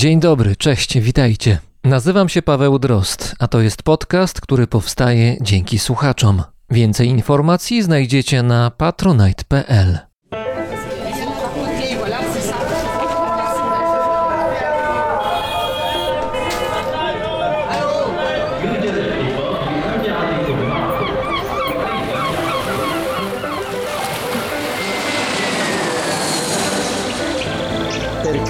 Dzień 0.00 0.20
dobry, 0.20 0.56
cześć, 0.56 0.98
witajcie. 0.98 1.58
Nazywam 1.84 2.28
się 2.28 2.42
Paweł 2.42 2.78
Drost, 2.78 3.34
a 3.38 3.48
to 3.48 3.60
jest 3.60 3.82
podcast, 3.82 4.40
który 4.40 4.66
powstaje 4.66 5.36
dzięki 5.40 5.78
słuchaczom. 5.78 6.42
Więcej 6.70 7.08
informacji 7.08 7.82
znajdziecie 7.82 8.42
na 8.42 8.70
patronite.pl. 8.70 10.09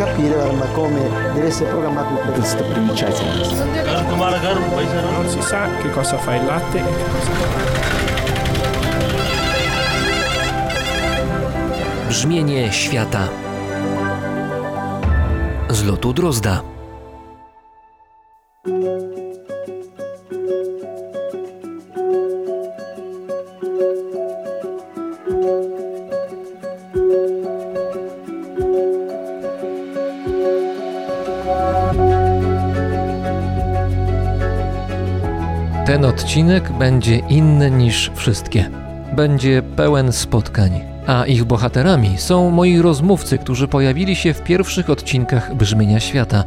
per 0.01 0.09
capire 0.09 0.53
ma 0.53 0.65
come 0.73 1.01
deve 1.35 1.47
essere 1.47 1.69
programmato 1.69 2.15
il 2.15 2.21
questa. 4.73 5.01
Non 5.01 5.29
si 5.29 5.43
sa 5.43 5.69
che 5.83 5.91
cosa 5.91 6.17
fa 6.17 6.37
il 6.37 6.47
latte 6.47 6.79
e 6.79 6.83
che 6.83 7.05
cosa 7.13 7.33
fa. 7.33 7.49
Brzmienie 12.07 12.73
świata 12.73 13.29
z 15.69 15.83
lotu 15.85 16.13
Drozda. 16.13 16.65
Odcinek 36.21 36.73
będzie 36.73 37.17
inny 37.17 37.71
niż 37.71 38.11
wszystkie. 38.15 38.71
Będzie 39.13 39.63
pełen 39.77 40.13
spotkań, 40.13 40.81
a 41.07 41.25
ich 41.27 41.45
bohaterami 41.45 42.19
są 42.19 42.51
moi 42.51 42.83
rozmówcy, 42.83 43.39
którzy 43.39 43.69
pojawili 43.69 44.17
się 44.17 44.35
w 44.35 44.43
pierwszych 44.43 44.91
odcinkach 44.91 45.55
Brzmienia 45.55 46.01
Świata, 46.01 46.45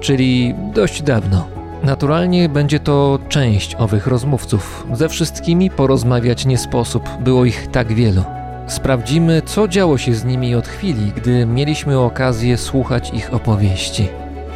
czyli 0.00 0.54
dość 0.74 1.02
dawno. 1.02 1.48
Naturalnie 1.82 2.48
będzie 2.48 2.80
to 2.80 3.18
część 3.28 3.74
owych 3.74 4.06
rozmówców. 4.06 4.86
Ze 4.92 5.08
wszystkimi 5.08 5.70
porozmawiać 5.70 6.46
nie 6.46 6.58
sposób, 6.58 7.08
było 7.20 7.44
ich 7.44 7.68
tak 7.72 7.92
wielu. 7.92 8.24
Sprawdzimy, 8.66 9.42
co 9.42 9.68
działo 9.68 9.98
się 9.98 10.14
z 10.14 10.24
nimi 10.24 10.54
od 10.54 10.68
chwili, 10.68 11.12
gdy 11.16 11.46
mieliśmy 11.46 11.98
okazję 11.98 12.56
słuchać 12.56 13.10
ich 13.14 13.34
opowieści. 13.34 14.08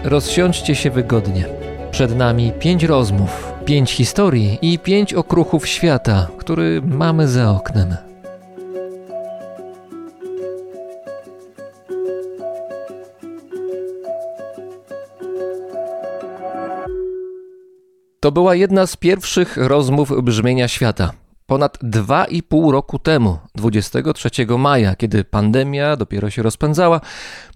Rozsiądźcie 0.04 0.74
się 0.74 0.90
wygodnie. 0.90 1.44
Przed 1.90 2.16
nami 2.16 2.52
pięć 2.58 2.84
rozmów, 2.84 3.49
pięć 3.70 3.92
historii 3.92 4.58
i 4.62 4.78
pięć 4.78 5.14
okruchów 5.14 5.68
świata, 5.68 6.28
który 6.38 6.82
mamy 6.82 7.28
za 7.28 7.50
oknem. 7.50 7.96
To 18.20 18.32
była 18.32 18.54
jedna 18.54 18.86
z 18.86 18.96
pierwszych 18.96 19.56
rozmów 19.56 20.24
brzmienia 20.24 20.68
świata. 20.68 21.12
Ponad 21.46 21.78
2,5 21.78 22.70
roku 22.70 22.98
temu, 22.98 23.38
23 23.54 24.30
maja, 24.58 24.96
kiedy 24.96 25.24
pandemia 25.24 25.96
dopiero 25.96 26.30
się 26.30 26.42
rozpędzała, 26.42 27.00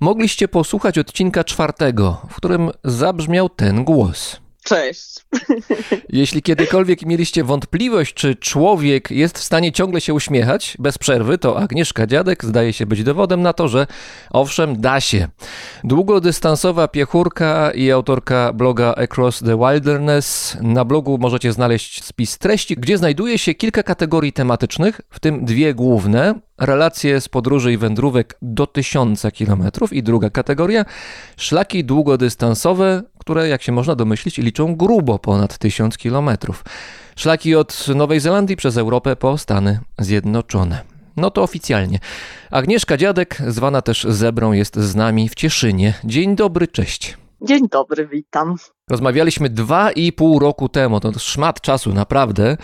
mogliście 0.00 0.48
posłuchać 0.48 0.98
odcinka 0.98 1.44
czwartego, 1.44 2.20
w 2.28 2.36
którym 2.36 2.70
zabrzmiał 2.84 3.48
ten 3.48 3.84
głos. 3.84 4.43
Cześć. 4.64 5.26
Jeśli 6.08 6.42
kiedykolwiek 6.42 7.02
mieliście 7.02 7.44
wątpliwość, 7.44 8.14
czy 8.14 8.36
człowiek 8.36 9.10
jest 9.10 9.38
w 9.38 9.42
stanie 9.42 9.72
ciągle 9.72 10.00
się 10.00 10.14
uśmiechać 10.14 10.77
bez 10.78 10.98
przerwy, 10.98 11.39
to 11.39 11.58
Agnieszka 11.58 12.06
Dziadek 12.06 12.44
zdaje 12.44 12.72
się 12.72 12.86
być 12.86 13.02
dowodem 13.02 13.42
na 13.42 13.52
to, 13.52 13.68
że 13.68 13.86
owszem, 14.30 14.80
da 14.80 15.00
się. 15.00 15.28
Długodystansowa 15.84 16.89
piechurka 16.89 17.70
i 17.70 17.90
autorka 17.90 18.52
bloga 18.52 18.94
Across 18.94 19.39
the 19.39 19.58
Wilderness. 19.58 20.56
Na 20.61 20.84
blogu 20.84 21.18
możecie 21.18 21.52
znaleźć 21.52 22.05
spis 22.05 22.39
treści, 22.39 22.77
gdzie 22.77 22.98
znajduje 22.98 23.39
się 23.39 23.55
kilka 23.55 23.83
kategorii 23.83 24.33
tematycznych, 24.33 25.00
w 25.10 25.20
tym 25.20 25.44
dwie 25.44 25.74
główne. 25.74 26.34
Relacje 26.58 27.20
z 27.20 27.28
podróży 27.28 27.72
i 27.72 27.76
wędrówek 27.76 28.38
do 28.42 28.66
tysiąca 28.66 29.30
kilometrów 29.30 29.92
i 29.92 30.02
druga 30.02 30.30
kategoria 30.30 30.84
szlaki 31.36 31.84
długodystansowe, 31.84 33.02
które 33.18 33.48
jak 33.48 33.62
się 33.62 33.72
można 33.72 33.94
domyślić 33.94 34.38
liczą 34.38 34.76
grubo 34.76 35.18
ponad 35.18 35.58
tysiąc 35.58 35.98
kilometrów. 35.98 36.64
Szlaki 37.16 37.54
od 37.54 37.86
Nowej 37.94 38.20
Zelandii 38.20 38.56
przez 38.56 38.76
Europę 38.76 39.16
po 39.16 39.38
Stany 39.38 39.80
Zjednoczone. 39.98 40.80
No 41.16 41.30
to 41.30 41.42
oficjalnie. 41.42 41.98
Agnieszka 42.50 42.96
Dziadek, 42.96 43.38
zwana 43.48 43.82
też 43.82 44.06
Zebrą, 44.08 44.52
jest 44.52 44.76
z 44.76 44.94
nami 44.94 45.28
w 45.28 45.34
Cieszynie. 45.34 45.94
Dzień 46.04 46.36
dobry, 46.36 46.68
cześć. 46.68 47.23
Dzień 47.44 47.68
dobry, 47.68 48.06
witam. 48.06 48.55
Rozmawialiśmy 48.90 49.50
dwa 49.50 49.92
i 49.92 50.12
pół 50.12 50.38
roku 50.38 50.68
temu, 50.68 51.00
to 51.00 51.18
szmat 51.18 51.60
czasu, 51.60 51.94
naprawdę. 51.94 52.56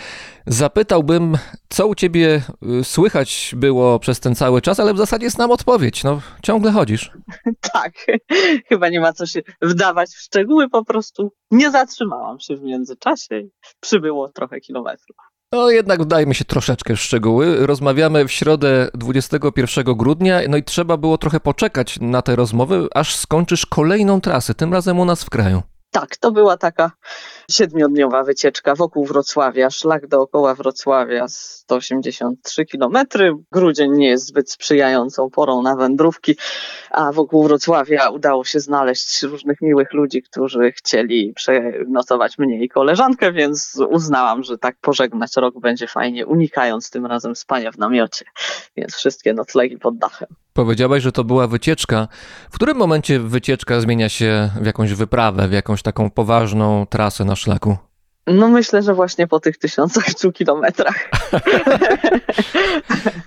Zapytałbym, 0.46 1.38
co 1.68 1.86
u 1.86 1.94
ciebie 1.94 2.42
y, 2.80 2.84
słychać 2.84 3.54
było 3.56 3.98
przez 3.98 4.20
ten 4.20 4.34
cały 4.34 4.62
czas, 4.62 4.80
ale 4.80 4.94
w 4.94 4.98
zasadzie 4.98 5.30
znam 5.30 5.50
odpowiedź. 5.50 6.04
No, 6.04 6.20
ciągle 6.42 6.72
chodzisz. 6.72 7.10
Tak, 7.72 7.92
chyba 8.69 8.88
nie 8.88 9.00
ma 9.00 9.12
co 9.12 9.26
się 9.26 9.40
wdawać 9.62 10.10
w 10.10 10.20
szczegóły, 10.20 10.69
po 10.69 10.84
prostu 10.84 11.32
nie 11.50 11.70
zatrzymałam 11.70 12.40
się 12.40 12.56
w 12.56 12.62
międzyczasie 12.62 13.38
i 13.38 13.50
przybyło 13.80 14.28
trochę 14.28 14.60
kilometrów. 14.60 15.16
No 15.53 15.71
jednak 15.71 16.03
wdajmy 16.03 16.34
się 16.34 16.44
troszeczkę 16.44 16.97
w 16.97 17.00
szczegóły. 17.00 17.66
Rozmawiamy 17.66 18.28
w 18.28 18.33
środę 18.33 18.88
21 18.94 19.84
grudnia, 19.84 20.41
no 20.49 20.56
i 20.56 20.62
trzeba 20.62 20.97
było 20.97 21.19
trochę 21.19 21.41
poczekać 21.41 22.00
na 22.00 22.22
te 22.22 22.37
rozmowy, 22.37 22.88
aż 22.94 23.16
skończysz 23.16 23.66
kolejną 23.66 24.21
trasę, 24.21 24.55
tym 24.55 24.72
razem 24.72 24.99
u 24.99 25.05
nas 25.05 25.25
w 25.25 25.31
kraju. 25.31 25.62
Tak, 25.90 26.16
to 26.16 26.30
była 26.30 26.56
taka 26.56 26.90
siedmiodniowa 27.50 28.22
wycieczka 28.24 28.74
wokół 28.74 29.06
Wrocławia, 29.06 29.70
szlak 29.70 30.06
dookoła 30.06 30.54
Wrocławia 30.54 31.28
183 31.28 32.64
km. 32.64 32.96
Grudzień 33.52 33.92
nie 33.92 34.08
jest 34.08 34.26
zbyt 34.26 34.50
sprzyjającą 34.50 35.30
porą 35.30 35.62
na 35.62 35.76
wędrówki, 35.76 36.36
a 36.90 37.12
wokół 37.12 37.42
Wrocławia 37.42 38.10
udało 38.10 38.44
się 38.44 38.60
znaleźć 38.60 39.22
różnych 39.22 39.60
miłych 39.62 39.92
ludzi, 39.92 40.22
którzy 40.22 40.72
chcieli 40.72 41.32
przenocować 41.32 42.38
mnie 42.38 42.64
i 42.64 42.68
koleżankę, 42.68 43.32
więc 43.32 43.82
uznałam, 43.90 44.42
że 44.42 44.58
tak 44.58 44.76
pożegnać 44.80 45.36
rok 45.36 45.60
będzie 45.60 45.86
fajnie, 45.86 46.26
unikając 46.26 46.90
tym 46.90 47.06
razem 47.06 47.36
spania 47.36 47.72
w 47.72 47.78
namiocie. 47.78 48.24
Więc 48.76 48.94
wszystkie 48.94 49.34
noclegi 49.34 49.78
pod 49.78 49.98
dachem. 49.98 50.28
Powiedziałaś, 50.53 51.03
że 51.03 51.12
to 51.12 51.25
była 51.25 51.47
wycieczka. 51.47 52.09
W 52.50 52.55
którym 52.55 52.77
momencie 52.77 53.21
wycieczka 53.21 53.81
zmienia 53.81 54.09
się 54.09 54.50
w 54.61 54.66
jakąś 54.66 54.93
wyprawę, 54.93 55.49
w 55.49 55.53
jakąś 55.53 55.83
taką 55.83 56.11
poważną 56.11 56.87
trasę 56.87 57.25
na 57.25 57.37
szlaku? 57.37 57.89
No 58.26 58.48
myślę, 58.48 58.82
że 58.82 58.94
właśnie 58.94 59.26
po 59.26 59.41
tych 59.41 59.58
tysiącach 59.58 60.08
stu 60.16 60.32
kilometrach. 60.32 61.08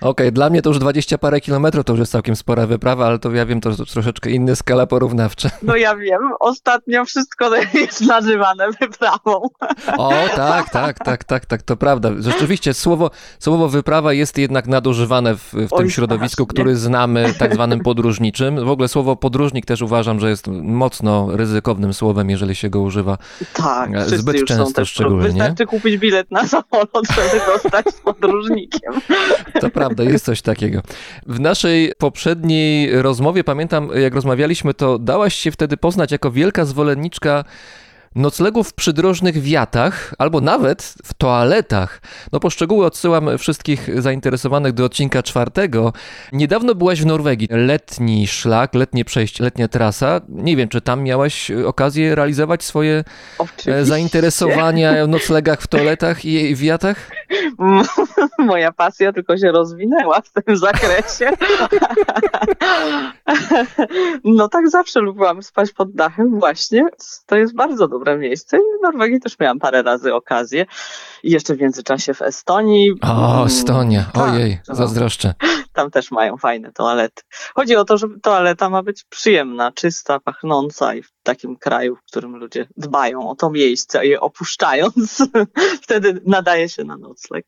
Okej, 0.00 0.10
okay, 0.10 0.32
dla 0.32 0.50
mnie 0.50 0.62
to 0.62 0.70
już 0.70 0.78
dwadzieścia 0.78 1.18
parę 1.18 1.40
kilometrów 1.40 1.84
to 1.84 1.92
już 1.92 2.00
jest 2.00 2.12
całkiem 2.12 2.36
spora 2.36 2.66
wyprawa, 2.66 3.06
ale 3.06 3.18
to 3.18 3.30
ja 3.30 3.46
wiem, 3.46 3.60
to 3.60 3.70
troszeczkę 3.86 4.30
inna 4.30 4.54
skala 4.54 4.86
porównawcza. 4.86 5.50
No 5.62 5.76
ja 5.76 5.96
wiem, 5.96 6.20
ostatnio 6.40 7.04
wszystko 7.04 7.56
jest 7.74 8.00
nazywane 8.00 8.66
wyprawą. 8.80 9.48
O, 9.98 10.12
tak, 10.36 10.70
tak, 10.70 10.98
tak, 10.98 11.24
tak, 11.24 11.46
tak, 11.46 11.62
to 11.62 11.76
prawda. 11.76 12.10
Rzeczywiście 12.18 12.74
słowo, 12.74 13.10
słowo 13.38 13.68
wyprawa 13.68 14.12
jest 14.12 14.38
jednak 14.38 14.66
nadużywane 14.66 15.36
w, 15.36 15.52
w 15.52 15.52
tym 15.52 15.68
Oj, 15.70 15.90
środowisku, 15.90 16.46
który 16.46 16.76
znamy 16.76 17.34
tak 17.38 17.54
zwanym 17.54 17.80
podróżniczym. 17.80 18.64
W 18.64 18.70
ogóle 18.70 18.88
słowo 18.88 19.16
podróżnik 19.16 19.66
też 19.66 19.82
uważam, 19.82 20.20
że 20.20 20.30
jest 20.30 20.46
mocno 20.62 21.28
ryzykownym 21.36 21.94
słowem, 21.94 22.30
jeżeli 22.30 22.54
się 22.54 22.70
go 22.70 22.80
używa 22.80 23.18
tak, 23.54 24.04
zbyt 24.06 24.44
często 24.44 24.83
szczególnie. 24.86 25.28
Wystarczy 25.28 25.66
kupić 25.66 25.96
bilet 25.96 26.30
na 26.30 26.48
samolot, 26.48 27.06
żeby 27.16 27.44
zostać 27.52 27.86
z 27.94 28.00
podróżnikiem. 28.00 28.92
To 29.60 29.70
prawda, 29.70 30.02
jest 30.02 30.24
coś 30.24 30.42
takiego. 30.42 30.82
W 31.26 31.40
naszej 31.40 31.92
poprzedniej 31.98 33.02
rozmowie, 33.02 33.44
pamiętam 33.44 33.90
jak 33.94 34.14
rozmawialiśmy, 34.14 34.74
to 34.74 34.98
dałaś 34.98 35.34
się 35.34 35.50
wtedy 35.50 35.76
poznać 35.76 36.12
jako 36.12 36.30
wielka 36.30 36.64
zwolenniczka 36.64 37.44
noclegów 38.14 38.68
w 38.68 38.74
przydrożnych 38.74 39.42
wiatach, 39.42 40.14
albo 40.18 40.40
nawet 40.40 40.94
w 41.04 41.14
toaletach. 41.14 42.00
No 42.32 42.40
po 42.40 42.50
szczegóły 42.50 42.86
odsyłam 42.86 43.38
wszystkich 43.38 44.02
zainteresowanych 44.02 44.72
do 44.72 44.84
odcinka 44.84 45.22
czwartego. 45.22 45.92
Niedawno 46.32 46.74
byłaś 46.74 47.02
w 47.02 47.06
Norwegii. 47.06 47.48
Letni 47.50 48.26
szlak, 48.26 48.74
letnie 48.74 49.04
przejście, 49.04 49.44
letnia 49.44 49.68
trasa. 49.68 50.20
Nie 50.28 50.56
wiem, 50.56 50.68
czy 50.68 50.80
tam 50.80 51.02
miałaś 51.02 51.50
okazję 51.50 52.14
realizować 52.14 52.64
swoje 52.64 53.04
Oczywiście. 53.38 53.84
zainteresowania 53.84 55.04
w 55.04 55.08
noclegach 55.08 55.60
w 55.60 55.66
toaletach 55.66 56.24
i 56.24 56.56
wiatach? 56.56 57.10
moja 58.38 58.72
pasja 58.72 59.12
tylko 59.12 59.38
się 59.38 59.52
rozwinęła 59.52 60.20
w 60.20 60.42
tym 60.42 60.56
zakresie. 60.56 61.30
No 64.24 64.48
tak 64.48 64.70
zawsze 64.70 65.00
lubiłam 65.00 65.42
spać 65.42 65.72
pod 65.72 65.92
dachem 65.92 66.40
właśnie. 66.40 66.86
To 67.26 67.36
jest 67.36 67.54
bardzo 67.54 67.88
dobre 67.88 68.18
miejsce 68.18 68.56
i 68.56 68.60
w 68.60 68.82
Norwegii 68.82 69.20
też 69.20 69.38
miałam 69.38 69.58
parę 69.58 69.82
razy 69.82 70.14
okazję. 70.14 70.66
I 71.22 71.30
jeszcze 71.30 71.54
w 71.54 71.60
międzyczasie 71.60 72.14
w 72.14 72.22
Estonii. 72.22 72.92
O, 73.02 73.44
Estonia, 73.46 74.04
Tak, 74.14 74.22
ojej, 74.34 74.60
no. 74.68 74.74
zazdroszczę. 74.74 75.34
Tam 75.72 75.90
też 75.90 76.10
mają 76.10 76.36
fajne 76.36 76.72
toalety. 76.72 77.22
Chodzi 77.54 77.76
o 77.76 77.84
to, 77.84 77.98
że 77.98 78.06
toaleta 78.22 78.70
ma 78.70 78.82
być 78.82 79.04
przyjemna, 79.04 79.72
czysta, 79.72 80.20
pachnąca 80.20 80.94
i 80.94 81.02
w 81.02 81.13
takim 81.24 81.56
kraju, 81.56 81.96
w 81.96 82.02
którym 82.02 82.36
ludzie 82.36 82.66
dbają 82.76 83.30
o 83.30 83.34
to 83.34 83.50
miejsce, 83.50 84.06
je 84.06 84.20
opuszczając, 84.20 85.28
wtedy 85.84 86.20
nadaje 86.26 86.68
się 86.68 86.84
na 86.84 86.96
nocleg. 86.96 87.46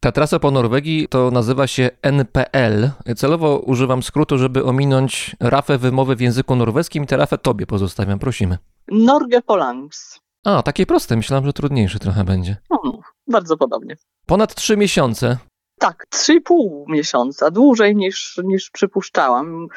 Ta 0.00 0.12
trasa 0.12 0.38
po 0.38 0.50
Norwegii 0.50 1.08
to 1.08 1.30
nazywa 1.30 1.66
się 1.66 1.90
NPL. 2.02 2.90
Celowo 3.16 3.58
używam 3.58 4.02
skrótu, 4.02 4.38
żeby 4.38 4.64
ominąć 4.64 5.36
rafę 5.40 5.78
wymowy 5.78 6.16
w 6.16 6.20
języku 6.20 6.56
norweskim 6.56 7.04
i 7.04 7.06
tę 7.06 7.16
rafę 7.16 7.38
tobie 7.38 7.66
pozostawiam, 7.66 8.18
prosimy. 8.18 8.58
Norge 8.88 9.42
Polangs. 9.42 10.20
A, 10.44 10.62
takie 10.62 10.86
proste, 10.86 11.16
myślałem, 11.16 11.46
że 11.46 11.52
trudniejsze 11.52 11.98
trochę 11.98 12.24
będzie. 12.24 12.56
No, 12.70 13.00
bardzo 13.26 13.56
podobnie. 13.56 13.96
Ponad 14.26 14.54
trzy 14.54 14.76
miesiące. 14.76 15.38
Tak, 15.78 16.06
3,5 16.14 16.84
miesiąca, 16.88 17.50
dłużej 17.50 17.96
niż, 17.96 18.40
niż 18.44 18.70
przypuszczałam. 18.70 19.68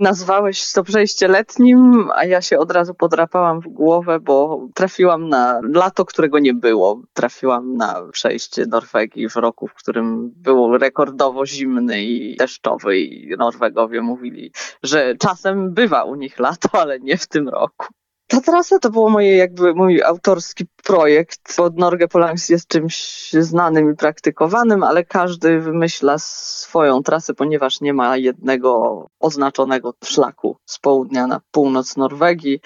Nazwałeś 0.00 0.72
to 0.72 0.84
przejście 0.84 1.28
letnim, 1.28 2.10
a 2.14 2.24
ja 2.24 2.42
się 2.42 2.58
od 2.58 2.72
razu 2.72 2.94
podrapałam 2.94 3.60
w 3.60 3.68
głowę, 3.68 4.20
bo 4.20 4.68
trafiłam 4.74 5.28
na 5.28 5.60
lato, 5.74 6.04
którego 6.04 6.38
nie 6.38 6.54
było. 6.54 7.02
Trafiłam 7.12 7.76
na 7.76 8.02
przejście 8.12 8.66
Norwegii 8.66 9.28
w 9.28 9.36
roku, 9.36 9.68
w 9.68 9.74
którym 9.74 10.32
był 10.36 10.78
rekordowo 10.78 11.46
zimny 11.46 12.02
i 12.02 12.36
deszczowy 12.36 12.98
i 12.98 13.36
Norwegowie 13.38 14.02
mówili, 14.02 14.52
że 14.82 15.14
czasem 15.16 15.74
bywa 15.74 16.04
u 16.04 16.14
nich 16.14 16.38
lato, 16.38 16.68
ale 16.72 17.00
nie 17.00 17.16
w 17.16 17.26
tym 17.26 17.48
roku. 17.48 17.86
Ta 18.30 18.40
trasa 18.40 18.78
to 18.78 18.90
było 18.90 19.10
moje 19.10 19.36
jakby 19.36 19.74
mój 19.74 20.02
autorski 20.02 20.66
projekt, 20.84 21.56
bo 21.56 21.70
Norge 21.70 22.08
Polangs 22.08 22.48
jest 22.48 22.68
czymś 22.68 23.30
znanym 23.32 23.92
i 23.92 23.96
praktykowanym, 23.96 24.82
ale 24.82 25.04
każdy 25.04 25.60
wymyśla 25.60 26.18
swoją 26.18 27.02
trasę, 27.02 27.34
ponieważ 27.34 27.80
nie 27.80 27.94
ma 27.94 28.16
jednego 28.16 29.06
oznaczonego 29.20 29.94
szlaku 30.04 30.56
z 30.66 30.78
południa 30.78 31.26
na 31.26 31.40
północ 31.50 31.96
Norwegii. 31.96 32.60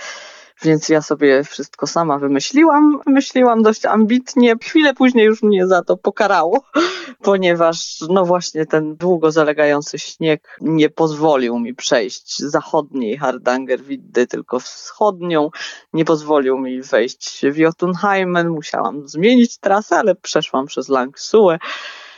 Więc 0.63 0.89
ja 0.89 1.03
sobie 1.03 1.45
wszystko 1.45 1.87
sama 1.87 2.19
wymyśliłam. 2.19 3.01
Wymyśliłam 3.07 3.63
dość 3.63 3.87
ambitnie. 3.87 4.55
Chwilę 4.63 4.95
później 4.95 5.27
już 5.27 5.43
mnie 5.43 5.67
za 5.67 5.83
to 5.83 5.97
pokarało, 5.97 6.65
ponieważ 7.23 8.01
no 8.09 8.25
właśnie 8.25 8.67
ten 8.67 8.97
długo 8.97 9.31
zalegający 9.31 9.99
śnieg 9.99 10.57
nie 10.61 10.91
pozwolił 10.91 11.59
mi 11.59 11.75
przejść 11.75 12.39
zachodniej 12.39 13.17
Hardangerviddy, 13.17 14.27
tylko 14.27 14.61
wschodnią. 14.61 15.51
Nie 15.93 16.05
pozwolił 16.05 16.59
mi 16.59 16.83
wejść 16.83 17.41
w 17.53 17.57
Jotunheimen. 17.57 18.49
Musiałam 18.49 19.09
zmienić 19.09 19.59
trasę, 19.59 19.97
ale 19.97 20.15
przeszłam 20.15 20.67
przez 20.67 20.89
Langsue. 20.89 21.59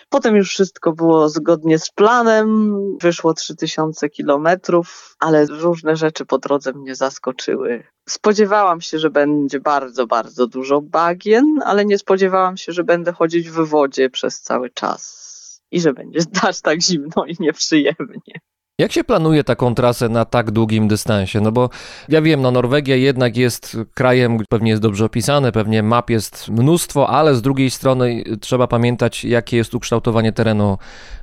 Potem 0.08 0.36
już 0.36 0.48
wszystko 0.48 0.92
było 0.92 1.28
zgodnie 1.28 1.78
z 1.78 1.90
planem, 1.90 2.78
wyszło 3.00 3.34
3000 3.34 4.08
kilometrów, 4.08 5.16
ale 5.18 5.46
różne 5.46 5.96
rzeczy 5.96 6.26
po 6.26 6.38
drodze 6.38 6.72
mnie 6.72 6.94
zaskoczyły. 6.94 7.84
Spodziewałam 8.08 8.80
się, 8.80 8.98
że 8.98 9.10
będzie 9.10 9.60
bardzo, 9.60 10.06
bardzo 10.06 10.46
dużo 10.46 10.80
bagien, 10.80 11.44
ale 11.64 11.84
nie 11.84 11.98
spodziewałam 11.98 12.56
się, 12.56 12.72
że 12.72 12.84
będę 12.84 13.12
chodzić 13.12 13.50
w 13.50 13.68
wodzie 13.68 14.10
przez 14.10 14.40
cały 14.40 14.70
czas 14.70 15.26
i 15.70 15.80
że 15.80 15.92
będzie 15.92 16.20
aż 16.48 16.60
tak 16.60 16.82
zimno 16.82 17.24
i 17.26 17.36
nieprzyjemnie. 17.40 18.40
Jak 18.78 18.92
się 18.92 19.04
planuje 19.04 19.44
taką 19.44 19.74
trasę 19.74 20.08
na 20.08 20.24
tak 20.24 20.50
długim 20.50 20.88
dystansie? 20.88 21.40
No 21.40 21.52
bo 21.52 21.70
ja 22.08 22.22
wiem, 22.22 22.42
no 22.42 22.50
Norwegia 22.50 22.96
jednak 22.96 23.36
jest 23.36 23.76
krajem, 23.94 24.38
pewnie 24.48 24.70
jest 24.70 24.82
dobrze 24.82 25.04
opisane, 25.04 25.52
pewnie 25.52 25.82
map 25.82 26.10
jest 26.10 26.48
mnóstwo, 26.48 27.08
ale 27.08 27.34
z 27.34 27.42
drugiej 27.42 27.70
strony 27.70 28.24
trzeba 28.40 28.66
pamiętać, 28.66 29.24
jakie 29.24 29.56
jest 29.56 29.74
ukształtowanie 29.74 30.32
terenu 30.32 30.78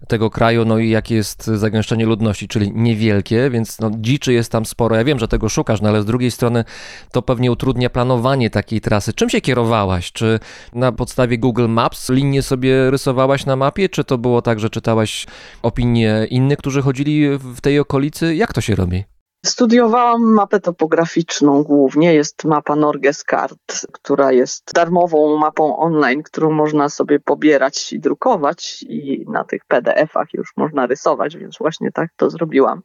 tego 0.08 0.30
kraju, 0.30 0.66
no 0.66 0.78
i 0.78 0.90
jakie 0.90 1.16
jest 1.16 1.46
zagęszczenie 1.46 2.06
ludności, 2.06 2.48
czyli 2.48 2.72
niewielkie, 2.76 3.50
więc 3.50 3.80
no, 3.80 3.92
dziczy 3.98 4.34
jest 4.34 4.52
tam 4.52 4.66
sporo. 4.66 4.96
Ja 4.96 5.04
wiem, 5.04 5.20
że 5.20 5.28
tego 5.28 5.50
szukasz, 5.50 5.82
no 5.82 5.90
ale 5.90 6.02
z 6.02 6.06
drugiej 6.06 6.32
strony 6.32 6.64
to 7.12 7.22
pewnie 7.22 7.52
utrudnia 7.52 7.90
planowanie 7.90 8.50
takiej 8.50 8.82
trasy. 8.82 9.14
Czym 9.14 9.30
się 9.30 9.42
kierowałaś? 9.42 10.12
Czy 10.12 10.40
na 10.74 10.92
podstawie 10.92 11.38
Google 11.38 11.68
Maps 11.68 12.10
linię 12.10 12.42
sobie 12.42 12.92
rysowałaś 12.92 13.46
na 13.46 13.56
mapie, 13.56 13.90
czy 13.90 14.04
to 14.04 14.18
było 14.18 14.42
tak, 14.42 14.60
że 14.60 14.70
czytałaś 14.70 15.26
opinie 15.62 16.28
innych, 16.30 16.58
którzy 16.58 16.82
chodzili 16.82 17.43
w 17.44 17.62
tej 17.62 17.80
okolicy? 17.80 18.36
Jak 18.36 18.54
to 18.54 18.62
się 18.62 18.76
robi? 18.76 19.04
Studiowałam 19.46 20.34
mapę 20.34 20.60
topograficzną 20.60 21.64
głównie. 21.64 22.14
Jest 22.14 22.44
mapa 22.46 22.76
Norgeskart, 22.76 23.88
która 23.92 24.32
jest 24.32 24.72
darmową 24.74 25.38
mapą 25.38 25.78
online, 25.78 26.24
którą 26.24 26.52
można 26.52 26.90
sobie 26.90 27.20
pobierać 27.20 27.94
i 27.94 28.00
drukować 28.00 28.84
i 28.90 29.26
na 29.28 29.44
tych 29.44 29.66
PDF-ach 29.66 30.34
już 30.34 30.52
można 30.58 30.88
rysować, 30.88 31.38
więc 31.38 31.58
właśnie 31.58 31.92
tak 31.92 32.10
to 32.16 32.30
zrobiłam. 32.30 32.82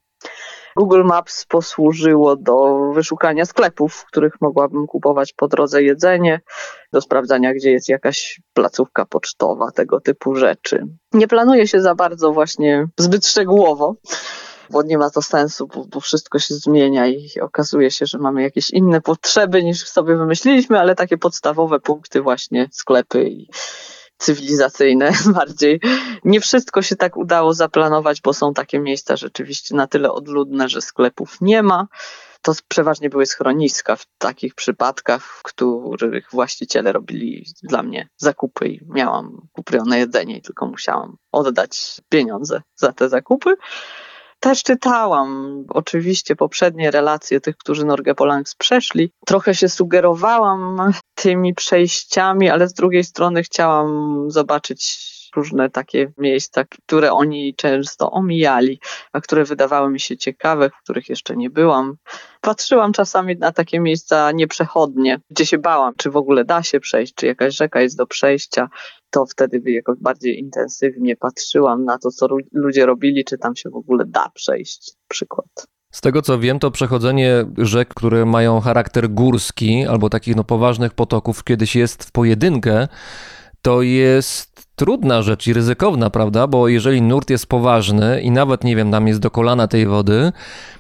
Google 0.76 1.04
Maps 1.04 1.46
posłużyło 1.46 2.37
do 2.37 2.78
wyszukania 2.94 3.44
sklepów, 3.44 3.94
w 3.94 4.04
których 4.04 4.40
mogłabym 4.40 4.87
kupować 4.87 5.32
po 5.32 5.49
drodze 5.49 5.82
jedzenie, 5.82 6.40
do 6.93 7.00
sprawdzania, 7.00 7.54
gdzie 7.54 7.70
jest 7.70 7.88
jakaś 7.88 8.40
placówka 8.52 9.06
pocztowa, 9.06 9.70
tego 9.70 10.00
typu 10.00 10.34
rzeczy. 10.34 10.87
Nie 11.12 11.28
planuję 11.28 11.66
się 11.66 11.81
za 11.81 11.94
bardzo 11.94 12.32
właśnie 12.32 12.88
zbyt 12.99 13.26
szczegółowo 13.26 13.94
bo 14.70 14.82
nie 14.82 14.98
ma 14.98 15.10
to 15.10 15.22
sensu, 15.22 15.66
bo, 15.66 15.84
bo, 15.84 16.00
wszystko 16.00 16.38
się 16.38 16.54
zmienia 16.54 17.06
i 17.06 17.40
okazuje 17.40 17.90
się, 17.90 18.06
że 18.06 18.18
mamy 18.18 18.42
jakieś 18.42 18.70
inne 18.70 19.00
potrzeby 19.00 19.64
niż 19.64 19.88
sobie 19.88 20.16
wymyśliliśmy, 20.16 20.80
ale 20.80 20.94
takie 20.94 21.18
podstawowe 21.18 21.80
punkty 21.80 22.22
właśnie 22.22 22.68
sklepy 22.72 23.28
i 23.28 23.48
cywilizacyjne 24.18 25.12
bardziej. 25.34 25.80
Nie 26.24 26.40
wszystko 26.40 26.82
się 26.82 26.96
tak 26.96 27.16
udało 27.16 27.54
zaplanować, 27.54 28.20
bo 28.20 28.34
są 28.34 28.54
takie 28.54 28.78
miejsca 28.78 29.16
rzeczywiście 29.16 29.74
na 29.74 29.86
tyle 29.86 30.12
odludne, 30.12 30.68
że 30.68 30.80
sklepów 30.80 31.36
nie 31.40 31.62
ma. 31.62 31.86
To 32.42 32.52
przeważnie 32.68 33.10
były 33.10 33.26
schroniska 33.26 33.96
w 33.96 34.06
takich 34.18 34.54
przypadkach, 34.54 35.24
w 35.24 35.42
których 35.42 36.28
właściciele 36.32 36.92
robili 36.92 37.46
dla 37.62 37.82
mnie 37.82 38.08
zakupy 38.16 38.68
i 38.68 38.80
miałam 38.88 39.48
kupione 39.52 39.98
jedzenie 39.98 40.38
i 40.38 40.42
tylko 40.42 40.66
musiałam 40.66 41.16
oddać 41.32 42.00
pieniądze 42.08 42.62
za 42.74 42.92
te 42.92 43.08
zakupy. 43.08 43.56
Też 44.40 44.62
czytałam 44.62 45.64
oczywiście 45.69 46.37
poprzednie 46.37 46.90
relacje 46.90 47.40
tych, 47.40 47.56
którzy 47.56 47.87
Norge 47.87 48.14
Polangs 48.14 48.55
przeszli. 48.55 49.12
Trochę 49.26 49.55
się 49.55 49.69
sugerowałam 49.69 50.93
tymi 51.14 51.54
przejściami, 51.54 52.50
ale 52.50 52.68
z 52.68 52.75
drugiej 52.75 53.04
strony 53.04 53.42
chciałam 53.42 54.25
zobaczyć 54.30 55.09
różne 55.37 55.71
takie 55.71 56.12
miejsca, 56.18 56.64
które 56.64 57.12
oni 57.12 57.54
często 57.54 58.11
omijali, 58.11 58.80
a 59.12 59.21
które 59.21 59.45
wydawały 59.45 59.90
mi 59.90 60.00
się 60.00 60.16
ciekawe, 60.16 60.71
w 60.71 60.83
których 60.83 61.09
jeszcze 61.09 61.37
nie 61.37 61.50
byłam. 61.50 61.97
Patrzyłam 62.40 62.92
czasami 62.92 63.37
na 63.37 63.52
takie 63.52 63.80
miejsca 63.80 64.33
nieprzechodnie, 64.33 65.21
gdzie 65.30 65.47
się 65.47 65.59
bałam, 65.59 65.95
czy 65.97 66.11
w 66.11 66.16
ogóle 66.16 66.45
da 66.45 66.62
się 66.62 66.80
przejść, 66.80 67.14
czy 67.14 67.26
jakaś 67.26 67.57
rzeka 67.57 67.80
jest 67.80 67.97
do 67.97 68.07
przejścia. 68.07 68.68
To 69.10 69.26
wtedy 69.26 69.62
jakoś 69.70 69.98
bardziej 70.00 70.38
intensywnie 70.38 71.16
patrzyłam 71.16 71.84
na 71.84 71.98
to, 71.98 72.10
co 72.10 72.26
ludzie 72.52 72.86
robili, 72.86 73.24
czy 73.24 73.38
tam 73.38 73.56
się 73.56 73.70
w 73.70 73.76
ogóle 73.76 74.04
da 74.06 74.28
przejść, 74.34 74.92
przykład. 75.08 75.66
Z 75.90 76.00
tego 76.00 76.22
co 76.22 76.38
wiem, 76.38 76.58
to 76.58 76.70
przechodzenie 76.70 77.44
rzek, 77.58 77.88
które 77.88 78.24
mają 78.24 78.60
charakter 78.60 79.10
górski 79.10 79.86
albo 79.86 80.10
takich 80.10 80.36
no, 80.36 80.44
poważnych 80.44 80.94
potoków, 80.94 81.44
kiedyś 81.44 81.76
jest 81.76 82.04
w 82.04 82.12
pojedynkę, 82.12 82.88
to 83.62 83.82
jest 83.82 84.48
trudna 84.78 85.23
rzecz 85.23 85.47
i 85.47 85.52
ryzykowna, 85.52 86.11
prawda? 86.11 86.47
Bo 86.47 86.68
jeżeli 86.68 87.02
nurt 87.02 87.30
jest 87.30 87.47
poważny 87.47 88.20
i 88.20 88.30
nawet, 88.30 88.64
nie 88.64 88.76
wiem, 88.76 88.90
tam 88.90 89.08
jest 89.08 89.20
do 89.20 89.30
kolana 89.30 89.68
tej 89.68 89.87
wody, 89.87 90.32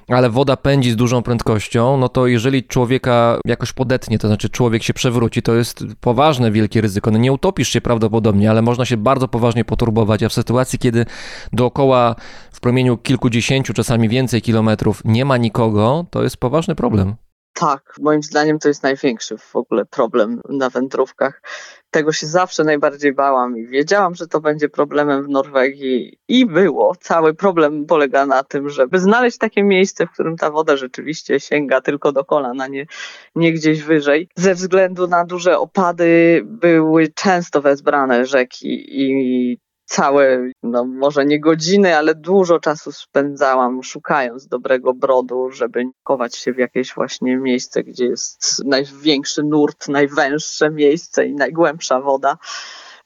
ale 0.08 0.30
woda 0.30 0.56
pędzi 0.56 0.90
z 0.90 0.96
dużą 0.96 1.22
prędkością, 1.22 1.96
no 1.96 2.08
to 2.08 2.26
jeżeli 2.26 2.64
człowieka 2.64 3.38
jakoś 3.44 3.72
podetnie, 3.72 4.18
to 4.18 4.28
znaczy 4.28 4.50
człowiek 4.50 4.82
się 4.82 4.94
przewróci, 4.94 5.42
to 5.42 5.54
jest 5.54 5.84
poważne, 6.00 6.50
wielkie 6.50 6.80
ryzyko. 6.80 7.10
No 7.10 7.18
nie 7.18 7.32
utopisz 7.32 7.68
się 7.68 7.80
prawdopodobnie, 7.80 8.50
ale 8.50 8.62
można 8.62 8.84
się 8.84 8.96
bardzo 8.96 9.28
poważnie 9.28 9.64
poturbować, 9.64 10.22
a 10.22 10.28
w 10.28 10.32
sytuacji, 10.32 10.78
kiedy 10.78 11.06
dookoła 11.52 12.14
w 12.52 12.60
promieniu 12.60 12.96
kilkudziesięciu, 12.96 13.74
czasami 13.74 14.08
więcej 14.08 14.42
kilometrów 14.42 15.02
nie 15.04 15.24
ma 15.24 15.36
nikogo, 15.36 16.06
to 16.10 16.22
jest 16.22 16.36
poważny 16.36 16.74
problem. 16.74 17.14
Tak, 17.54 17.94
moim 18.00 18.22
zdaniem 18.22 18.58
to 18.58 18.68
jest 18.68 18.82
największy 18.82 19.38
w 19.38 19.56
ogóle 19.56 19.84
problem 19.84 20.40
na 20.48 20.70
wędrówkach. 20.70 21.42
Tego 21.90 22.12
się 22.12 22.26
zawsze 22.26 22.64
najbardziej 22.64 23.12
bałam 23.12 23.58
i 23.58 23.66
wiedziałam, 23.66 24.14
że 24.14 24.26
to 24.26 24.40
będzie 24.40 24.68
problemem 24.68 25.24
w 25.24 25.28
Norwegii 25.28 26.18
i 26.28 26.46
było. 26.46 26.94
Cały 27.00 27.34
problem 27.34 27.86
polega 27.86 28.26
na 28.26 28.42
tym, 28.42 28.68
żeby 28.68 28.98
znaleźć 28.98 29.38
takie 29.38 29.62
miejsce, 29.62 30.06
w 30.06 30.10
którym 30.10 30.36
ta 30.36 30.50
woda 30.50 30.76
rzeczywiście 30.76 31.40
sięga 31.40 31.80
tylko 31.80 32.12
do 32.12 32.24
kolana, 32.24 32.66
nie, 32.66 32.86
nie 33.34 33.52
gdzieś 33.52 33.82
wyżej. 33.82 34.28
Ze 34.36 34.54
względu 34.54 35.06
na 35.06 35.24
duże 35.24 35.58
opady 35.58 36.42
były 36.44 37.08
często 37.08 37.62
wezbrane 37.62 38.24
rzeki 38.24 39.00
i 39.02 39.58
całe, 39.88 40.50
no 40.62 40.84
może 40.84 41.24
nie 41.24 41.40
godziny, 41.40 41.96
ale 41.96 42.14
dużo 42.14 42.60
czasu 42.60 42.92
spędzałam 42.92 43.82
szukając 43.82 44.48
dobrego 44.48 44.94
brodu, 44.94 45.50
żeby 45.50 45.84
chować 46.04 46.36
się 46.36 46.52
w 46.52 46.58
jakieś 46.58 46.94
właśnie 46.94 47.36
miejsce, 47.36 47.82
gdzie 47.82 48.06
jest 48.06 48.64
największy 48.64 49.42
nurt, 49.42 49.88
najwęższe 49.88 50.70
miejsce 50.70 51.26
i 51.26 51.34
najgłębsza 51.34 52.00
woda. 52.00 52.36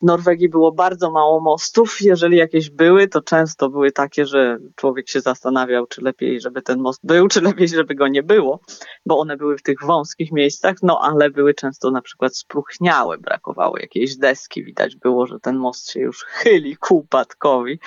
W 0.02 0.04
Norwegii 0.04 0.48
było 0.48 0.72
bardzo 0.72 1.10
mało 1.10 1.40
mostów. 1.40 2.00
Jeżeli 2.00 2.36
jakieś 2.36 2.70
były, 2.70 3.08
to 3.08 3.20
często 3.20 3.68
były 3.68 3.92
takie, 3.92 4.26
że 4.26 4.58
człowiek 4.76 5.08
się 5.08 5.20
zastanawiał, 5.20 5.86
czy 5.86 6.02
lepiej, 6.02 6.40
żeby 6.40 6.62
ten 6.62 6.80
most 6.80 7.00
był, 7.04 7.28
czy 7.28 7.40
lepiej, 7.40 7.68
żeby 7.68 7.94
go 7.94 8.08
nie 8.08 8.22
było, 8.22 8.60
bo 9.06 9.18
one 9.18 9.36
były 9.36 9.58
w 9.58 9.62
tych 9.62 9.76
wąskich 9.82 10.32
miejscach, 10.32 10.76
no 10.82 11.00
ale 11.02 11.30
były 11.30 11.54
często 11.54 11.90
na 11.90 12.02
przykład 12.02 12.36
spróchniałe, 12.36 13.18
brakowało 13.18 13.78
jakiejś 13.78 14.16
deski, 14.16 14.64
widać 14.64 14.96
było, 14.96 15.26
że 15.26 15.40
ten 15.40 15.56
most 15.56 15.90
się 15.90 16.00
już 16.00 16.24
chyli 16.24 16.76
ku 16.76 16.96
upadkowi, 16.96 17.78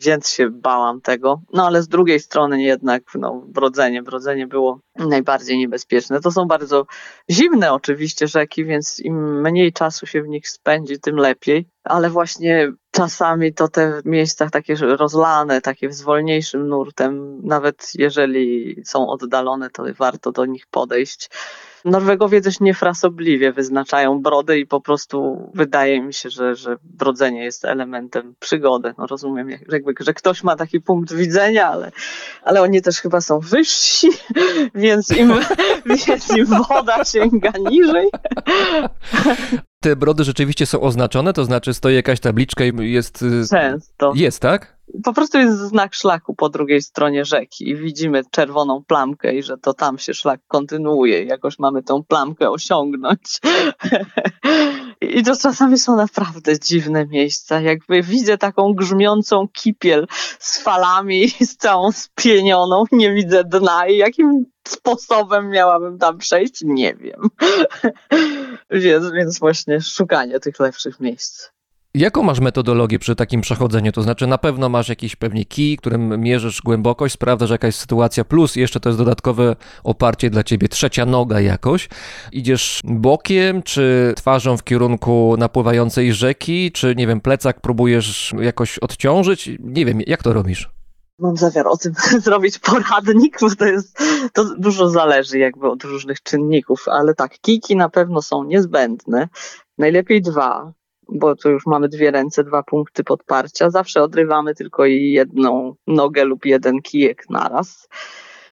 więc 0.00 0.28
się 0.28 0.50
bałam 0.50 1.00
tego. 1.00 1.40
No 1.52 1.66
ale 1.66 1.82
z 1.82 1.88
drugiej 1.88 2.20
strony 2.20 2.62
jednak, 2.62 3.02
no, 3.14 3.42
brodzenie, 3.46 4.02
brodzenie 4.02 4.46
było 4.46 4.80
najbardziej 4.96 5.58
niebezpieczne. 5.58 6.20
To 6.20 6.30
są 6.30 6.46
bardzo 6.46 6.86
zimne 7.30 7.72
oczywiście 7.72 8.26
rzeki, 8.26 8.64
więc 8.64 9.00
im 9.00 9.40
mniej 9.40 9.72
czasu 9.72 10.06
się 10.06 10.22
w 10.22 10.28
nich 10.28 10.48
spędzi, 10.48 11.00
tym 11.00 11.16
lepiej. 11.16 11.43
Ale 11.84 12.10
właśnie 12.10 12.72
czasami 12.90 13.54
to 13.54 13.68
te 13.68 14.00
miejsca 14.04 14.50
takie 14.50 14.74
rozlane, 14.74 15.60
takie 15.60 15.92
z 15.92 16.02
wolniejszym 16.02 16.68
nurtem, 16.68 17.40
nawet 17.46 17.92
jeżeli 17.94 18.76
są 18.84 19.08
oddalone, 19.08 19.70
to 19.70 19.84
warto 19.98 20.32
do 20.32 20.46
nich 20.46 20.66
podejść. 20.66 21.30
Norwegowie 21.84 22.40
dość 22.40 22.60
niefrasobliwie 22.60 23.52
wyznaczają 23.52 24.22
brody 24.22 24.58
i 24.58 24.66
po 24.66 24.80
prostu 24.80 25.50
wydaje 25.54 26.02
mi 26.02 26.14
się, 26.14 26.30
że, 26.30 26.54
że 26.54 26.76
brodzenie 26.82 27.44
jest 27.44 27.64
elementem 27.64 28.34
przygody. 28.40 28.94
No 28.98 29.06
rozumiem, 29.06 29.50
jakby, 29.50 29.94
że 30.00 30.14
ktoś 30.14 30.42
ma 30.42 30.56
taki 30.56 30.80
punkt 30.80 31.12
widzenia, 31.12 31.68
ale, 31.68 31.92
ale 32.42 32.62
oni 32.62 32.82
też 32.82 33.00
chyba 33.00 33.20
są 33.20 33.40
wyżsi, 33.40 34.10
więc 34.74 35.16
im, 35.16 35.32
więc 36.06 36.36
im 36.36 36.46
woda 36.46 37.04
sięga 37.04 37.52
niżej. 37.70 38.08
Te 39.84 39.96
brody 39.96 40.24
rzeczywiście 40.24 40.66
są 40.66 40.80
oznaczone, 40.80 41.32
to 41.32 41.44
znaczy 41.44 41.74
stoi 41.74 41.94
jakaś 41.94 42.20
tabliczka 42.20 42.64
i 42.64 42.92
jest... 42.92 43.22
Y, 43.22 43.48
Często. 43.50 44.12
Jest, 44.14 44.40
tak? 44.40 44.74
po 45.02 45.12
prostu 45.12 45.38
jest 45.38 45.58
znak 45.58 45.94
szlaku 45.94 46.34
po 46.34 46.48
drugiej 46.48 46.82
stronie 46.82 47.24
rzeki 47.24 47.68
i 47.68 47.76
widzimy 47.76 48.22
czerwoną 48.30 48.84
plamkę 48.84 49.34
i 49.34 49.42
że 49.42 49.58
to 49.58 49.74
tam 49.74 49.98
się 49.98 50.14
szlak 50.14 50.40
kontynuuje 50.48 51.24
jakoś 51.24 51.58
mamy 51.58 51.82
tą 51.82 52.04
plamkę 52.04 52.50
osiągnąć. 52.50 53.20
I 55.00 55.22
to 55.22 55.36
czasami 55.36 55.78
są 55.78 55.96
naprawdę 55.96 56.58
dziwne 56.58 57.06
miejsca. 57.06 57.60
Jakby 57.60 58.02
widzę 58.02 58.38
taką 58.38 58.74
grzmiącą 58.74 59.48
kipiel 59.52 60.06
z 60.38 60.58
falami, 60.58 61.28
z 61.40 61.56
całą 61.56 61.92
spienioną, 61.92 62.84
nie 62.92 63.14
widzę 63.14 63.44
dna 63.44 63.86
i 63.86 63.96
jakim 63.96 64.44
sposobem 64.68 65.50
miałabym 65.50 65.98
tam 65.98 66.18
przejść, 66.18 66.62
nie 66.64 66.94
wiem. 66.94 67.20
więc, 68.70 69.12
więc 69.12 69.38
właśnie 69.38 69.80
szukanie 69.80 70.40
tych 70.40 70.60
lepszych 70.60 71.00
miejsc. 71.00 71.48
Jaką 71.96 72.22
masz 72.22 72.40
metodologię 72.40 72.98
przy 72.98 73.16
takim 73.16 73.40
przechodzeniu? 73.40 73.92
To 73.92 74.02
znaczy, 74.02 74.26
na 74.26 74.38
pewno 74.38 74.68
masz 74.68 74.88
jakiś 74.88 75.16
pewnie 75.16 75.44
kij, 75.44 75.76
którym 75.76 76.20
mierzysz 76.20 76.62
głębokość, 76.62 77.14
sprawdzasz 77.14 77.50
jakaś 77.50 77.74
sytuacja, 77.74 78.24
plus 78.24 78.56
jeszcze 78.56 78.80
to 78.80 78.88
jest 78.88 78.98
dodatkowe 78.98 79.56
oparcie 79.84 80.30
dla 80.30 80.44
ciebie, 80.44 80.68
trzecia 80.68 81.06
noga 81.06 81.40
jakoś. 81.40 81.88
Idziesz 82.32 82.80
bokiem, 82.84 83.62
czy 83.62 84.14
twarzą 84.16 84.56
w 84.56 84.64
kierunku 84.64 85.34
napływającej 85.38 86.12
rzeki, 86.12 86.72
czy 86.72 86.94
nie 86.96 87.06
wiem, 87.06 87.20
plecak 87.20 87.60
próbujesz 87.60 88.34
jakoś 88.40 88.78
odciążyć? 88.78 89.50
Nie 89.60 89.86
wiem, 89.86 90.00
jak 90.06 90.22
to 90.22 90.32
robisz? 90.32 90.70
Mam 91.18 91.36
zamiar 91.36 91.66
o 91.66 91.76
tym 91.76 91.92
zrobić 92.24 92.58
poradnik, 92.58 93.38
bo 93.40 93.54
to 93.54 93.64
jest, 93.64 93.98
to 94.32 94.44
dużo 94.58 94.88
zależy 94.88 95.38
jakby 95.38 95.70
od 95.70 95.84
różnych 95.84 96.22
czynników, 96.22 96.84
ale 96.88 97.14
tak, 97.14 97.38
kijki 97.40 97.76
na 97.76 97.88
pewno 97.88 98.22
są 98.22 98.44
niezbędne. 98.44 99.28
Najlepiej 99.78 100.22
dwa, 100.22 100.72
bo 101.08 101.36
tu 101.36 101.50
już 101.50 101.66
mamy 101.66 101.88
dwie 101.88 102.10
ręce, 102.10 102.44
dwa 102.44 102.62
punkty 102.62 103.04
podparcia. 103.04 103.70
Zawsze 103.70 104.02
odrywamy 104.02 104.54
tylko 104.54 104.84
jedną 104.86 105.74
nogę 105.86 106.24
lub 106.24 106.46
jeden 106.46 106.82
kijek 106.82 107.24
naraz. 107.30 107.88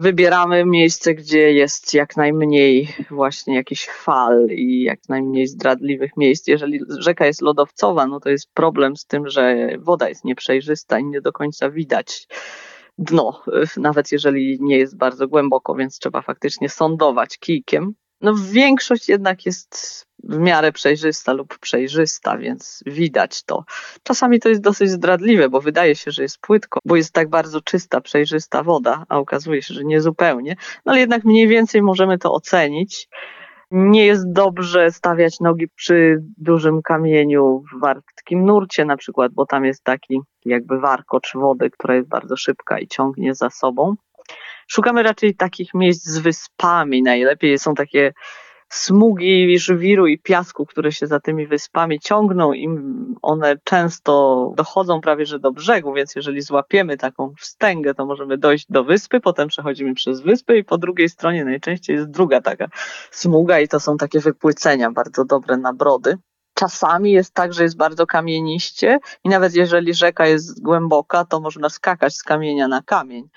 Wybieramy 0.00 0.64
miejsce, 0.64 1.14
gdzie 1.14 1.52
jest 1.52 1.94
jak 1.94 2.16
najmniej 2.16 2.88
właśnie 3.11 3.54
jakichś 3.54 3.88
fal 3.88 4.47
i 4.50 4.82
jak 4.82 4.99
najmniej 5.09 5.47
zdradliwych 5.47 6.11
miejsc. 6.16 6.49
Jeżeli 6.49 6.80
rzeka 6.99 7.26
jest 7.26 7.42
lodowcowa, 7.42 8.06
no 8.06 8.21
to 8.21 8.30
jest 8.30 8.54
problem 8.54 8.97
z 8.97 9.06
tym, 9.06 9.28
że 9.28 9.68
woda 9.78 10.09
jest 10.09 10.25
nieprzejrzysta 10.25 10.99
i 10.99 11.04
nie 11.04 11.21
do 11.21 11.32
końca 11.32 11.71
widać 11.71 12.26
dno, 12.99 13.42
nawet 13.76 14.12
jeżeli 14.12 14.59
nie 14.61 14.78
jest 14.78 14.97
bardzo 14.97 15.28
głęboko, 15.28 15.75
więc 15.75 15.99
trzeba 15.99 16.23
faktycznie 16.23 16.68
sądować 16.68 17.38
kijkiem. 17.38 17.94
No 18.22 18.34
większość 18.52 19.08
jednak 19.08 19.46
jest 19.46 20.06
w 20.24 20.38
miarę 20.38 20.72
przejrzysta 20.72 21.32
lub 21.32 21.58
przejrzysta, 21.58 22.38
więc 22.38 22.82
widać 22.86 23.44
to. 23.44 23.64
Czasami 24.02 24.40
to 24.40 24.48
jest 24.48 24.60
dosyć 24.60 24.90
zdradliwe, 24.90 25.48
bo 25.48 25.60
wydaje 25.60 25.96
się, 25.96 26.10
że 26.10 26.22
jest 26.22 26.38
płytko, 26.38 26.80
bo 26.84 26.96
jest 26.96 27.12
tak 27.12 27.28
bardzo 27.30 27.60
czysta, 27.60 28.00
przejrzysta 28.00 28.62
woda, 28.62 29.04
a 29.08 29.18
okazuje 29.18 29.62
się, 29.62 29.74
że 29.74 29.84
nie 29.84 30.00
zupełnie. 30.00 30.56
No 30.86 30.92
ale 30.92 31.00
jednak 31.00 31.24
mniej 31.24 31.48
więcej 31.48 31.82
możemy 31.82 32.18
to 32.18 32.32
ocenić. 32.32 33.08
Nie 33.70 34.06
jest 34.06 34.32
dobrze 34.32 34.90
stawiać 34.90 35.40
nogi 35.40 35.68
przy 35.68 36.18
dużym 36.38 36.82
kamieniu 36.82 37.62
w 37.72 37.80
wartkim 37.80 38.44
nurcie 38.44 38.84
na 38.84 38.96
przykład, 38.96 39.32
bo 39.32 39.46
tam 39.46 39.64
jest 39.64 39.84
taki 39.84 40.20
jakby 40.44 40.80
warkocz 40.80 41.32
wody, 41.34 41.70
która 41.70 41.94
jest 41.94 42.08
bardzo 42.08 42.36
szybka 42.36 42.78
i 42.78 42.86
ciągnie 42.86 43.34
za 43.34 43.50
sobą. 43.50 43.94
Szukamy 44.74 45.02
raczej 45.02 45.36
takich 45.36 45.74
miejsc 45.74 46.06
z 46.06 46.18
wyspami. 46.18 47.02
Najlepiej 47.02 47.58
są 47.58 47.74
takie 47.74 48.12
smugi 48.68 49.58
żwiru 49.58 50.06
i 50.06 50.18
piasku, 50.18 50.66
które 50.66 50.92
się 50.92 51.06
za 51.06 51.20
tymi 51.20 51.46
wyspami 51.46 52.00
ciągną 52.00 52.52
i 52.52 52.68
one 53.22 53.56
często 53.64 54.52
dochodzą 54.56 55.00
prawie 55.00 55.26
że 55.26 55.38
do 55.38 55.52
brzegu, 55.52 55.92
więc 55.92 56.14
jeżeli 56.14 56.42
złapiemy 56.42 56.96
taką 56.96 57.34
wstęgę, 57.38 57.94
to 57.94 58.06
możemy 58.06 58.38
dojść 58.38 58.66
do 58.68 58.84
wyspy, 58.84 59.20
potem 59.20 59.48
przechodzimy 59.48 59.94
przez 59.94 60.20
wyspę 60.20 60.58
i 60.58 60.64
po 60.64 60.78
drugiej 60.78 61.08
stronie 61.08 61.44
najczęściej 61.44 61.96
jest 61.96 62.10
druga 62.10 62.40
taka 62.40 62.66
smuga 63.10 63.60
i 63.60 63.68
to 63.68 63.80
są 63.80 63.96
takie 63.96 64.20
wypłycenia 64.20 64.90
bardzo 64.90 65.24
dobre 65.24 65.56
na 65.56 65.72
brody. 65.72 66.18
Czasami 66.54 67.12
jest 67.12 67.34
tak, 67.34 67.52
że 67.52 67.62
jest 67.62 67.76
bardzo 67.76 68.06
kamieniście 68.06 68.98
i 69.24 69.28
nawet 69.28 69.54
jeżeli 69.54 69.94
rzeka 69.94 70.26
jest 70.26 70.62
głęboka, 70.62 71.24
to 71.24 71.40
można 71.40 71.68
skakać 71.68 72.16
z 72.16 72.22
kamienia 72.22 72.68
na 72.68 72.82
kamień 72.82 73.28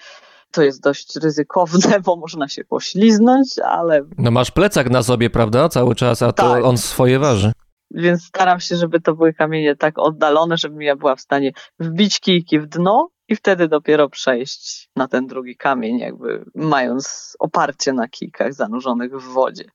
to 0.56 0.64
jest 0.64 0.84
dość 0.84 1.16
ryzykowne, 1.16 2.00
bo 2.06 2.16
można 2.16 2.48
się 2.48 2.64
pośliznąć, 2.64 3.60
ale. 3.60 4.02
No 4.18 4.32
masz 4.32 4.52
plecak 4.52 4.90
na 4.90 5.04
sobie, 5.04 5.30
prawda? 5.30 5.70
Cały 5.70 5.96
czas, 5.96 6.22
a 6.22 6.34
to 6.34 6.54
tak. 6.54 6.64
on 6.64 6.78
swoje 6.78 7.20
waży. 7.20 7.52
Więc 7.92 8.24
staram 8.24 8.60
się, 8.60 8.76
żeby 8.76 9.02
to 9.02 9.16
były 9.16 9.34
kamienie 9.34 9.76
tak 9.76 10.00
oddalone, 10.00 10.58
żebym 10.58 10.82
ja 10.82 10.96
była 10.96 11.16
w 11.16 11.22
stanie 11.22 11.52
wbić 11.80 12.20
kijki 12.20 12.60
w 12.60 12.66
dno 12.66 13.10
i 13.28 13.36
wtedy 13.36 13.68
dopiero 13.68 14.10
przejść 14.10 14.90
na 14.96 15.08
ten 15.08 15.28
drugi 15.28 15.58
kamień, 15.58 16.00
jakby 16.00 16.46
mając 16.56 17.36
oparcie 17.40 17.94
na 17.94 18.08
kijkach 18.08 18.54
zanurzonych 18.54 19.12
w 19.12 19.34
wodzie. 19.34 19.66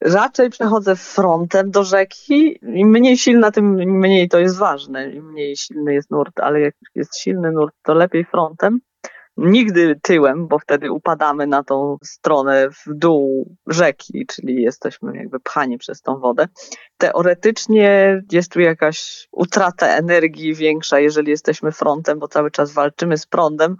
Raczej 0.00 0.50
przechodzę 0.50 0.96
frontem 0.96 1.70
do 1.70 1.84
rzeki. 1.84 2.58
Im 2.62 2.88
mniej 2.88 3.18
silna, 3.18 3.50
tym 3.50 3.74
mniej 3.74 4.28
to 4.28 4.38
jest 4.38 4.58
ważne. 4.58 5.10
Im 5.10 5.32
mniej 5.32 5.56
silny 5.56 5.94
jest 5.94 6.10
nurt, 6.10 6.40
ale 6.40 6.60
jak 6.60 6.74
jest 6.94 7.18
silny 7.18 7.52
nurt, 7.52 7.74
to 7.82 7.94
lepiej 7.94 8.24
frontem 8.24 8.80
nigdy 9.38 10.00
tyłem, 10.02 10.48
bo 10.48 10.58
wtedy 10.58 10.92
upadamy 10.92 11.46
na 11.46 11.64
tą 11.64 11.96
stronę 12.04 12.70
w 12.70 12.94
dół 12.94 13.54
rzeki, 13.66 14.26
czyli 14.26 14.62
jesteśmy 14.62 15.16
jakby 15.16 15.40
pchani 15.40 15.78
przez 15.78 16.02
tą 16.02 16.18
wodę. 16.18 16.48
Teoretycznie 16.96 18.22
jest 18.32 18.52
tu 18.52 18.60
jakaś 18.60 19.28
utrata 19.32 19.86
energii 19.86 20.54
większa, 20.54 21.00
jeżeli 21.00 21.30
jesteśmy 21.30 21.72
frontem, 21.72 22.18
bo 22.18 22.28
cały 22.28 22.50
czas 22.50 22.72
walczymy 22.72 23.18
z 23.18 23.26
prądem, 23.26 23.76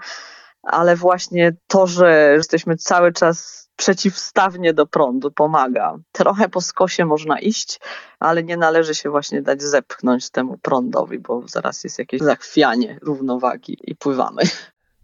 ale 0.63 0.97
właśnie 0.97 1.57
to, 1.67 1.87
że 1.87 2.33
jesteśmy 2.37 2.77
cały 2.77 3.13
czas 3.13 3.69
przeciwstawnie 3.77 4.75
do 4.75 4.87
prądu 4.87 5.31
pomaga. 5.31 5.97
Trochę 6.13 6.49
po 6.49 6.61
skosie 6.61 7.05
można 7.05 7.41
iść, 7.41 7.81
ale 8.19 8.43
nie 8.43 8.57
należy 8.57 8.95
się 8.95 9.11
właśnie 9.11 9.43
dać 9.43 9.63
zepchnąć 9.63 10.31
temu 10.31 10.59
prądowi, 10.63 11.19
bo 11.19 11.43
zaraz 11.49 11.85
jest 11.85 11.99
jakieś 11.99 12.21
zachwianie 12.21 12.99
równowagi 13.03 13.79
i 13.85 13.97
pływamy. 13.97 14.43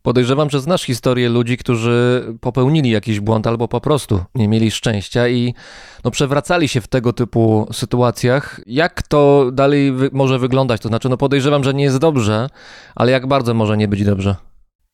Podejrzewam, 0.08 0.50
że 0.50 0.60
znasz 0.60 0.82
historię 0.82 1.28
ludzi, 1.28 1.56
którzy 1.56 2.24
popełnili 2.40 2.90
jakiś 2.90 3.20
błąd 3.20 3.46
albo 3.46 3.68
po 3.68 3.80
prostu 3.80 4.20
nie 4.34 4.48
mieli 4.48 4.70
szczęścia 4.70 5.28
i 5.28 5.54
no, 6.04 6.10
przewracali 6.10 6.68
się 6.68 6.80
w 6.80 6.88
tego 6.88 7.12
typu 7.12 7.66
sytuacjach. 7.72 8.60
Jak 8.66 9.02
to 9.02 9.50
dalej 9.52 9.92
wy- 9.92 10.10
może 10.12 10.38
wyglądać? 10.38 10.80
To 10.80 10.88
znaczy, 10.88 11.08
no 11.08 11.16
podejrzewam, 11.16 11.64
że 11.64 11.74
nie 11.74 11.84
jest 11.84 11.98
dobrze, 11.98 12.48
ale 12.94 13.12
jak 13.12 13.26
bardzo 13.26 13.54
może 13.54 13.76
nie 13.76 13.88
być 13.88 14.04
dobrze? 14.04 14.36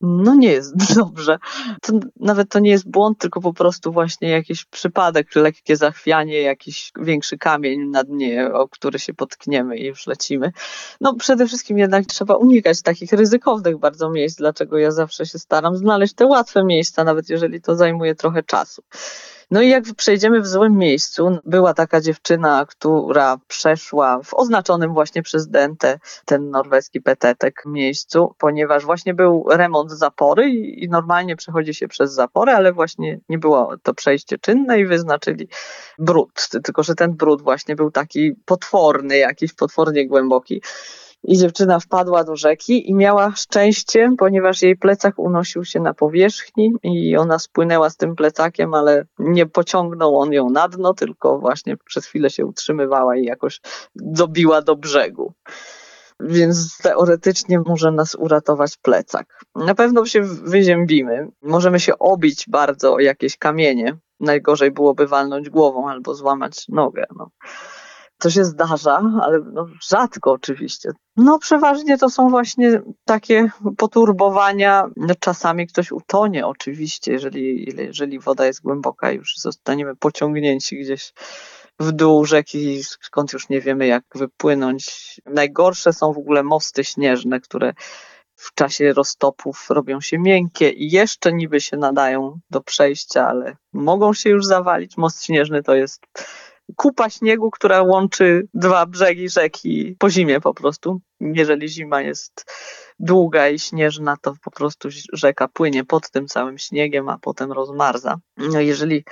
No 0.00 0.34
nie 0.34 0.52
jest 0.52 0.74
dobrze. 0.96 1.38
To 1.82 1.92
nawet 2.20 2.48
to 2.48 2.58
nie 2.58 2.70
jest 2.70 2.90
błąd, 2.90 3.18
tylko 3.18 3.40
po 3.40 3.52
prostu 3.52 3.92
właśnie 3.92 4.28
jakiś 4.28 4.64
przypadek, 4.64 5.34
lekkie 5.34 5.76
zachwianie, 5.76 6.40
jakiś 6.40 6.92
większy 7.00 7.38
kamień 7.38 7.80
na 7.90 8.04
dnie, 8.04 8.50
o 8.52 8.68
który 8.68 8.98
się 8.98 9.14
potkniemy 9.14 9.78
i 9.78 9.86
już 9.86 10.06
lecimy. 10.06 10.52
No 11.00 11.14
przede 11.14 11.46
wszystkim 11.46 11.78
jednak 11.78 12.06
trzeba 12.06 12.34
unikać 12.34 12.82
takich 12.82 13.12
ryzykownych 13.12 13.78
bardzo 13.78 14.10
miejsc, 14.10 14.36
dlaczego 14.36 14.78
ja 14.78 14.90
zawsze 14.90 15.26
się 15.26 15.38
staram 15.38 15.76
znaleźć 15.76 16.14
te 16.14 16.26
łatwe 16.26 16.64
miejsca, 16.64 17.04
nawet 17.04 17.28
jeżeli 17.28 17.60
to 17.60 17.76
zajmuje 17.76 18.14
trochę 18.14 18.42
czasu. 18.42 18.82
No 19.50 19.62
i 19.62 19.68
jak 19.68 19.84
przejdziemy 19.96 20.40
w 20.40 20.46
złym 20.46 20.78
miejscu, 20.78 21.38
była 21.44 21.74
taka 21.74 22.00
dziewczyna, 22.00 22.66
która 22.68 23.38
przeszła 23.48 24.20
w 24.22 24.34
oznaczonym 24.34 24.94
właśnie 24.94 25.22
przez 25.22 25.48
Dentę, 25.48 25.98
ten 26.24 26.50
norweski 26.50 27.00
petetek 27.00 27.62
miejscu, 27.66 28.34
ponieważ 28.38 28.84
właśnie 28.84 29.14
był 29.14 29.44
remont 29.50 29.90
zapory 29.90 30.50
i, 30.50 30.84
i 30.84 30.88
normalnie 30.88 31.36
przechodzi 31.36 31.74
się 31.74 31.88
przez 31.88 32.12
zaporę, 32.12 32.56
ale 32.56 32.72
właśnie 32.72 33.20
nie 33.28 33.38
było 33.38 33.76
to 33.82 33.94
przejście 33.94 34.38
czynne 34.38 34.80
i 34.80 34.86
wyznaczyli 34.86 35.48
brud. 35.98 36.48
Tylko, 36.64 36.82
że 36.82 36.94
ten 36.94 37.12
brud 37.12 37.42
właśnie 37.42 37.76
był 37.76 37.90
taki 37.90 38.32
potworny, 38.44 39.16
jakiś 39.16 39.52
potwornie 39.52 40.08
głęboki. 40.08 40.62
I 41.24 41.38
dziewczyna 41.38 41.80
wpadła 41.80 42.24
do 42.24 42.36
rzeki 42.36 42.90
i 42.90 42.94
miała 42.94 43.32
szczęście, 43.36 44.10
ponieważ 44.18 44.62
jej 44.62 44.76
plecak 44.76 45.18
unosił 45.18 45.64
się 45.64 45.80
na 45.80 45.94
powierzchni 45.94 46.72
i 46.82 47.16
ona 47.16 47.38
spłynęła 47.38 47.90
z 47.90 47.96
tym 47.96 48.16
plecakiem, 48.16 48.74
ale 48.74 49.04
nie 49.18 49.46
pociągnął 49.46 50.18
on 50.18 50.32
ją 50.32 50.50
na 50.50 50.68
dno, 50.68 50.94
tylko 50.94 51.38
właśnie 51.38 51.76
przez 51.76 52.06
chwilę 52.06 52.30
się 52.30 52.46
utrzymywała 52.46 53.16
i 53.16 53.24
jakoś 53.24 53.60
dobiła 53.94 54.62
do 54.62 54.76
brzegu. 54.76 55.32
Więc 56.20 56.78
teoretycznie 56.78 57.60
może 57.66 57.92
nas 57.92 58.14
uratować 58.14 58.76
plecak. 58.82 59.44
Na 59.54 59.74
pewno 59.74 60.06
się 60.06 60.22
wyziębimy. 60.22 61.28
Możemy 61.42 61.80
się 61.80 61.98
obić 61.98 62.44
bardzo 62.48 62.94
o 62.94 63.00
jakieś 63.00 63.36
kamienie. 63.36 63.96
Najgorzej 64.20 64.70
byłoby 64.70 65.06
walnąć 65.06 65.50
głową 65.50 65.88
albo 65.88 66.14
złamać 66.14 66.68
nogę. 66.68 67.04
No 67.16 67.30
to 68.20 68.30
się 68.30 68.44
zdarza, 68.44 69.02
ale 69.22 69.38
no 69.52 69.66
rzadko 69.88 70.32
oczywiście. 70.32 70.90
No 71.16 71.38
przeważnie 71.38 71.98
to 71.98 72.10
są 72.10 72.28
właśnie 72.28 72.82
takie 73.04 73.50
poturbowania. 73.76 74.88
Czasami 75.20 75.66
ktoś 75.66 75.92
utonie 75.92 76.46
oczywiście, 76.46 77.12
jeżeli, 77.12 77.72
jeżeli 77.76 78.18
woda 78.18 78.46
jest 78.46 78.62
głęboka, 78.62 79.12
już 79.12 79.34
zostaniemy 79.36 79.96
pociągnięci 79.96 80.80
gdzieś 80.80 81.12
w 81.80 81.92
dół 81.92 82.24
rzeki, 82.24 82.82
skąd 82.84 83.32
już 83.32 83.48
nie 83.48 83.60
wiemy 83.60 83.86
jak 83.86 84.04
wypłynąć. 84.14 85.20
Najgorsze 85.26 85.92
są 85.92 86.12
w 86.12 86.18
ogóle 86.18 86.42
mosty 86.42 86.84
śnieżne, 86.84 87.40
które 87.40 87.74
w 88.34 88.54
czasie 88.54 88.92
roztopów 88.92 89.66
robią 89.70 90.00
się 90.00 90.18
miękkie 90.18 90.70
i 90.70 90.90
jeszcze 90.90 91.32
niby 91.32 91.60
się 91.60 91.76
nadają 91.76 92.40
do 92.50 92.60
przejścia, 92.60 93.28
ale 93.28 93.56
mogą 93.72 94.14
się 94.14 94.30
już 94.30 94.46
zawalić. 94.46 94.96
Most 94.96 95.24
śnieżny 95.24 95.62
to 95.62 95.74
jest 95.74 96.02
kupa 96.76 97.10
śniegu, 97.10 97.50
która 97.50 97.82
łączy 97.82 98.48
dwa 98.54 98.86
brzegi 98.86 99.28
rzeki 99.28 99.96
po 99.98 100.10
zimie 100.10 100.40
po 100.40 100.54
prostu. 100.54 101.00
Jeżeli 101.20 101.68
zima 101.68 102.02
jest 102.02 102.52
długa 102.98 103.48
i 103.48 103.58
śnieżna, 103.58 104.16
to 104.22 104.34
po 104.44 104.50
prostu 104.50 104.88
rzeka 105.12 105.48
płynie 105.48 105.84
pod 105.84 106.10
tym 106.10 106.26
całym 106.26 106.58
śniegiem, 106.58 107.08
a 107.08 107.18
potem 107.18 107.52
rozmarza. 107.52 108.18
No 108.36 108.60
jeżeli 108.60 109.04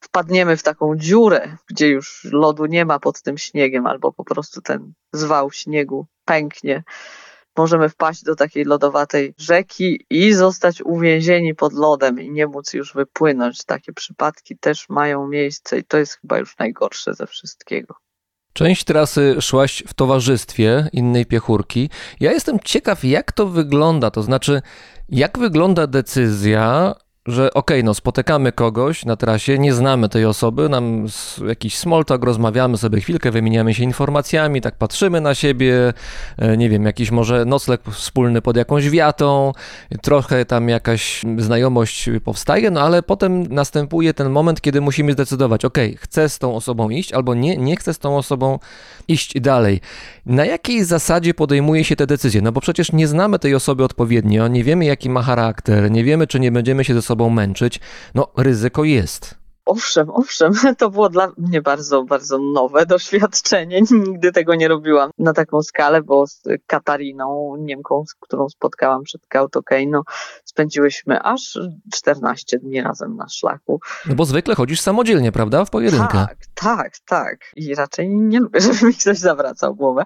wpadniemy 0.00 0.56
w 0.56 0.62
taką 0.62 0.96
dziurę, 0.96 1.56
gdzie 1.70 1.88
już 1.88 2.28
lodu 2.32 2.66
nie 2.66 2.84
ma 2.84 2.98
pod 2.98 3.22
tym 3.22 3.38
śniegiem, 3.38 3.86
albo 3.86 4.12
po 4.12 4.24
prostu 4.24 4.60
ten 4.60 4.92
zwał 5.12 5.52
śniegu 5.52 6.06
pęknie, 6.24 6.82
możemy 7.58 7.88
wpaść 7.88 8.24
do 8.24 8.36
takiej 8.36 8.64
lodowatej 8.64 9.34
rzeki 9.38 10.06
i 10.10 10.32
zostać 10.32 10.82
uwięzieni 10.82 11.54
pod 11.54 11.72
lodem 11.72 12.20
i 12.20 12.30
nie 12.30 12.46
móc 12.46 12.72
już 12.72 12.94
wypłynąć. 12.94 13.64
Takie 13.64 13.92
przypadki 13.92 14.58
też 14.58 14.88
mają 14.88 15.28
miejsce 15.28 15.78
i 15.78 15.84
to 15.84 15.98
jest 15.98 16.18
chyba 16.20 16.38
już 16.38 16.58
najgorsze 16.58 17.14
ze 17.14 17.26
wszystkiego. 17.26 17.94
Część 18.52 18.84
trasy 18.84 19.36
szłaś 19.40 19.82
w 19.86 19.94
towarzystwie 19.94 20.88
innej 20.92 21.26
piechurki. 21.26 21.90
Ja 22.20 22.32
jestem 22.32 22.58
ciekaw, 22.64 23.04
jak 23.04 23.32
to 23.32 23.46
wygląda. 23.46 24.10
To 24.10 24.22
znaczy, 24.22 24.62
jak 25.08 25.38
wygląda 25.38 25.86
decyzja 25.86 26.94
że 27.28 27.54
okej, 27.54 27.78
okay, 27.78 27.82
no 27.82 27.94
spotykamy 27.94 28.52
kogoś 28.52 29.04
na 29.04 29.16
trasie, 29.16 29.58
nie 29.58 29.72
znamy 29.72 30.08
tej 30.08 30.24
osoby, 30.24 30.68
nam 30.68 31.06
jakiś 31.48 31.78
small 31.78 32.04
talk, 32.04 32.24
rozmawiamy 32.24 32.76
sobie 32.76 33.00
chwilkę, 33.00 33.30
wymieniamy 33.30 33.74
się 33.74 33.84
informacjami, 33.84 34.60
tak 34.60 34.76
patrzymy 34.76 35.20
na 35.20 35.34
siebie, 35.34 35.92
e, 36.38 36.56
nie 36.56 36.68
wiem, 36.68 36.84
jakiś 36.84 37.10
może 37.10 37.44
nocleg 37.44 37.80
wspólny 37.90 38.42
pod 38.42 38.56
jakąś 38.56 38.90
wiatą, 38.90 39.52
trochę 40.02 40.44
tam 40.44 40.68
jakaś 40.68 41.22
znajomość 41.38 42.10
powstaje, 42.24 42.70
no 42.70 42.80
ale 42.80 43.02
potem 43.02 43.54
następuje 43.54 44.14
ten 44.14 44.30
moment, 44.30 44.60
kiedy 44.60 44.80
musimy 44.80 45.12
zdecydować, 45.12 45.64
okej, 45.64 45.90
okay, 45.90 45.98
chcę 46.02 46.28
z 46.28 46.38
tą 46.38 46.54
osobą 46.54 46.90
iść 46.90 47.12
albo 47.12 47.34
nie, 47.34 47.56
nie 47.56 47.76
chcę 47.76 47.94
z 47.94 47.98
tą 47.98 48.16
osobą 48.16 48.58
iść 49.08 49.40
dalej. 49.40 49.80
Na 50.26 50.44
jakiej 50.44 50.84
zasadzie 50.84 51.34
podejmuje 51.34 51.84
się 51.84 51.96
te 51.96 52.06
decyzje? 52.06 52.42
No 52.42 52.52
bo 52.52 52.60
przecież 52.60 52.92
nie 52.92 53.08
znamy 53.08 53.38
tej 53.38 53.54
osoby 53.54 53.84
odpowiednio, 53.84 54.48
nie 54.48 54.64
wiemy 54.64 54.84
jaki 54.84 55.10
ma 55.10 55.22
charakter, 55.22 55.90
nie 55.90 56.04
wiemy 56.04 56.26
czy 56.26 56.40
nie 56.40 56.52
będziemy 56.52 56.84
się 56.84 56.94
ze 56.94 57.02
sobą 57.02 57.17
sobą 57.18 57.30
męczyć, 57.30 57.80
no 58.14 58.32
ryzyko 58.36 58.84
jest. 58.84 59.37
Owszem, 59.68 60.10
owszem, 60.10 60.52
to 60.78 60.90
było 60.90 61.08
dla 61.08 61.32
mnie 61.38 61.62
bardzo, 61.62 62.02
bardzo 62.04 62.38
nowe 62.38 62.86
doświadczenie. 62.86 63.80
Nigdy 63.90 64.32
tego 64.32 64.54
nie 64.54 64.68
robiłam 64.68 65.10
na 65.18 65.32
taką 65.32 65.62
skalę, 65.62 66.02
bo 66.02 66.26
z 66.26 66.42
Katariną, 66.66 67.56
Niemką, 67.58 68.04
z 68.06 68.14
którą 68.14 68.48
spotkałam 68.48 69.02
przed 69.02 69.26
Kautokejno, 69.26 70.02
spędziłyśmy 70.44 71.22
aż 71.22 71.58
14 71.94 72.58
dni 72.58 72.82
razem 72.82 73.16
na 73.16 73.28
szlaku. 73.28 73.80
No 74.06 74.14
bo 74.14 74.24
zwykle 74.24 74.54
chodzisz 74.54 74.80
samodzielnie, 74.80 75.32
prawda? 75.32 75.64
W 75.64 75.70
pojedynkę. 75.70 76.08
Tak, 76.08 76.36
tak, 76.54 76.92
tak. 77.06 77.36
I 77.56 77.74
raczej 77.74 78.08
nie 78.08 78.40
lubię, 78.40 78.60
żeby 78.72 78.86
mi 78.86 78.94
ktoś 78.94 79.18
zawracał 79.18 79.74
głowę. 79.74 80.04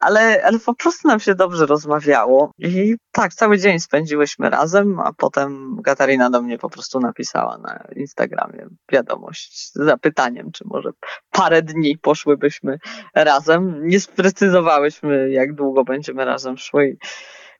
Ale, 0.00 0.42
ale 0.44 0.58
po 0.58 0.74
prostu 0.74 1.08
nam 1.08 1.20
się 1.20 1.34
dobrze 1.34 1.66
rozmawiało. 1.66 2.50
I 2.58 2.96
tak, 3.12 3.34
cały 3.34 3.58
dzień 3.58 3.80
spędziłyśmy 3.80 4.50
razem, 4.50 5.00
a 5.00 5.12
potem 5.12 5.80
Katarina 5.84 6.30
do 6.30 6.42
mnie 6.42 6.58
po 6.58 6.70
prostu 6.70 7.00
napisała 7.00 7.58
na 7.58 7.84
Instagramie 7.96 8.66
wiadomość 8.92 9.70
z 9.70 9.74
zapytaniem, 9.74 10.52
czy 10.52 10.64
może 10.66 10.90
parę 11.30 11.62
dni 11.62 11.98
poszłybyśmy 11.98 12.78
razem. 13.14 13.88
Nie 13.88 14.00
sprecyzowałyśmy, 14.00 15.30
jak 15.30 15.54
długo 15.54 15.84
będziemy 15.84 16.24
razem 16.24 16.58
szły. 16.58 16.96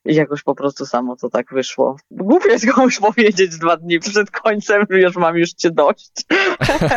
Jakoś 0.09 0.43
po 0.43 0.55
prostu 0.55 0.87
samo 0.87 1.17
to 1.17 1.31
tak 1.31 1.47
wyszło. 1.53 1.97
Głupio 2.11 2.49
jest 2.49 2.73
komuś 2.73 2.99
powiedzieć 2.99 3.59
dwa 3.59 3.77
dni 3.77 3.99
przed 3.99 4.31
końcem, 4.31 4.87
już 4.91 5.17
mam 5.17 5.37
już 5.37 5.51
cię 5.53 5.71
dość. 5.71 6.11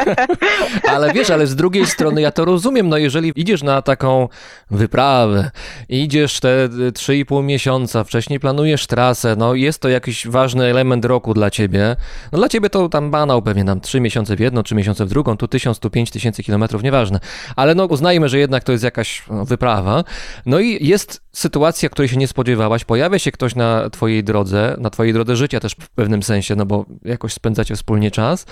ale 0.93 1.13
wiesz, 1.13 1.29
ale 1.29 1.47
z 1.47 1.55
drugiej 1.55 1.85
strony 1.85 2.21
ja 2.21 2.31
to 2.31 2.45
rozumiem, 2.45 2.89
no 2.89 2.97
jeżeli 2.97 3.31
idziesz 3.35 3.63
na 3.63 3.81
taką 3.81 4.27
wyprawę, 4.71 5.51
idziesz 5.89 6.39
te 6.39 6.69
3,5 6.69 7.43
miesiąca, 7.43 8.03
wcześniej 8.03 8.39
planujesz 8.39 8.87
trasę, 8.87 9.35
no 9.35 9.55
jest 9.55 9.79
to 9.79 9.89
jakiś 9.89 10.27
ważny 10.27 10.65
element 10.65 11.05
roku 11.05 11.33
dla 11.33 11.51
ciebie. 11.51 11.95
No 12.31 12.37
dla 12.39 12.49
ciebie 12.49 12.69
to 12.69 12.89
tam 12.89 13.11
banał 13.11 13.41
pewnie 13.41 13.65
tam 13.65 13.81
3 13.81 14.01
miesiące 14.01 14.35
w 14.35 14.39
jedną, 14.39 14.63
3 14.63 14.75
miesiące 14.75 15.05
w 15.05 15.09
drugą, 15.09 15.37
tu 15.37 15.47
1000, 15.47 15.79
tu 15.79 15.89
5000 15.89 16.43
kilometrów, 16.43 16.83
nieważne. 16.83 17.19
Ale 17.55 17.75
no 17.75 17.85
uznajmy, 17.85 18.29
że 18.29 18.39
jednak 18.39 18.63
to 18.63 18.71
jest 18.71 18.83
jakaś 18.83 19.23
no, 19.29 19.45
wyprawa. 19.45 20.03
No 20.45 20.59
i 20.59 20.87
jest 20.87 21.21
sytuacja, 21.31 21.89
której 21.89 22.09
się 22.09 22.17
nie 22.17 22.27
spodziewałaś, 22.27 22.85
pojawia 22.85 23.00
się 23.17 23.31
ktoś 23.31 23.55
na 23.55 23.89
twojej 23.89 24.23
drodze, 24.23 24.75
na 24.79 24.89
twojej 24.89 25.13
drodze 25.13 25.35
życia 25.35 25.59
też 25.59 25.75
w 25.79 25.89
pewnym 25.89 26.23
sensie, 26.23 26.55
no 26.55 26.65
bo 26.65 26.85
jakoś 27.05 27.33
spędzacie 27.33 27.75
wspólnie 27.75 28.11
czas. 28.11 28.45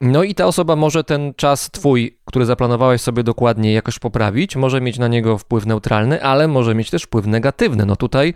No 0.00 0.22
i 0.22 0.34
ta 0.34 0.46
osoba 0.46 0.76
może 0.76 1.04
ten 1.04 1.34
czas 1.34 1.70
twój, 1.70 2.18
który 2.24 2.46
zaplanowałeś 2.46 3.00
sobie 3.00 3.22
dokładnie 3.22 3.72
jakoś 3.72 3.98
poprawić, 3.98 4.56
może 4.56 4.80
mieć 4.80 4.98
na 4.98 5.08
niego 5.08 5.38
wpływ 5.38 5.66
neutralny, 5.66 6.22
ale 6.22 6.48
może 6.48 6.74
mieć 6.74 6.90
też 6.90 7.02
wpływ 7.02 7.26
negatywny. 7.26 7.86
No 7.86 7.96
tutaj 7.96 8.34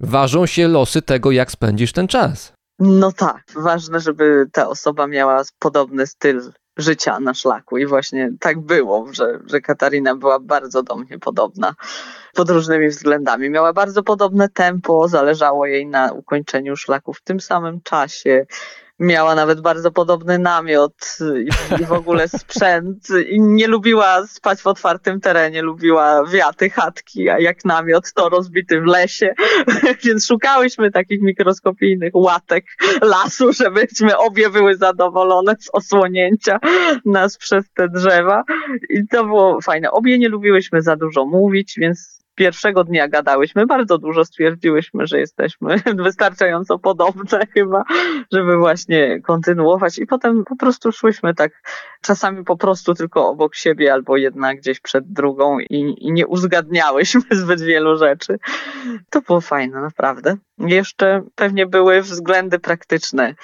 ważą 0.00 0.46
się 0.46 0.68
losy 0.68 1.02
tego, 1.02 1.30
jak 1.30 1.50
spędzisz 1.50 1.92
ten 1.92 2.08
czas. 2.08 2.52
No 2.78 3.12
tak, 3.12 3.42
ważne, 3.56 4.00
żeby 4.00 4.46
ta 4.52 4.68
osoba 4.68 5.06
miała 5.06 5.42
podobny 5.58 6.06
styl 6.06 6.40
życia 6.76 7.20
na 7.20 7.34
szlaku 7.34 7.78
i 7.78 7.86
właśnie 7.86 8.30
tak 8.40 8.60
było, 8.60 9.06
że, 9.12 9.40
że 9.46 9.60
Katarina 9.60 10.16
była 10.16 10.40
bardzo 10.40 10.82
do 10.82 10.96
mnie 10.96 11.18
podobna 11.18 11.74
pod 12.34 12.50
różnymi 12.50 12.88
względami. 12.88 13.50
Miała 13.50 13.72
bardzo 13.72 14.02
podobne 14.02 14.48
tempo, 14.48 15.08
zależało 15.08 15.66
jej 15.66 15.86
na 15.86 16.12
ukończeniu 16.12 16.76
szlaku 16.76 17.12
w 17.12 17.22
tym 17.22 17.40
samym 17.40 17.80
czasie. 17.80 18.46
miała 18.98 19.34
nawet 19.34 19.60
bardzo 19.60 19.90
podobny 19.90 20.38
namiot 20.38 21.18
i, 21.80 21.84
w 21.84 21.92
ogóle 21.92 22.28
sprzęt 22.38 23.08
i 23.28 23.40
nie 23.40 23.66
lubiła 23.66 24.26
spać 24.26 24.60
w 24.60 24.66
otwartym 24.66 25.20
terenie, 25.20 25.62
lubiła 25.62 26.26
wiaty, 26.26 26.70
chatki, 26.70 27.28
a 27.28 27.38
jak 27.38 27.64
namiot 27.64 28.12
to 28.12 28.28
rozbity 28.28 28.80
w 28.80 28.84
lesie, 28.84 29.34
więc 30.04 30.26
szukałyśmy 30.26 30.90
takich 30.90 31.22
mikroskopijnych 31.22 32.10
łatek 32.14 32.64
lasu, 33.02 33.52
żebyśmy 33.52 34.18
obie 34.18 34.50
były 34.50 34.76
zadowolone 34.76 35.54
z 35.60 35.70
osłonięcia 35.72 36.58
nas 37.04 37.36
przez 37.38 37.64
te 37.76 37.88
drzewa 37.88 38.42
i 38.90 39.06
to 39.08 39.24
było 39.24 39.60
fajne. 39.60 39.90
Obie 39.90 40.18
nie 40.18 40.28
lubiłyśmy 40.28 40.82
za 40.82 40.96
dużo 40.96 41.24
mówić, 41.24 41.74
więc 41.78 42.23
pierwszego 42.34 42.84
dnia 42.84 43.08
gadałyśmy 43.08 43.66
bardzo 43.66 43.98
dużo, 43.98 44.24
stwierdziłyśmy, 44.24 45.06
że 45.06 45.18
jesteśmy 45.18 45.76
wystarczająco 46.04 46.78
podobne 46.78 47.46
chyba, 47.54 47.84
żeby 48.32 48.56
właśnie 48.56 49.20
kontynuować 49.20 49.98
i 49.98 50.06
potem 50.06 50.44
po 50.44 50.56
prostu 50.56 50.92
szłyśmy 50.92 51.34
tak 51.34 51.52
czasami 52.00 52.44
po 52.44 52.56
prostu 52.56 52.94
tylko 52.94 53.28
obok 53.28 53.54
siebie 53.54 53.92
albo 53.92 54.16
jedna 54.16 54.54
gdzieś 54.54 54.80
przed 54.80 55.12
drugą 55.12 55.58
i, 55.58 55.94
i 55.98 56.12
nie 56.12 56.26
uzgadniałyśmy 56.26 57.22
zbyt 57.40 57.60
wielu 57.60 57.96
rzeczy. 57.96 58.38
To 59.10 59.20
było 59.20 59.40
fajne, 59.40 59.80
naprawdę. 59.80 60.36
Jeszcze 60.58 61.22
pewnie 61.34 61.66
były 61.66 62.02
względy 62.02 62.58
praktyczne 62.58 63.34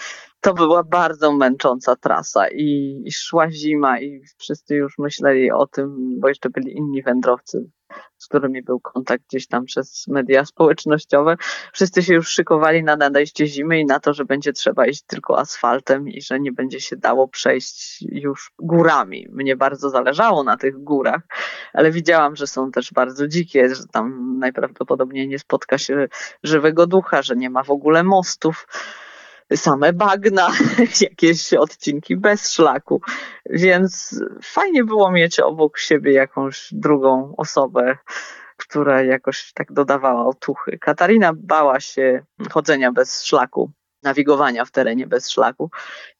to 0.40 0.54
była 0.54 0.82
bardzo 0.84 1.32
męcząca 1.32 1.96
trasa 1.96 2.48
i, 2.48 3.02
i, 3.04 3.12
szła 3.12 3.50
zima 3.50 4.00
i 4.00 4.22
wszyscy 4.38 4.74
już 4.74 4.98
myśleli 4.98 5.50
o 5.50 5.66
tym, 5.66 6.20
bo 6.20 6.28
jeszcze 6.28 6.50
byli 6.50 6.76
inni 6.76 7.02
wędrowcy, 7.02 7.70
z 8.18 8.26
którymi 8.26 8.62
był 8.62 8.80
kontakt 8.80 9.24
gdzieś 9.28 9.46
tam 9.46 9.64
przez 9.64 10.04
media 10.08 10.44
społecznościowe. 10.44 11.36
Wszyscy 11.72 12.02
się 12.02 12.14
już 12.14 12.28
szykowali 12.28 12.82
na 12.82 12.96
nadejście 12.96 13.46
zimy 13.46 13.80
i 13.80 13.86
na 13.86 14.00
to, 14.00 14.14
że 14.14 14.24
będzie 14.24 14.52
trzeba 14.52 14.86
iść 14.86 15.02
tylko 15.06 15.38
asfaltem 15.38 16.08
i 16.08 16.22
że 16.22 16.40
nie 16.40 16.52
będzie 16.52 16.80
się 16.80 16.96
dało 16.96 17.28
przejść 17.28 18.04
już 18.12 18.52
górami. 18.58 19.26
Mnie 19.32 19.56
bardzo 19.56 19.90
zależało 19.90 20.44
na 20.44 20.56
tych 20.56 20.82
górach, 20.82 21.22
ale 21.72 21.90
widziałam, 21.90 22.36
że 22.36 22.46
są 22.46 22.70
też 22.70 22.92
bardzo 22.92 23.28
dzikie, 23.28 23.74
że 23.74 23.82
tam 23.92 24.38
najprawdopodobniej 24.38 25.28
nie 25.28 25.38
spotka 25.38 25.78
się 25.78 26.08
żywego 26.42 26.86
ducha, 26.86 27.22
że 27.22 27.36
nie 27.36 27.50
ma 27.50 27.62
w 27.62 27.70
ogóle 27.70 28.02
mostów 28.02 28.66
same 29.56 29.92
bagna, 29.92 30.50
jakieś 31.00 31.54
odcinki 31.54 32.16
bez 32.16 32.52
szlaku. 32.52 33.00
Więc 33.50 34.20
fajnie 34.42 34.84
było 34.84 35.10
mieć 35.10 35.40
obok 35.40 35.78
siebie 35.78 36.12
jakąś 36.12 36.68
drugą 36.72 37.34
osobę, 37.36 37.96
która 38.56 39.02
jakoś 39.02 39.52
tak 39.52 39.72
dodawała 39.72 40.26
otuchy. 40.26 40.78
Katarina 40.78 41.32
bała 41.34 41.80
się 41.80 42.22
chodzenia 42.50 42.92
bez 42.92 43.24
szlaku 43.24 43.70
nawigowania 44.02 44.64
w 44.64 44.70
terenie 44.70 45.06
bez 45.06 45.30
szlaku. 45.30 45.70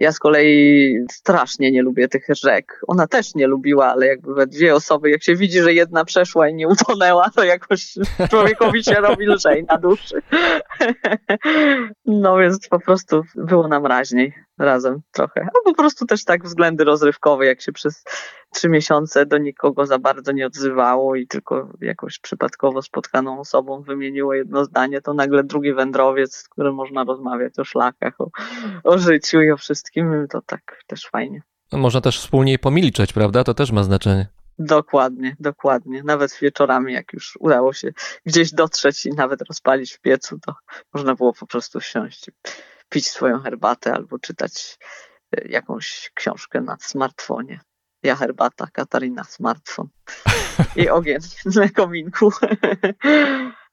Ja 0.01 0.13
z 0.13 0.19
kolei 0.19 0.99
strasznie 1.11 1.73
nie 1.73 1.83
lubię 1.83 2.09
tych 2.09 2.27
rzek. 2.29 2.81
Ona 2.89 3.07
też 3.07 3.35
nie 3.35 3.47
lubiła, 3.47 3.87
ale 3.87 4.07
jakby 4.07 4.35
we 4.35 4.47
dwie 4.47 4.75
osoby, 4.75 5.11
jak 5.11 5.23
się 5.23 5.37
widzi, 5.37 5.61
że 5.61 5.75
jedna 5.75 6.05
przeszła 6.05 6.49
i 6.49 6.55
nie 6.55 6.69
utonęła, 6.69 7.31
to 7.31 7.45
jakoś 7.45 7.95
człowiekowi 8.31 8.85
się 8.85 8.95
robi 8.95 9.27
lżej 9.27 9.65
na 9.65 9.79
duszy. 9.79 10.23
No 12.05 12.39
więc 12.39 12.69
po 12.69 12.81
prostu 12.81 13.23
było 13.35 13.69
nam 13.69 13.87
raźniej 13.87 14.35
razem 14.61 15.01
trochę. 15.13 15.41
A 15.41 15.65
po 15.65 15.75
prostu 15.75 16.07
też 16.07 16.25
tak 16.25 16.45
względy 16.45 16.85
rozrywkowe, 16.85 17.47
jak 17.47 17.61
się 17.61 17.73
przez 17.73 18.05
trzy 18.55 18.69
miesiące 18.69 19.27
do 19.27 19.39
nikogo 19.39 19.87
za 19.87 19.99
bardzo 19.99 20.33
nie 20.33 20.47
odzywało 20.47 21.17
i 21.17 21.27
tylko 21.27 21.69
jakąś 21.81 22.19
przypadkowo 22.19 22.83
spotkaną 22.83 23.41
osobą 23.41 23.83
wymieniło 23.83 24.35
jedno 24.35 24.65
zdanie, 24.65 25.01
to 25.01 25.15
nagle 25.15 25.45
drugi 25.45 25.75
wędrowiec, 25.75 26.35
z 26.35 26.49
którym 26.49 26.75
można 26.75 27.05
rozmawiać 27.05 27.59
o 27.59 27.65
szlakach, 27.65 28.21
o, 28.21 28.31
o 28.85 28.99
życiu 28.99 29.41
i 29.41 29.51
o 29.51 29.57
wszystkim, 29.57 30.27
to 30.31 30.43
tak 30.47 30.83
też 30.87 31.09
fajnie. 31.13 31.43
No, 31.73 31.79
można 31.79 32.01
też 32.01 32.19
wspólnie 32.19 32.59
pomilczeć, 32.59 33.13
prawda? 33.13 33.45
To 33.45 33.55
też 33.55 33.73
ma 33.73 33.85
znaczenie. 33.85 34.27
Dokładnie, 34.59 35.37
dokładnie. 35.41 36.03
Nawet 36.03 36.39
wieczorami, 36.43 36.93
jak 36.93 37.13
już 37.13 37.37
udało 37.41 37.73
się 37.73 37.93
gdzieś 38.27 38.53
dotrzeć 38.53 39.07
i 39.07 39.11
nawet 39.11 39.43
rozpalić 39.49 39.93
w 39.93 40.01
piecu, 40.01 40.39
to 40.39 40.55
można 40.95 41.15
było 41.15 41.33
po 41.33 41.47
prostu 41.47 41.81
wsiąść, 41.81 42.31
pić 42.91 43.09
swoją 43.09 43.41
herbatę 43.41 43.95
albo 43.95 44.19
czytać 44.19 44.79
e, 45.37 45.49
jakąś 45.49 46.11
książkę 46.15 46.61
na 46.61 46.77
smartfonie. 46.81 47.61
Ja 48.03 48.17
herbata, 48.17 48.67
Katarina 48.73 49.25
smartfon 49.25 49.89
i 50.77 50.89
ogień 50.99 51.19
na 51.55 51.69
kominku. 51.69 52.31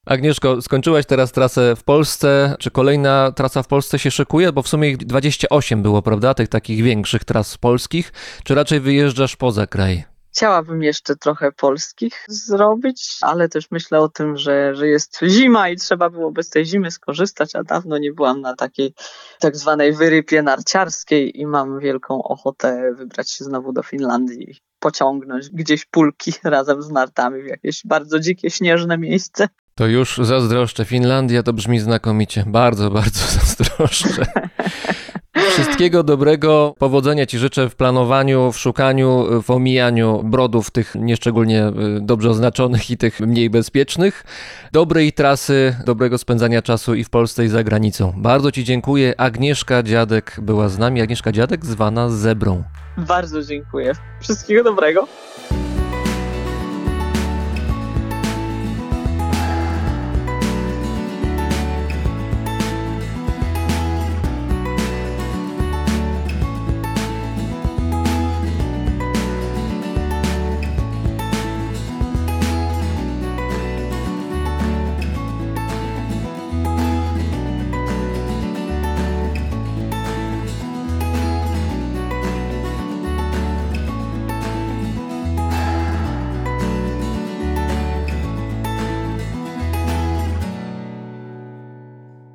Agnieszko, 0.05 0.61
skończyłaś 0.61 1.05
teraz 1.05 1.31
trasę 1.31 1.75
w 1.75 1.83
Polsce. 1.83 2.55
Czy 2.59 2.71
kolejna 2.71 3.31
trasa 3.31 3.63
w 3.63 3.67
Polsce 3.67 3.99
się 3.99 4.11
szykuje? 4.11 4.51
Bo 4.51 4.61
w 4.61 4.67
sumie 4.67 4.89
ich 4.89 4.97
28 4.97 5.81
było, 5.81 6.01
prawda? 6.01 6.33
Tych 6.33 6.47
takich 6.47 6.83
większych 6.83 7.23
tras 7.23 7.57
polskich. 7.57 8.13
Czy 8.43 8.55
raczej 8.55 8.79
wyjeżdżasz 8.79 9.35
poza 9.35 9.67
kraj? 9.67 10.16
Chciałabym 10.37 10.83
jeszcze 10.83 11.15
trochę 11.15 11.51
polskich 11.51 12.25
zrobić, 12.27 13.17
ale 13.21 13.49
też 13.49 13.71
myślę 13.71 13.99
o 13.99 14.09
tym, 14.09 14.37
że, 14.37 14.75
że 14.75 14.87
jest 14.87 15.19
zima 15.23 15.69
i 15.69 15.75
trzeba 15.75 16.09
byłoby 16.09 16.43
z 16.43 16.49
tej 16.49 16.65
zimy 16.65 16.91
skorzystać, 16.91 17.55
a 17.55 17.63
dawno 17.63 17.97
nie 17.97 18.13
byłam 18.13 18.41
na 18.41 18.55
takiej 18.55 18.93
tak 19.39 19.57
zwanej 19.57 19.93
wyrypie 19.93 20.41
narciarskiej 20.41 21.39
i 21.41 21.45
mam 21.45 21.79
wielką 21.79 22.23
ochotę 22.23 22.93
wybrać 22.97 23.31
się 23.31 23.43
znowu 23.43 23.73
do 23.73 23.83
Finlandii 23.83 24.55
pociągnąć 24.79 25.49
gdzieś 25.49 25.85
pulki 25.85 26.33
razem 26.43 26.81
z 26.81 26.89
nartami 26.89 27.43
w 27.43 27.45
jakieś 27.45 27.81
bardzo 27.85 28.19
dzikie, 28.19 28.49
śnieżne 28.49 28.97
miejsce. 28.97 29.47
To 29.75 29.87
już 29.87 30.17
zazdroszczę. 30.17 30.85
Finlandia 30.85 31.43
to 31.43 31.53
brzmi 31.53 31.79
znakomicie. 31.79 32.43
Bardzo, 32.47 32.91
bardzo 32.91 33.19
zazdroszczę. 33.39 34.25
Wszystkiego 35.49 36.03
dobrego, 36.03 36.75
powodzenia 36.79 37.25
Ci 37.25 37.37
życzę 37.37 37.69
w 37.69 37.75
planowaniu, 37.75 38.51
w 38.51 38.57
szukaniu, 38.57 39.41
w 39.43 39.51
omijaniu 39.51 40.23
brodów 40.23 40.71
tych 40.71 40.95
nieszczególnie 40.95 41.67
y, 41.67 41.71
dobrze 42.01 42.29
oznaczonych 42.29 42.91
i 42.91 42.97
tych 42.97 43.19
mniej 43.19 43.49
bezpiecznych. 43.49 44.23
Dobrej 44.71 45.13
trasy, 45.13 45.75
dobrego 45.85 46.17
spędzania 46.17 46.61
czasu 46.61 46.95
i 46.95 47.03
w 47.03 47.09
Polsce 47.09 47.45
i 47.45 47.47
za 47.47 47.63
granicą. 47.63 48.13
Bardzo 48.17 48.51
Ci 48.51 48.63
dziękuję. 48.63 49.13
Agnieszka 49.17 49.83
Dziadek 49.83 50.35
była 50.41 50.69
z 50.69 50.77
nami. 50.77 51.01
Agnieszka 51.01 51.31
Dziadek 51.31 51.65
zwana 51.65 52.09
Zebrą. 52.09 52.63
Bardzo 52.97 53.43
dziękuję. 53.43 53.93
Wszystkiego 54.21 54.63
dobrego. 54.63 55.07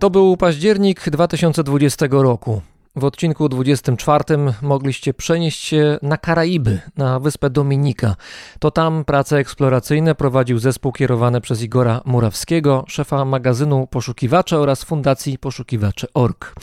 To 0.03 0.11
był 0.11 0.37
październik 0.37 1.11
2020 1.11 2.07
roku. 2.11 2.63
W 2.97 3.05
odcinku 3.05 3.49
24 3.49 4.25
mogliście 4.63 5.15
przenieść 5.15 5.63
się 5.63 5.99
na 6.03 6.17
Karaiby, 6.17 6.81
na 6.97 7.21
wyspę 7.21 7.51
Dominika. 7.51 8.17
To 8.59 8.71
tam 8.71 9.05
prace 9.05 9.39
eksploracyjne 9.39 10.15
prowadził 10.15 10.59
zespół 10.59 10.93
kierowany 10.93 11.41
przez 11.41 11.63
Igora 11.63 12.01
Murawskiego, 12.05 12.85
szefa 12.89 13.25
magazynu 13.25 13.87
Poszukiwacze 13.87 14.59
oraz 14.59 14.85
Fundacji 14.85 15.39
Poszukiwacze.org. 15.39 16.55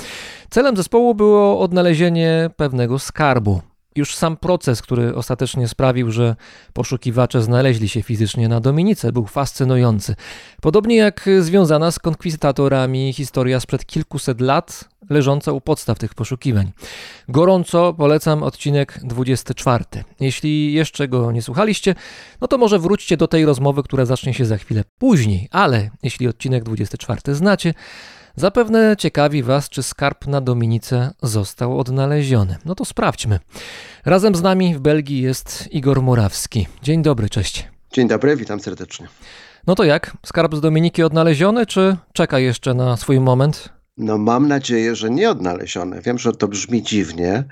Celem 0.50 0.78
zespołu 0.78 1.16
było 1.16 1.60
odnalezienie 1.60 2.50
pewnego 2.58 3.00
skarbu. 3.00 3.62
Już 3.96 4.16
sam 4.16 4.38
proces, 4.38 4.82
który 4.82 5.16
ostatecznie 5.16 5.68
sprawił, 5.68 6.12
że 6.12 6.36
poszukiwacze 6.74 7.42
znaleźli 7.42 7.90
się 7.90 8.02
fizycznie 8.02 8.48
na 8.48 8.60
Dominice, 8.60 9.12
był 9.12 9.26
fascynujący. 9.26 10.16
Podobnie 10.62 10.96
jak 10.96 11.30
związana 11.40 11.92
z 11.92 12.00
konkwistatorami 12.00 13.14
historia 13.14 13.60
sprzed 13.60 13.86
kilkuset 13.86 14.42
lat, 14.42 14.90
leżąca 15.10 15.52
u 15.52 15.62
podstaw 15.62 16.00
tych 16.00 16.14
poszukiwań. 16.14 16.72
Gorąco 17.30 17.94
polecam 17.94 18.44
odcinek 18.44 19.00
24. 19.04 19.86
Jeśli 20.20 20.74
jeszcze 20.74 21.08
go 21.08 21.32
nie 21.32 21.42
słuchaliście, 21.42 21.96
no 22.42 22.48
to 22.48 22.58
może 22.58 22.80
wróćcie 22.80 23.18
do 23.18 23.28
tej 23.28 23.46
rozmowy, 23.46 23.84
która 23.84 24.06
zacznie 24.06 24.34
się 24.34 24.46
za 24.46 24.58
chwilę 24.58 24.84
później, 24.98 25.48
ale 25.52 25.90
jeśli 26.04 26.28
odcinek 26.28 26.64
24 26.64 27.36
znacie, 27.36 27.74
Zapewne 28.36 28.96
ciekawi 28.98 29.44
Was, 29.44 29.70
czy 29.70 29.84
skarb 29.84 30.28
na 30.28 30.42
Dominice 30.42 31.12
został 31.24 31.80
odnaleziony. 31.80 32.58
No 32.66 32.76
to 32.76 32.86
sprawdźmy. 32.86 33.40
Razem 34.06 34.36
z 34.36 34.42
nami 34.42 34.76
w 34.76 34.80
Belgii 34.80 35.22
jest 35.22 35.70
Igor 35.72 36.02
Murawski. 36.02 36.68
Dzień 36.84 37.02
dobry, 37.02 37.30
cześć. 37.30 37.68
Dzień 37.94 38.08
dobry, 38.08 38.36
witam 38.36 38.60
serdecznie. 38.60 39.08
No 39.68 39.76
to 39.76 39.84
jak? 39.84 40.18
Skarb 40.26 40.56
z 40.56 40.62
Dominiki 40.62 41.04
odnaleziony, 41.04 41.66
czy 41.66 41.98
czeka 42.14 42.40
jeszcze 42.40 42.74
na 42.74 42.98
swój 42.98 43.20
moment? 43.20 43.70
No 43.98 44.18
mam 44.18 44.48
nadzieję, 44.48 44.96
że 44.96 45.10
nie 45.10 45.30
odnaleziony. 45.30 46.02
Wiem, 46.02 46.18
że 46.18 46.32
to 46.32 46.48
brzmi 46.48 46.84
dziwnie. 46.84 47.44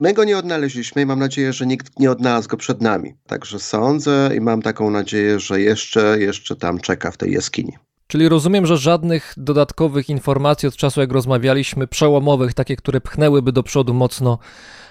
My 0.00 0.12
go 0.12 0.24
nie 0.24 0.38
odnaleźliśmy 0.38 1.02
i 1.02 1.06
mam 1.06 1.18
nadzieję, 1.18 1.52
że 1.52 1.66
nikt 1.66 1.98
nie 2.00 2.10
odnalazł 2.10 2.48
go 2.48 2.56
przed 2.56 2.80
nami. 2.80 3.14
Także 3.26 3.58
sądzę 3.58 4.30
i 4.36 4.40
mam 4.40 4.62
taką 4.62 4.90
nadzieję, 4.90 5.40
że 5.40 5.60
jeszcze, 5.60 6.16
jeszcze 6.20 6.56
tam 6.56 6.78
czeka 6.78 7.10
w 7.10 7.16
tej 7.16 7.32
jaskini. 7.32 7.72
Czyli 8.10 8.28
rozumiem, 8.28 8.66
że 8.66 8.76
żadnych 8.76 9.34
dodatkowych 9.36 10.08
informacji 10.08 10.68
od 10.68 10.76
czasu, 10.76 11.00
jak 11.00 11.12
rozmawialiśmy, 11.12 11.86
przełomowych, 11.86 12.54
takie, 12.54 12.76
które 12.76 13.00
pchnęłyby 13.00 13.52
do 13.52 13.62
przodu 13.62 13.94
mocno 13.94 14.38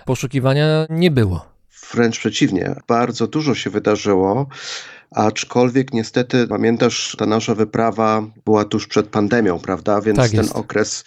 poszukiwania, 0.05 0.85
nie 0.89 1.11
było. 1.11 1.45
Wręcz 1.93 2.19
przeciwnie, 2.19 2.75
bardzo 2.87 3.27
dużo 3.27 3.55
się 3.55 3.69
wydarzyło. 3.69 4.47
Aczkolwiek 5.11 5.93
niestety, 5.93 6.47
pamiętasz, 6.47 7.15
ta 7.19 7.25
nasza 7.25 7.55
wyprawa 7.55 8.23
była 8.45 8.65
tuż 8.65 8.87
przed 8.87 9.07
pandemią, 9.07 9.59
prawda? 9.59 10.01
Więc 10.01 10.17
Tak 10.17 10.31
ten 10.31 10.47
okres, 10.53 11.03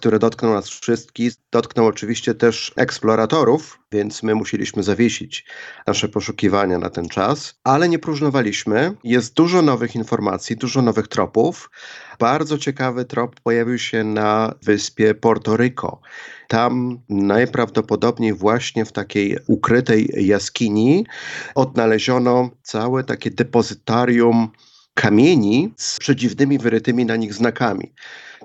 który 0.00 0.18
dotknął 0.18 0.52
nas 0.52 0.68
wszystkich, 0.68 1.32
dotknął 1.52 1.86
oczywiście 1.86 2.34
też 2.34 2.72
eksploratorów, 2.76 3.78
więc 3.92 4.22
my 4.22 4.34
musieliśmy 4.34 4.82
zawiesić 4.82 5.46
nasze 5.86 6.08
poszukiwania 6.08 6.78
na 6.78 6.90
ten 6.90 7.08
czas, 7.08 7.54
ale 7.64 7.88
nie 7.88 7.98
próżnowaliśmy. 7.98 8.92
Jest 9.04 9.34
dużo 9.34 9.62
nowych 9.62 9.94
informacji, 9.94 10.56
dużo 10.56 10.82
nowych 10.82 11.08
tropów. 11.08 11.70
Bardzo 12.18 12.58
ciekawy 12.58 13.04
trop 13.04 13.40
pojawił 13.40 13.78
się 13.78 14.04
na 14.04 14.54
wyspie 14.62 15.14
Porto 15.14 15.56
Rico. 15.56 16.00
Tam 16.48 16.98
najprawdopodobniej 17.08 18.32
właśnie 18.32 18.84
w 18.84 18.92
takiej 18.92 19.38
ukrytej 19.46 20.26
jaskini 20.26 21.06
odnaleziono 21.54 22.50
całe 22.62 23.04
takie 23.04 23.30
depozytarium 23.30 24.48
kamieni 24.94 25.74
z 25.76 25.98
przedziwnymi 25.98 26.58
wyrytymi 26.58 27.06
na 27.06 27.16
nich 27.16 27.34
znakami. 27.34 27.92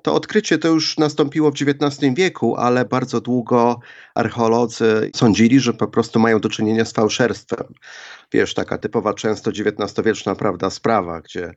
To 0.05 0.13
odkrycie 0.13 0.57
to 0.57 0.67
już 0.67 0.97
nastąpiło 0.97 1.51
w 1.51 1.53
XIX 1.53 2.15
wieku, 2.15 2.55
ale 2.55 2.85
bardzo 2.85 3.21
długo 3.21 3.79
archeolodzy 4.15 5.11
sądzili, 5.15 5.59
że 5.59 5.73
po 5.73 5.87
prostu 5.87 6.19
mają 6.19 6.39
do 6.39 6.49
czynienia 6.49 6.85
z 6.85 6.93
fałszerstwem. 6.93 7.73
Wiesz, 8.31 8.53
taka 8.53 8.77
typowa 8.77 9.13
często 9.13 9.51
XIX-wieczna 9.51 10.35
prawda 10.35 10.69
sprawa, 10.69 11.21
gdzie 11.21 11.53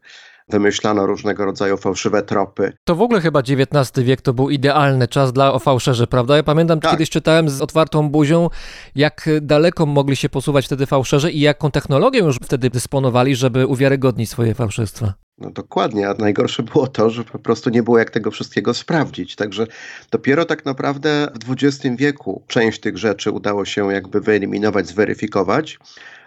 wymyślano 0.49 1.07
różnego 1.07 1.45
rodzaju 1.45 1.77
fałszywe 1.77 2.23
tropy. 2.23 2.73
To 2.85 2.95
w 2.95 3.03
ogóle 3.03 3.21
chyba 3.21 3.41
XIX 3.41 4.07
wiek 4.07 4.21
to 4.23 4.35
był 4.35 4.51
idealny 4.51 5.09
czas 5.09 5.33
dla 5.33 5.53
ofałszerzy, 5.53 6.07
prawda? 6.07 6.37
Ja 6.37 6.43
pamiętam, 6.43 6.81
Tak. 6.81 6.91
kiedyś 6.91 7.11
czytałem 7.11 7.49
z 7.49 7.61
otwartą 7.61 8.09
buzią, 8.11 8.51
jak 8.95 9.29
daleko 9.43 9.87
mogli 9.87 10.17
się 10.17 10.29
posuwać 10.29 10.67
wtedy 10.67 10.87
fałszerze 10.87 11.31
i 11.31 11.41
jaką 11.41 11.71
technologią 11.71 12.27
już 12.27 12.37
wtedy 12.37 12.71
dysponowali, 12.71 13.37
żeby 13.37 13.67
uwiarygodnić 13.67 14.31
swoje 14.31 14.55
fałszerstwa. 14.55 15.28
No 15.41 15.51
dokładnie, 15.51 16.09
a 16.09 16.15
najgorsze 16.15 16.63
było 16.63 16.87
to, 16.87 17.11
że 17.11 17.25
po 17.25 17.39
prostu 17.39 17.71
nie 17.71 17.83
było 17.83 17.99
jak 17.99 18.11
tego 18.11 18.31
wszystkiego 18.31 18.75
sprawdzić. 18.75 19.37
Także 19.37 19.67
dopiero 20.11 20.45
tak 20.45 20.65
naprawdę 20.65 21.29
w 21.47 21.53
XX 21.53 21.97
wieku 21.97 22.43
część 22.47 22.81
tych 22.81 22.99
rzeczy 22.99 23.31
udało 23.31 23.65
się 23.65 23.93
jakby 23.93 24.21
wyeliminować, 24.21 24.89
zweryfikować. 24.89 25.79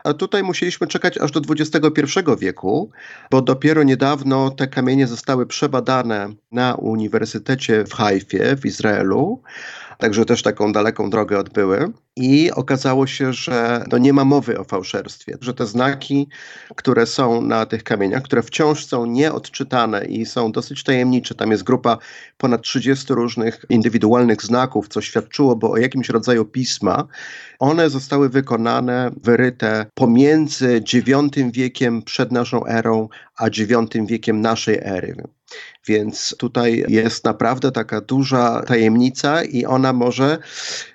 A 0.03 0.13
tutaj 0.13 0.43
musieliśmy 0.43 0.87
czekać 0.87 1.17
aż 1.17 1.31
do 1.31 1.41
XXI 1.49 2.19
wieku, 2.39 2.91
bo 3.31 3.41
dopiero 3.41 3.83
niedawno 3.83 4.51
te 4.51 4.67
kamienie 4.67 5.07
zostały 5.07 5.45
przebadane 5.45 6.29
na 6.51 6.75
Uniwersytecie 6.75 7.83
w 7.85 7.93
Haifie 7.93 8.55
w 8.55 8.65
Izraelu. 8.65 9.41
Także 10.01 10.25
też 10.25 10.41
taką 10.41 10.71
daleką 10.71 11.09
drogę 11.09 11.39
odbyły. 11.39 11.91
I 12.15 12.51
okazało 12.51 13.07
się, 13.07 13.33
że 13.33 13.83
no 13.91 13.97
nie 13.97 14.13
ma 14.13 14.25
mowy 14.25 14.59
o 14.59 14.63
fałszerstwie, 14.63 15.37
że 15.41 15.53
te 15.53 15.65
znaki, 15.65 16.27
które 16.75 17.05
są 17.05 17.41
na 17.41 17.65
tych 17.65 17.83
kamieniach, 17.83 18.23
które 18.23 18.43
wciąż 18.43 18.85
są 18.85 19.05
nieodczytane 19.05 20.05
i 20.05 20.25
są 20.25 20.51
dosyć 20.51 20.83
tajemnicze, 20.83 21.35
tam 21.35 21.51
jest 21.51 21.63
grupa 21.63 21.97
ponad 22.37 22.61
30 22.61 23.13
różnych 23.13 23.65
indywidualnych 23.69 24.41
znaków, 24.41 24.87
co 24.87 25.01
świadczyłoby 25.01 25.67
o 25.67 25.77
jakimś 25.77 26.09
rodzaju 26.09 26.45
pisma, 26.45 27.07
one 27.59 27.89
zostały 27.89 28.29
wykonane, 28.29 29.11
wyryte 29.23 29.85
pomiędzy 29.93 30.83
IX 30.93 31.51
wiekiem 31.53 32.01
przed 32.01 32.31
naszą 32.31 32.65
erą, 32.65 33.09
a 33.37 33.47
IX 33.47 34.07
wiekiem 34.07 34.41
naszej 34.41 34.79
ery. 34.83 35.15
Więc 35.87 36.35
tutaj 36.37 36.85
jest 36.87 37.25
naprawdę 37.25 37.71
taka 37.71 38.01
duża 38.01 38.61
tajemnica 38.67 39.43
i 39.43 39.65
ona 39.65 39.93
może 39.93 40.37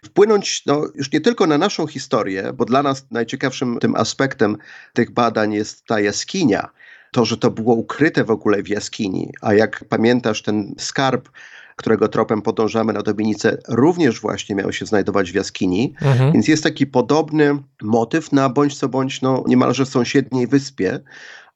wpłynąć 0.04 0.62
no, 0.66 0.82
już 0.94 1.12
nie 1.12 1.20
tylko 1.20 1.46
na 1.46 1.58
naszą 1.58 1.86
historię, 1.86 2.52
bo 2.54 2.64
dla 2.64 2.82
nas 2.82 3.06
najciekawszym 3.10 3.78
tym 3.78 3.94
aspektem 3.96 4.56
tych 4.92 5.10
badań 5.10 5.52
jest 5.52 5.84
ta 5.86 6.00
jaskinia, 6.00 6.68
to, 7.12 7.24
że 7.24 7.36
to 7.36 7.50
było 7.50 7.74
ukryte 7.74 8.24
w 8.24 8.30
ogóle 8.30 8.62
w 8.62 8.68
jaskini, 8.68 9.32
a 9.40 9.54
jak 9.54 9.84
pamiętasz 9.88 10.42
ten 10.42 10.74
skarb, 10.78 11.28
którego 11.76 12.08
tropem 12.08 12.42
podążamy 12.42 12.92
na 12.92 13.02
Dominicę, 13.02 13.58
również 13.68 14.20
właśnie 14.20 14.54
miał 14.54 14.72
się 14.72 14.86
znajdować 14.86 15.32
w 15.32 15.34
jaskini, 15.34 15.94
Mhm. 16.00 16.32
więc 16.32 16.48
jest 16.48 16.62
taki 16.62 16.86
podobny 16.86 17.58
motyw 17.82 18.32
na 18.32 18.48
bądź 18.48 18.78
co 18.78 18.88
bądź 18.88 19.22
no, 19.22 19.44
niemalże 19.46 19.86
sąsiedniej 19.86 20.46
wyspie, 20.46 21.00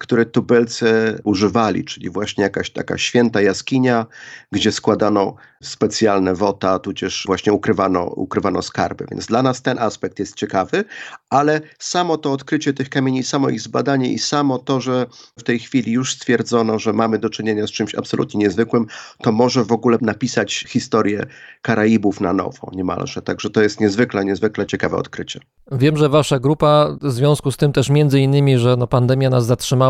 które 0.00 0.26
tubylcy 0.26 1.18
używali, 1.24 1.84
czyli 1.84 2.10
właśnie 2.10 2.44
jakaś 2.44 2.70
taka 2.70 2.98
święta 2.98 3.40
jaskinia, 3.40 4.06
gdzie 4.52 4.72
składano 4.72 5.34
specjalne 5.62 6.34
wota, 6.34 6.78
tudzież 6.78 7.24
właśnie 7.26 7.52
ukrywano, 7.52 8.04
ukrywano 8.04 8.62
skarby. 8.62 9.06
Więc 9.10 9.26
dla 9.26 9.42
nas 9.42 9.62
ten 9.62 9.78
aspekt 9.78 10.18
jest 10.18 10.34
ciekawy, 10.34 10.84
ale 11.30 11.60
samo 11.78 12.18
to 12.18 12.32
odkrycie 12.32 12.72
tych 12.72 12.88
kamieni, 12.88 13.22
samo 13.22 13.48
ich 13.48 13.60
zbadanie 13.60 14.12
i 14.12 14.18
samo 14.18 14.58
to, 14.58 14.80
że 14.80 15.06
w 15.38 15.42
tej 15.42 15.58
chwili 15.58 15.92
już 15.92 16.14
stwierdzono, 16.14 16.78
że 16.78 16.92
mamy 16.92 17.18
do 17.18 17.30
czynienia 17.30 17.66
z 17.66 17.70
czymś 17.70 17.94
absolutnie 17.94 18.40
niezwykłym, 18.40 18.86
to 19.22 19.32
może 19.32 19.64
w 19.64 19.72
ogóle 19.72 19.98
napisać 20.00 20.64
historię 20.68 21.26
Karaibów 21.62 22.20
na 22.20 22.32
nowo 22.32 22.70
niemalże. 22.72 23.22
Także 23.22 23.50
to 23.50 23.62
jest 23.62 23.80
niezwykle, 23.80 24.24
niezwykle 24.24 24.66
ciekawe 24.66 24.96
odkrycie. 24.96 25.40
Wiem, 25.72 25.96
że 25.96 26.08
wasza 26.08 26.38
grupa 26.38 26.96
w 27.02 27.10
związku 27.10 27.52
z 27.52 27.56
tym 27.56 27.72
też 27.72 27.90
między 27.90 28.20
innymi, 28.20 28.58
że 28.58 28.76
no 28.76 28.86
pandemia 28.86 29.30
nas 29.30 29.46
zatrzymała 29.46 29.89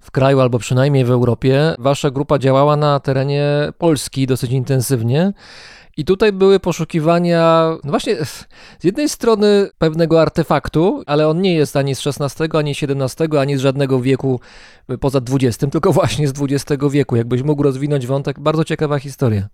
w 0.00 0.10
kraju 0.10 0.40
albo 0.40 0.58
przynajmniej 0.58 1.04
w 1.04 1.10
Europie, 1.10 1.74
wasza 1.78 2.10
grupa 2.10 2.38
działała 2.38 2.76
na 2.76 3.00
terenie 3.00 3.44
Polski 3.78 4.26
dosyć 4.26 4.50
intensywnie. 4.50 5.32
I 5.96 6.04
tutaj 6.04 6.32
były 6.32 6.60
poszukiwania, 6.60 7.70
no 7.84 7.90
właśnie, 7.90 8.16
z 8.78 8.84
jednej 8.84 9.08
strony 9.08 9.68
pewnego 9.78 10.22
artefaktu, 10.22 11.02
ale 11.06 11.28
on 11.28 11.40
nie 11.40 11.54
jest 11.54 11.76
ani 11.76 11.94
z 11.94 12.06
XVI, 12.06 12.58
ani 12.58 12.70
XVII, 12.70 13.38
ani 13.38 13.56
z 13.56 13.60
żadnego 13.60 14.00
wieku 14.00 14.40
poza 15.00 15.20
XX, 15.30 15.72
tylko 15.72 15.92
właśnie 15.92 16.28
z 16.28 16.32
XX 16.40 16.84
wieku. 16.90 17.16
Jakbyś 17.16 17.42
mógł 17.42 17.62
rozwinąć 17.62 18.06
wątek, 18.06 18.40
bardzo 18.40 18.64
ciekawa 18.64 18.98
historia. 18.98 19.48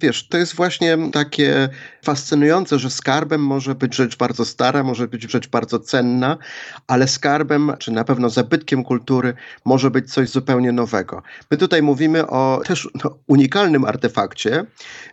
Wiesz, 0.00 0.28
to 0.28 0.38
jest 0.38 0.54
właśnie 0.54 0.98
takie 1.12 1.68
fascynujące, 2.04 2.78
że 2.78 2.90
skarbem 2.90 3.40
może 3.40 3.74
być 3.74 3.94
rzecz 3.94 4.16
bardzo 4.16 4.44
stara, 4.44 4.82
może 4.82 5.08
być 5.08 5.30
rzecz 5.30 5.48
bardzo 5.48 5.80
cenna, 5.80 6.38
ale 6.86 7.08
skarbem, 7.08 7.72
czy 7.78 7.90
na 7.90 8.04
pewno 8.04 8.30
zabytkiem 8.30 8.84
kultury, 8.84 9.34
może 9.64 9.90
być 9.90 10.12
coś 10.12 10.28
zupełnie 10.28 10.72
nowego. 10.72 11.22
My 11.50 11.56
tutaj 11.56 11.82
mówimy 11.82 12.26
o 12.26 12.60
też 12.64 12.88
no, 13.04 13.18
unikalnym 13.26 13.84
artefakcie, 13.84 14.64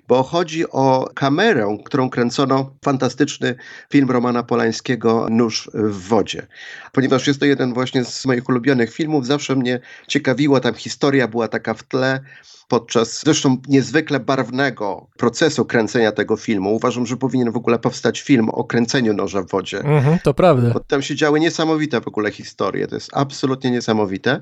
bo 0.07 0.23
chodzi 0.23 0.71
o 0.71 1.09
kamerę, 1.15 1.77
którą 1.85 2.09
kręcono 2.09 2.71
fantastyczny 2.85 3.55
film 3.91 4.11
Romana 4.11 4.43
Polańskiego 4.43 5.27
Nóż 5.29 5.69
w 5.73 6.07
wodzie. 6.07 6.47
Ponieważ 6.91 7.27
jest 7.27 7.39
to 7.39 7.45
jeden 7.45 7.73
właśnie 7.73 8.05
z 8.05 8.25
moich 8.25 8.49
ulubionych 8.49 8.93
filmów, 8.93 9.25
zawsze 9.25 9.55
mnie 9.55 9.79
ciekawiło, 10.07 10.59
tam 10.59 10.73
historia 10.73 11.27
była 11.27 11.47
taka 11.47 11.73
w 11.73 11.83
tle, 11.83 12.19
podczas 12.67 13.21
zresztą 13.23 13.57
niezwykle 13.67 14.19
barwnego 14.19 15.07
procesu 15.17 15.65
kręcenia 15.65 16.11
tego 16.11 16.37
filmu. 16.37 16.75
Uważam, 16.75 17.05
że 17.05 17.17
powinien 17.17 17.51
w 17.51 17.57
ogóle 17.57 17.79
powstać 17.79 18.21
film 18.21 18.49
o 18.49 18.63
kręceniu 18.63 19.13
noża 19.13 19.41
w 19.41 19.49
wodzie. 19.49 19.79
Mhm, 19.79 20.19
to 20.23 20.33
prawda. 20.33 20.69
Bo 20.73 20.79
tam 20.79 21.01
się 21.01 21.15
działy 21.15 21.39
niesamowite 21.39 22.01
w 22.01 22.07
ogóle 22.07 22.31
historie, 22.31 22.87
to 22.87 22.95
jest 22.95 23.09
absolutnie 23.13 23.71
niesamowite, 23.71 24.41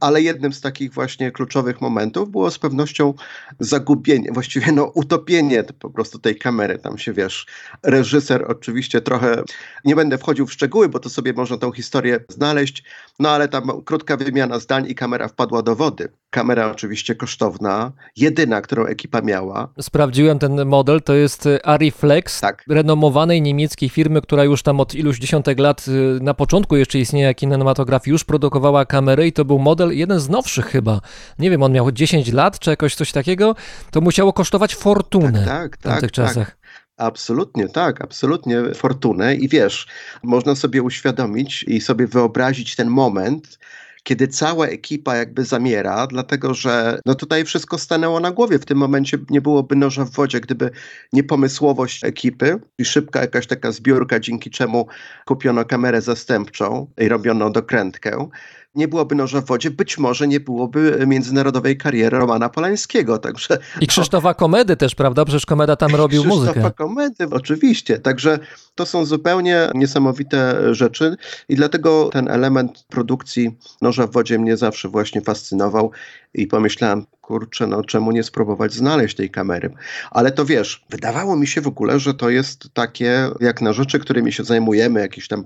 ale 0.00 0.22
jednym 0.22 0.52
z 0.52 0.60
takich 0.60 0.92
właśnie 0.92 1.32
kluczowych 1.32 1.80
momentów 1.80 2.30
było 2.30 2.50
z 2.50 2.58
pewnością 2.58 3.14
zagubienie, 3.60 4.32
właściwie 4.32 4.72
no 4.72 4.84
utopienie 5.04 5.64
po 5.64 5.90
prostu 5.90 6.18
tej 6.18 6.36
kamery. 6.36 6.78
Tam 6.78 6.98
się 6.98 7.12
wiesz, 7.12 7.46
reżyser 7.82 8.44
oczywiście 8.48 9.00
trochę, 9.00 9.42
nie 9.84 9.96
będę 9.96 10.18
wchodził 10.18 10.46
w 10.46 10.52
szczegóły, 10.52 10.88
bo 10.88 10.98
to 10.98 11.10
sobie 11.10 11.32
można 11.32 11.56
tą 11.58 11.72
historię 11.72 12.24
znaleźć, 12.28 12.84
no 13.18 13.30
ale 13.30 13.48
tam 13.48 13.82
krótka 13.84 14.16
wymiana 14.16 14.58
zdań 14.58 14.86
i 14.88 14.94
kamera 14.94 15.28
wpadła 15.28 15.62
do 15.62 15.76
wody. 15.76 16.08
Kamera 16.34 16.70
oczywiście 16.70 17.14
kosztowna, 17.14 17.92
jedyna, 18.16 18.60
którą 18.60 18.84
ekipa 18.86 19.20
miała. 19.20 19.68
Sprawdziłem 19.80 20.38
ten 20.38 20.64
model, 20.66 21.02
to 21.02 21.14
jest 21.14 21.46
y, 21.46 21.64
Ariflex, 21.64 22.40
Tak. 22.40 22.64
renomowanej 22.68 23.42
niemieckiej 23.42 23.88
firmy, 23.88 24.22
która 24.22 24.44
już 24.44 24.62
tam 24.62 24.80
od 24.80 24.94
iluś 24.94 25.18
dziesiątek 25.18 25.58
lat, 25.58 25.84
y, 25.88 26.18
na 26.22 26.34
początku 26.34 26.76
jeszcze 26.76 26.98
istnienia 26.98 27.34
kinematografii, 27.34 28.12
już 28.12 28.24
produkowała 28.24 28.84
kamery 28.84 29.26
i 29.26 29.32
to 29.32 29.44
był 29.44 29.58
model, 29.58 29.96
jeden 29.96 30.20
z 30.20 30.28
nowszych 30.28 30.66
chyba. 30.66 31.00
Nie 31.38 31.50
wiem, 31.50 31.62
on 31.62 31.72
miał 31.72 31.92
10 31.92 32.32
lat 32.32 32.58
czy 32.58 32.70
jakoś 32.70 32.94
coś 32.94 33.12
takiego, 33.12 33.54
to 33.90 34.00
musiało 34.00 34.32
kosztować 34.32 34.74
fortunę 34.74 35.44
Tak, 35.46 35.76
w 35.76 35.82
tak, 35.82 35.92
tamtych 35.92 36.12
tak. 36.12 36.26
czasach. 36.26 36.56
Absolutnie, 36.96 37.68
tak, 37.68 38.02
absolutnie 38.04 38.62
fortunę 38.74 39.34
i 39.34 39.48
wiesz, 39.48 39.86
można 40.22 40.54
sobie 40.54 40.82
uświadomić 40.82 41.62
i 41.62 41.80
sobie 41.80 42.06
wyobrazić 42.06 42.76
ten 42.76 42.88
moment, 42.88 43.58
kiedy 44.04 44.28
cała 44.28 44.66
ekipa 44.66 45.16
jakby 45.16 45.44
zamiera, 45.44 46.06
dlatego 46.06 46.54
że 46.54 47.00
no 47.06 47.14
tutaj 47.14 47.44
wszystko 47.44 47.78
stanęło 47.78 48.20
na 48.20 48.30
głowie. 48.30 48.58
W 48.58 48.64
tym 48.64 48.78
momencie 48.78 49.18
nie 49.30 49.40
byłoby 49.40 49.76
noża 49.76 50.04
w 50.04 50.10
wodzie, 50.10 50.40
gdyby 50.40 50.70
nie 51.12 51.24
pomysłowość 51.24 52.04
ekipy 52.04 52.60
i 52.78 52.84
szybka 52.84 53.20
jakaś 53.20 53.46
taka 53.46 53.72
zbiórka, 53.72 54.20
dzięki 54.20 54.50
czemu 54.50 54.86
kupiono 55.26 55.64
kamerę 55.64 56.00
zastępczą 56.00 56.90
i 56.98 57.08
robiono 57.08 57.50
dokrętkę 57.50 58.28
nie 58.74 58.88
byłoby 58.88 59.14
noża 59.14 59.40
w 59.40 59.46
wodzie, 59.46 59.70
być 59.70 59.98
może 59.98 60.28
nie 60.28 60.40
byłoby 60.40 61.04
międzynarodowej 61.06 61.76
kariery 61.76 62.18
Romana 62.18 62.48
Polańskiego. 62.48 63.18
Także, 63.18 63.58
I 63.80 63.86
Krzysztofa 63.86 64.34
Komedy 64.34 64.76
też, 64.76 64.94
prawda? 64.94 65.24
Przecież 65.24 65.46
Komeda 65.46 65.76
tam 65.76 65.94
robił 65.94 66.22
Krzysztofa 66.22 66.40
muzykę. 66.40 66.70
Komedy, 66.70 67.26
oczywiście. 67.30 67.98
Także 67.98 68.38
to 68.74 68.86
są 68.86 69.04
zupełnie 69.04 69.70
niesamowite 69.74 70.74
rzeczy 70.74 71.16
i 71.48 71.56
dlatego 71.56 72.10
ten 72.12 72.28
element 72.28 72.84
produkcji 72.88 73.58
noża 73.82 74.06
w 74.06 74.12
wodzie 74.12 74.38
mnie 74.38 74.56
zawsze 74.56 74.88
właśnie 74.88 75.20
fascynował 75.20 75.90
i 76.34 76.46
pomyślałem, 76.46 77.06
kurczę, 77.26 77.66
no 77.66 77.84
czemu 77.84 78.12
nie 78.12 78.22
spróbować 78.22 78.72
znaleźć 78.72 79.16
tej 79.16 79.30
kamery. 79.30 79.74
Ale 80.10 80.32
to 80.32 80.44
wiesz, 80.44 80.84
wydawało 80.90 81.36
mi 81.36 81.46
się 81.46 81.60
w 81.60 81.66
ogóle, 81.66 82.00
że 82.00 82.14
to 82.14 82.30
jest 82.30 82.68
takie, 82.74 83.30
jak 83.40 83.62
na 83.62 83.72
rzeczy, 83.72 83.98
którymi 83.98 84.32
się 84.32 84.44
zajmujemy, 84.44 85.00
jakieś 85.00 85.28
tam 85.28 85.44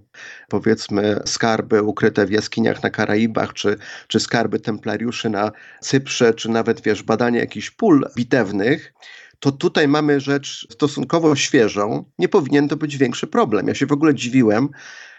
powiedzmy 0.48 1.20
skarby 1.24 1.82
ukryte 1.82 2.26
w 2.26 2.30
jaskiniach 2.30 2.82
na 2.82 2.90
Karaibach, 2.90 3.52
czy, 3.52 3.76
czy 4.08 4.20
skarby 4.20 4.60
templariuszy 4.60 5.30
na 5.30 5.52
Cyprze, 5.80 6.34
czy 6.34 6.50
nawet 6.50 6.80
wiesz, 6.80 7.02
badanie 7.02 7.38
jakichś 7.38 7.70
pól 7.70 8.06
bitewnych, 8.16 8.92
to 9.40 9.52
tutaj 9.52 9.88
mamy 9.88 10.20
rzecz 10.20 10.66
stosunkowo 10.70 11.36
świeżą. 11.36 12.04
Nie 12.18 12.28
powinien 12.28 12.68
to 12.68 12.76
być 12.76 12.96
większy 12.96 13.26
problem. 13.26 13.68
Ja 13.68 13.74
się 13.74 13.86
w 13.86 13.92
ogóle 13.92 14.14
dziwiłem, 14.14 14.68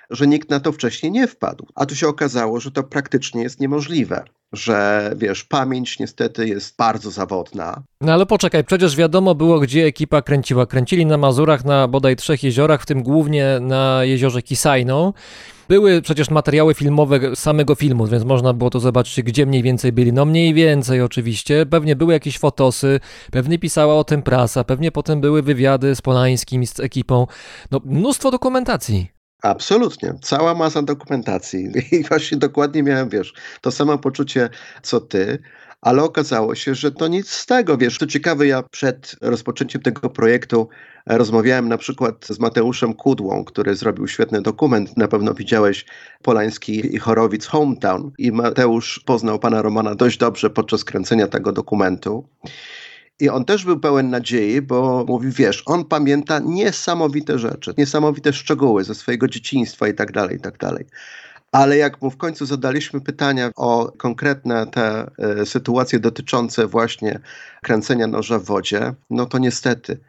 że 0.09 0.27
nikt 0.27 0.49
na 0.49 0.59
to 0.59 0.71
wcześniej 0.71 1.11
nie 1.11 1.27
wpadł. 1.27 1.67
A 1.75 1.85
tu 1.85 1.95
się 1.95 2.07
okazało, 2.07 2.59
że 2.59 2.71
to 2.71 2.83
praktycznie 2.83 3.43
jest 3.43 3.59
niemożliwe. 3.59 4.23
Że 4.53 5.11
wiesz, 5.17 5.43
pamięć 5.43 5.99
niestety 5.99 6.47
jest 6.47 6.77
bardzo 6.77 7.11
zawodna. 7.11 7.83
No 8.01 8.13
ale 8.13 8.25
poczekaj, 8.25 8.63
przecież 8.63 8.95
wiadomo 8.95 9.35
było, 9.35 9.59
gdzie 9.59 9.85
ekipa 9.85 10.21
kręciła. 10.21 10.65
Kręcili 10.65 11.05
na 11.05 11.17
Mazurach, 11.17 11.65
na 11.65 11.87
bodaj 11.87 12.15
trzech 12.15 12.43
jeziorach, 12.43 12.81
w 12.81 12.85
tym 12.85 13.03
głównie 13.03 13.57
na 13.61 13.99
jeziorze 14.03 14.41
Kisajną. 14.41 15.13
Były 15.69 16.01
przecież 16.01 16.29
materiały 16.29 16.73
filmowe 16.73 17.35
samego 17.35 17.75
filmu, 17.75 18.07
więc 18.07 18.23
można 18.23 18.53
było 18.53 18.69
to 18.69 18.79
zobaczyć, 18.79 19.21
gdzie 19.21 19.45
mniej 19.45 19.63
więcej 19.63 19.91
byli. 19.91 20.13
No 20.13 20.25
mniej 20.25 20.53
więcej 20.53 21.01
oczywiście. 21.01 21.65
Pewnie 21.65 21.95
były 21.95 22.13
jakieś 22.13 22.39
fotosy, 22.39 22.99
pewnie 23.31 23.59
pisała 23.59 23.95
o 23.95 24.03
tym 24.03 24.21
prasa, 24.21 24.63
pewnie 24.63 24.91
potem 24.91 25.21
były 25.21 25.41
wywiady 25.41 25.95
z 25.95 26.01
Polańskim, 26.01 26.67
z 26.67 26.79
ekipą. 26.79 27.27
No 27.71 27.81
mnóstwo 27.85 28.31
dokumentacji. 28.31 29.18
Absolutnie. 29.41 30.13
Cała 30.21 30.55
masa 30.55 30.81
dokumentacji. 30.81 31.71
I 31.91 32.03
właśnie 32.03 32.37
dokładnie 32.37 32.83
miałem, 32.83 33.09
wiesz, 33.09 33.33
to 33.61 33.71
samo 33.71 33.97
poczucie 33.97 34.49
co 34.81 35.01
ty, 35.01 35.39
ale 35.81 36.03
okazało 36.03 36.55
się, 36.55 36.75
że 36.75 36.91
to 36.91 37.07
nic 37.07 37.29
z 37.29 37.45
tego, 37.45 37.77
wiesz. 37.77 37.97
To 37.97 38.07
ciekawe, 38.07 38.47
ja 38.47 38.63
przed 38.63 39.15
rozpoczęciem 39.21 39.81
tego 39.81 40.09
projektu 40.09 40.69
rozmawiałem 41.05 41.69
na 41.69 41.77
przykład 41.77 42.25
z 42.25 42.39
Mateuszem 42.39 42.93
Kudłą, 42.93 43.43
który 43.43 43.75
zrobił 43.75 44.07
świetny 44.07 44.41
dokument. 44.41 44.97
Na 44.97 45.07
pewno 45.07 45.33
widziałeś 45.33 45.85
Polański 46.21 46.95
i 46.95 46.99
Chorowic 46.99 47.45
Hometown. 47.45 48.11
I 48.17 48.31
Mateusz 48.31 48.99
poznał 49.05 49.39
pana 49.39 49.61
Romana 49.61 49.95
dość 49.95 50.17
dobrze 50.17 50.49
podczas 50.49 50.83
kręcenia 50.83 51.27
tego 51.27 51.51
dokumentu. 51.51 52.27
I 53.19 53.29
on 53.29 53.45
też 53.45 53.65
był 53.65 53.79
pełen 53.79 54.09
nadziei, 54.09 54.61
bo 54.61 55.05
mówi, 55.07 55.31
wiesz, 55.31 55.63
on 55.65 55.85
pamięta 55.85 56.39
niesamowite 56.39 57.39
rzeczy, 57.39 57.73
niesamowite 57.77 58.33
szczegóły 58.33 58.83
ze 58.83 58.95
swojego 58.95 59.27
dzieciństwa 59.27 59.87
i 59.87 59.93
tak 59.93 60.11
dalej, 60.11 60.37
i 60.37 60.39
tak 60.39 60.57
dalej. 60.57 60.85
Ale 61.51 61.77
jak 61.77 62.01
mu 62.01 62.11
w 62.11 62.17
końcu 62.17 62.45
zadaliśmy 62.45 63.01
pytania 63.01 63.51
o 63.55 63.91
konkretne 63.97 64.67
te 64.67 65.11
y, 65.41 65.45
sytuacje 65.45 65.99
dotyczące 65.99 66.67
właśnie 66.67 67.19
kręcenia 67.61 68.07
noża 68.07 68.39
w 68.39 68.43
wodzie, 68.43 68.93
no 69.09 69.25
to 69.25 69.37
niestety 69.37 69.99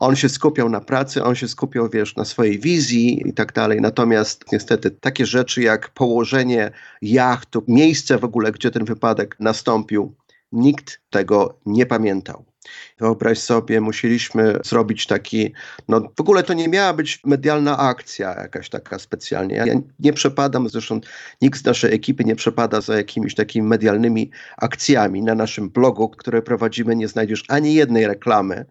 on 0.00 0.16
się 0.16 0.28
skupiał 0.28 0.68
na 0.68 0.80
pracy, 0.80 1.24
on 1.24 1.34
się 1.34 1.48
skupiał, 1.48 1.88
wiesz, 1.88 2.16
na 2.16 2.24
swojej 2.24 2.58
wizji 2.58 3.28
i 3.28 3.32
tak 3.32 3.52
dalej. 3.52 3.80
Natomiast 3.80 4.44
niestety 4.52 4.90
takie 4.90 5.26
rzeczy 5.26 5.62
jak 5.62 5.88
położenie 5.88 6.70
jachtu, 7.02 7.64
miejsce 7.68 8.18
w 8.18 8.24
ogóle, 8.24 8.52
gdzie 8.52 8.70
ten 8.70 8.84
wypadek 8.84 9.36
nastąpił, 9.40 10.14
nikt 10.52 11.00
tego 11.10 11.58
nie 11.66 11.86
pamiętał. 11.86 12.49
Wyobraź 12.98 13.38
sobie, 13.38 13.80
musieliśmy 13.80 14.58
zrobić 14.64 15.06
taki, 15.06 15.52
no 15.88 16.00
w 16.16 16.20
ogóle 16.20 16.42
to 16.42 16.54
nie 16.54 16.68
miała 16.68 16.92
być 16.92 17.20
medialna 17.24 17.78
akcja 17.78 18.34
jakaś 18.34 18.68
taka 18.68 18.98
specjalnie. 18.98 19.56
Ja 19.56 19.74
nie 20.00 20.12
przepadam, 20.12 20.68
zresztą 20.68 21.00
nikt 21.42 21.60
z 21.60 21.64
naszej 21.64 21.94
ekipy 21.94 22.24
nie 22.24 22.36
przepada 22.36 22.80
za 22.80 22.96
jakimiś 22.96 23.34
takimi 23.34 23.68
medialnymi 23.68 24.30
akcjami. 24.56 25.22
Na 25.22 25.34
naszym 25.34 25.70
blogu, 25.70 26.08
które 26.08 26.42
prowadzimy, 26.42 26.96
nie 26.96 27.08
znajdziesz 27.08 27.44
ani 27.48 27.74
jednej 27.74 28.06
reklamy. 28.06 28.64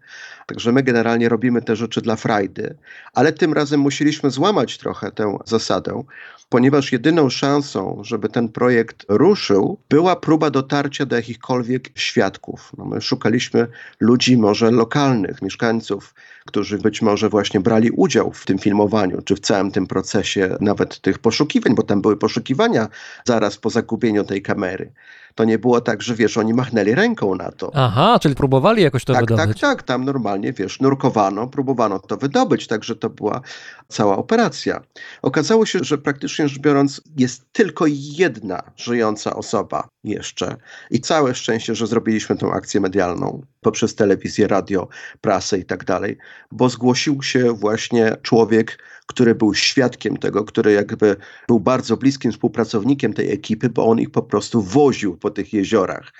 Także 0.46 0.72
my 0.72 0.82
generalnie 0.82 1.28
robimy 1.28 1.62
te 1.62 1.76
rzeczy 1.76 2.00
dla 2.00 2.16
frajdy, 2.16 2.76
ale 3.14 3.32
tym 3.32 3.52
razem 3.52 3.80
musieliśmy 3.80 4.30
złamać 4.30 4.78
trochę 4.78 5.12
tę 5.12 5.38
zasadę, 5.44 6.02
ponieważ 6.50 6.92
jedyną 6.92 7.30
szansą, 7.30 8.00
żeby 8.04 8.28
ten 8.28 8.48
projekt 8.48 9.06
ruszył, 9.08 9.78
była 9.88 10.16
próba 10.16 10.50
dotarcia 10.50 11.06
do 11.06 11.16
jakichkolwiek 11.16 11.88
świadków. 11.94 12.72
No 12.78 12.84
my 12.84 13.00
szukaliśmy 13.00 13.66
ludzi 14.00 14.36
może 14.36 14.70
lokalnych, 14.70 15.42
mieszkańców, 15.42 16.14
którzy 16.50 16.78
być 16.78 17.02
może 17.02 17.28
właśnie 17.28 17.60
brali 17.60 17.90
udział 17.90 18.32
w 18.32 18.46
tym 18.46 18.58
filmowaniu, 18.58 19.22
czy 19.22 19.34
w 19.34 19.40
całym 19.40 19.70
tym 19.70 19.86
procesie 19.86 20.56
nawet 20.60 21.00
tych 21.00 21.18
poszukiwań, 21.18 21.74
bo 21.74 21.82
tam 21.82 22.02
były 22.02 22.16
poszukiwania 22.16 22.88
zaraz 23.24 23.56
po 23.56 23.70
zagubieniu 23.70 24.24
tej 24.24 24.42
kamery. 24.42 24.92
To 25.34 25.44
nie 25.44 25.58
było 25.58 25.80
tak, 25.80 26.02
że 26.02 26.14
wiesz, 26.14 26.38
oni 26.38 26.54
machnęli 26.54 26.94
ręką 26.94 27.34
na 27.34 27.50
to. 27.50 27.70
Aha, 27.74 28.18
czyli 28.22 28.34
próbowali 28.34 28.82
jakoś 28.82 29.04
to 29.04 29.12
tak, 29.12 29.22
wydobyć. 29.22 29.60
Tak, 29.60 29.70
tak, 29.70 29.82
tam 29.82 30.04
normalnie, 30.04 30.52
wiesz, 30.52 30.80
nurkowano, 30.80 31.46
próbowano 31.46 31.98
to 31.98 32.16
wydobyć, 32.16 32.66
także 32.66 32.96
to 32.96 33.10
była 33.10 33.40
cała 33.88 34.16
operacja. 34.16 34.80
Okazało 35.22 35.66
się, 35.66 35.78
że 35.82 35.98
praktycznie 35.98 36.48
rzecz 36.48 36.58
biorąc 36.58 37.00
jest 37.16 37.52
tylko 37.52 37.84
jedna 37.88 38.62
żyjąca 38.76 39.36
osoba 39.36 39.88
jeszcze 40.04 40.56
i 40.90 41.00
całe 41.00 41.34
szczęście, 41.34 41.74
że 41.74 41.86
zrobiliśmy 41.86 42.36
tę 42.36 42.46
akcję 42.46 42.80
medialną 42.80 43.42
poprzez 43.60 43.94
telewizję, 43.94 44.48
radio, 44.48 44.88
prasę 45.20 45.58
i 45.58 45.64
tak 45.64 45.84
dalej, 45.84 46.18
bo 46.52 46.68
zgłosił 46.68 47.22
się 47.22 47.52
właśnie 47.52 48.16
człowiek, 48.22 48.78
który 49.06 49.34
był 49.34 49.54
świadkiem 49.54 50.16
tego, 50.16 50.44
który 50.44 50.72
jakby 50.72 51.16
był 51.48 51.60
bardzo 51.60 51.96
bliskim 51.96 52.32
współpracownikiem 52.32 53.12
tej 53.12 53.32
ekipy, 53.32 53.68
bo 53.68 53.86
on 53.86 54.00
ich 54.00 54.10
po 54.10 54.22
prostu 54.22 54.62
woził 54.62 55.16
po 55.16 55.30
tych 55.30 55.52
jeziorach. 55.52 56.12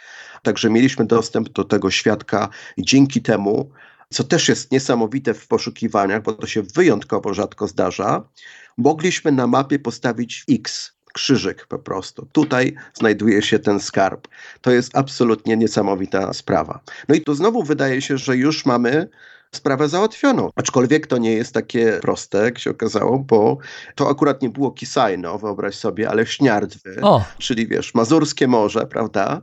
Także 0.42 0.70
mieliśmy 0.70 1.06
dostęp 1.06 1.48
do 1.48 1.64
tego 1.64 1.90
świadka 1.90 2.48
i 2.76 2.82
dzięki 2.82 3.22
temu, 3.22 3.70
co 4.10 4.24
też 4.24 4.48
jest 4.48 4.72
niesamowite 4.72 5.34
w 5.34 5.48
poszukiwaniach, 5.48 6.22
bo 6.22 6.32
to 6.32 6.46
się 6.46 6.62
wyjątkowo 6.62 7.34
rzadko 7.34 7.66
zdarza, 7.66 8.28
mogliśmy 8.76 9.32
na 9.32 9.46
mapie 9.46 9.78
postawić 9.78 10.44
X, 10.50 10.92
krzyżyk 11.12 11.66
po 11.66 11.78
prostu. 11.78 12.26
Tutaj 12.32 12.74
znajduje 12.94 13.42
się 13.42 13.58
ten 13.58 13.80
skarb. 13.80 14.28
To 14.60 14.70
jest 14.70 14.96
absolutnie 14.96 15.56
niesamowita 15.56 16.32
sprawa. 16.32 16.80
No 17.08 17.14
i 17.14 17.20
tu 17.20 17.34
znowu 17.34 17.62
wydaje 17.62 18.02
się, 18.02 18.18
że 18.18 18.36
już 18.36 18.66
mamy 18.66 19.08
sprawę 19.52 19.88
załatwioną. 19.88 20.50
Aczkolwiek 20.56 21.06
to 21.06 21.18
nie 21.18 21.32
jest 21.32 21.54
takie 21.54 21.98
proste, 22.02 22.38
jak 22.38 22.58
się 22.58 22.70
okazało, 22.70 23.18
bo 23.18 23.58
to 23.94 24.10
akurat 24.10 24.42
nie 24.42 24.48
było 24.48 24.70
Kisajno, 24.70 25.38
wyobraź 25.38 25.74
sobie, 25.74 26.10
ale 26.10 26.26
Śniardwy, 26.26 26.96
O. 27.02 27.24
czyli 27.38 27.66
wiesz, 27.66 27.94
Mazurskie 27.94 28.48
Morze, 28.48 28.86
prawda? 28.86 29.42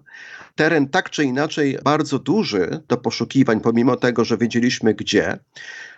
Teren 0.55 0.89
tak 0.89 1.09
czy 1.09 1.23
inaczej 1.23 1.77
bardzo 1.83 2.19
duży 2.19 2.83
do 2.87 2.97
poszukiwań, 2.97 3.59
pomimo 3.61 3.95
tego, 3.95 4.25
że 4.25 4.37
wiedzieliśmy 4.37 4.93
gdzie. 4.93 5.39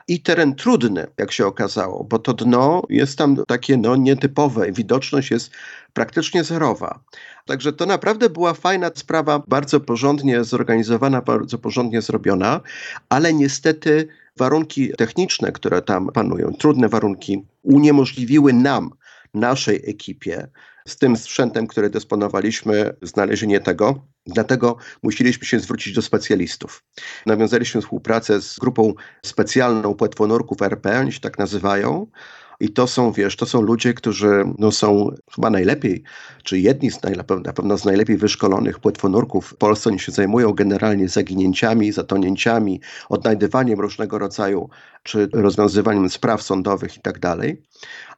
I 0.10 0.20
teren 0.20 0.56
trudny, 0.56 1.08
jak 1.18 1.32
się 1.32 1.46
okazało, 1.48 2.04
bo 2.04 2.20
to 2.20 2.34
dno 2.34 2.84
jest 2.90 3.18
tam 3.18 3.44
takie 3.48 3.78
no, 3.78 3.96
nietypowe. 3.96 4.72
Widoczność 4.72 5.32
jest 5.32 5.52
praktycznie 5.94 6.44
zerowa. 6.44 7.00
Także 7.46 7.74
to 7.74 7.86
naprawdę 7.86 8.30
była 8.30 8.54
fajna 8.54 8.92
sprawa, 8.96 9.44
bardzo 9.48 9.80
porządnie 9.80 10.44
zorganizowana, 10.44 11.22
bardzo 11.22 11.58
porządnie 11.58 12.02
zrobiona, 12.02 12.62
ale 13.10 13.34
niestety 13.34 14.08
warunki 14.38 14.92
techniczne, 14.98 15.52
które 15.52 15.82
tam 15.82 16.08
panują, 16.08 16.54
trudne 16.54 16.90
warunki, 16.90 17.46
uniemożliwiły 17.64 18.54
nam, 18.54 18.90
naszej 19.34 19.90
ekipie, 19.90 20.48
z 20.90 20.98
tym 20.98 21.18
sprzętem, 21.18 21.68
który 21.68 21.90
dysponowaliśmy, 21.90 22.96
znalezienie 23.02 23.60
tego. 23.60 24.06
Dlatego 24.26 24.78
musieliśmy 25.04 25.48
się 25.48 25.60
zwrócić 25.60 25.94
do 25.94 26.02
specjalistów. 26.02 26.84
Nawiązaliśmy 27.26 27.82
współpracę 27.82 28.42
z 28.42 28.60
grupą 28.60 28.94
specjalną 29.26 29.96
płetwonurków 29.96 30.62
RP, 30.62 31.00
oni 31.00 31.12
się 31.12 31.20
tak 31.20 31.40
nazywają. 31.40 32.08
I 32.62 32.70
to 32.70 32.88
są, 32.88 33.12
wiesz, 33.12 33.36
to 33.36 33.46
są 33.46 33.62
ludzie, 33.62 33.94
którzy 33.94 34.44
no, 34.58 34.72
są 34.72 35.10
chyba 35.36 35.50
najlepiej, 35.50 36.04
czy 36.44 36.60
jedni 36.60 36.92
z 36.92 37.04
najlepiej, 37.04 37.38
na 37.38 37.54
pewno 37.54 37.78
z 37.78 37.86
najlepiej 37.86 38.18
wyszkolonych 38.18 38.80
płetwonurków 38.80 39.46
w 39.48 39.56
Polsce. 39.56 39.90
Oni 39.90 40.00
się 40.00 40.12
zajmują 40.12 40.54
generalnie 40.54 41.10
zaginięciami, 41.10 41.92
zatonięciami, 41.92 42.82
odnajdywaniem 43.10 43.80
różnego 43.80 44.20
rodzaju, 44.20 44.70
czy 45.04 45.30
rozwiązywaniem 45.34 46.10
spraw 46.10 46.42
sądowych 46.42 46.98
i 46.98 47.02
tak 47.02 47.20
dalej. 47.20 47.62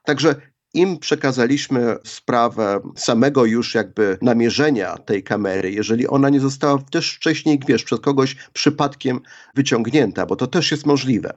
Także 0.04 0.36
im 0.74 1.00
przekazaliśmy 1.00 1.96
sprawę 2.04 2.80
samego 2.96 3.46
już 3.46 3.76
jakby 3.76 4.18
namierzenia 4.22 4.98
tej 4.98 5.24
kamery, 5.24 5.72
jeżeli 5.72 6.08
ona 6.08 6.30
nie 6.30 6.40
została 6.40 6.78
też 6.92 7.16
wcześniej, 7.16 7.60
wiesz, 7.68 7.84
przez 7.84 8.00
kogoś 8.00 8.36
przypadkiem 8.54 9.20
wyciągnięta, 9.56 10.26
bo 10.26 10.36
to 10.36 10.48
też 10.48 10.72
jest 10.72 10.86
możliwe. 10.86 11.34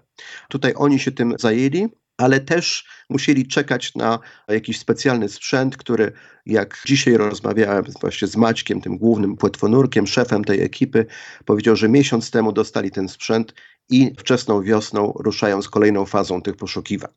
Tutaj 0.49 0.73
oni 0.77 0.99
się 0.99 1.13
tym 1.13 1.35
zajęli, 1.39 1.89
ale 2.19 2.41
też 2.41 2.87
musieli 3.11 3.49
czekać 3.49 3.95
na 3.95 4.19
jakiś 4.49 4.79
specjalny 4.79 5.29
sprzęt, 5.29 5.77
który 5.77 6.13
jak 6.47 6.83
dzisiaj 6.87 7.17
rozmawiałem 7.17 7.85
właśnie 8.01 8.29
z 8.29 8.37
Maćkiem, 8.37 8.81
tym 8.81 8.99
głównym 8.99 9.37
płetwonurkiem, 9.37 10.07
szefem 10.07 10.45
tej 10.45 10.63
ekipy, 10.63 11.07
powiedział, 11.45 11.77
że 11.77 11.89
miesiąc 11.89 12.31
temu 12.31 12.53
dostali 12.53 12.91
ten 12.91 13.09
sprzęt 13.09 13.55
i 13.91 14.15
wczesną 14.19 14.63
wiosną 14.63 15.13
ruszają 15.17 15.63
z 15.63 15.69
kolejną 15.69 16.07
fazą 16.07 16.43
tych 16.43 16.57
poszukiwań. 16.57 17.11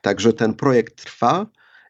Także 0.00 0.32
ten 0.32 0.54
projekt 0.54 1.04
trwa 1.04 1.46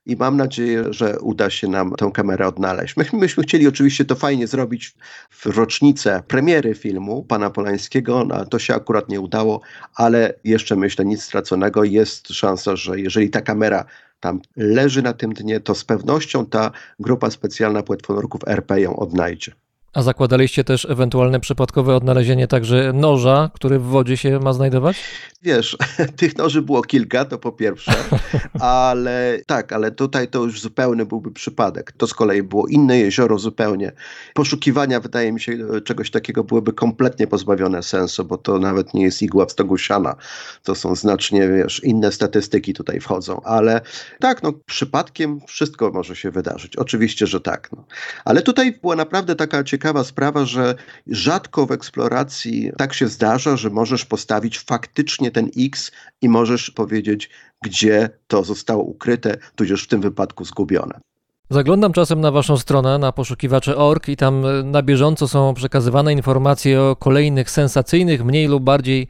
i 0.06 0.16
mam 0.16 0.36
nadzieję, 0.36 0.84
że 0.90 1.20
uda 1.20 1.50
się 1.50 1.68
nam 1.68 1.92
tę 1.98 2.10
kamerę 2.14 2.46
odnaleźć. 2.46 2.96
My, 2.96 3.04
myśmy 3.12 3.42
chcieli 3.42 3.68
oczywiście 3.68 4.04
to 4.04 4.14
fajnie 4.14 4.46
zrobić 4.46 4.94
w 5.30 5.46
rocznicę 5.46 6.22
premiery 6.28 6.74
filmu 6.74 7.24
pana 7.24 7.50
Polańskiego, 7.50 8.24
no, 8.24 8.44
to 8.44 8.58
się 8.58 8.74
akurat 8.74 9.08
nie 9.08 9.20
udało, 9.20 9.60
ale 9.94 10.34
jeszcze 10.44 10.76
myślę 10.76 11.04
nic 11.04 11.22
straconego. 11.22 11.84
Jest 11.84 12.28
szansa, 12.28 12.76
że 12.76 13.00
jeżeli 13.00 13.30
ta 13.30 13.40
kamera 13.40 13.84
tam 14.20 14.40
leży 14.56 15.02
na 15.02 15.12
tym 15.12 15.32
dnie, 15.32 15.60
to 15.60 15.74
z 15.74 15.84
pewnością 15.84 16.46
ta 16.46 16.70
grupa 17.00 17.30
specjalna 17.30 17.82
płetwonurków 17.82 18.40
RP 18.46 18.80
ją 18.80 18.96
odnajdzie. 18.96 19.52
A 19.94 20.02
zakładaliście 20.02 20.64
też 20.64 20.84
ewentualne 20.90 21.40
przypadkowe 21.40 21.96
odnalezienie 21.96 22.48
także 22.48 22.92
noża, 22.92 23.50
który 23.54 23.78
w 23.78 23.82
wodzie 23.82 24.16
się 24.16 24.38
ma 24.38 24.52
znajdować? 24.52 24.96
Wiesz, 25.42 25.76
tych 26.16 26.38
noży 26.38 26.62
było 26.62 26.82
kilka, 26.82 27.24
to 27.24 27.38
po 27.38 27.52
pierwsze, 27.52 27.92
ale 28.60 29.38
tak, 29.46 29.72
ale 29.72 29.90
tutaj 29.90 30.28
to 30.28 30.44
już 30.44 30.60
zupełny 30.60 31.06
byłby 31.06 31.30
przypadek. 31.32 31.92
To 31.92 32.06
z 32.06 32.14
kolei 32.14 32.42
było 32.42 32.66
inne 32.66 32.98
jezioro 32.98 33.38
zupełnie. 33.38 33.92
Poszukiwania, 34.34 35.00
wydaje 35.00 35.32
mi 35.32 35.40
się, 35.40 35.58
czegoś 35.84 36.10
takiego 36.10 36.44
byłyby 36.44 36.72
kompletnie 36.72 37.26
pozbawione 37.26 37.82
sensu, 37.82 38.24
bo 38.24 38.38
to 38.38 38.58
nawet 38.58 38.94
nie 38.94 39.02
jest 39.02 39.22
igła 39.22 39.46
w 39.46 39.52
stogu 39.52 39.78
siana. 39.78 40.16
To 40.62 40.74
są 40.74 40.94
znacznie, 40.94 41.48
wiesz, 41.48 41.84
inne 41.84 42.12
statystyki 42.12 42.74
tutaj 42.74 43.00
wchodzą, 43.00 43.40
ale 43.44 43.80
tak, 44.20 44.42
no 44.42 44.52
przypadkiem 44.66 45.40
wszystko 45.46 45.90
może 45.90 46.16
się 46.16 46.30
wydarzyć. 46.30 46.76
Oczywiście, 46.76 47.26
że 47.26 47.40
tak. 47.40 47.68
No. 47.72 47.84
Ale 48.24 48.42
tutaj 48.42 48.72
była 48.72 48.96
naprawdę 48.96 49.36
taka 49.36 49.64
ciekawa 49.64 49.81
sprawa, 50.04 50.44
że 50.44 50.74
rzadko 51.06 51.66
w 51.66 51.72
eksploracji 51.72 52.70
tak 52.78 52.94
się 52.94 53.08
zdarza, 53.08 53.56
że 53.56 53.70
możesz 53.70 54.04
postawić 54.04 54.58
faktycznie 54.58 55.30
ten 55.30 55.50
X 55.58 55.92
i 56.20 56.28
możesz 56.28 56.70
powiedzieć, 56.70 57.30
gdzie 57.62 58.10
to 58.26 58.44
zostało 58.44 58.82
ukryte, 58.82 59.36
tudzież 59.56 59.84
w 59.84 59.88
tym 59.88 60.00
wypadku 60.00 60.44
zgubione. 60.44 61.00
Zaglądam 61.50 61.92
czasem 61.92 62.20
na 62.20 62.30
waszą 62.30 62.56
stronę, 62.56 62.98
na 62.98 63.12
poszukiwacze.org 63.12 64.08
i 64.08 64.16
tam 64.16 64.44
na 64.70 64.82
bieżąco 64.82 65.28
są 65.28 65.54
przekazywane 65.54 66.12
informacje 66.12 66.80
o 66.80 66.96
kolejnych 66.96 67.50
sensacyjnych, 67.50 68.24
mniej 68.24 68.46
lub 68.48 68.62
bardziej 68.62 69.08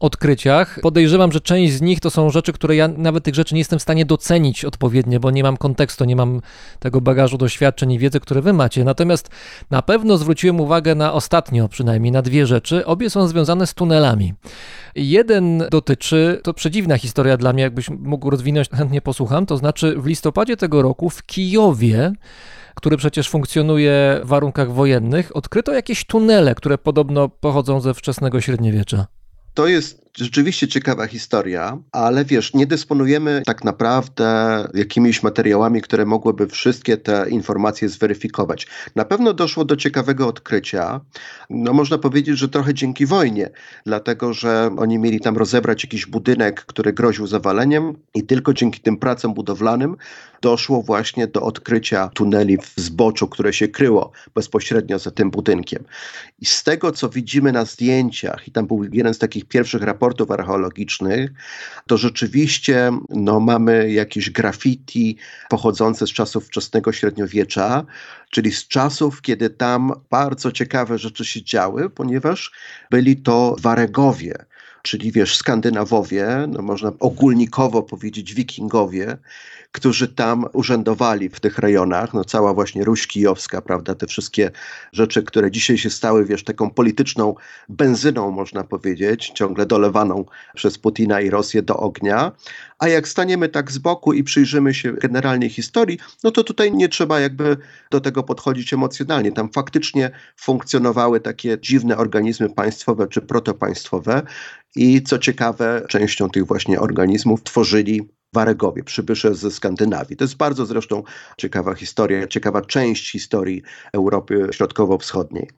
odkryciach. 0.00 0.78
Podejrzewam, 0.82 1.32
że 1.32 1.40
część 1.40 1.72
z 1.72 1.80
nich 1.80 2.00
to 2.00 2.10
są 2.10 2.30
rzeczy, 2.30 2.52
które 2.52 2.76
ja 2.76 2.88
nawet 2.88 3.24
tych 3.24 3.34
rzeczy 3.34 3.54
nie 3.54 3.60
jestem 3.60 3.78
w 3.78 3.82
stanie 3.82 4.06
docenić 4.06 4.64
odpowiednio, 4.64 5.20
bo 5.20 5.30
nie 5.30 5.42
mam 5.42 5.56
kontekstu, 5.56 6.04
nie 6.04 6.16
mam 6.16 6.40
tego 6.78 7.00
bagażu 7.00 7.38
doświadczeń 7.38 7.92
i 7.92 7.98
wiedzy, 7.98 8.20
które 8.20 8.42
wy 8.42 8.52
macie. 8.52 8.84
Natomiast 8.84 9.28
na 9.70 9.82
pewno 9.82 10.16
zwróciłem 10.16 10.60
uwagę 10.60 10.94
na 10.94 11.12
ostatnio 11.12 11.68
przynajmniej 11.68 12.12
na 12.12 12.22
dwie 12.22 12.46
rzeczy. 12.46 12.86
Obie 12.86 13.10
są 13.10 13.28
związane 13.28 13.66
z 13.66 13.74
tunelami. 13.74 14.34
Jeden 14.94 15.64
dotyczy, 15.70 16.40
to 16.42 16.54
przedziwna 16.54 16.98
historia 16.98 17.36
dla 17.36 17.52
mnie, 17.52 17.62
jakbyś 17.62 17.90
mógł 17.90 18.30
rozwinąć, 18.30 18.70
chętnie 18.70 19.00
posłucham, 19.00 19.46
to 19.46 19.56
znaczy 19.56 19.94
w 19.98 20.06
listopadzie 20.06 20.56
tego 20.56 20.82
roku 20.82 21.10
w 21.10 21.26
Kijowie 21.26 22.12
który 22.74 22.96
przecież 22.96 23.28
funkcjonuje 23.28 24.20
w 24.24 24.26
warunkach 24.26 24.72
wojennych, 24.72 25.36
odkryto 25.36 25.72
jakieś 25.72 26.04
tunele, 26.04 26.54
które 26.54 26.78
podobno 26.78 27.28
pochodzą 27.28 27.80
ze 27.80 27.94
wczesnego 27.94 28.40
średniowiecza. 28.40 29.19
To 29.54 29.66
jest 29.68 29.99
rzeczywiście 30.16 30.68
ciekawa 30.68 31.06
historia, 31.06 31.78
ale 31.92 32.24
wiesz, 32.24 32.54
nie 32.54 32.66
dysponujemy 32.66 33.42
tak 33.46 33.64
naprawdę 33.64 34.68
jakimiś 34.74 35.22
materiałami, 35.22 35.82
które 35.82 36.06
mogłyby 36.06 36.46
wszystkie 36.46 36.96
te 36.96 37.30
informacje 37.30 37.88
zweryfikować. 37.88 38.66
Na 38.96 39.04
pewno 39.04 39.32
doszło 39.32 39.64
do 39.64 39.76
ciekawego 39.76 40.28
odkrycia. 40.28 41.00
No 41.50 41.72
można 41.72 41.98
powiedzieć, 41.98 42.38
że 42.38 42.48
trochę 42.48 42.74
dzięki 42.74 43.06
wojnie, 43.06 43.50
dlatego 43.86 44.32
że 44.32 44.70
oni 44.78 44.98
mieli 44.98 45.20
tam 45.20 45.36
rozebrać 45.36 45.84
jakiś 45.84 46.06
budynek, 46.06 46.64
który 46.64 46.92
groził 46.92 47.26
zawaleniem 47.26 47.96
i 48.14 48.22
tylko 48.22 48.54
dzięki 48.54 48.80
tym 48.80 48.96
pracom 48.96 49.34
budowlanym 49.34 49.96
doszło 50.42 50.82
właśnie 50.82 51.26
do 51.26 51.42
odkrycia 51.42 52.10
tuneli 52.14 52.58
w 52.58 52.72
zboczu, 52.76 53.28
które 53.28 53.52
się 53.52 53.68
kryło 53.68 54.12
bezpośrednio 54.34 54.98
za 54.98 55.10
tym 55.10 55.30
budynkiem. 55.30 55.84
I 56.40 56.46
z 56.46 56.64
tego, 56.64 56.92
co 56.92 57.08
widzimy 57.08 57.52
na 57.52 57.64
zdjęciach, 57.64 58.48
i 58.48 58.50
tam 58.50 58.66
był 58.66 58.84
jeden 58.92 59.14
z 59.14 59.18
takich 59.18 59.44
pierwszych 59.44 59.82
raportów 59.82 59.99
archeologicznych, 60.30 61.30
to 61.86 61.96
rzeczywiście 61.96 62.92
no, 63.08 63.40
mamy 63.40 63.92
jakieś 63.92 64.30
graffiti 64.30 65.16
pochodzące 65.48 66.06
z 66.06 66.12
czasów 66.12 66.46
wczesnego 66.46 66.92
średniowiecza, 66.92 67.84
czyli 68.30 68.52
z 68.52 68.68
czasów, 68.68 69.22
kiedy 69.22 69.50
tam 69.50 69.92
bardzo 70.10 70.52
ciekawe 70.52 70.98
rzeczy 70.98 71.24
się 71.24 71.42
działy, 71.42 71.90
ponieważ 71.90 72.52
byli 72.90 73.16
to 73.16 73.56
Waregowie 73.60 74.34
czyli 74.82 75.12
wiesz, 75.12 75.36
Skandynawowie, 75.36 76.26
no 76.48 76.62
można 76.62 76.92
ogólnikowo 77.00 77.82
powiedzieć 77.82 78.34
wikingowie, 78.34 79.16
którzy 79.72 80.08
tam 80.08 80.44
urzędowali 80.52 81.28
w 81.28 81.40
tych 81.40 81.58
rejonach, 81.58 82.14
no 82.14 82.24
cała 82.24 82.54
właśnie 82.54 82.84
Ruś 82.84 83.06
Kijowska, 83.06 83.62
prawda, 83.62 83.94
te 83.94 84.06
wszystkie 84.06 84.50
rzeczy, 84.92 85.22
które 85.22 85.50
dzisiaj 85.50 85.78
się 85.78 85.90
stały, 85.90 86.24
wiesz, 86.24 86.44
taką 86.44 86.70
polityczną 86.70 87.34
benzyną, 87.68 88.30
można 88.30 88.64
powiedzieć, 88.64 89.32
ciągle 89.34 89.66
dolewaną 89.66 90.24
przez 90.54 90.78
Putina 90.78 91.20
i 91.20 91.30
Rosję 91.30 91.62
do 91.62 91.76
ognia, 91.76 92.32
a 92.78 92.88
jak 92.88 93.08
staniemy 93.08 93.48
tak 93.48 93.72
z 93.72 93.78
boku 93.78 94.12
i 94.12 94.24
przyjrzymy 94.24 94.74
się 94.74 94.92
generalnej 94.92 95.50
historii, 95.50 95.98
no 96.24 96.30
to 96.30 96.44
tutaj 96.44 96.72
nie 96.72 96.88
trzeba 96.88 97.20
jakby 97.20 97.56
do 97.90 98.00
tego 98.00 98.22
podchodzić 98.22 98.72
emocjonalnie. 98.72 99.32
Tam 99.32 99.52
faktycznie 99.52 100.10
funkcjonowały 100.36 101.20
takie 101.20 101.58
dziwne 101.60 101.96
organizmy 101.96 102.50
państwowe 102.50 103.08
czy 103.08 103.20
protopaństwowe. 103.20 104.22
I 104.76 105.02
co 105.02 105.18
ciekawe, 105.18 105.82
częścią 105.88 106.30
tych 106.30 106.46
właśnie 106.46 106.80
organizmów 106.80 107.42
tworzyli 107.42 108.08
Waregowie, 108.32 108.84
przybysze 108.84 109.34
ze 109.34 109.50
Skandynawii. 109.50 110.16
To 110.16 110.24
jest 110.24 110.36
bardzo 110.36 110.66
zresztą 110.66 111.02
ciekawa 111.36 111.74
historia, 111.74 112.26
ciekawa 112.26 112.62
część 112.62 113.12
historii 113.12 113.62
Europy 113.92 114.48
Środkowo-Wschodniej. 114.52 115.48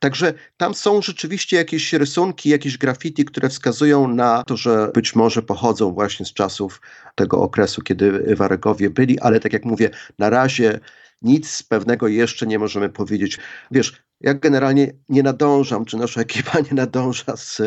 Także 0.00 0.34
tam 0.56 0.74
są 0.74 1.02
rzeczywiście 1.02 1.56
jakieś 1.56 1.92
rysunki, 1.92 2.48
jakieś 2.48 2.78
graffiti, 2.78 3.24
które 3.24 3.48
wskazują 3.48 4.08
na 4.08 4.42
to, 4.46 4.56
że 4.56 4.90
być 4.94 5.14
może 5.14 5.42
pochodzą 5.42 5.92
właśnie 5.92 6.26
z 6.26 6.32
czasów 6.32 6.80
tego 7.14 7.40
okresu, 7.40 7.82
kiedy 7.82 8.36
Waregowie 8.36 8.90
byli, 8.90 9.20
ale 9.20 9.40
tak 9.40 9.52
jak 9.52 9.64
mówię, 9.64 9.90
na 10.18 10.30
razie 10.30 10.80
nic 11.22 11.62
pewnego 11.62 12.08
jeszcze 12.08 12.46
nie 12.46 12.58
możemy 12.58 12.88
powiedzieć. 12.88 13.38
Wiesz, 13.70 14.02
ja 14.22 14.34
generalnie 14.34 14.92
nie 15.08 15.22
nadążam, 15.22 15.84
czy 15.84 15.96
nasza 15.96 16.20
ekipa 16.30 16.60
nie 16.60 16.72
nadąża 16.72 17.36
z, 17.36 17.60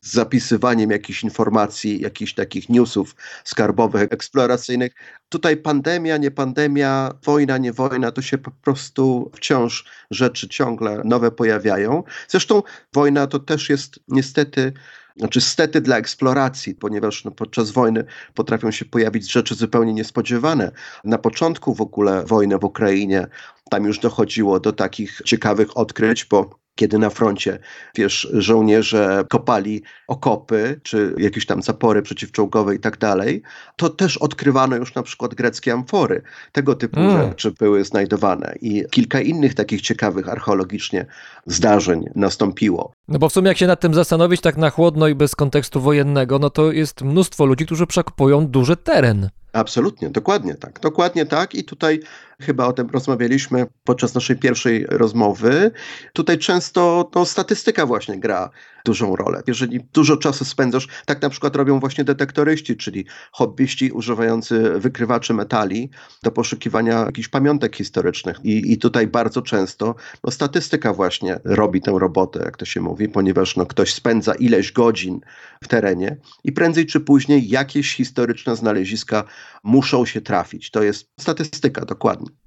zapisywaniem 0.00 0.90
jakichś 0.90 1.24
informacji, 1.24 2.00
jakichś 2.00 2.34
takich 2.34 2.68
newsów 2.68 3.16
skarbowych, 3.44 4.02
eksploracyjnych. 4.10 4.92
Tutaj 5.28 5.56
pandemia, 5.56 6.16
nie 6.16 6.30
pandemia, 6.30 7.10
wojna, 7.24 7.58
nie 7.58 7.72
wojna, 7.72 8.12
to 8.12 8.22
się 8.22 8.38
po 8.38 8.50
prostu 8.50 9.30
wciąż 9.34 9.84
rzeczy 10.10 10.48
ciągle 10.48 11.02
nowe 11.04 11.30
pojawiają. 11.30 12.02
Zresztą 12.28 12.62
wojna 12.92 13.26
to 13.26 13.38
też 13.38 13.70
jest 13.70 14.00
niestety 14.08 14.72
znaczy 15.16 15.40
stety 15.40 15.80
dla 15.80 15.96
eksploracji, 15.96 16.74
ponieważ 16.74 17.24
no, 17.24 17.30
podczas 17.30 17.70
wojny 17.70 18.04
potrafią 18.34 18.70
się 18.70 18.84
pojawić 18.84 19.32
rzeczy 19.32 19.54
zupełnie 19.54 19.92
niespodziewane. 19.92 20.70
Na 21.04 21.18
początku 21.18 21.74
w 21.74 21.80
ogóle 21.80 22.24
wojny 22.24 22.58
w 22.58 22.64
Ukrainie 22.64 23.26
tam 23.70 23.84
już 23.84 23.98
dochodziło 23.98 24.60
do 24.60 24.72
takich 24.72 25.20
ciekawych 25.24 25.76
odkryć, 25.76 26.24
bo 26.24 26.61
kiedy 26.74 26.98
na 26.98 27.10
froncie, 27.10 27.58
wiesz, 27.94 28.28
żołnierze 28.32 29.24
kopali 29.30 29.82
okopy, 30.08 30.80
czy 30.82 31.14
jakieś 31.18 31.46
tam 31.46 31.62
zapory 31.62 32.02
przeciwczołgowe 32.02 32.74
i 32.74 32.78
tak 32.78 32.98
dalej, 32.98 33.42
to 33.76 33.88
też 33.88 34.16
odkrywano 34.16 34.76
już 34.76 34.94
na 34.94 35.02
przykład 35.02 35.34
greckie 35.34 35.72
amfory. 35.72 36.22
Tego 36.52 36.74
typu 36.74 37.00
mm. 37.00 37.28
rzeczy 37.28 37.50
były 37.50 37.84
znajdowane 37.84 38.54
i 38.60 38.84
kilka 38.90 39.20
innych 39.20 39.54
takich 39.54 39.80
ciekawych 39.80 40.28
archeologicznie 40.28 41.06
zdarzeń 41.46 42.04
nastąpiło. 42.14 42.92
No 43.08 43.18
bo 43.18 43.28
w 43.28 43.32
sumie 43.32 43.48
jak 43.48 43.58
się 43.58 43.66
nad 43.66 43.80
tym 43.80 43.94
zastanowić 43.94 44.40
tak 44.40 44.56
na 44.56 44.70
chłodno 44.70 45.08
i 45.08 45.14
bez 45.14 45.34
kontekstu 45.34 45.80
wojennego, 45.80 46.38
no 46.38 46.50
to 46.50 46.72
jest 46.72 47.02
mnóstwo 47.02 47.44
ludzi, 47.46 47.66
którzy 47.66 47.86
przekopują 47.86 48.46
duży 48.46 48.76
teren. 48.76 49.30
Absolutnie, 49.52 50.10
dokładnie 50.10 50.54
tak. 50.54 50.80
Dokładnie 50.80 51.26
tak 51.26 51.54
i 51.54 51.64
tutaj 51.64 52.00
chyba 52.40 52.66
o 52.66 52.72
tym 52.72 52.90
rozmawialiśmy 52.90 53.66
podczas 53.84 54.14
naszej 54.14 54.36
pierwszej 54.36 54.86
rozmowy. 54.86 55.70
Tutaj 56.12 56.38
często 56.38 57.10
no, 57.14 57.24
statystyka 57.24 57.86
właśnie 57.86 58.20
gra 58.20 58.50
dużą 58.84 59.16
rolę. 59.16 59.42
Jeżeli 59.46 59.80
dużo 59.92 60.16
czasu 60.16 60.44
spędzasz, 60.44 60.88
tak 61.06 61.22
na 61.22 61.30
przykład 61.30 61.56
robią 61.56 61.80
właśnie 61.80 62.04
detektoryści, 62.04 62.76
czyli 62.76 63.04
hobbyści 63.32 63.90
używający 63.90 64.70
wykrywaczy 64.80 65.34
metali 65.34 65.90
do 66.22 66.30
poszukiwania 66.30 66.98
jakichś 66.98 67.28
pamiątek 67.28 67.76
historycznych. 67.76 68.36
I, 68.44 68.72
i 68.72 68.78
tutaj 68.78 69.06
bardzo 69.06 69.42
często 69.42 69.94
no, 70.24 70.30
statystyka 70.30 70.92
właśnie 70.92 71.40
robi 71.44 71.80
tę 71.80 71.92
robotę, 71.98 72.42
jak 72.44 72.56
to 72.56 72.64
się 72.64 72.80
mówi, 72.80 73.08
ponieważ 73.08 73.56
no, 73.56 73.66
ktoś 73.66 73.94
spędza 73.94 74.34
ileś 74.34 74.72
godzin 74.72 75.20
w 75.64 75.68
terenie 75.68 76.16
i 76.44 76.52
prędzej 76.52 76.86
czy 76.86 77.00
później 77.00 77.48
jakieś 77.48 77.94
historyczne 77.94 78.56
znaleziska 78.56 79.24
muszą 79.64 80.06
się 80.06 80.20
trafić. 80.20 80.70
To 80.70 80.82
jest 80.82 81.10
statystyka 81.20 81.84
dokładnie. 81.84 82.41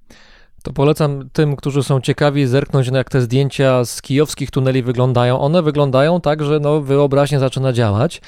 To 0.65 0.73
polecam 0.73 1.29
tym, 1.33 1.55
którzy 1.55 1.83
są 1.83 2.01
ciekawi, 2.01 2.47
zerknąć 2.47 2.91
na 2.91 2.97
jak 2.97 3.09
te 3.09 3.21
zdjęcia 3.21 3.85
z 3.85 4.01
kijowskich 4.01 4.51
tuneli 4.51 4.83
wyglądają. 4.83 5.39
One 5.39 5.61
wyglądają 5.61 6.21
tak, 6.21 6.43
że 6.43 6.59
no, 6.59 6.81
wyobraźnia 6.81 7.39
zaczyna 7.39 7.73
działać. 7.73 8.21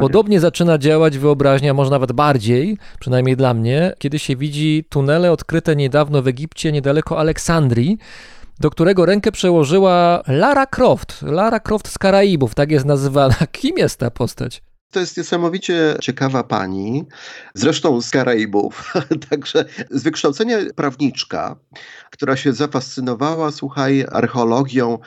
Podobnie 0.00 0.40
zaczyna 0.40 0.78
działać 0.78 1.18
wyobraźnia, 1.18 1.74
może 1.74 1.90
nawet 1.90 2.12
bardziej, 2.12 2.78
przynajmniej 3.00 3.36
dla 3.36 3.54
mnie, 3.54 3.92
kiedy 3.98 4.18
się 4.18 4.36
widzi 4.36 4.84
tunele 4.88 5.32
odkryte 5.32 5.76
niedawno 5.76 6.22
w 6.22 6.28
Egipcie, 6.28 6.72
niedaleko 6.72 7.18
Aleksandrii, 7.18 7.98
do 8.60 8.70
którego 8.70 9.06
rękę 9.06 9.32
przełożyła 9.32 10.22
Lara 10.26 10.66
Croft. 10.66 11.22
Lara 11.22 11.60
Croft 11.60 11.88
z 11.88 11.98
Karaibów, 11.98 12.54
tak 12.54 12.70
jest 12.70 12.86
nazywana. 12.86 13.34
Kim 13.52 13.78
jest 13.78 13.98
ta 13.98 14.10
postać? 14.10 14.62
To 14.94 15.00
jest 15.00 15.16
niesamowicie 15.16 15.96
ciekawa 16.00 16.44
pani, 16.44 17.04
zresztą 17.54 18.00
z 18.00 18.10
Karaibów, 18.10 18.92
także 19.30 19.64
z 19.90 20.02
wykształcenia 20.02 20.58
prawniczka, 20.76 21.56
która 22.10 22.36
się 22.36 22.52
zafascynowała, 22.52 23.50
słuchaj, 23.52 24.04
archeologią 24.12 24.98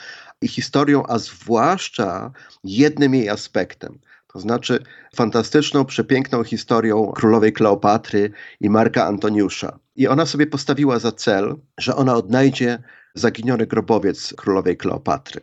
i 0.42 0.48
historią, 0.48 1.04
a 1.08 1.20
zwłaszcza 1.20 2.32
jednym 2.64 3.16
jej 3.16 3.30
aspektem. 3.30 4.00
To 4.34 4.40
znaczy 4.40 4.84
fantastyczną, 5.16 5.86
przepiękną 5.86 6.44
historią 6.44 7.12
królowej 7.16 7.54
Kleopatry 7.54 8.32
i 8.60 8.70
Marka 8.70 9.06
Antoniusza. 9.06 9.80
I 9.96 10.08
ona 10.08 10.26
sobie 10.26 10.48
postawiła 10.48 11.00
za 11.00 11.12
cel, 11.12 11.56
że 11.78 11.96
ona 11.96 12.16
odnajdzie 12.16 12.84
zaginiony 13.14 13.68
grobowiec 13.68 14.34
królowej 14.38 14.78
Kleopatry. 14.78 15.42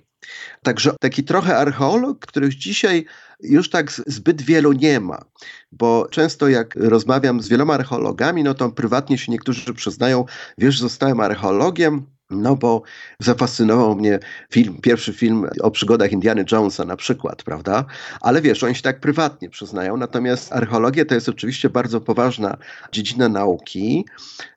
Także 0.62 0.94
taki 1.00 1.24
trochę 1.24 1.56
archeolog, 1.56 2.26
których 2.26 2.54
dzisiaj 2.54 3.06
już 3.40 3.70
tak 3.70 3.92
zbyt 3.92 4.42
wielu 4.42 4.72
nie 4.72 5.00
ma, 5.00 5.24
bo 5.72 6.08
często 6.10 6.48
jak 6.48 6.74
rozmawiam 6.76 7.42
z 7.42 7.48
wieloma 7.48 7.74
archeologami, 7.74 8.44
no 8.44 8.54
to 8.54 8.70
prywatnie 8.70 9.18
się 9.18 9.32
niektórzy 9.32 9.74
przyznają, 9.74 10.24
wiesz, 10.58 10.80
zostałem 10.80 11.20
archeologiem, 11.20 12.06
no 12.30 12.56
bo 12.56 12.82
zafascynował 13.18 13.96
mnie 13.96 14.18
film, 14.50 14.78
pierwszy 14.82 15.12
film 15.12 15.46
o 15.60 15.70
przygodach 15.70 16.12
Indiana 16.12 16.42
Jonesa 16.52 16.84
na 16.84 16.96
przykład, 16.96 17.42
prawda? 17.42 17.84
Ale 18.20 18.42
wiesz, 18.42 18.64
oni 18.64 18.74
się 18.74 18.82
tak 18.82 19.00
prywatnie 19.00 19.50
przyznają, 19.50 19.96
natomiast 19.96 20.52
archeologia 20.52 21.04
to 21.04 21.14
jest 21.14 21.28
oczywiście 21.28 21.70
bardzo 21.70 22.00
poważna 22.00 22.56
dziedzina 22.92 23.28
nauki 23.28 24.04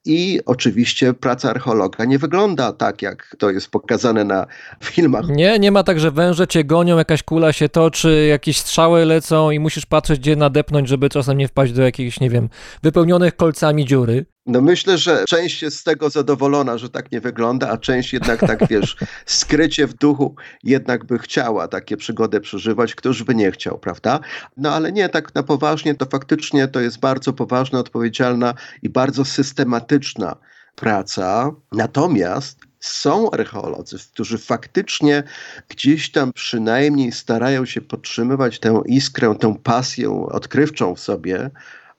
i 0.06 0.40
oczywiście 0.46 1.14
praca 1.14 1.50
archeologa 1.50 2.06
nie 2.06 2.20
wygląda 2.20 2.74
tak, 2.74 3.02
jak 3.02 3.36
to 3.38 3.50
jest 3.52 3.70
pokazane 3.72 4.24
na 4.24 4.48
filmach. 4.84 5.28
Nie, 5.30 5.60
nie 5.60 5.72
ma 5.72 5.84
tak, 5.84 6.00
że 6.00 6.12
węże 6.12 6.48
cię 6.48 6.64
gonią, 6.64 6.98
jakaś 6.98 7.24
kula 7.24 7.54
się 7.54 7.70
toczy, 7.70 8.28
jakieś 8.30 8.58
strzały 8.58 9.06
lecą 9.06 9.52
i 9.52 9.60
musisz 9.60 9.86
patrzeć, 9.86 10.20
gdzie 10.20 10.36
nadepnąć, 10.36 10.90
żeby 10.90 11.10
czasem 11.10 11.38
nie 11.38 11.48
wpaść 11.48 11.74
do 11.74 11.82
jakichś, 11.82 12.20
nie 12.20 12.30
wiem, 12.30 12.50
wypełnionych 12.84 13.36
kolcami 13.36 13.86
dziury. 13.86 14.26
No 14.48 14.62
myślę, 14.62 14.98
że 14.98 15.26
część 15.28 15.62
jest 15.62 15.78
z 15.78 15.84
tego 15.84 16.10
zadowolona, 16.10 16.78
że 16.78 16.90
tak 16.90 17.12
nie 17.12 17.22
wygląda, 17.22 17.70
a 17.70 17.78
część 17.78 18.14
jednak 18.14 18.40
tak, 18.40 18.68
wiesz, 18.70 18.96
skrycie 19.26 19.88
w 19.88 19.94
duchu 19.94 20.36
jednak 20.64 21.06
by 21.06 21.20
chciała 21.20 21.68
takie 21.68 21.98
przygody 21.98 22.40
przeżywać, 22.40 22.96
któż 22.96 23.24
by 23.24 23.36
nie 23.36 23.52
chciał, 23.52 23.80
prawda? 23.80 24.20
No 24.58 24.74
ale 24.74 24.92
nie, 24.92 25.10
tak 25.10 25.36
na 25.36 25.44
poważnie, 25.44 25.96
to 25.96 26.06
faktycznie 26.06 26.68
to 26.68 26.80
jest 26.80 27.00
bardzo 27.00 27.34
poważna, 27.34 27.80
odpowiedzialna 27.80 28.54
i 28.82 28.90
bardzo 28.90 29.26
systematyczna 29.26 30.36
praca. 30.76 31.52
Natomiast 31.72 32.60
są 32.80 33.32
archeolodzy, 33.32 33.98
którzy 34.14 34.38
faktycznie 34.38 35.24
gdzieś 35.70 36.12
tam 36.12 36.34
przynajmniej 36.34 37.12
starają 37.12 37.66
się 37.66 37.82
podtrzymywać 37.82 38.60
tę 38.60 38.82
iskrę, 38.86 39.36
tę 39.40 39.56
pasję 39.64 40.28
odkrywczą 40.32 40.96
w 40.96 41.00
sobie, 41.00 41.50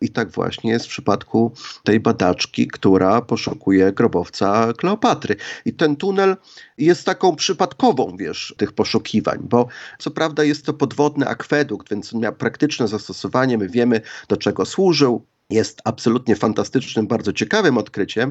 i 0.01 0.09
tak 0.09 0.31
właśnie 0.31 0.71
jest 0.71 0.87
w 0.87 0.89
przypadku 0.89 1.53
tej 1.85 2.01
badaczki, 2.01 2.69
która 2.69 3.23
poszukuje 3.23 3.93
grobowca 3.93 4.73
Kleopatry. 4.73 5.37
I 5.65 5.73
ten 5.73 5.97
tunel 5.97 6.37
jest 6.79 7.05
taką 7.05 7.37
przypadkową, 7.37 8.17
wiesz, 8.17 8.55
tych 8.57 8.73
poszukiwań, 8.73 9.39
bo 9.43 9.69
co 9.99 10.11
prawda 10.11 10.45
jest 10.45 10.67
to 10.67 10.75
podwodny 10.75 11.29
akwedukt, 11.29 11.91
więc 11.91 12.13
miał 12.13 12.33
praktyczne 12.33 12.89
zastosowanie, 12.89 13.59
my 13.59 13.69
wiemy 13.69 14.01
do 14.29 14.37
czego 14.37 14.67
służył, 14.67 15.27
jest 15.51 15.81
absolutnie 15.85 16.37
fantastycznym, 16.37 17.07
bardzo 17.07 17.33
ciekawym 17.33 17.79
odkryciem, 17.79 18.31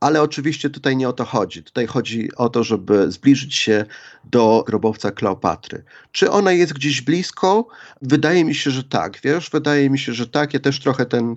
ale 0.00 0.22
oczywiście 0.22 0.70
tutaj 0.70 0.96
nie 0.96 1.08
o 1.08 1.12
to 1.12 1.24
chodzi. 1.24 1.62
Tutaj 1.62 1.86
chodzi 1.86 2.28
o 2.36 2.48
to, 2.48 2.64
żeby 2.64 3.12
zbliżyć 3.12 3.54
się 3.54 3.84
do 4.24 4.64
grobowca 4.66 5.10
Kleopatry. 5.10 5.84
Czy 6.12 6.30
ona 6.30 6.52
jest 6.52 6.72
gdzieś 6.72 7.02
blisko? 7.02 7.66
Wydaje 8.02 8.44
mi 8.44 8.54
się, 8.54 8.70
że 8.70 8.84
tak, 8.84 9.20
wiesz, 9.24 9.50
wydaje 9.50 9.90
mi 9.90 9.98
się, 9.98 10.12
że 10.12 10.26
tak. 10.26 10.54
Ja 10.54 10.60
też 10.60 10.80
trochę 10.80 11.06
ten 11.06 11.34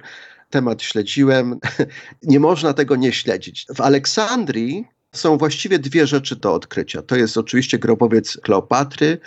temat 0.50 0.82
śledziłem. 0.82 1.60
nie 2.24 2.40
można 2.40 2.74
tego 2.74 2.96
nie 2.96 3.14
śledzić. 3.14 3.66
W 3.76 3.82
Aleksandrii 3.82 4.86
są 5.16 5.38
właściwie 5.38 5.80
dwie 5.80 6.08
rzeczy 6.08 6.36
do 6.36 6.54
odkrycia. 6.54 7.02
To 7.02 7.16
jest 7.16 7.38
oczywiście 7.38 7.80
grobowiec 7.80 8.38
Kleopatry 8.44 9.18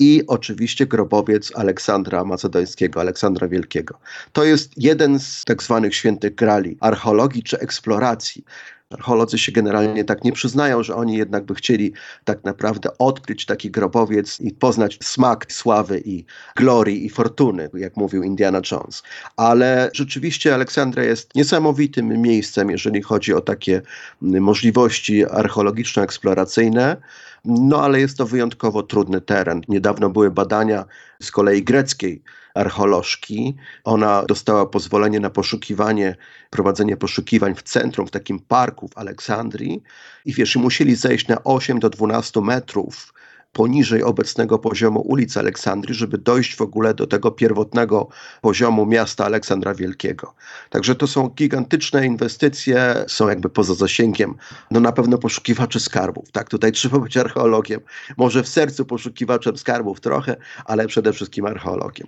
i 0.00 0.22
oczywiście 0.26 0.86
grobowiec 0.86 1.52
Aleksandra 1.56 2.24
Macedońskiego, 2.24 3.00
Aleksandra 3.00 3.48
Wielkiego. 3.48 3.98
To 4.32 4.44
jest 4.44 4.72
jeden 4.76 5.20
z 5.20 5.44
tak 5.44 5.62
zwanych 5.62 5.94
świętych 5.94 6.34
grali 6.34 6.76
archeologii 6.80 7.42
czy 7.42 7.58
eksploracji. 7.58 8.44
Archeolodzy 8.90 9.38
się 9.38 9.52
generalnie 9.52 10.04
tak 10.04 10.24
nie 10.24 10.32
przyznają, 10.32 10.82
że 10.82 10.94
oni 10.94 11.16
jednak 11.16 11.44
by 11.44 11.54
chcieli 11.54 11.92
tak 12.24 12.44
naprawdę 12.44 12.98
odkryć 12.98 13.46
taki 13.46 13.70
grobowiec 13.70 14.40
i 14.40 14.50
poznać 14.52 14.98
smak 15.02 15.52
sławy 15.52 16.02
i 16.04 16.24
glorii 16.56 17.06
i 17.06 17.10
fortuny, 17.10 17.70
jak 17.74 17.96
mówił 17.96 18.22
Indiana 18.22 18.60
Jones. 18.70 19.02
Ale 19.36 19.90
rzeczywiście 19.94 20.54
Aleksandria 20.54 21.04
jest 21.04 21.34
niesamowitym 21.34 22.22
miejscem, 22.22 22.70
jeżeli 22.70 23.02
chodzi 23.02 23.34
o 23.34 23.40
takie 23.40 23.82
możliwości 24.20 25.26
archeologiczno-eksploracyjne. 25.26 26.96
No 27.44 27.82
ale 27.82 28.00
jest 28.00 28.18
to 28.18 28.26
wyjątkowo 28.26 28.82
trudny 28.82 29.20
teren. 29.20 29.60
Niedawno 29.68 30.10
były 30.10 30.30
badania 30.30 30.84
z 31.22 31.30
kolei 31.30 31.62
greckiej 31.62 32.22
archeolożki. 32.54 33.56
Ona 33.84 34.22
dostała 34.22 34.66
pozwolenie 34.66 35.20
na 35.20 35.30
poszukiwanie, 35.30 36.16
prowadzenie 36.50 36.96
poszukiwań 36.96 37.54
w 37.54 37.62
centrum, 37.62 38.06
w 38.06 38.10
takim 38.10 38.40
parku 38.40 38.88
w 38.88 38.98
Aleksandrii. 38.98 39.82
I 40.24 40.32
wiesz, 40.32 40.56
musieli 40.56 40.94
zejść 40.94 41.28
na 41.28 41.44
8 41.44 41.78
do 41.78 41.90
12 41.90 42.40
metrów 42.40 43.14
poniżej 43.52 44.02
obecnego 44.02 44.58
poziomu 44.58 45.00
ulicy 45.00 45.38
Aleksandrii, 45.38 45.94
żeby 45.94 46.18
dojść 46.18 46.56
w 46.56 46.60
ogóle 46.60 46.94
do 46.94 47.06
tego 47.06 47.30
pierwotnego 47.30 48.08
poziomu 48.40 48.86
miasta 48.86 49.24
Aleksandra 49.24 49.74
Wielkiego. 49.74 50.34
Także 50.70 50.94
to 50.94 51.06
są 51.06 51.28
gigantyczne 51.28 52.06
inwestycje, 52.06 53.04
są 53.08 53.28
jakby 53.28 53.50
poza 53.50 53.74
zasięgiem, 53.74 54.34
no 54.70 54.80
na 54.80 54.92
pewno 54.92 55.18
poszukiwaczy 55.18 55.80
skarbów, 55.80 56.30
tak? 56.32 56.48
Tutaj 56.48 56.72
trzeba 56.72 56.98
być 56.98 57.16
archeologiem, 57.16 57.80
może 58.16 58.42
w 58.42 58.48
sercu 58.48 58.84
poszukiwaczem 58.84 59.56
skarbów 59.56 60.00
trochę, 60.00 60.36
ale 60.64 60.86
przede 60.86 61.12
wszystkim 61.12 61.46
archeologiem. 61.46 62.06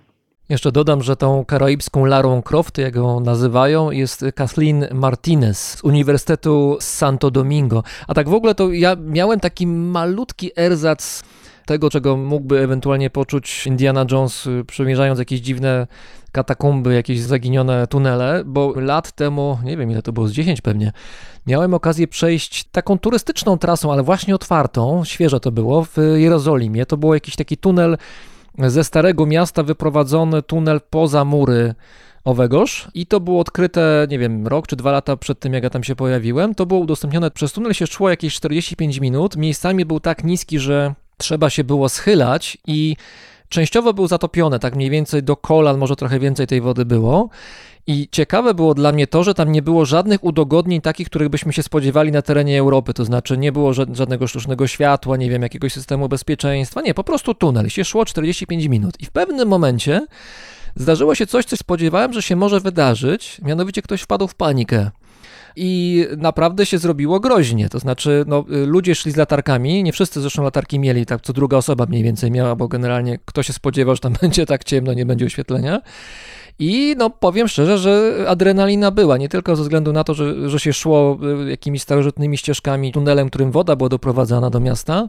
Jeszcze 0.49 0.71
dodam, 0.71 1.03
że 1.03 1.15
tą 1.15 1.45
karaibską 1.45 2.05
Larą 2.05 2.41
Croft, 2.41 2.77
jak 2.77 2.95
ją 2.95 3.19
nazywają, 3.19 3.91
jest 3.91 4.25
Kathleen 4.35 4.87
Martinez 4.93 5.71
z 5.77 5.83
Uniwersytetu 5.83 6.77
Santo 6.79 7.31
Domingo. 7.31 7.83
A 8.07 8.13
tak 8.13 8.29
w 8.29 8.33
ogóle 8.33 8.55
to 8.55 8.71
ja 8.71 8.95
miałem 8.95 9.39
taki 9.39 9.67
malutki 9.67 10.51
erzac 10.55 11.23
tego, 11.65 11.89
czego 11.89 12.17
mógłby 12.17 12.59
ewentualnie 12.59 13.09
poczuć 13.09 13.67
Indiana 13.67 14.05
Jones, 14.11 14.47
y, 14.47 14.63
przemierzając 14.67 15.19
jakieś 15.19 15.39
dziwne 15.39 15.87
katakumby, 16.31 16.93
jakieś 16.93 17.19
zaginione 17.19 17.87
tunele, 17.87 18.43
bo 18.45 18.73
lat 18.75 19.11
temu, 19.11 19.57
nie 19.63 19.77
wiem 19.77 19.91
ile 19.91 20.01
to 20.01 20.13
było, 20.13 20.27
z 20.27 20.31
10 20.31 20.61
pewnie, 20.61 20.91
miałem 21.47 21.73
okazję 21.73 22.07
przejść 22.07 22.63
taką 22.63 22.99
turystyczną 22.99 23.57
trasą, 23.57 23.93
ale 23.93 24.03
właśnie 24.03 24.35
otwartą, 24.35 25.03
świeże 25.05 25.39
to 25.39 25.51
było, 25.51 25.83
w 25.83 25.97
Jerozolimie. 26.15 26.85
To 26.85 26.97
był 26.97 27.13
jakiś 27.13 27.35
taki 27.35 27.57
tunel 27.57 27.97
ze 28.57 28.83
Starego 28.83 29.25
Miasta 29.25 29.63
wyprowadzony 29.63 30.41
tunel 30.41 30.81
poza 30.89 31.25
mury 31.25 31.75
Owegosz 32.23 32.87
i 32.93 33.05
to 33.05 33.19
było 33.19 33.39
odkryte, 33.39 34.07
nie 34.09 34.19
wiem, 34.19 34.47
rok 34.47 34.67
czy 34.67 34.75
dwa 34.75 34.91
lata 34.91 35.17
przed 35.17 35.39
tym, 35.39 35.53
jak 35.53 35.63
ja 35.63 35.69
tam 35.69 35.83
się 35.83 35.95
pojawiłem. 35.95 36.55
To 36.55 36.65
było 36.65 36.79
udostępnione, 36.79 37.31
przez 37.31 37.51
tunel 37.53 37.73
się 37.73 37.87
szło 37.87 38.09
jakieś 38.09 38.33
45 38.33 38.99
minut, 38.99 39.35
miejscami 39.35 39.85
był 39.85 39.99
tak 39.99 40.23
niski, 40.23 40.59
że 40.59 40.93
trzeba 41.17 41.49
się 41.49 41.63
było 41.63 41.89
schylać 41.89 42.57
i 42.67 42.95
częściowo 43.49 43.93
był 43.93 44.07
zatopiony, 44.07 44.59
tak 44.59 44.75
mniej 44.75 44.89
więcej 44.89 45.23
do 45.23 45.35
kolan, 45.35 45.77
może 45.77 45.95
trochę 45.95 46.19
więcej 46.19 46.47
tej 46.47 46.61
wody 46.61 46.85
było. 46.85 47.29
I 47.87 48.07
ciekawe 48.11 48.53
było 48.53 48.73
dla 48.73 48.91
mnie 48.91 49.07
to, 49.07 49.23
że 49.23 49.33
tam 49.33 49.51
nie 49.51 49.61
było 49.61 49.85
żadnych 49.85 50.23
udogodnień 50.23 50.81
takich, 50.81 51.07
których 51.07 51.29
byśmy 51.29 51.53
się 51.53 51.63
spodziewali 51.63 52.11
na 52.11 52.21
terenie 52.21 52.59
Europy. 52.59 52.93
To 52.93 53.05
znaczy 53.05 53.37
nie 53.37 53.51
było 53.51 53.73
żadnego 53.73 54.27
sztucznego 54.27 54.67
światła, 54.67 55.17
nie 55.17 55.29
wiem, 55.29 55.41
jakiegoś 55.41 55.73
systemu 55.73 56.09
bezpieczeństwa. 56.09 56.81
Nie, 56.81 56.93
po 56.93 57.03
prostu 57.03 57.33
tunel. 57.33 57.69
się 57.69 57.85
szło 57.85 58.05
45 58.05 58.65
minut. 58.65 59.01
I 59.01 59.05
w 59.05 59.11
pewnym 59.11 59.47
momencie 59.47 60.07
zdarzyło 60.75 61.15
się 61.15 61.27
coś, 61.27 61.45
co 61.45 61.57
spodziewałem, 61.57 62.13
że 62.13 62.21
się 62.21 62.35
może 62.35 62.59
wydarzyć. 62.59 63.41
Mianowicie 63.41 63.81
ktoś 63.81 64.01
wpadł 64.01 64.27
w 64.27 64.35
panikę. 64.35 64.91
I 65.55 66.05
naprawdę 66.17 66.65
się 66.65 66.77
zrobiło 66.77 67.19
groźnie. 67.19 67.69
To 67.69 67.79
znaczy, 67.79 68.23
no, 68.27 68.45
ludzie 68.47 68.95
szli 68.95 69.11
z 69.11 69.15
latarkami, 69.15 69.83
nie 69.83 69.93
wszyscy 69.93 70.21
zresztą 70.21 70.43
latarki 70.43 70.79
mieli, 70.79 71.05
tak 71.05 71.21
co 71.21 71.33
druga 71.33 71.57
osoba 71.57 71.85
mniej 71.85 72.03
więcej 72.03 72.31
miała, 72.31 72.55
bo 72.55 72.67
generalnie 72.67 73.19
kto 73.25 73.43
się 73.43 73.53
spodziewał, 73.53 73.95
że 73.95 74.01
tam 74.01 74.13
będzie 74.21 74.45
tak 74.45 74.63
ciemno, 74.63 74.93
nie 74.93 75.05
będzie 75.05 75.25
oświetlenia. 75.25 75.81
I 76.59 76.95
no 76.97 77.09
powiem 77.09 77.47
szczerze, 77.47 77.77
że 77.77 78.25
adrenalina 78.27 78.91
była, 78.91 79.17
nie 79.17 79.29
tylko 79.29 79.55
ze 79.55 79.63
względu 79.63 79.93
na 79.93 80.03
to, 80.03 80.13
że, 80.13 80.49
że 80.49 80.59
się 80.59 80.73
szło 80.73 81.17
y, 81.45 81.49
jakimiś 81.49 81.81
starożytnymi 81.81 82.37
ścieżkami, 82.37 82.91
tunelem, 82.91 83.29
którym 83.29 83.51
woda 83.51 83.75
była 83.75 83.89
doprowadzana 83.89 84.49
do 84.49 84.59
miasta, 84.59 85.07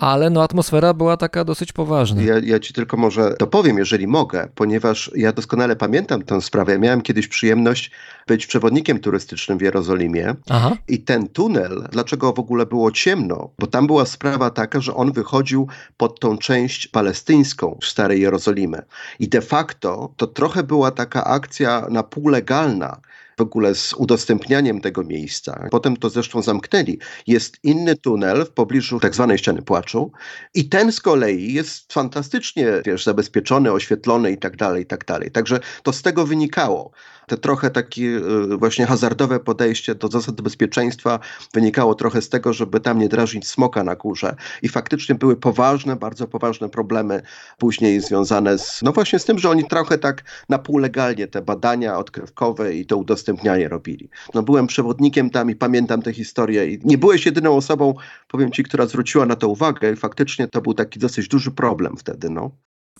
ale 0.00 0.30
no 0.30 0.42
atmosfera 0.42 0.94
była 0.94 1.16
taka 1.16 1.44
dosyć 1.44 1.72
poważna. 1.72 2.22
Ja, 2.22 2.34
ja 2.44 2.58
ci 2.58 2.74
tylko 2.74 2.96
może 2.96 3.34
dopowiem, 3.38 3.78
jeżeli 3.78 4.06
mogę, 4.06 4.48
ponieważ 4.54 5.10
ja 5.16 5.32
doskonale 5.32 5.76
pamiętam 5.76 6.22
tę 6.22 6.42
sprawę. 6.42 6.72
Ja 6.72 6.78
miałem 6.78 7.02
kiedyś 7.02 7.28
przyjemność 7.28 7.90
być 8.26 8.46
przewodnikiem 8.46 9.00
turystycznym 9.00 9.58
w 9.58 9.62
Jerozolimie 9.62 10.34
Aha. 10.50 10.76
i 10.88 10.98
ten 10.98 11.28
tunel, 11.28 11.88
dlaczego 11.92 12.32
w 12.32 12.38
ogóle 12.38 12.66
było 12.66 12.92
ciemno? 12.92 13.50
Bo 13.58 13.66
tam 13.66 13.86
była 13.86 14.06
sprawa 14.06 14.50
taka, 14.50 14.80
że 14.80 14.94
on 14.94 15.12
wychodził 15.12 15.68
pod 15.96 16.20
tą 16.20 16.38
część 16.38 16.88
palestyńską 16.88 17.78
Starej 17.82 18.20
Jerozolimy. 18.20 18.82
I 19.18 19.28
de 19.28 19.40
facto 19.40 20.12
to 20.16 20.26
trochę 20.26 20.62
była 20.62 20.90
taka 20.90 21.24
akcja 21.24 21.86
na 21.90 22.02
pół 22.02 22.28
legalna, 22.28 23.00
w 23.38 23.40
ogóle 23.40 23.74
z 23.74 23.94
udostępnianiem 23.94 24.80
tego 24.80 25.04
miejsca. 25.04 25.68
Potem 25.70 25.96
to 25.96 26.10
zresztą 26.10 26.42
zamknęli. 26.42 26.98
Jest 27.26 27.58
inny 27.62 27.96
tunel 27.96 28.44
w 28.44 28.50
pobliżu 28.50 29.00
tak 29.00 29.14
zwanej 29.14 29.38
ściany 29.38 29.62
płaczu 29.62 30.12
i 30.54 30.68
ten 30.68 30.92
z 30.92 31.00
kolei 31.00 31.52
jest 31.52 31.92
fantastycznie, 31.92 32.66
wiesz, 32.86 33.04
zabezpieczony, 33.04 33.72
oświetlony 33.72 34.32
i 34.32 34.38
tak 34.38 34.56
dalej, 34.56 34.82
i 34.82 34.86
tak 34.86 35.04
dalej. 35.04 35.30
Także 35.30 35.60
to 35.82 35.92
z 35.92 36.02
tego 36.02 36.26
wynikało 36.26 36.90
te 37.30 37.36
trochę 37.36 37.70
takie 37.70 38.02
y, 38.02 38.56
właśnie 38.56 38.86
hazardowe 38.86 39.40
podejście 39.40 39.94
do 39.94 40.08
zasad 40.08 40.40
bezpieczeństwa 40.40 41.18
wynikało 41.54 41.94
trochę 41.94 42.22
z 42.22 42.28
tego, 42.28 42.52
żeby 42.52 42.80
tam 42.80 42.98
nie 42.98 43.08
drażnić 43.08 43.48
smoka 43.48 43.84
na 43.84 43.96
górze. 43.96 44.36
I 44.62 44.68
faktycznie 44.68 45.14
były 45.14 45.36
poważne, 45.36 45.96
bardzo 45.96 46.26
poważne 46.26 46.68
problemy 46.68 47.22
później 47.58 48.00
związane 48.00 48.58
z, 48.58 48.80
no 48.82 48.92
właśnie 48.92 49.18
z 49.18 49.24
tym, 49.24 49.38
że 49.38 49.50
oni 49.50 49.64
trochę 49.64 49.98
tak 49.98 50.22
na 50.48 50.58
pół 50.58 50.78
legalnie 50.78 51.28
te 51.28 51.42
badania 51.42 51.98
odkrywkowe 51.98 52.74
i 52.74 52.86
to 52.86 52.96
udostępnianie 52.96 53.68
robili. 53.68 54.10
No 54.34 54.42
byłem 54.42 54.66
przewodnikiem 54.66 55.30
tam 55.30 55.50
i 55.50 55.54
pamiętam 55.56 56.02
tę 56.02 56.12
historię 56.12 56.66
i 56.66 56.78
nie 56.84 56.98
byłeś 56.98 57.26
jedyną 57.26 57.56
osobą, 57.56 57.94
powiem 58.28 58.52
ci, 58.52 58.62
która 58.62 58.86
zwróciła 58.86 59.26
na 59.26 59.36
to 59.36 59.48
uwagę 59.48 59.92
i 59.92 59.96
faktycznie 59.96 60.48
to 60.48 60.60
był 60.60 60.74
taki 60.74 60.98
dosyć 60.98 61.28
duży 61.28 61.50
problem 61.50 61.96
wtedy, 61.96 62.30
no. 62.30 62.50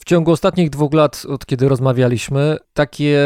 W 0.00 0.04
ciągu 0.04 0.32
ostatnich 0.32 0.70
dwóch 0.70 0.94
lat, 0.94 1.22
od 1.28 1.46
kiedy 1.46 1.68
rozmawialiśmy, 1.68 2.56
takie 2.72 3.20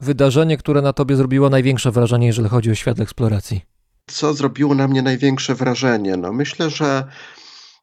wydarzenie, 0.00 0.56
które 0.56 0.82
na 0.82 0.92
tobie 0.92 1.16
zrobiło 1.16 1.50
największe 1.50 1.90
wrażenie, 1.90 2.26
jeżeli 2.26 2.48
chodzi 2.48 2.70
o 2.70 2.74
świat 2.74 3.00
eksploracji? 3.00 3.60
Co 4.06 4.34
zrobiło 4.34 4.74
na 4.74 4.88
mnie 4.88 5.02
największe 5.02 5.54
wrażenie? 5.54 6.16
No 6.16 6.32
myślę, 6.32 6.70
że 6.70 7.04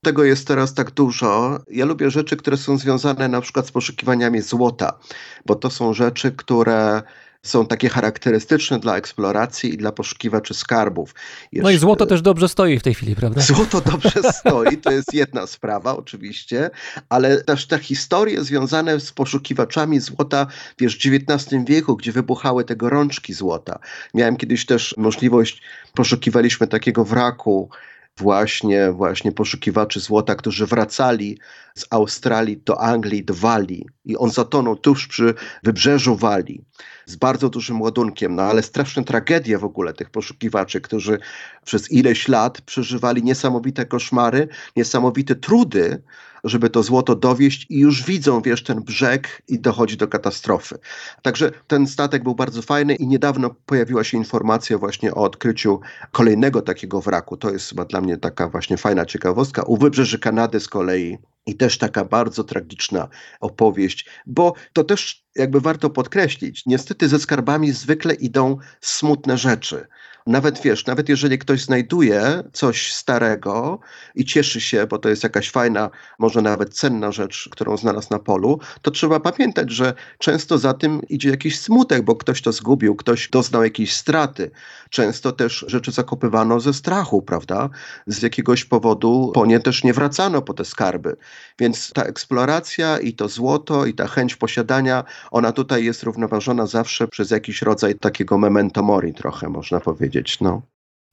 tego 0.01 0.23
jest 0.23 0.47
teraz 0.47 0.73
tak 0.73 0.91
dużo. 0.91 1.59
Ja 1.71 1.85
lubię 1.85 2.11
rzeczy, 2.11 2.37
które 2.37 2.57
są 2.57 2.77
związane 2.77 3.27
na 3.27 3.41
przykład 3.41 3.67
z 3.67 3.71
poszukiwaniami 3.71 4.41
złota, 4.41 4.99
bo 5.45 5.55
to 5.55 5.69
są 5.69 5.93
rzeczy, 5.93 6.31
które 6.31 7.01
są 7.43 7.65
takie 7.65 7.89
charakterystyczne 7.89 8.79
dla 8.79 8.97
eksploracji 8.97 9.73
i 9.73 9.77
dla 9.77 9.91
poszukiwaczy 9.91 10.53
skarbów. 10.53 11.15
Jeszcze... 11.51 11.63
No 11.63 11.71
i 11.71 11.77
złoto 11.77 12.05
też 12.05 12.21
dobrze 12.21 12.49
stoi 12.49 12.79
w 12.79 12.83
tej 12.83 12.93
chwili, 12.93 13.15
prawda? 13.15 13.41
Złoto 13.41 13.81
dobrze 13.81 14.11
stoi, 14.39 14.77
to 14.77 14.91
jest 14.91 15.13
jedna 15.13 15.47
sprawa 15.47 15.97
oczywiście, 15.97 16.69
ale 17.09 17.43
też 17.43 17.67
te 17.67 17.79
historie 17.79 18.43
związane 18.43 18.99
z 18.99 19.11
poszukiwaczami 19.11 19.99
złota, 19.99 20.47
wiesz, 20.79 20.97
w 20.97 20.99
XIX 21.05 21.65
wieku, 21.65 21.97
gdzie 21.97 22.11
wybuchały 22.11 22.63
te 22.63 22.75
gorączki 22.75 23.33
złota. 23.33 23.79
Miałem 24.13 24.37
kiedyś 24.37 24.65
też 24.65 24.95
możliwość, 24.97 25.61
poszukiwaliśmy 25.93 26.67
takiego 26.67 27.05
wraku, 27.05 27.69
właśnie, 28.17 28.91
właśnie 28.91 29.31
poszukiwaczy 29.31 29.99
złota, 29.99 30.35
którzy 30.35 30.65
wracali 30.65 31.39
z 31.75 31.85
Australii 31.89 32.57
do 32.57 32.81
Anglii, 32.81 33.25
do 33.25 33.33
Walii 33.33 33.85
i 34.05 34.17
on 34.17 34.31
zatonął 34.31 34.75
tuż 34.75 35.07
przy 35.07 35.33
wybrzeżu 35.63 36.15
Walii 36.15 36.63
z 37.05 37.15
bardzo 37.15 37.49
dużym 37.49 37.81
ładunkiem, 37.81 38.35
no 38.35 38.43
ale 38.43 38.63
straszne 38.63 39.03
tragedie 39.03 39.57
w 39.57 39.63
ogóle 39.63 39.93
tych 39.93 40.09
poszukiwaczy, 40.09 40.81
którzy 40.81 41.19
przez 41.65 41.91
ileś 41.91 42.27
lat 42.27 42.61
przeżywali 42.61 43.23
niesamowite 43.23 43.85
koszmary, 43.85 44.47
niesamowite 44.75 45.35
trudy, 45.35 46.01
żeby 46.43 46.69
to 46.69 46.83
złoto 46.83 47.15
dowieść 47.15 47.65
i 47.69 47.79
już 47.79 48.03
widzą, 48.03 48.41
wiesz, 48.41 48.63
ten 48.63 48.81
brzeg 48.81 49.41
i 49.47 49.59
dochodzi 49.59 49.97
do 49.97 50.07
katastrofy. 50.07 50.77
Także 51.21 51.51
ten 51.67 51.87
statek 51.87 52.23
był 52.23 52.35
bardzo 52.35 52.61
fajny 52.61 52.95
i 52.95 53.07
niedawno 53.07 53.55
pojawiła 53.65 54.03
się 54.03 54.17
informacja 54.17 54.77
właśnie 54.77 55.13
o 55.13 55.23
odkryciu 55.23 55.79
kolejnego 56.11 56.61
takiego 56.61 57.01
wraku. 57.01 57.37
To 57.37 57.51
jest 57.51 57.69
chyba 57.69 57.85
dla 57.85 58.01
mnie 58.01 58.17
taka 58.17 58.49
właśnie 58.49 58.77
fajna 58.77 59.05
ciekawostka. 59.05 59.63
U 59.63 59.77
wybrzeży 59.77 60.19
Kanady 60.19 60.59
z 60.59 60.67
kolei 60.67 61.17
i 61.45 61.55
też 61.55 61.77
taka 61.77 62.05
bardzo 62.05 62.43
tragiczna 62.43 63.07
opowieść, 63.39 64.05
bo 64.25 64.53
to 64.73 64.83
też 64.83 65.25
jakby 65.35 65.61
warto 65.61 65.89
podkreślić, 65.89 66.65
niestety 66.65 67.09
ze 67.09 67.19
skarbami 67.19 67.71
zwykle 67.71 68.13
idą 68.13 68.57
smutne 68.81 69.37
rzeczy. 69.37 69.87
Nawet 70.27 70.61
wiesz, 70.61 70.85
nawet 70.85 71.09
jeżeli 71.09 71.39
ktoś 71.39 71.61
znajduje 71.61 72.43
coś 72.53 72.93
starego 72.93 73.79
i 74.15 74.25
cieszy 74.25 74.61
się, 74.61 74.87
bo 74.87 74.97
to 74.97 75.09
jest 75.09 75.23
jakaś 75.23 75.51
fajna, 75.51 75.89
może 76.19 76.41
nawet 76.41 76.73
cenna 76.73 77.11
rzecz, 77.11 77.49
którą 77.51 77.77
znalazł 77.77 78.07
na 78.11 78.19
polu, 78.19 78.59
to 78.81 78.91
trzeba 78.91 79.19
pamiętać, 79.19 79.71
że 79.71 79.93
często 80.17 80.57
za 80.57 80.73
tym 80.73 81.01
idzie 81.09 81.29
jakiś 81.29 81.59
smutek, 81.59 82.01
bo 82.01 82.15
ktoś 82.15 82.41
to 82.41 82.51
zgubił, 82.51 82.95
ktoś 82.95 83.29
doznał 83.29 83.63
jakiejś 83.63 83.93
straty. 83.93 84.51
Często 84.89 85.31
też 85.31 85.65
rzeczy 85.67 85.91
zakopywano 85.91 86.59
ze 86.59 86.73
strachu, 86.73 87.21
prawda? 87.21 87.69
Z 88.07 88.21
jakiegoś 88.21 88.65
powodu 88.65 89.31
po 89.35 89.45
nie 89.45 89.59
też 89.59 89.83
nie 89.83 89.93
wracano 89.93 90.41
po 90.41 90.53
te 90.53 90.65
skarby. 90.65 91.15
Więc 91.59 91.93
ta 91.93 92.03
eksploracja 92.03 92.99
i 92.99 93.13
to 93.13 93.27
złoto 93.27 93.85
i 93.85 93.93
ta 93.93 94.07
chęć 94.07 94.35
posiadania, 94.35 95.03
ona 95.31 95.51
tutaj 95.51 95.85
jest 95.85 96.03
równoważona 96.03 96.67
zawsze 96.67 97.07
przez 97.07 97.31
jakiś 97.31 97.61
rodzaj 97.61 97.95
takiego 97.95 98.37
memento 98.37 98.83
mori 98.83 99.13
trochę, 99.13 99.49
można 99.49 99.79
powiedzieć. 99.79 100.12
No. 100.41 100.61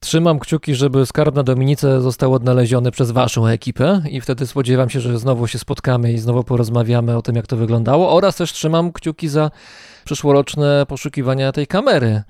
Trzymam 0.03 0.39
kciuki, 0.39 0.75
żeby 0.75 1.05
skarb 1.05 1.35
na 1.35 1.43
Dominice 1.43 2.01
został 2.01 2.33
odnaleziony 2.33 2.91
przez 2.91 3.11
waszą 3.11 3.47
ekipę 3.47 4.01
i 4.09 4.21
wtedy 4.21 4.47
spodziewam 4.47 4.89
się, 4.89 4.99
że 4.99 5.19
znowu 5.19 5.47
się 5.47 5.59
spotkamy 5.59 6.13
i 6.13 6.17
znowu 6.17 6.43
porozmawiamy 6.43 7.17
o 7.17 7.21
tym, 7.21 7.35
jak 7.35 7.47
to 7.47 7.57
wyglądało. 7.57 8.15
Oraz 8.15 8.35
też 8.35 8.53
trzymam 8.53 8.93
kciuki 8.93 9.27
za 9.27 9.51
przyszłoroczne 10.05 10.85
poszukiwania 10.87 11.51
tej 11.51 11.67
kamery 11.67 12.23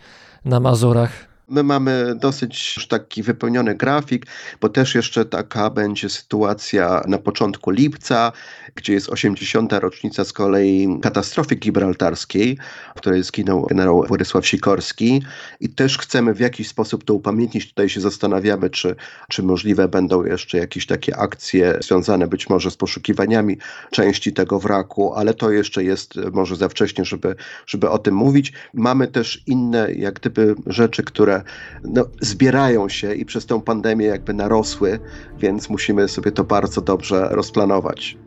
na 0.45 0.59
Mazurach. 0.59 1.30
My 1.52 1.64
mamy 1.64 2.16
dosyć 2.16 2.74
już 2.78 2.88
taki 2.88 3.24
wypełniony 3.24 3.76
grafik, 3.76 4.26
bo 4.62 4.70
też 4.70 4.95
jeszcze 4.95 5.26
taka 5.26 5.70
będzie 5.70 6.10
sytuacja 6.10 7.02
na 7.08 7.18
początku 7.18 7.72
lipca, 7.72 8.32
gdzie 8.76 8.93
jest 8.93 9.10
80. 9.10 9.74
rocznica 9.74 10.26
z 10.26 10.34
kolei 10.34 10.99
katastrofy 11.02 11.56
gibraltarskiej, 11.56 12.58
w 12.95 12.97
której 12.97 13.24
zginął 13.24 13.66
generał 13.66 14.04
Władysław 14.08 14.47
Sikorski 14.47 15.24
i 15.60 15.70
też 15.70 15.97
chcemy 15.97 16.34
w 16.34 16.39
jakiś 16.39 16.68
sposób 16.68 17.04
to 17.04 17.14
upamiętnić. 17.14 17.68
Tutaj 17.68 17.89
się 17.89 18.02
zastanawiamy, 18.02 18.70
czy, 18.70 18.95
czy 19.30 19.43
możliwe 19.43 19.88
będą 19.88 20.26
jeszcze 20.26 20.58
jakieś 20.58 20.86
takie 20.86 21.18
akcje 21.18 21.78
związane 21.82 22.28
być 22.28 22.49
może 22.49 22.72
z 22.72 22.78
poszukiwaniami 22.78 23.58
części 23.91 24.34
tego 24.34 24.60
wraku, 24.60 25.14
ale 25.14 25.34
to 25.34 25.52
jeszcze 25.52 25.84
jest 25.84 26.16
może 26.34 26.56
za 26.56 26.70
wcześnie, 26.70 27.06
żeby, 27.06 27.36
żeby 27.68 27.89
o 27.89 27.97
tym 27.97 28.16
mówić. 28.16 28.54
Mamy 28.74 29.08
też 29.08 29.43
inne 29.47 29.93
jak 29.93 30.14
gdyby 30.14 30.56
rzeczy, 30.68 31.04
które 31.04 31.41
no, 31.84 32.06
zbierają 32.22 32.89
się 32.89 33.16
i 33.16 33.26
przez 33.26 33.46
tę 33.46 33.62
pandemię 33.62 34.06
jakby 34.06 34.34
narosły, 34.34 35.00
więc 35.39 35.70
musimy 35.70 36.08
sobie 36.08 36.32
to 36.32 36.44
bardzo 36.44 36.82
dobrze 36.82 37.28
rozplanować. 37.32 38.18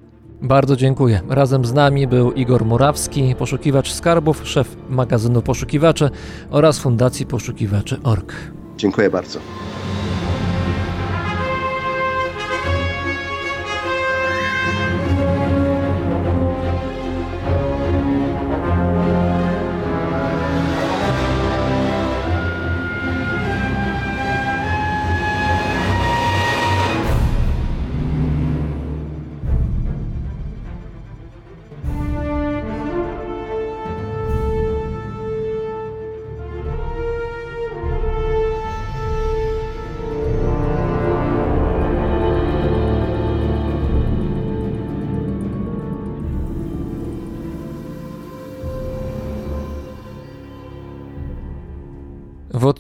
Bardzo 0.43 0.77
dziękuję. 0.77 1.21
Razem 1.29 1.65
z 1.65 1.73
nami 1.73 2.07
był 2.07 2.33
Igor 2.33 2.65
Murawski, 2.65 3.35
poszukiwacz 3.39 3.93
skarbów, 3.93 4.41
szef 4.45 4.77
magazynu 4.89 5.43
Poszukiwacze 5.43 6.11
oraz 6.51 6.79
Fundacji 6.79 7.27
Poszukiwaczy.org. 7.27 8.35
Dziękuję 8.77 9.11
bardzo. 9.11 9.39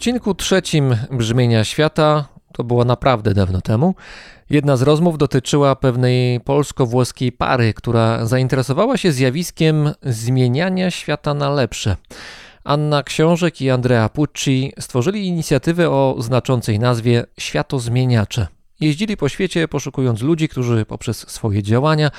Odcinku 0.05 0.35
trzecim 0.35 0.97
Brzmienia 1.11 1.65
Świata, 1.65 2.29
to 2.53 2.65
było 2.65 2.85
naprawdę 2.85 3.35
dawno 3.35 3.61
temu, 3.61 3.95
jedna 4.51 4.77
z 4.77 4.83
rozmów 4.83 5.19
dotyczyła 5.19 5.77
pewnej 5.77 6.41
polsko-włoskiej 6.41 7.33
pary, 7.33 7.75
która 7.75 8.27
zainteresowała 8.27 8.97
się 8.97 9.13
zjawiskiem 9.13 9.91
zmieniania 10.03 10.91
świata 10.91 11.35
na 11.35 11.51
lepsze. 11.51 11.97
Anna 12.65 13.03
Książek 13.03 13.61
i 13.61 13.71
Andrea 13.71 14.09
Pucci 14.09 14.73
stworzyli 14.81 15.27
inicjatywę 15.27 15.91
o 15.91 16.17
znaczącej 16.19 16.79
nazwie 16.79 17.25
Światozmieniacze. 17.39 18.47
Jeździli 18.81 19.17
po 19.17 19.29
świecie 19.29 19.69
poszukując 19.69 20.23
ludzi, 20.23 20.49
którzy 20.49 20.85
poprzez 20.85 21.31
swoje 21.31 21.63
działania 21.63 22.11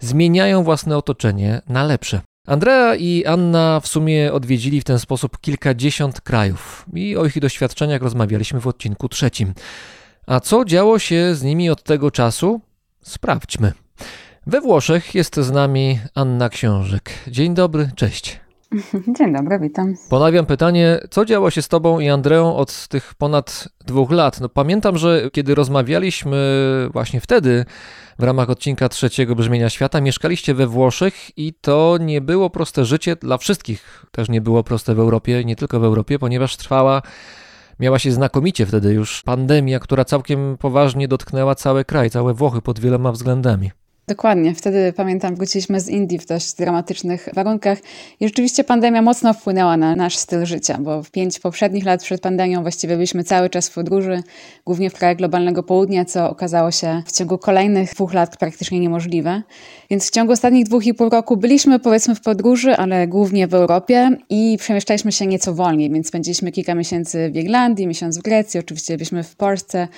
zmieniają 0.00 0.62
własne 0.62 0.96
otoczenie 0.96 1.62
na 1.68 1.84
lepsze. 1.84 2.20
Andrea 2.48 2.94
i 2.94 3.24
Anna 3.24 3.80
w 3.80 3.88
sumie 3.88 4.32
odwiedzili 4.32 4.80
w 4.80 4.84
ten 4.84 4.98
sposób 4.98 5.40
kilkadziesiąt 5.40 6.20
krajów 6.20 6.86
i 6.94 7.16
o 7.16 7.24
ich 7.24 7.40
doświadczeniach 7.40 8.02
rozmawialiśmy 8.02 8.60
w 8.60 8.66
odcinku 8.66 9.08
trzecim. 9.08 9.54
A 10.26 10.40
co 10.40 10.64
działo 10.64 10.98
się 10.98 11.34
z 11.34 11.42
nimi 11.42 11.70
od 11.70 11.82
tego 11.82 12.10
czasu? 12.10 12.60
Sprawdźmy. 13.02 13.72
We 14.46 14.60
Włoszech 14.60 15.14
jest 15.14 15.36
z 15.36 15.50
nami 15.50 15.98
Anna 16.14 16.48
Książek. 16.48 17.10
Dzień 17.26 17.54
dobry, 17.54 17.90
cześć. 17.96 18.40
Dzień 19.18 19.32
dobry, 19.32 19.58
witam. 19.58 19.94
Ponawiam 20.10 20.46
pytanie, 20.46 21.00
co 21.10 21.24
działo 21.24 21.50
się 21.50 21.62
z 21.62 21.68
tobą 21.68 22.00
i 22.00 22.08
Andreą 22.08 22.56
od 22.56 22.88
tych 22.88 23.14
ponad 23.14 23.68
dwóch 23.86 24.10
lat? 24.10 24.40
No, 24.40 24.48
pamiętam, 24.48 24.98
że 24.98 25.30
kiedy 25.32 25.54
rozmawialiśmy 25.54 26.38
właśnie 26.92 27.20
wtedy 27.20 27.64
w 28.18 28.22
ramach 28.22 28.50
odcinka 28.50 28.88
trzeciego 28.88 29.34
Brzmienia 29.34 29.70
Świata, 29.70 30.00
mieszkaliście 30.00 30.54
we 30.54 30.66
Włoszech 30.66 31.38
i 31.38 31.52
to 31.60 31.96
nie 32.00 32.20
było 32.20 32.50
proste 32.50 32.84
życie 32.84 33.16
dla 33.16 33.38
wszystkich. 33.38 34.06
Też 34.10 34.28
nie 34.28 34.40
było 34.40 34.64
proste 34.64 34.94
w 34.94 35.00
Europie, 35.00 35.44
nie 35.44 35.56
tylko 35.56 35.80
w 35.80 35.84
Europie, 35.84 36.18
ponieważ 36.18 36.56
trwała, 36.56 37.02
miała 37.80 37.98
się 37.98 38.12
znakomicie 38.12 38.66
wtedy 38.66 38.92
już 38.92 39.22
pandemia, 39.22 39.80
która 39.80 40.04
całkiem 40.04 40.56
poważnie 40.58 41.08
dotknęła 41.08 41.54
cały 41.54 41.84
kraj, 41.84 42.10
całe 42.10 42.34
Włochy 42.34 42.62
pod 42.62 42.80
wieloma 42.80 43.12
względami. 43.12 43.70
Dokładnie. 44.08 44.54
Wtedy 44.54 44.92
pamiętam, 44.92 45.36
wróciliśmy 45.36 45.80
z 45.80 45.88
Indii 45.88 46.18
w 46.18 46.26
dość 46.26 46.54
dramatycznych 46.54 47.28
warunkach 47.34 47.78
i 48.20 48.26
rzeczywiście 48.26 48.64
pandemia 48.64 49.02
mocno 49.02 49.34
wpłynęła 49.34 49.76
na 49.76 49.96
nasz 49.96 50.16
styl 50.16 50.46
życia, 50.46 50.78
bo 50.80 51.02
w 51.02 51.10
pięć 51.10 51.38
poprzednich 51.38 51.84
lat 51.84 52.02
przed 52.02 52.20
pandemią 52.20 52.62
właściwie 52.62 52.94
byliśmy 52.94 53.24
cały 53.24 53.50
czas 53.50 53.68
w 53.68 53.74
podróży, 53.74 54.22
głównie 54.66 54.90
w 54.90 54.94
krajach 54.94 55.16
globalnego 55.16 55.62
południa, 55.62 56.04
co 56.04 56.30
okazało 56.30 56.70
się 56.70 57.02
w 57.06 57.12
ciągu 57.12 57.38
kolejnych 57.38 57.94
dwóch 57.94 58.14
lat 58.14 58.36
praktycznie 58.36 58.80
niemożliwe. 58.80 59.42
Więc 59.90 60.08
w 60.08 60.10
ciągu 60.10 60.32
ostatnich 60.32 60.64
dwóch 60.64 60.86
i 60.86 60.94
pół 60.94 61.08
roku 61.08 61.36
byliśmy 61.36 61.78
powiedzmy 61.78 62.14
w 62.14 62.20
podróży, 62.20 62.76
ale 62.76 63.06
głównie 63.06 63.46
w 63.46 63.54
Europie 63.54 64.10
i 64.30 64.56
przemieszczaliśmy 64.60 65.12
się 65.12 65.26
nieco 65.26 65.54
wolniej, 65.54 65.90
więc 65.90 66.08
spędziliśmy 66.08 66.52
kilka 66.52 66.74
miesięcy 66.74 67.30
w 67.30 67.36
Irlandii, 67.36 67.86
miesiąc 67.86 68.18
w 68.18 68.22
Grecji, 68.22 68.60
oczywiście 68.60 68.96
byliśmy 68.96 69.22
w 69.22 69.36
Polsce, 69.36 69.88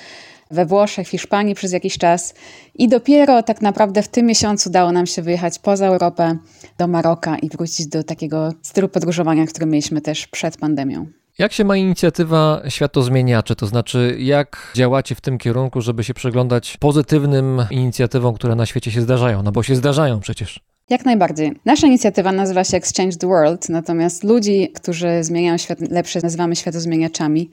we 0.50 0.66
Włoszech, 0.66 1.08
Hiszpanii 1.08 1.54
przez 1.54 1.72
jakiś 1.72 1.98
czas 1.98 2.34
i 2.74 2.88
dopiero 2.88 3.42
tak 3.42 3.62
naprawdę 3.62 4.02
w 4.02 4.08
tym 4.08 4.26
miesiącu 4.26 4.68
udało 4.68 4.92
nam 4.92 5.06
się 5.06 5.22
wyjechać 5.22 5.58
poza 5.58 5.86
Europę 5.86 6.36
do 6.78 6.88
Maroka 6.88 7.38
i 7.38 7.48
wrócić 7.48 7.86
do 7.86 8.04
takiego 8.04 8.52
stylu 8.62 8.88
podróżowania, 8.88 9.46
który 9.46 9.66
mieliśmy 9.66 10.00
też 10.00 10.26
przed 10.26 10.56
pandemią. 10.56 11.06
Jak 11.38 11.52
się 11.52 11.64
ma 11.64 11.76
inicjatywa 11.76 12.62
Światozmieniacze? 12.68 13.56
To 13.56 13.66
znaczy, 13.66 14.16
jak 14.18 14.72
działacie 14.76 15.14
w 15.14 15.20
tym 15.20 15.38
kierunku, 15.38 15.80
żeby 15.80 16.04
się 16.04 16.14
przyglądać 16.14 16.76
pozytywnym 16.76 17.66
inicjatywom, 17.70 18.34
które 18.34 18.54
na 18.54 18.66
świecie 18.66 18.90
się 18.90 19.02
zdarzają? 19.02 19.42
No 19.42 19.52
bo 19.52 19.62
się 19.62 19.76
zdarzają 19.76 20.20
przecież. 20.20 20.60
Jak 20.90 21.04
najbardziej. 21.04 21.52
Nasza 21.64 21.86
inicjatywa 21.86 22.32
nazywa 22.32 22.64
się 22.64 22.76
Exchange 22.76 23.16
the 23.16 23.26
World, 23.26 23.68
natomiast 23.68 24.24
ludzi, 24.24 24.72
którzy 24.74 25.24
zmieniają 25.24 25.58
świat 25.58 25.80
lepsze, 25.80 26.20
nazywamy 26.22 26.56
światozmieniaczami 26.56 27.50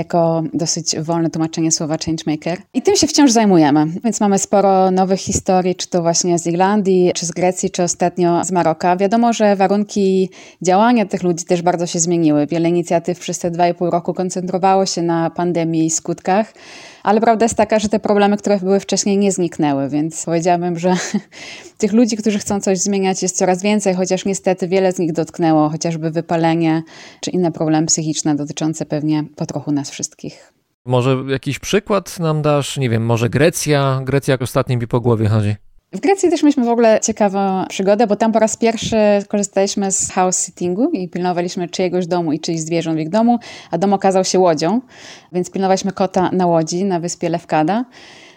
jako 0.00 0.42
dosyć 0.54 0.96
wolne 1.00 1.30
tłumaczenie 1.30 1.72
słowa 1.72 1.96
changemaker. 2.06 2.58
I 2.74 2.82
tym 2.82 2.96
się 2.96 3.06
wciąż 3.06 3.30
zajmujemy, 3.30 3.86
więc 4.04 4.20
mamy 4.20 4.38
sporo 4.38 4.90
nowych 4.90 5.20
historii, 5.20 5.74
czy 5.74 5.88
to 5.88 6.02
właśnie 6.02 6.38
z 6.38 6.46
Irlandii, 6.46 7.12
czy 7.14 7.26
z 7.26 7.30
Grecji, 7.30 7.70
czy 7.70 7.82
ostatnio 7.82 8.44
z 8.44 8.50
Maroka. 8.50 8.96
Wiadomo, 8.96 9.32
że 9.32 9.56
warunki 9.56 10.30
działania 10.62 11.06
tych 11.06 11.22
ludzi 11.22 11.44
też 11.44 11.62
bardzo 11.62 11.86
się 11.86 12.00
zmieniły. 12.00 12.46
Wiele 12.46 12.68
inicjatyw 12.68 13.18
przez 13.18 13.38
te 13.38 13.50
dwa 13.50 13.68
i 13.68 13.74
pół 13.74 13.90
roku 13.90 14.14
koncentrowało 14.14 14.86
się 14.86 15.02
na 15.02 15.30
pandemii 15.30 15.86
i 15.86 15.90
skutkach, 15.90 16.52
ale 17.02 17.20
prawda 17.20 17.44
jest 17.44 17.54
taka, 17.54 17.78
że 17.78 17.88
te 17.88 17.98
problemy, 17.98 18.36
które 18.36 18.58
były 18.58 18.80
wcześniej, 18.80 19.18
nie 19.18 19.32
zniknęły, 19.32 19.88
więc 19.88 20.24
powiedziałabym, 20.24 20.78
że 20.78 20.94
tych 21.78 21.92
ludzi, 21.92 22.16
którzy 22.16 22.38
chcą 22.38 22.60
coś 22.60 22.78
zmieniać, 22.78 23.22
jest 23.22 23.36
coraz 23.36 23.62
więcej, 23.62 23.94
chociaż 23.94 24.24
niestety 24.24 24.68
wiele 24.68 24.92
z 24.92 24.98
nich 24.98 25.12
dotknęło, 25.12 25.68
chociażby 25.68 26.10
wypalenie 26.10 26.82
czy 27.20 27.30
inne 27.30 27.52
problemy 27.52 27.86
psychiczne 27.86 28.34
dotyczące 28.36 28.86
pewnie 28.86 29.24
po 29.36 29.46
trochu 29.46 29.72
nas 29.72 29.89
wszystkich. 29.90 30.52
Może 30.84 31.24
jakiś 31.28 31.58
przykład 31.58 32.18
nam 32.18 32.42
dasz? 32.42 32.76
Nie 32.76 32.90
wiem, 32.90 33.06
może 33.06 33.30
Grecja? 33.30 34.00
Grecja 34.04 34.32
jak 34.32 34.42
ostatnio 34.42 34.76
mi 34.76 34.86
po 34.86 35.00
głowie 35.00 35.28
chodzi. 35.28 35.56
W 35.92 36.00
Grecji 36.00 36.30
też 36.30 36.42
mieliśmy 36.42 36.64
w 36.64 36.68
ogóle 36.68 37.00
ciekawą 37.00 37.64
przygodę, 37.68 38.06
bo 38.06 38.16
tam 38.16 38.32
po 38.32 38.38
raz 38.38 38.56
pierwszy 38.56 38.96
korzystaliśmy 39.28 39.92
z 39.92 40.10
house 40.10 40.46
sittingu 40.46 40.90
i 40.90 41.08
pilnowaliśmy 41.08 41.68
czyjegoś 41.68 42.06
domu 42.06 42.32
i 42.32 42.40
czyichś 42.40 42.60
zwierząt 42.60 42.96
w 42.96 43.00
ich 43.00 43.08
domu, 43.08 43.38
a 43.70 43.78
dom 43.78 43.92
okazał 43.92 44.24
się 44.24 44.38
łodzią, 44.38 44.80
więc 45.32 45.50
pilnowaliśmy 45.50 45.92
kota 45.92 46.30
na 46.32 46.46
łodzi 46.46 46.84
na 46.84 47.00
wyspie 47.00 47.28
Lewkada. 47.28 47.84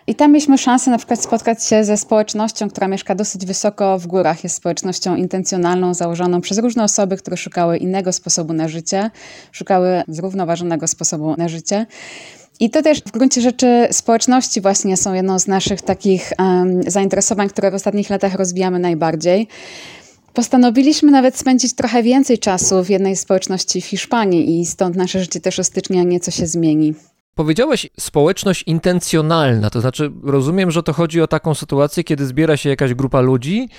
I 0.07 0.15
tam 0.15 0.31
mieliśmy 0.31 0.57
szansę 0.57 0.91
na 0.91 0.97
przykład 0.97 1.23
spotkać 1.23 1.63
się 1.63 1.83
ze 1.83 1.97
społecznością, 1.97 2.69
która 2.69 2.87
mieszka 2.87 3.15
dosyć 3.15 3.45
wysoko 3.45 3.99
w 3.99 4.07
górach. 4.07 4.43
Jest 4.43 4.55
społecznością 4.55 5.15
intencjonalną, 5.15 5.93
założoną 5.93 6.41
przez 6.41 6.57
różne 6.57 6.83
osoby, 6.83 7.17
które 7.17 7.37
szukały 7.37 7.77
innego 7.77 8.13
sposobu 8.13 8.53
na 8.53 8.67
życie, 8.67 9.11
szukały 9.51 10.03
zrównoważonego 10.07 10.87
sposobu 10.87 11.35
na 11.37 11.47
życie. 11.47 11.85
I 12.59 12.69
to 12.69 12.81
też 12.81 12.99
w 12.99 13.11
gruncie 13.11 13.41
rzeczy 13.41 13.87
społeczności 13.91 14.61
właśnie 14.61 14.97
są 14.97 15.13
jedną 15.13 15.39
z 15.39 15.47
naszych 15.47 15.81
takich 15.81 16.31
um, 16.39 16.83
zainteresowań, 16.87 17.49
które 17.49 17.71
w 17.71 17.75
ostatnich 17.75 18.09
latach 18.09 18.35
rozwijamy 18.35 18.79
najbardziej. 18.79 19.47
Postanowiliśmy 20.33 21.11
nawet 21.11 21.37
spędzić 21.37 21.75
trochę 21.75 22.03
więcej 22.03 22.39
czasu 22.39 22.83
w 22.83 22.89
jednej 22.89 23.15
społeczności 23.15 23.81
w 23.81 23.85
Hiszpanii 23.85 24.59
i 24.61 24.65
stąd 24.65 24.95
nasze 24.95 25.19
życie 25.19 25.41
też 25.41 25.59
o 25.59 25.63
stycznia 25.63 26.03
nieco 26.03 26.31
się 26.31 26.47
zmieni. 26.47 26.93
Powiedziałeś 27.35 27.89
społeczność 27.99 28.63
intencjonalna, 28.63 29.69
to 29.69 29.81
znaczy 29.81 30.11
rozumiem, 30.23 30.71
że 30.71 30.83
to 30.83 30.93
chodzi 30.93 31.21
o 31.21 31.27
taką 31.27 31.53
sytuację, 31.53 32.03
kiedy 32.03 32.25
zbiera 32.25 32.57
się 32.57 32.69
jakaś 32.69 32.93
grupa 32.93 33.21
ludzi 33.21 33.69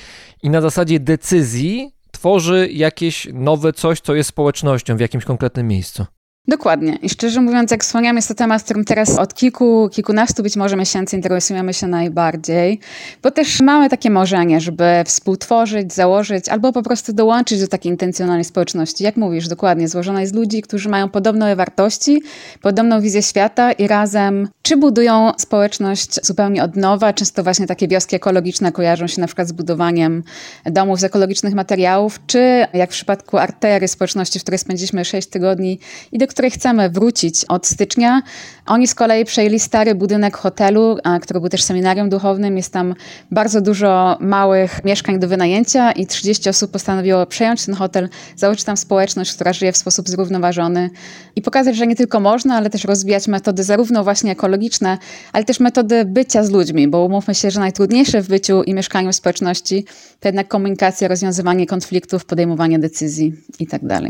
i 0.43 0.51
na 0.51 0.61
zasadzie 0.61 1.01
decyzji 1.01 1.91
tworzy 2.11 2.69
jakieś 2.73 3.29
nowe 3.33 3.73
coś, 3.73 4.01
co 4.01 4.15
jest 4.15 4.29
społecznością 4.29 4.97
w 4.97 5.01
jakimś 5.01 5.25
konkretnym 5.25 5.69
miejscu. 5.69 6.07
Dokładnie. 6.49 6.99
I 7.03 7.09
szczerze 7.09 7.41
mówiąc, 7.41 7.71
jak 7.71 7.85
wspomniałam, 7.85 8.17
jest 8.17 8.29
to 8.29 8.35
temat, 8.35 8.63
którym 8.63 8.85
teraz 8.85 9.19
od 9.19 9.35
kilku, 9.35 9.89
kilkunastu 9.93 10.43
być 10.43 10.57
może 10.57 10.77
miesięcy 10.77 11.17
interesujemy 11.17 11.75
się 11.75 11.87
najbardziej, 11.87 12.81
bo 13.23 13.31
też 13.31 13.61
mamy 13.61 13.89
takie 13.91 14.11
marzenie, 14.11 14.61
żeby 14.61 14.85
współtworzyć, 15.05 15.93
założyć 15.93 16.49
albo 16.49 16.73
po 16.73 16.83
prostu 16.83 17.13
dołączyć 17.13 17.61
do 17.61 17.69
takiej 17.69 17.93
intencjonalnej 17.93 18.45
społeczności. 18.45 19.05
Jak 19.05 19.17
mówisz, 19.17 19.49
dokładnie, 19.49 19.89
złożona 19.89 20.27
z 20.27 20.33
ludzi, 20.33 20.63
którzy 20.63 20.89
mają 20.89 21.09
podobne 21.09 21.57
wartości, 21.57 22.23
podobną 22.63 23.01
wizję 23.01 23.23
świata 23.23 23.73
i 23.73 23.87
razem 23.87 24.49
czy 24.63 24.77
budują 24.77 25.33
społeczność 25.39 26.27
zupełnie 26.27 26.65
od 26.65 26.77
nowa, 26.77 27.13
często 27.13 27.43
właśnie 27.43 27.67
takie 27.67 27.89
wioski 27.89 28.17
ekologiczne 28.17 28.73
kojarzą 28.73 29.07
się 29.07 29.21
na 29.21 29.27
przykład 29.27 29.49
z 29.49 29.53
budowaniem 29.53 30.23
domów 30.67 31.01
z 31.01 31.05
ekologicznych 31.05 31.55
materiałów, 31.55 32.21
czy 32.27 32.67
jak 32.75 32.91
w 32.91 32.93
przypadku 32.93 33.39
Artery, 33.39 33.89
społeczności, 33.89 34.39
w 34.39 34.43
której 34.43 34.59
spędziliśmy 34.59 35.05
6 35.05 35.29
tygodni 35.29 35.79
i 36.13 36.19
do 36.19 36.34
której 36.35 36.51
chcemy 36.51 36.91
wrócić 36.91 37.45
od 37.45 37.67
stycznia. 37.67 38.23
Oni 38.67 38.87
z 38.87 38.95
kolei 38.95 39.25
przejęli 39.25 39.61
stary 39.61 39.95
budynek 39.95 40.37
hotelu, 40.37 40.97
który 41.23 41.41
był 41.41 41.49
też 41.49 41.63
seminarium 41.63 42.09
duchownym. 42.09 42.57
Jest 42.57 42.73
tam 42.73 42.95
bardzo 43.31 43.61
dużo 43.61 44.17
małych 44.21 44.85
mieszkań 44.85 45.19
do 45.19 45.29
wynajęcia 45.29 45.93
i 45.93 46.07
30 46.07 46.49
osób 46.49 46.71
postanowiło 46.71 47.27
przejąć 47.27 47.67
ten 47.67 47.75
hotel, 47.75 48.09
założyć 48.37 48.65
tam 48.65 48.77
społeczność, 48.77 49.35
która 49.35 49.53
żyje 49.53 49.73
w 49.73 49.77
sposób 49.77 50.09
zrównoważony 50.09 50.91
i 51.37 51.43
pokazać, 51.43 51.77
że 51.77 51.87
nie 51.87 51.97
tylko 51.97 52.21
można, 52.21 52.57
ale 52.57 52.71
też 52.71 52.85
rozwijać 52.85 53.29
metody 53.29 53.65
zarówno 53.65 54.05
właśnie 54.05 54.33
ekologiczne, 54.33 54.99
ale 55.33 55.45
też 55.45 55.61
metody 55.61 56.05
bycia 56.05 56.45
z 56.45 56.51
ludźmi, 56.51 56.89
bo 56.89 57.05
umówmy 57.05 57.35
się, 57.35 57.51
że 57.51 57.61
najtrudniejsze 57.61 58.23
w 58.23 58.29
byciu 58.29 58.63
i 58.63 58.75
mieszkaniu 58.75 59.13
społeczności 59.13 59.85
to 60.21 60.29
jednak 60.29 60.49
komunikacja, 60.49 61.09
rozwiązywanie 61.09 61.67
konfliktów, 61.67 62.25
podejmowanie 62.25 62.79
decyzji 62.79 63.33
itd. 63.59 64.01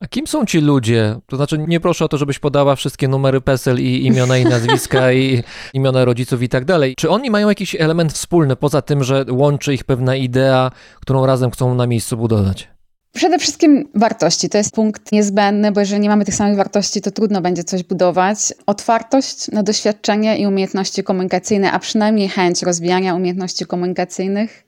A 0.00 0.06
kim 0.06 0.26
są 0.26 0.46
ci 0.46 0.60
ludzie? 0.60 1.16
To 1.26 1.36
znaczy, 1.36 1.58
nie 1.68 1.80
proszę 1.80 2.04
o 2.04 2.08
to, 2.08 2.18
żebyś 2.18 2.38
podała 2.38 2.76
wszystkie 2.76 3.08
numery 3.08 3.40
PESEL 3.40 3.80
i 3.80 4.06
imiona 4.06 4.38
i 4.38 4.44
nazwiska 4.44 5.12
i 5.12 5.42
imiona 5.74 6.04
rodziców 6.04 6.42
i 6.42 6.48
tak 6.48 6.64
dalej. 6.64 6.94
Czy 6.96 7.10
oni 7.10 7.30
mają 7.30 7.48
jakiś 7.48 7.74
element 7.74 8.12
wspólny, 8.12 8.56
poza 8.56 8.82
tym, 8.82 9.04
że 9.04 9.24
łączy 9.30 9.74
ich 9.74 9.84
pewna 9.84 10.16
idea, 10.16 10.70
którą 11.00 11.26
razem 11.26 11.50
chcą 11.50 11.74
na 11.74 11.86
miejscu 11.86 12.16
budować? 12.16 12.68
Przede 13.12 13.38
wszystkim 13.38 13.88
wartości. 13.94 14.48
To 14.48 14.58
jest 14.58 14.74
punkt 14.74 15.12
niezbędny, 15.12 15.72
bo 15.72 15.80
jeżeli 15.80 16.00
nie 16.00 16.08
mamy 16.08 16.24
tych 16.24 16.34
samych 16.34 16.56
wartości, 16.56 17.00
to 17.00 17.10
trudno 17.10 17.40
będzie 17.40 17.64
coś 17.64 17.82
budować. 17.82 18.38
Otwartość 18.66 19.48
na 19.48 19.62
doświadczenie 19.62 20.38
i 20.38 20.46
umiejętności 20.46 21.02
komunikacyjne, 21.02 21.72
a 21.72 21.78
przynajmniej 21.78 22.28
chęć 22.28 22.62
rozwijania 22.62 23.14
umiejętności 23.14 23.66
komunikacyjnych 23.66 24.64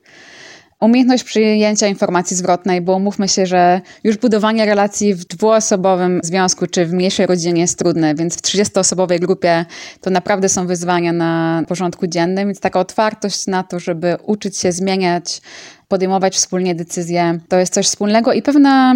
umiejętność 0.81 1.23
przyjęcia 1.23 1.87
informacji 1.87 2.37
zwrotnej, 2.37 2.81
bo 2.81 2.95
umówmy 2.95 3.27
się, 3.27 3.45
że 3.45 3.81
już 4.03 4.17
budowanie 4.17 4.65
relacji 4.65 5.13
w 5.13 5.25
dwuosobowym 5.25 6.19
związku 6.23 6.67
czy 6.67 6.85
w 6.85 6.93
mniejszej 6.93 7.25
rodzinie 7.25 7.61
jest 7.61 7.79
trudne, 7.79 8.15
więc 8.15 8.35
w 8.35 8.41
30-osobowej 8.41 9.19
grupie 9.19 9.65
to 10.01 10.09
naprawdę 10.09 10.49
są 10.49 10.67
wyzwania 10.67 11.13
na 11.13 11.63
porządku 11.67 12.07
dziennym, 12.07 12.47
więc 12.47 12.59
taka 12.59 12.79
otwartość 12.79 13.47
na 13.47 13.63
to, 13.63 13.79
żeby 13.79 14.17
uczyć 14.25 14.57
się 14.57 14.71
zmieniać, 14.71 15.41
podejmować 15.87 16.35
wspólnie 16.35 16.75
decyzje, 16.75 17.39
to 17.47 17.57
jest 17.57 17.73
coś 17.73 17.85
wspólnego 17.85 18.33
i 18.33 18.41
pewna 18.41 18.95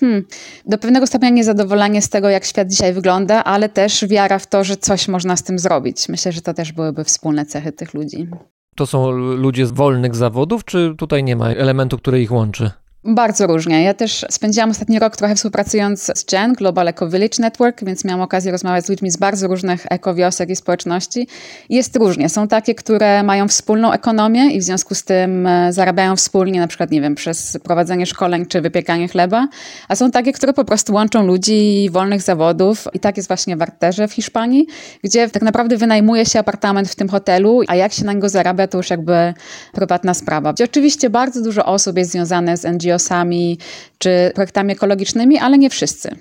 Hmm. 0.00 0.24
Do 0.66 0.78
pewnego 0.78 1.06
stopnia 1.06 1.28
niezadowolenie 1.28 2.02
z 2.02 2.08
tego, 2.08 2.28
jak 2.28 2.44
świat 2.44 2.68
dzisiaj 2.68 2.92
wygląda, 2.92 3.44
ale 3.44 3.68
też 3.68 4.06
wiara 4.06 4.38
w 4.38 4.46
to, 4.46 4.64
że 4.64 4.76
coś 4.76 5.08
można 5.08 5.36
z 5.36 5.42
tym 5.42 5.58
zrobić. 5.58 6.08
Myślę, 6.08 6.32
że 6.32 6.40
to 6.40 6.54
też 6.54 6.72
byłyby 6.72 7.04
wspólne 7.04 7.46
cechy 7.46 7.72
tych 7.72 7.94
ludzi. 7.94 8.28
To 8.74 8.86
są 8.86 9.10
ludzie 9.10 9.66
z 9.66 9.72
wolnych 9.72 10.16
zawodów, 10.16 10.64
czy 10.64 10.94
tutaj 10.98 11.24
nie 11.24 11.36
ma 11.36 11.48
elementu, 11.48 11.98
który 11.98 12.22
ich 12.22 12.32
łączy? 12.32 12.70
Bardzo 13.06 13.46
różnie. 13.46 13.82
Ja 13.82 13.94
też 13.94 14.26
spędziłam 14.30 14.70
ostatni 14.70 14.98
rok 14.98 15.16
trochę 15.16 15.34
współpracując 15.34 16.10
z 16.14 16.24
GEN, 16.24 16.52
Global 16.52 16.88
Eco 16.88 17.08
Village 17.08 17.36
Network, 17.38 17.84
więc 17.84 18.04
miałam 18.04 18.20
okazję 18.20 18.52
rozmawiać 18.52 18.86
z 18.86 18.88
ludźmi 18.88 19.10
z 19.10 19.16
bardzo 19.16 19.46
różnych 19.46 19.86
ekowiosek 19.90 20.50
i 20.50 20.56
społeczności. 20.56 21.28
Jest 21.68 21.96
różnie. 21.96 22.28
Są 22.28 22.48
takie, 22.48 22.74
które 22.74 23.22
mają 23.22 23.48
wspólną 23.48 23.92
ekonomię 23.92 24.50
i 24.50 24.60
w 24.60 24.62
związku 24.62 24.94
z 24.94 25.04
tym 25.04 25.46
e, 25.46 25.72
zarabiają 25.72 26.16
wspólnie, 26.16 26.60
na 26.60 26.66
przykład, 26.66 26.90
nie 26.90 27.00
wiem, 27.00 27.14
przez 27.14 27.58
prowadzenie 27.62 28.06
szkoleń 28.06 28.46
czy 28.46 28.60
wypiekanie 28.60 29.08
chleba, 29.08 29.48
a 29.88 29.96
są 29.96 30.10
takie, 30.10 30.32
które 30.32 30.52
po 30.52 30.64
prostu 30.64 30.94
łączą 30.94 31.26
ludzi 31.26 31.88
wolnych 31.92 32.22
zawodów 32.22 32.88
i 32.92 33.00
tak 33.00 33.16
jest 33.16 33.28
właśnie 33.28 33.56
w 33.56 33.62
Arterze 33.62 34.08
w 34.08 34.12
Hiszpanii, 34.12 34.66
gdzie 35.02 35.28
tak 35.28 35.42
naprawdę 35.42 35.76
wynajmuje 35.76 36.26
się 36.26 36.38
apartament 36.38 36.88
w 36.88 36.94
tym 36.94 37.08
hotelu, 37.08 37.60
a 37.68 37.74
jak 37.76 37.92
się 37.92 38.04
na 38.04 38.12
niego 38.12 38.28
zarabia, 38.28 38.66
to 38.66 38.78
już 38.78 38.90
jakby 38.90 39.34
prywatna 39.72 40.14
sprawa. 40.14 40.52
Gdzie 40.52 40.64
oczywiście 40.64 41.10
bardzo 41.10 41.42
dużo 41.42 41.64
osób 41.64 41.98
jest 41.98 42.10
związane 42.10 42.56
z 42.56 42.64
NGO 42.64 42.93
NGO-sami 42.94 43.58
czy 43.98 44.30
projektami 44.34 44.72
ekologicznymi, 44.72 45.38
ale 45.38 45.58
nie 45.58 45.70
wszyscy. 45.70 46.16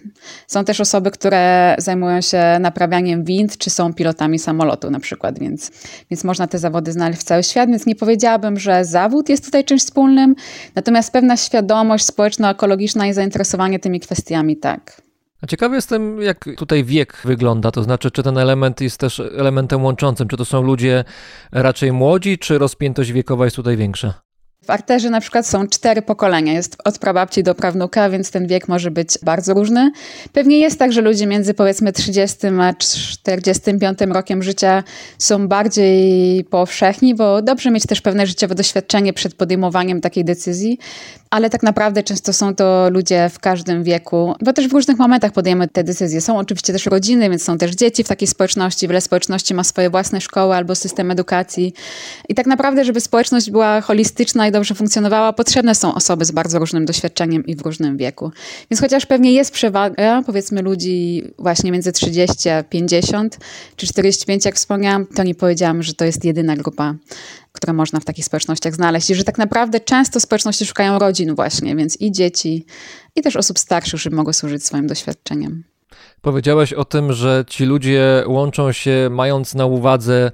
Są 0.47 0.65
też 0.65 0.81
osoby, 0.81 1.11
które 1.11 1.75
zajmują 1.77 2.21
się 2.21 2.57
naprawianiem 2.59 3.23
wind, 3.23 3.57
czy 3.57 3.69
są 3.69 3.93
pilotami 3.93 4.39
samolotu 4.39 4.91
na 4.91 4.99
przykład, 4.99 5.39
więc, 5.39 5.71
więc 6.11 6.23
można 6.23 6.47
te 6.47 6.59
zawody 6.59 6.91
znaleźć 6.91 7.21
w 7.21 7.23
cały 7.23 7.43
świat, 7.43 7.69
więc 7.69 7.85
nie 7.85 7.95
powiedziałabym, 7.95 8.59
że 8.59 8.85
zawód 8.85 9.29
jest 9.29 9.45
tutaj 9.45 9.63
czymś 9.65 9.81
wspólnym, 9.81 10.35
natomiast 10.75 11.13
pewna 11.13 11.37
świadomość 11.37 12.05
społeczno-ekologiczna 12.05 13.07
i 13.07 13.13
zainteresowanie 13.13 13.79
tymi 13.79 13.99
kwestiami 13.99 14.57
tak. 14.57 15.01
A 15.41 15.47
ciekawy 15.47 15.75
jestem, 15.75 16.21
jak 16.21 16.45
tutaj 16.57 16.83
wiek 16.83 17.21
wygląda, 17.25 17.71
to 17.71 17.83
znaczy, 17.83 18.11
czy 18.11 18.23
ten 18.23 18.37
element 18.37 18.81
jest 18.81 18.97
też 18.97 19.19
elementem 19.19 19.83
łączącym, 19.83 20.27
czy 20.27 20.37
to 20.37 20.45
są 20.45 20.61
ludzie 20.61 21.03
raczej 21.51 21.91
młodzi, 21.91 22.37
czy 22.37 22.57
rozpiętość 22.57 23.11
wiekowa 23.11 23.45
jest 23.45 23.55
tutaj 23.55 23.77
większa? 23.77 24.22
W 24.63 24.69
arterze 24.69 25.09
na 25.09 25.21
przykład 25.21 25.47
są 25.47 25.67
cztery 25.67 26.01
pokolenia, 26.01 26.53
jest 26.53 26.77
od 26.85 26.99
prababci 26.99 27.43
do 27.43 27.55
prawnuka, 27.55 28.09
więc 28.09 28.31
ten 28.31 28.47
wiek 28.47 28.67
może 28.67 28.91
być 28.91 29.17
bardzo 29.23 29.53
różny. 29.53 29.91
Pewnie 30.33 30.59
jest 30.59 30.79
tak, 30.79 30.93
że 30.93 31.01
ludzie 31.01 31.27
między 31.27 31.53
powiedzmy 31.53 31.91
30 31.91 32.47
a 32.61 32.73
45 32.73 33.99
rokiem 34.01 34.43
życia 34.43 34.83
są 35.17 35.47
bardziej 35.47 36.43
powszechni, 36.43 37.15
bo 37.15 37.41
dobrze 37.41 37.71
mieć 37.71 37.85
też 37.85 38.01
pewne 38.01 38.27
życiowe 38.27 38.55
doświadczenie 38.55 39.13
przed 39.13 39.33
podejmowaniem 39.33 40.01
takiej 40.01 40.25
decyzji, 40.25 40.79
ale 41.29 41.49
tak 41.49 41.63
naprawdę 41.63 42.03
często 42.03 42.33
są 42.33 42.55
to 42.55 42.89
ludzie 42.89 43.29
w 43.29 43.39
każdym 43.39 43.83
wieku, 43.83 44.35
bo 44.41 44.53
też 44.53 44.67
w 44.67 44.73
różnych 44.73 44.97
momentach 44.97 45.31
podejmujemy 45.31 45.67
te 45.67 45.83
decyzje. 45.83 46.21
Są 46.21 46.37
oczywiście 46.37 46.73
też 46.73 46.85
rodziny, 46.85 47.29
więc 47.29 47.43
są 47.43 47.57
też 47.57 47.71
dzieci 47.71 48.03
w 48.03 48.07
takiej 48.07 48.27
społeczności. 48.27 48.87
Wiele 48.87 49.01
społeczności 49.01 49.53
ma 49.53 49.63
swoje 49.63 49.89
własne 49.89 50.21
szkoły 50.21 50.55
albo 50.55 50.75
system 50.75 51.11
edukacji. 51.11 51.73
I 52.29 52.35
tak 52.35 52.45
naprawdę, 52.45 52.85
żeby 52.85 53.01
społeczność 53.01 53.51
była 53.51 53.81
holistyczna 53.81 54.47
i 54.47 54.51
dobrze 54.53 54.75
funkcjonowała, 54.75 55.33
potrzebne 55.33 55.75
są 55.75 55.95
osoby 55.95 56.25
z 56.25 56.31
bardzo 56.31 56.59
różnym 56.59 56.85
doświadczeniem 56.85 57.45
i 57.45 57.55
w 57.55 57.61
różnym 57.61 57.97
wieku. 57.97 58.31
Więc 58.71 58.81
chociaż 58.81 59.05
pewnie 59.05 59.33
jest 59.33 59.53
przewaga, 59.53 60.23
powiedzmy, 60.25 60.61
ludzi 60.61 61.23
właśnie 61.39 61.71
między 61.71 61.91
30 61.91 62.49
a 62.49 62.63
50 62.63 63.37
czy 63.75 63.87
45, 63.87 64.45
jak 64.45 64.55
wspomniałam, 64.55 65.05
to 65.05 65.23
nie 65.23 65.35
powiedziałam, 65.35 65.83
że 65.83 65.93
to 65.93 66.05
jest 66.05 66.25
jedyna 66.25 66.55
grupa 66.55 66.95
które 67.53 67.73
można 67.73 67.99
w 67.99 68.05
takich 68.05 68.25
społecznościach 68.25 68.75
znaleźć. 68.75 69.09
I 69.09 69.15
że 69.15 69.23
tak 69.23 69.37
naprawdę 69.37 69.79
często 69.79 70.19
społeczności 70.19 70.65
szukają 70.65 70.99
rodzin 70.99 71.35
właśnie, 71.35 71.75
więc 71.75 72.01
i 72.01 72.11
dzieci, 72.11 72.65
i 73.15 73.21
też 73.21 73.35
osób 73.35 73.59
starszych, 73.59 73.99
żeby 73.99 74.15
mogły 74.15 74.33
służyć 74.33 74.65
swoim 74.65 74.87
doświadczeniem. 74.87 75.63
Powiedziałeś 76.21 76.73
o 76.73 76.85
tym, 76.85 77.13
że 77.13 77.45
ci 77.47 77.65
ludzie 77.65 78.23
łączą 78.27 78.71
się 78.71 79.07
mając 79.11 79.55
na 79.55 79.65
uwadze 79.65 80.31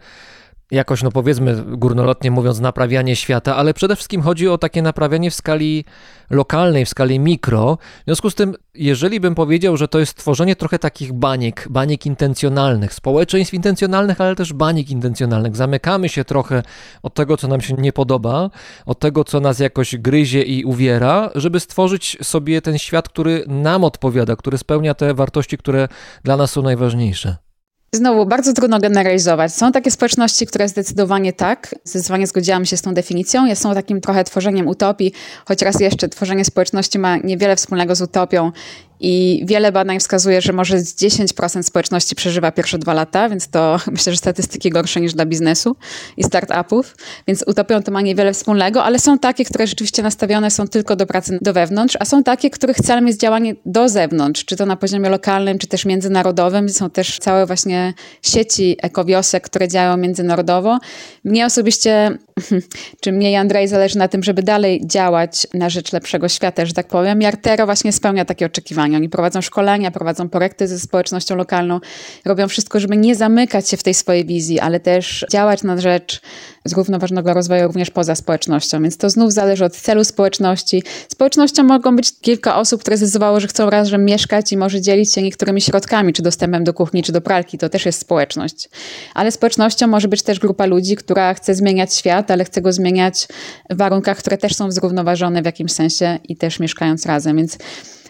jakoś, 0.71 1.03
no 1.03 1.11
powiedzmy 1.11 1.63
górnolotnie 1.65 2.31
mówiąc, 2.31 2.59
naprawianie 2.59 3.15
świata, 3.15 3.55
ale 3.55 3.73
przede 3.73 3.95
wszystkim 3.95 4.21
chodzi 4.21 4.47
o 4.47 4.57
takie 4.57 4.81
naprawianie 4.81 5.31
w 5.31 5.35
skali 5.35 5.85
lokalnej, 6.29 6.85
w 6.85 6.89
skali 6.89 7.19
mikro. 7.19 7.77
W 8.01 8.05
związku 8.05 8.29
z 8.29 8.35
tym, 8.35 8.55
jeżeli 8.73 9.19
bym 9.19 9.35
powiedział, 9.35 9.77
że 9.77 9.87
to 9.87 9.99
jest 9.99 10.15
tworzenie 10.15 10.55
trochę 10.55 10.79
takich 10.79 11.13
baniek, 11.13 11.67
baniek 11.69 12.05
intencjonalnych, 12.05 12.93
społeczeństw 12.93 13.53
intencjonalnych, 13.53 14.21
ale 14.21 14.35
też 14.35 14.53
banik 14.53 14.89
intencjonalnych, 14.89 15.55
zamykamy 15.55 16.09
się 16.09 16.23
trochę 16.25 16.63
od 17.03 17.13
tego, 17.13 17.37
co 17.37 17.47
nam 17.47 17.61
się 17.61 17.73
nie 17.73 17.93
podoba, 17.93 18.49
od 18.85 18.99
tego, 18.99 19.23
co 19.23 19.39
nas 19.39 19.59
jakoś 19.59 19.97
gryzie 19.97 20.41
i 20.41 20.63
uwiera, 20.63 21.29
żeby 21.35 21.59
stworzyć 21.59 22.17
sobie 22.21 22.61
ten 22.61 22.77
świat, 22.77 23.09
który 23.09 23.43
nam 23.47 23.83
odpowiada, 23.83 24.35
który 24.35 24.57
spełnia 24.57 24.93
te 24.93 25.13
wartości, 25.13 25.57
które 25.57 25.87
dla 26.23 26.37
nas 26.37 26.51
są 26.51 26.61
najważniejsze. 26.61 27.48
Znowu, 27.93 28.25
bardzo 28.25 28.53
trudno 28.53 28.79
generalizować. 28.79 29.53
Są 29.53 29.71
takie 29.71 29.91
społeczności, 29.91 30.45
które 30.45 30.67
zdecydowanie 30.67 31.33
tak, 31.33 31.75
zdecydowanie 31.83 32.27
zgodziłam 32.27 32.65
się 32.65 32.77
z 32.77 32.81
tą 32.81 32.93
definicją. 32.93 33.55
Są 33.55 33.73
takim 33.73 34.01
trochę 34.01 34.23
tworzeniem 34.23 34.67
utopii, 34.67 35.13
choć 35.45 35.61
raz 35.61 35.79
jeszcze 35.79 36.09
tworzenie 36.09 36.45
społeczności 36.45 36.99
ma 36.99 37.17
niewiele 37.17 37.55
wspólnego 37.55 37.95
z 37.95 38.01
utopią 38.01 38.51
i 38.99 39.43
wiele 39.45 39.71
badań 39.71 39.99
wskazuje, 39.99 40.41
że 40.41 40.53
może 40.53 40.77
10% 40.77 41.63
społeczności 41.63 42.15
przeżywa 42.15 42.51
pierwsze 42.51 42.77
dwa 42.77 42.93
lata, 42.93 43.29
więc 43.29 43.47
to 43.47 43.77
myślę, 43.91 44.13
że 44.13 44.17
statystyki 44.17 44.69
gorsze 44.69 45.01
niż 45.01 45.13
dla 45.13 45.25
biznesu 45.25 45.75
i 46.17 46.23
startupów. 46.23 46.95
Więc 47.27 47.43
utopią 47.47 47.83
to 47.83 47.91
ma 47.91 48.01
niewiele 48.01 48.33
wspólnego, 48.33 48.83
ale 48.83 48.99
są 48.99 49.19
takie, 49.19 49.45
które 49.45 49.67
rzeczywiście 49.67 50.03
nastawione 50.03 50.51
są 50.51 50.67
tylko 50.67 50.95
do 50.95 51.05
pracy 51.05 51.39
do 51.41 51.53
wewnątrz, 51.53 51.97
a 51.99 52.05
są 52.05 52.23
takie, 52.23 52.49
których 52.49 52.77
celem 52.77 53.07
jest 53.07 53.19
działanie 53.19 53.55
do 53.65 53.89
zewnątrz, 53.89 54.45
czy 54.45 54.55
to 54.55 54.65
na 54.65 54.75
poziomie 54.75 55.09
lokalnym, 55.09 55.57
czy 55.57 55.67
też 55.67 55.85
międzynarodowym. 55.85 56.69
Są 56.69 56.89
też 56.89 57.19
całe 57.19 57.45
właśnie 57.45 57.93
sieci 58.21 58.77
ekowiosek, 58.81 59.43
które 59.43 59.67
działają 59.67 59.97
międzynarodowo. 59.97 60.79
Mnie 61.23 61.45
osobiście, 61.45 62.17
czy 63.01 63.11
mnie 63.11 63.31
i 63.31 63.35
Andrzej 63.35 63.67
zależy 63.67 63.97
na 63.97 64.07
tym, 64.07 64.23
żeby 64.23 64.43
dalej 64.43 64.81
działać 64.85 65.47
na 65.53 65.69
rzecz 65.69 65.93
lepszego 65.93 66.29
świata, 66.29 66.65
że 66.65 66.73
tak 66.73 66.87
powiem. 66.87 67.21
Jartero 67.21 67.65
właśnie 67.65 67.91
spełnia 67.91 68.25
takie 68.25 68.45
oczekiwania 68.45 68.97
oni 68.97 69.09
prowadzą 69.09 69.41
szkolenia, 69.41 69.91
prowadzą 69.91 70.29
projekty 70.29 70.67
ze 70.67 70.79
społecznością 70.79 71.35
lokalną, 71.35 71.79
robią 72.25 72.47
wszystko, 72.47 72.79
żeby 72.79 72.97
nie 72.97 73.15
zamykać 73.15 73.69
się 73.69 73.77
w 73.77 73.83
tej 73.83 73.93
swojej 73.93 74.25
wizji, 74.25 74.59
ale 74.59 74.79
też 74.79 75.25
działać 75.31 75.63
na 75.63 75.81
rzecz 75.81 76.21
zrównoważonego 76.69 77.33
rozwoju 77.33 77.67
również 77.67 77.89
poza 77.89 78.15
społecznością. 78.15 78.81
Więc 78.81 78.97
to 78.97 79.09
znów 79.09 79.33
zależy 79.33 79.65
od 79.65 79.75
celu 79.75 80.03
społeczności. 80.03 80.83
Społecznością 81.11 81.63
mogą 81.63 81.95
być 81.95 82.11
kilka 82.21 82.55
osób, 82.55 82.81
które 82.81 82.97
zdecydowało, 82.97 83.39
że 83.39 83.47
chcą 83.47 83.69
razem 83.69 84.05
mieszkać 84.05 84.51
i 84.51 84.57
może 84.57 84.81
dzielić 84.81 85.13
się 85.13 85.21
niektórymi 85.21 85.61
środkami, 85.61 86.13
czy 86.13 86.23
dostępem 86.23 86.63
do 86.63 86.73
kuchni, 86.73 87.03
czy 87.03 87.11
do 87.11 87.21
pralki. 87.21 87.57
To 87.57 87.69
też 87.69 87.85
jest 87.85 87.99
społeczność. 87.99 88.69
Ale 89.13 89.31
społecznością 89.31 89.87
może 89.87 90.07
być 90.07 90.23
też 90.23 90.39
grupa 90.39 90.65
ludzi, 90.65 90.95
która 90.95 91.33
chce 91.33 91.55
zmieniać 91.55 91.93
świat, 91.93 92.31
ale 92.31 92.45
chce 92.45 92.61
go 92.61 92.73
zmieniać 92.73 93.27
w 93.69 93.77
warunkach, 93.77 94.17
które 94.17 94.37
też 94.37 94.55
są 94.55 94.71
zrównoważone 94.71 95.41
w 95.41 95.45
jakimś 95.45 95.71
sensie 95.71 96.19
i 96.23 96.35
też 96.35 96.59
mieszkając 96.59 97.05
razem. 97.05 97.37
Więc 97.37 97.57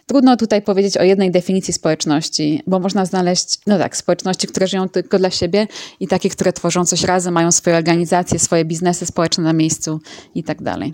Trudno 0.10 0.38
tutaj 0.38 0.62
powiedzieć 0.62 0.98
o 0.98 1.04
jednej 1.04 1.32
definicji 1.32 1.74
społeczności, 1.74 2.62
bo 2.68 2.80
można 2.80 3.06
znaleźć, 3.06 3.60
no 3.68 3.78
tak, 3.78 3.98
społeczności, 3.98 4.48
które 4.48 4.68
żyją 4.68 4.90
tylko 4.90 5.20
dla 5.20 5.30
siebie 5.30 5.68
i 6.00 6.08
takie, 6.08 6.30
które 6.30 6.54
tworzą 6.54 6.86
coś 6.86 7.04
razem, 7.04 7.34
mają 7.34 7.52
swoje 7.52 7.78
organizacje, 7.78 8.40
swoje 8.40 8.66
biznesy 8.66 9.06
społeczne 9.06 9.44
na 9.44 9.54
miejscu 9.54 10.00
i 10.36 10.44
tak 10.44 10.62
dalej. 10.62 10.94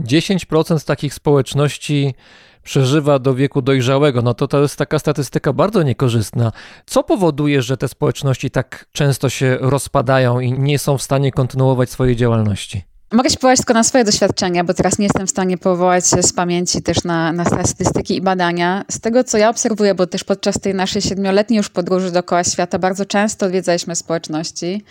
10% 0.00 0.86
takich 0.86 1.14
społeczności 1.14 2.14
przeżywa 2.62 3.18
do 3.18 3.34
wieku 3.34 3.62
dojrzałego, 3.62 4.22
no 4.22 4.34
to 4.34 4.48
to 4.48 4.62
jest 4.62 4.76
taka 4.76 4.98
statystyka 4.98 5.52
bardzo 5.52 5.82
niekorzystna. 5.82 6.52
Co 6.86 7.02
powoduje, 7.02 7.62
że 7.62 7.76
te 7.76 7.88
społeczności 7.88 8.50
tak 8.50 8.86
często 8.92 9.28
się 9.28 9.58
rozpadają 9.60 10.40
i 10.40 10.52
nie 10.52 10.78
są 10.78 10.98
w 10.98 11.02
stanie 11.02 11.32
kontynuować 11.32 11.90
swojej 11.90 12.16
działalności? 12.16 12.89
Mogę 13.12 13.30
się 13.30 13.36
powołać 13.36 13.58
tylko 13.58 13.74
na 13.74 13.84
swoje 13.84 14.04
doświadczenia, 14.04 14.64
bo 14.64 14.74
teraz 14.74 14.98
nie 14.98 15.04
jestem 15.04 15.26
w 15.26 15.30
stanie 15.30 15.58
powołać 15.58 16.08
się 16.08 16.22
z 16.22 16.32
pamięci 16.32 16.82
też 16.82 17.04
na, 17.04 17.32
na 17.32 17.44
statystyki 17.44 18.16
i 18.16 18.20
badania. 18.20 18.84
Z 18.90 19.00
tego, 19.00 19.24
co 19.24 19.38
ja 19.38 19.50
obserwuję, 19.50 19.94
bo 19.94 20.06
też 20.06 20.24
podczas 20.24 20.60
tej 20.60 20.74
naszej 20.74 21.02
siedmioletniej 21.02 21.56
już 21.56 21.68
podróży 21.68 22.12
dookoła 22.12 22.44
świata 22.44 22.78
bardzo 22.78 23.06
często 23.06 23.46
odwiedzaliśmy 23.46 23.96
społeczności. 23.96 24.84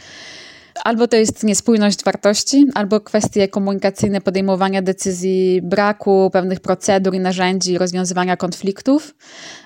Albo 0.84 1.08
to 1.08 1.18
jest 1.18 1.44
niespójność 1.44 2.04
wartości, 2.04 2.66
albo 2.76 3.00
kwestie 3.00 3.48
komunikacyjne 3.48 4.22
podejmowania 4.22 4.82
decyzji, 4.82 5.62
braku 5.64 6.30
pewnych 6.34 6.60
procedur 6.60 7.16
i 7.16 7.20
narzędzi 7.20 7.78
rozwiązywania 7.78 8.38
konfliktów, 8.38 9.16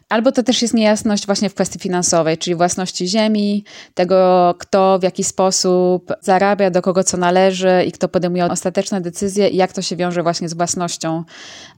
albo 0.09 0.31
to 0.31 0.43
też 0.43 0.61
jest 0.61 0.73
niejasność 0.73 1.25
właśnie 1.25 1.49
w 1.49 1.53
kwestii 1.53 1.79
finansowej, 1.79 2.37
czyli 2.37 2.55
własności 2.55 3.07
ziemi, 3.07 3.63
tego 3.93 4.55
kto 4.59 4.99
w 4.99 5.03
jaki 5.03 5.23
sposób 5.23 6.13
zarabia, 6.21 6.69
do 6.69 6.81
kogo 6.81 7.03
co 7.03 7.17
należy 7.17 7.83
i 7.87 7.91
kto 7.91 8.09
podejmuje 8.09 8.45
ostateczne 8.45 9.01
decyzje 9.01 9.49
i 9.49 9.55
jak 9.55 9.73
to 9.73 9.81
się 9.81 9.95
wiąże 9.95 10.23
właśnie 10.23 10.49
z 10.49 10.53
własnością 10.53 11.23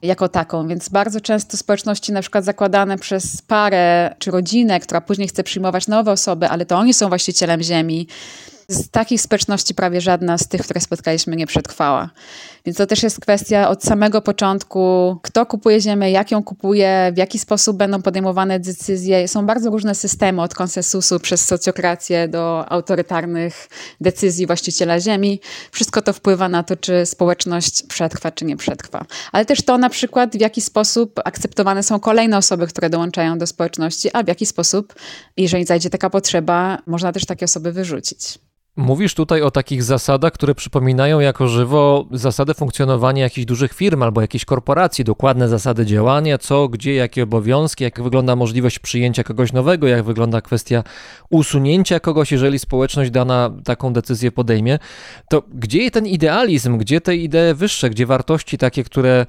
jako 0.02 0.28
taką. 0.28 0.68
Więc 0.68 0.88
bardzo 0.88 1.20
często 1.20 1.56
społeczności 1.56 2.12
na 2.12 2.20
przykład 2.20 2.44
zakładane 2.44 2.98
przez 2.98 3.42
parę 3.42 4.14
czy 4.18 4.30
rodzinę, 4.30 4.80
która 4.80 5.00
później 5.00 5.28
chce 5.28 5.44
przyjmować 5.44 5.88
nowe 5.88 6.12
osoby, 6.12 6.48
ale 6.48 6.66
to 6.66 6.76
oni 6.76 6.94
są 6.94 7.08
właścicielem 7.08 7.62
ziemi, 7.62 8.08
z 8.68 8.90
takich 8.90 9.20
społeczności 9.20 9.74
prawie 9.74 10.00
żadna 10.00 10.38
z 10.38 10.48
tych, 10.48 10.62
które 10.62 10.80
spotkaliśmy, 10.80 11.36
nie 11.36 11.46
przetrwała. 11.46 12.10
Więc 12.64 12.78
to 12.78 12.86
też 12.86 13.02
jest 13.02 13.20
kwestia 13.20 13.68
od 13.68 13.84
samego 13.84 14.22
początku, 14.22 15.16
kto 15.22 15.46
kupuje 15.46 15.80
ziemię, 15.80 16.10
jak 16.10 16.30
ją 16.30 16.42
kupuje, 16.42 17.12
w 17.14 17.16
jaki 17.16 17.38
sposób 17.38 17.76
będą 17.76 18.02
podejmowane 18.02 18.60
decyzje. 18.60 19.28
Są 19.28 19.46
bardzo 19.46 19.70
różne 19.70 19.94
systemy 19.94 20.42
od 20.42 20.54
konsensusu 20.54 21.20
przez 21.20 21.44
socjokrację 21.44 22.28
do 22.28 22.68
autorytarnych 22.68 23.68
decyzji 24.00 24.46
właściciela 24.46 25.00
ziemi. 25.00 25.40
Wszystko 25.70 26.02
to 26.02 26.12
wpływa 26.12 26.48
na 26.48 26.62
to, 26.62 26.76
czy 26.76 27.06
społeczność 27.06 27.82
przetrwa, 27.82 28.30
czy 28.30 28.44
nie 28.44 28.56
przetrwa. 28.56 29.04
Ale 29.32 29.44
też 29.44 29.62
to 29.62 29.78
na 29.78 29.90
przykład, 29.90 30.36
w 30.36 30.40
jaki 30.40 30.60
sposób 30.60 31.20
akceptowane 31.24 31.82
są 31.82 32.00
kolejne 32.00 32.36
osoby, 32.36 32.66
które 32.66 32.90
dołączają 32.90 33.38
do 33.38 33.46
społeczności, 33.46 34.10
a 34.12 34.22
w 34.22 34.28
jaki 34.28 34.46
sposób, 34.46 34.94
jeżeli 35.36 35.64
zajdzie 35.64 35.90
taka 35.90 36.10
potrzeba, 36.10 36.78
można 36.86 37.12
też 37.12 37.26
takie 37.26 37.44
osoby 37.44 37.72
wyrzucić. 37.72 38.38
Mówisz 38.76 39.14
tutaj 39.14 39.42
o 39.42 39.50
takich 39.50 39.82
zasadach, 39.82 40.32
które 40.32 40.54
przypominają 40.54 41.20
jako 41.20 41.48
żywo 41.48 42.06
zasady 42.10 42.54
funkcjonowania 42.54 43.22
jakichś 43.22 43.44
dużych 43.46 43.72
firm 43.72 44.02
albo 44.02 44.20
jakiejś 44.20 44.44
korporacji, 44.44 45.04
dokładne 45.04 45.48
zasady 45.48 45.86
działania, 45.86 46.38
co, 46.38 46.68
gdzie, 46.68 46.94
jakie 46.94 47.22
obowiązki, 47.22 47.84
jak 47.84 48.02
wygląda 48.02 48.36
możliwość 48.36 48.78
przyjęcia 48.78 49.24
kogoś 49.24 49.52
nowego, 49.52 49.86
jak 49.86 50.04
wygląda 50.04 50.40
kwestia 50.40 50.84
usunięcia 51.30 52.00
kogoś, 52.00 52.32
jeżeli 52.32 52.58
społeczność 52.58 53.10
dana 53.10 53.50
taką 53.64 53.92
decyzję 53.92 54.32
podejmie. 54.32 54.78
To 55.30 55.42
gdzie 55.54 55.90
ten 55.90 56.06
idealizm, 56.06 56.78
gdzie 56.78 57.00
te 57.00 57.16
idee 57.16 57.54
wyższe, 57.54 57.90
gdzie 57.90 58.06
wartości 58.06 58.58
takie, 58.58 58.84
które 58.84 59.26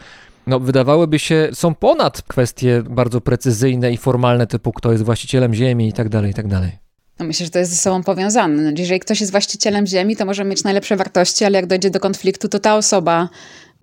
no, 0.48 0.60
wydawałyby 0.60 1.20
się, 1.20 1.50
są 1.54 1.76
ponad 1.76 2.22
kwestie 2.22 2.84
bardzo 2.90 3.22
precyzyjne 3.22 3.92
i 3.92 3.98
formalne, 3.98 4.48
typu 4.48 4.72
kto 4.72 4.92
jest 4.92 5.04
właścicielem 5.04 5.54
ziemi 5.54 5.88
i 5.88 5.94
tak 5.94 6.10
dalej, 6.10 6.32
i 6.32 6.34
tak 6.34 6.48
dalej. 6.48 6.87
No 7.20 7.26
myślę, 7.26 7.46
że 7.46 7.52
to 7.52 7.60
jest 7.60 7.72
ze 7.72 7.78
sobą 7.78 8.04
powiązane. 8.04 8.64
No, 8.64 8.72
jeżeli 8.78 9.00
ktoś 9.00 9.20
jest 9.20 9.32
właścicielem 9.32 9.88
ziemi, 9.88 10.16
to 10.16 10.26
może 10.26 10.44
mieć 10.44 10.64
najlepsze 10.64 10.96
wartości, 10.96 11.46
ale 11.46 11.56
jak 11.56 11.66
dojdzie 11.66 11.90
do 11.90 12.00
konfliktu, 12.00 12.50
to 12.50 12.60
ta 12.60 12.78
osoba 12.78 13.30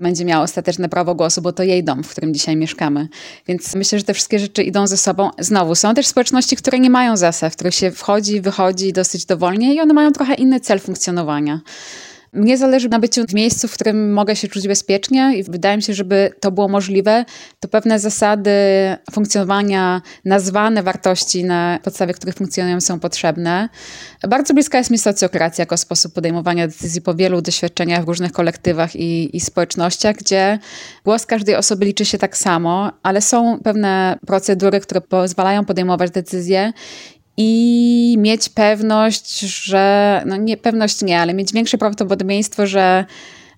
będzie 0.00 0.24
miała 0.24 0.42
ostateczne 0.42 0.88
prawo 0.88 1.14
głosu, 1.14 1.42
bo 1.42 1.52
to 1.52 1.62
jej 1.62 1.84
dom, 1.84 2.04
w 2.04 2.08
którym 2.08 2.34
dzisiaj 2.34 2.56
mieszkamy. 2.56 3.08
Więc 3.46 3.74
myślę, 3.74 3.98
że 3.98 4.04
te 4.04 4.14
wszystkie 4.14 4.38
rzeczy 4.38 4.62
idą 4.62 4.86
ze 4.86 4.96
sobą. 4.96 5.30
Znowu, 5.38 5.74
są 5.74 5.94
też 5.94 6.06
społeczności, 6.06 6.56
które 6.56 6.78
nie 6.78 6.90
mają 6.90 7.16
zasad, 7.16 7.52
w 7.52 7.56
których 7.56 7.74
się 7.74 7.90
wchodzi, 7.90 8.40
wychodzi 8.40 8.92
dosyć 8.92 9.24
dowolnie 9.24 9.74
i 9.74 9.80
one 9.80 9.94
mają 9.94 10.12
trochę 10.12 10.34
inny 10.34 10.60
cel 10.60 10.80
funkcjonowania. 10.80 11.60
Mnie 12.34 12.58
zależy 12.58 12.88
na 12.88 12.98
byciu 12.98 13.26
w 13.28 13.34
miejscu, 13.34 13.68
w 13.68 13.74
którym 13.74 14.12
mogę 14.12 14.36
się 14.36 14.48
czuć 14.48 14.68
bezpiecznie 14.68 15.36
i 15.36 15.42
wydaje 15.42 15.76
mi 15.76 15.82
się, 15.82 15.94
żeby 15.94 16.32
to 16.40 16.50
było 16.50 16.68
możliwe, 16.68 17.24
to 17.60 17.68
pewne 17.68 17.98
zasady 17.98 18.50
funkcjonowania, 19.12 20.02
nazwane 20.24 20.82
wartości, 20.82 21.44
na 21.44 21.78
podstawie 21.82 22.14
których 22.14 22.34
funkcjonują, 22.34 22.80
są 22.80 23.00
potrzebne. 23.00 23.68
Bardzo 24.28 24.54
bliska 24.54 24.78
jest 24.78 24.90
mi 24.90 24.98
socjokracja 24.98 25.62
jako 25.62 25.76
sposób 25.76 26.12
podejmowania 26.12 26.66
decyzji 26.66 27.02
po 27.02 27.14
wielu 27.14 27.42
doświadczeniach 27.42 28.04
w 28.04 28.08
różnych 28.08 28.32
kolektywach 28.32 28.96
i, 28.96 29.36
i 29.36 29.40
społecznościach, 29.40 30.16
gdzie 30.16 30.58
głos 31.04 31.26
każdej 31.26 31.54
osoby 31.56 31.84
liczy 31.84 32.04
się 32.04 32.18
tak 32.18 32.36
samo, 32.36 32.92
ale 33.02 33.20
są 33.20 33.60
pewne 33.64 34.18
procedury, 34.26 34.80
które 34.80 35.00
pozwalają 35.00 35.64
podejmować 35.64 36.10
decyzje 36.10 36.72
i 37.36 38.16
mieć 38.18 38.48
pewność, 38.48 39.40
że, 39.40 40.22
no 40.26 40.36
nie 40.36 40.56
pewność 40.56 41.02
nie, 41.02 41.20
ale 41.20 41.34
mieć 41.34 41.52
większe 41.52 41.78
prawdopodobieństwo, 41.78 42.66
że 42.66 43.04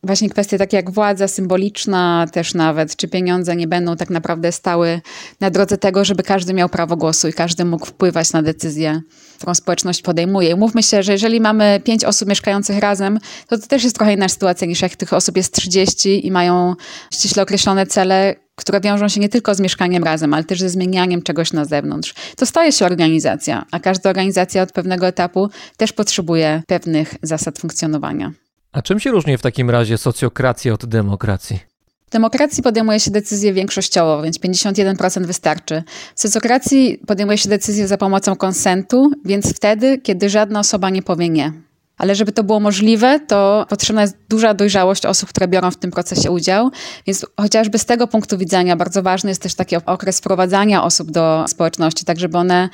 właśnie 0.02 0.30
kwestie 0.30 0.58
takie 0.58 0.76
jak 0.76 0.90
władza 0.90 1.28
symboliczna 1.28 2.26
też 2.32 2.54
nawet, 2.54 2.96
czy 2.96 3.08
pieniądze 3.08 3.56
nie 3.56 3.66
będą 3.66 3.96
tak 3.96 4.10
naprawdę 4.10 4.52
stały 4.52 5.00
na 5.40 5.50
drodze 5.50 5.78
tego, 5.78 6.04
żeby 6.04 6.22
każdy 6.22 6.54
miał 6.54 6.68
prawo 6.68 6.96
głosu 6.96 7.28
i 7.28 7.32
każdy 7.32 7.64
mógł 7.64 7.86
wpływać 7.86 8.32
na 8.32 8.42
decyzję, 8.42 9.00
którą 9.38 9.54
społeczność 9.54 10.02
podejmuje. 10.02 10.56
Mówmy 10.56 10.82
się, 10.82 11.02
że 11.02 11.12
jeżeli 11.12 11.40
mamy 11.40 11.80
pięć 11.84 12.04
osób 12.04 12.28
mieszkających 12.28 12.78
razem, 12.78 13.18
to 13.48 13.58
to 13.58 13.66
też 13.66 13.84
jest 13.84 13.96
trochę 13.96 14.14
inna 14.14 14.28
sytuacja 14.28 14.66
niż 14.66 14.82
jak 14.82 14.96
tych 14.96 15.12
osób 15.12 15.36
jest 15.36 15.54
30 15.54 16.26
i 16.26 16.30
mają 16.30 16.74
ściśle 17.12 17.42
określone 17.42 17.86
cele, 17.86 18.34
które 18.57 18.80
wiążą 18.80 19.09
się 19.09 19.20
nie 19.20 19.28
tylko 19.28 19.54
z 19.54 19.61
mieszkaniem 19.61 20.04
razem, 20.04 20.34
ale 20.34 20.44
też 20.44 20.61
ze 20.61 20.68
zmienianiem 20.68 21.22
czegoś 21.22 21.52
na 21.52 21.64
zewnątrz. 21.64 22.14
To 22.36 22.46
staje 22.46 22.72
się 22.72 22.86
organizacja, 22.86 23.64
a 23.70 23.80
każda 23.80 24.11
organizacja 24.11 24.62
od 24.62 24.72
pewnego 24.72 25.07
etapu 25.07 25.48
też 25.76 25.92
potrzebuje 25.92 26.62
pewnych 26.66 27.14
zasad 27.22 27.59
funkcjonowania. 27.59 28.32
A 28.72 28.82
czym 28.82 29.00
się 29.00 29.11
różni 29.11 29.38
w 29.38 29.42
takim 29.42 29.70
razie 29.70 29.98
socjokracja 29.98 30.72
od 30.72 30.86
demokracji? 30.86 31.59
W 32.07 32.11
demokracji 32.11 32.62
podejmuje 32.62 33.00
się 33.00 33.11
decyzje 33.11 33.52
większościowo, 33.52 34.22
więc 34.22 34.38
51% 34.38 35.26
wystarczy. 35.26 35.82
W 36.14 36.20
socjokracji 36.20 37.00
podejmuje 37.07 37.38
się 37.38 37.48
decyzje 37.48 37.88
za 37.88 37.98
pomocą 37.98 38.36
konsentu, 38.36 39.11
więc 39.24 39.57
wtedy, 39.57 39.98
kiedy 39.98 40.28
żadna 40.30 40.61
osoba 40.61 40.90
nie 40.90 41.02
powie 41.02 41.28
nie. 41.28 41.52
Ale 41.97 42.14
żeby 42.14 42.32
to 42.32 42.44
było 42.44 42.61
możliwe, 42.61 43.20
to 43.20 43.66
potrzebna 43.68 44.03
jest 44.03 44.16
duża 44.28 44.55
dojrzałość 44.55 45.07
osób, 45.07 45.28
które 45.28 45.49
biorą 45.49 45.70
w 45.70 45.76
tym 45.76 45.90
procesie 45.90 46.30
udział. 46.30 46.70
Więc 47.07 47.26
chociażby 47.40 47.78
z 47.78 47.84
tego 47.84 48.07
punktu 48.07 48.38
widzenia 48.38 48.76
bardzo 48.76 49.03
ważny 49.03 49.30
jest 49.30 49.42
też 49.42 49.55
taki 49.55 49.76
okres 49.76 50.18
wprowadzania 50.18 50.84
osób 50.84 51.11
do 51.11 51.44
społeczności, 51.49 52.05
tak 52.05 52.18
żeby 52.18 52.38
one 52.38 52.68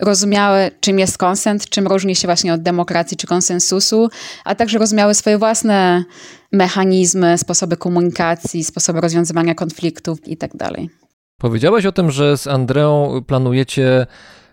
rozumiały, 0.00 0.70
czym 0.80 0.98
jest 0.98 1.18
konsent, 1.18 1.68
czym 1.68 1.86
różni 1.86 2.16
się 2.16 2.28
właśnie 2.28 2.54
od 2.54 2.62
demokracji 2.62 3.16
czy 3.16 3.26
konsensusu, 3.26 4.08
a 4.44 4.54
także 4.54 4.78
rozumiały 4.78 5.14
swoje 5.14 5.38
własne 5.38 6.04
mechanizmy, 6.52 7.38
sposoby 7.38 7.76
komunikacji, 7.76 8.64
sposoby 8.64 9.00
rozwiązywania 9.00 9.54
konfliktów 9.54 10.28
itd. 10.28 10.58
Tak 10.58 10.70
Powiedziałeś 11.38 11.86
o 11.86 11.92
tym, 11.92 12.10
że 12.10 12.38
z 12.38 12.46
Andreą 12.46 13.20
planujecie 13.26 14.06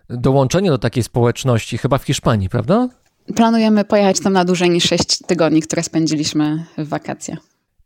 dołączenie 0.10 0.70
do 0.70 0.78
takiej 0.78 1.04
społeczności, 1.04 1.78
chyba 1.78 1.98
w 1.98 2.04
Hiszpanii, 2.04 2.50
prawda? 2.50 2.90
Planujemy 3.36 3.86
pojechać 3.86 4.20
tam 4.20 4.34
na 4.34 4.46
dłużej 4.46 4.70
niż 4.70 4.84
6 4.84 5.18
tygodni, 5.28 5.62
które 5.62 5.84
spędziliśmy 5.84 6.66
w 6.78 6.88
wakacje. 6.88 7.38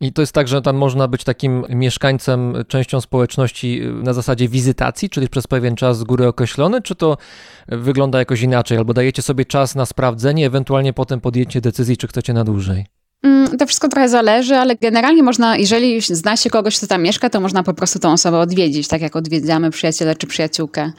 I 0.01 0.13
to 0.13 0.21
jest 0.21 0.31
tak, 0.31 0.47
że 0.47 0.61
tam 0.61 0.75
można 0.75 1.07
być 1.07 1.23
takim 1.23 1.65
mieszkańcem, 1.69 2.53
częścią 2.67 3.01
społeczności 3.01 3.81
na 4.03 4.13
zasadzie 4.13 4.49
wizytacji, 4.49 5.09
czyli 5.09 5.29
przez 5.29 5.47
pewien 5.47 5.75
czas 5.75 5.97
z 5.97 6.03
góry 6.03 6.27
określony, 6.27 6.81
czy 6.81 6.95
to 6.95 7.17
wygląda 7.67 8.19
jakoś 8.19 8.41
inaczej? 8.41 8.77
Albo 8.77 8.93
dajecie 8.93 9.21
sobie 9.21 9.45
czas 9.45 9.75
na 9.75 9.85
sprawdzenie, 9.85 10.45
ewentualnie 10.45 10.93
potem 10.93 11.21
podjęcie 11.21 11.61
decyzji, 11.61 11.97
czy 11.97 12.07
chcecie 12.07 12.33
na 12.33 12.43
dłużej? 12.43 12.85
Mm, 13.23 13.57
to 13.57 13.65
wszystko 13.65 13.89
trochę 13.89 14.09
zależy, 14.09 14.55
ale 14.55 14.75
generalnie 14.75 15.23
można, 15.23 15.57
jeżeli 15.57 16.01
zna 16.01 16.37
się 16.37 16.49
kogoś, 16.49 16.77
kto 16.77 16.87
tam 16.87 17.01
mieszka, 17.01 17.29
to 17.29 17.39
można 17.41 17.63
po 17.63 17.73
prostu 17.73 17.99
tą 17.99 18.11
osobę 18.11 18.39
odwiedzić, 18.39 18.87
tak 18.87 19.01
jak 19.01 19.15
odwiedzamy 19.15 19.71
przyjaciela 19.71 20.15
czy 20.15 20.27
przyjaciółkę. 20.27 20.91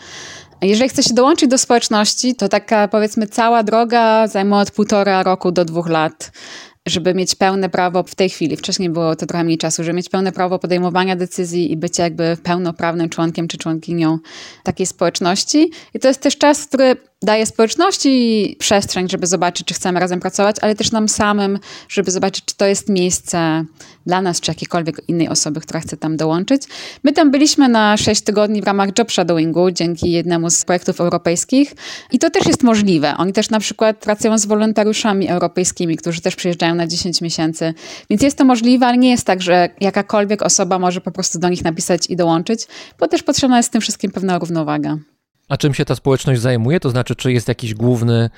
Jeżeli 0.63 0.89
chce 0.89 1.03
się 1.03 1.15
dołączyć 1.15 1.51
do 1.51 1.59
społeczności, 1.59 2.35
to 2.35 2.49
taka 2.49 2.89
powiedzmy 2.89 3.27
cała 3.27 3.63
droga 3.63 4.27
zajmuje 4.27 4.63
od 4.63 4.71
półtora 4.71 5.23
roku 5.23 5.53
do 5.53 5.65
dwóch 5.65 5.89
lat 5.89 6.31
żeby 6.89 7.15
mieć 7.15 7.35
pełne 7.35 7.69
prawo 7.69 8.03
w 8.03 8.15
tej 8.15 8.29
chwili, 8.31 8.57
wcześniej 8.57 8.91
było 8.91 9.17
to 9.17 9.27
trochę 9.27 9.45
mniej 9.45 9.59
czasu, 9.59 9.85
żeby 9.85 9.97
mieć 9.97 10.09
pełne 10.09 10.33
prawo 10.33 10.59
podejmowania 10.59 11.17
decyzji 11.17 11.73
i 11.73 11.77
bycia 11.77 12.03
jakby 12.03 12.37
pełnoprawnym 12.43 13.09
członkiem 13.09 13.49
czy 13.49 13.59
członkinią 13.59 14.19
takiej 14.63 14.87
społeczności. 14.87 15.71
I 15.95 15.99
to 15.99 16.09
jest 16.09 16.21
też 16.21 16.39
czas, 16.39 16.67
który 16.67 16.97
daje 17.23 17.47
społeczności 17.47 18.57
przestrzeń, 18.59 19.09
żeby 19.09 19.27
zobaczyć, 19.27 19.67
czy 19.67 19.75
chcemy 19.75 20.01
razem 20.01 20.21
pracować, 20.21 20.57
ale 20.61 20.75
też 20.75 20.93
nam 20.93 21.09
samym, 21.09 21.59
żeby 21.89 22.11
zobaczyć, 22.11 22.45
czy 22.45 22.57
to 22.57 22.67
jest 22.67 22.89
miejsce 22.89 23.65
dla 24.07 24.23
nas, 24.23 24.41
czy 24.41 24.51
jakiejkolwiek 24.51 25.01
innej 25.09 25.29
osoby, 25.29 25.61
która 25.61 25.81
chce 25.81 25.97
tam 25.97 26.17
dołączyć. 26.17 26.63
My 27.05 27.13
tam 27.13 27.31
byliśmy 27.31 27.69
na 27.69 27.97
6 27.97 28.23
tygodni 28.23 28.63
w 28.63 28.65
ramach 28.65 28.99
job 28.99 29.13
shadowingu 29.13 29.71
dzięki 29.71 30.11
jednemu 30.11 30.51
z 30.51 30.65
projektów 30.65 31.01
europejskich 31.01 31.75
i 32.13 32.19
to 32.19 32.31
też 32.31 32.47
jest 32.47 32.63
możliwe. 32.63 33.17
Oni 33.17 33.33
też 33.33 33.51
na 33.51 33.61
przykład 33.61 33.97
pracują 33.97 34.39
z 34.39 34.47
wolontariuszami 34.47 35.29
europejskimi, 35.29 35.97
którzy 35.97 36.21
też 36.21 36.37
przyjeżdżają 36.37 36.75
na 36.75 36.87
10 36.87 37.21
miesięcy, 37.21 37.75
więc 38.11 38.23
jest 38.23 38.39
to 38.39 38.45
możliwe, 38.45 38.87
ale 38.87 38.99
nie 38.99 39.11
jest 39.11 39.27
tak, 39.27 39.43
że 39.43 39.69
jakakolwiek 39.81 40.43
osoba 40.43 40.79
może 40.79 41.01
po 41.01 41.11
prostu 41.11 41.39
do 41.39 41.49
nich 41.49 41.65
napisać 41.65 42.11
i 42.11 42.17
dołączyć, 42.17 42.67
bo 42.99 43.09
też 43.09 43.23
potrzebna 43.23 43.57
jest 43.57 43.69
z 43.69 43.73
tym 43.73 43.81
wszystkim 43.81 44.11
pewna 44.11 44.39
równowaga. 44.39 44.99
A 45.49 45.57
czym 45.57 45.75
się 45.75 45.85
ta 45.85 45.95
społeczność 45.95 46.41
zajmuje? 46.41 46.81
To 46.81 46.91
znaczy, 46.91 47.15
czy 47.15 47.33
jest 47.33 47.49
jakiś 47.49 47.75
główny 47.75 48.31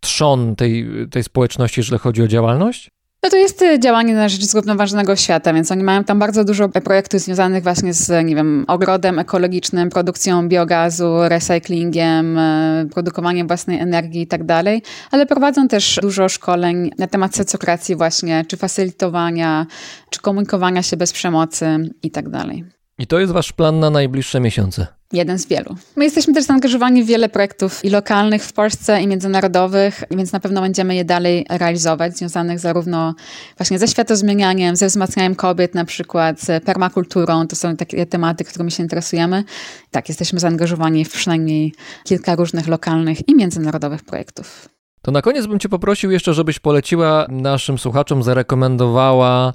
trzon 0.00 0.56
tej, 0.56 0.88
tej 1.10 1.22
społeczności, 1.22 1.80
jeżeli 1.80 1.98
chodzi 1.98 2.22
o 2.22 2.28
działalność? 2.28 2.90
No 3.22 3.30
to 3.30 3.36
jest 3.36 3.62
y, 3.62 3.80
działanie 3.80 4.14
na 4.14 4.28
rzecz 4.28 4.44
zrównoważonego 4.44 5.16
świata, 5.16 5.52
więc 5.52 5.72
oni 5.72 5.82
mają 5.82 6.04
tam 6.04 6.18
bardzo 6.18 6.44
dużo 6.44 6.68
projektów 6.68 7.20
związanych 7.20 7.62
właśnie 7.62 7.94
z, 7.94 8.26
nie 8.26 8.36
wiem, 8.36 8.64
ogrodem 8.68 9.18
ekologicznym, 9.18 9.90
produkcją 9.90 10.48
biogazu, 10.48 11.14
recyklingiem, 11.28 12.38
y, 12.38 12.88
produkowaniem 12.94 13.46
własnej 13.46 13.78
energii 13.78 14.22
i 14.22 14.26
tak 14.26 14.44
dalej, 14.44 14.82
ale 15.10 15.26
prowadzą 15.26 15.68
też 15.68 15.98
dużo 16.02 16.28
szkoleń 16.28 16.90
na 16.98 17.06
temat 17.06 17.36
socjokracji 17.36 17.96
właśnie, 17.96 18.44
czy 18.48 18.56
facylitowania, 18.56 19.66
czy 20.10 20.20
komunikowania 20.20 20.82
się 20.82 20.96
bez 20.96 21.12
przemocy 21.12 21.66
i 22.02 22.10
tak 22.10 22.28
dalej. 22.28 22.75
I 22.98 23.06
to 23.06 23.18
jest 23.18 23.32
wasz 23.32 23.52
plan 23.52 23.80
na 23.80 23.90
najbliższe 23.90 24.40
miesiące. 24.40 24.86
Jeden 25.12 25.38
z 25.38 25.46
wielu. 25.46 25.76
My 25.96 26.04
jesteśmy 26.04 26.34
też 26.34 26.44
zaangażowani 26.44 27.04
w 27.04 27.06
wiele 27.06 27.28
projektów 27.28 27.84
i 27.84 27.90
lokalnych 27.90 28.44
w 28.44 28.52
Polsce, 28.52 29.02
i 29.02 29.06
międzynarodowych, 29.06 30.04
więc 30.10 30.32
na 30.32 30.40
pewno 30.40 30.60
będziemy 30.60 30.94
je 30.94 31.04
dalej 31.04 31.46
realizować, 31.50 32.16
związanych 32.16 32.58
zarówno 32.58 33.14
właśnie 33.58 33.78
ze 33.78 33.88
światozmienianiem, 33.88 34.76
ze 34.76 34.86
wzmacnianiem 34.86 35.34
kobiet, 35.34 35.74
na 35.74 35.84
przykład 35.84 36.40
z 36.40 36.64
permakulturą. 36.64 37.46
To 37.46 37.56
są 37.56 37.76
takie 37.76 38.06
tematy, 38.06 38.44
którymi 38.44 38.70
się 38.70 38.82
interesujemy. 38.82 39.44
Tak, 39.90 40.08
jesteśmy 40.08 40.40
zaangażowani 40.40 41.04
w 41.04 41.12
przynajmniej 41.12 41.74
kilka 42.04 42.34
różnych 42.34 42.68
lokalnych 42.68 43.28
i 43.28 43.34
międzynarodowych 43.34 44.04
projektów. 44.04 44.68
To 45.02 45.10
na 45.10 45.22
koniec 45.22 45.46
bym 45.46 45.58
cię 45.58 45.68
poprosił 45.68 46.10
jeszcze, 46.10 46.34
żebyś 46.34 46.58
poleciła 46.58 47.26
naszym 47.28 47.78
słuchaczom, 47.78 48.22
zarekomendowała 48.22 49.52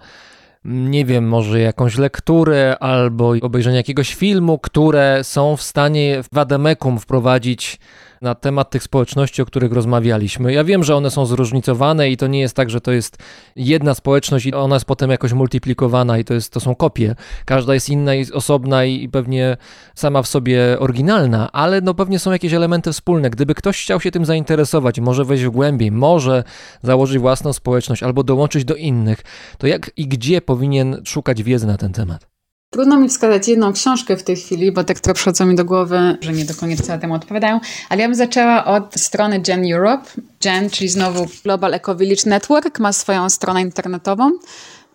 nie 0.66 1.05
wiem, 1.05 1.28
może 1.28 1.59
jakąś 1.59 1.97
lekturę 1.97 2.78
albo 2.80 3.34
obejrzenie 3.41 3.78
jakiegoś 3.78 4.16
filmu, 4.16 4.59
które 4.59 5.20
są 5.24 5.57
w 5.57 5.62
stanie 5.62 6.24
w 6.24 6.36
Wademekum 6.36 6.99
wprowadzić 6.99 7.80
na 8.22 8.36
temat 8.36 8.69
tych 8.69 8.84
społeczności, 8.84 9.41
o 9.41 9.45
których 9.45 9.72
rozmawialiśmy. 9.72 10.53
Ja 10.53 10.63
wiem, 10.63 10.84
że 10.84 10.95
one 10.95 11.11
są 11.11 11.26
zróżnicowane 11.26 12.09
i 12.09 12.17
to 12.17 12.28
nie 12.28 12.39
jest 12.39 12.55
tak, 12.55 12.69
że 12.69 12.82
to 12.82 12.91
jest 12.91 13.17
jedna 13.55 13.93
społeczność 13.93 14.45
i 14.45 14.53
ona 14.53 14.76
jest 14.76 14.86
potem 14.86 15.11
jakoś 15.11 15.34
multiplikowana 15.34 16.17
i 16.17 16.24
to, 16.24 16.34
jest, 16.34 16.53
to 16.53 16.59
są 16.59 16.76
kopie. 16.76 17.15
Każda 17.45 17.74
jest 17.74 17.89
inna 17.89 18.15
i 18.15 18.32
osobna 18.32 18.86
i 18.86 19.09
pewnie 19.09 19.57
sama 19.95 20.22
w 20.22 20.28
sobie 20.28 20.80
oryginalna, 20.80 21.51
ale 21.51 21.82
no 21.82 21.93
pewnie 21.93 22.19
są 22.19 22.32
jakieś 22.32 22.53
elementy 22.53 22.91
wspólne. 22.91 23.30
Gdyby 23.30 23.55
ktoś 23.55 23.84
chciał 23.84 24.01
się 24.01 24.11
tym 24.11 24.26
zainteresować, 24.26 24.99
może 24.99 25.26
wejść 25.26 25.43
w 25.43 25.49
głębiej, 25.49 25.91
może 25.91 26.43
założyć 26.84 27.19
własną 27.19 27.53
społeczność 27.53 28.03
albo 28.03 28.24
dołączyć 28.24 28.65
do 28.65 28.76
innych, 28.76 29.22
to 29.57 29.67
jak 29.67 29.91
i 29.97 30.07
gdzie 30.07 30.41
powinien 30.41 31.01
szukać 31.05 31.43
wiedzy 31.43 31.67
na 31.67 31.78
ten 31.78 31.93
temat? 31.93 32.31
Trudno 32.74 32.97
mi 32.97 33.09
wskazać 33.09 33.47
jedną 33.47 33.74
książkę 33.74 34.17
w 34.17 34.24
tej 34.24 34.36
chwili, 34.36 34.72
bo 34.72 34.84
te, 34.84 34.93
które 34.93 35.13
przychodzą 35.13 35.45
mi 35.45 35.55
do 35.55 35.65
głowy, 35.65 36.17
że 36.22 36.34
nie 36.34 36.45
do 36.45 36.55
końca 36.55 36.97
temu 36.97 37.13
odpowiadają, 37.13 37.59
ale 37.89 38.01
ja 38.01 38.07
bym 38.07 38.15
zaczęła 38.15 38.65
od 38.65 38.95
strony 38.95 39.39
Gen 39.39 39.74
Europe. 39.74 40.03
Gen, 40.43 40.69
czyli 40.69 40.89
znowu 40.89 41.28
Global 41.43 41.74
Eco 41.74 41.95
Village 41.95 42.30
Network, 42.30 42.80
ma 42.80 42.93
swoją 42.93 43.30
stronę 43.30 43.61
internetową, 43.61 44.32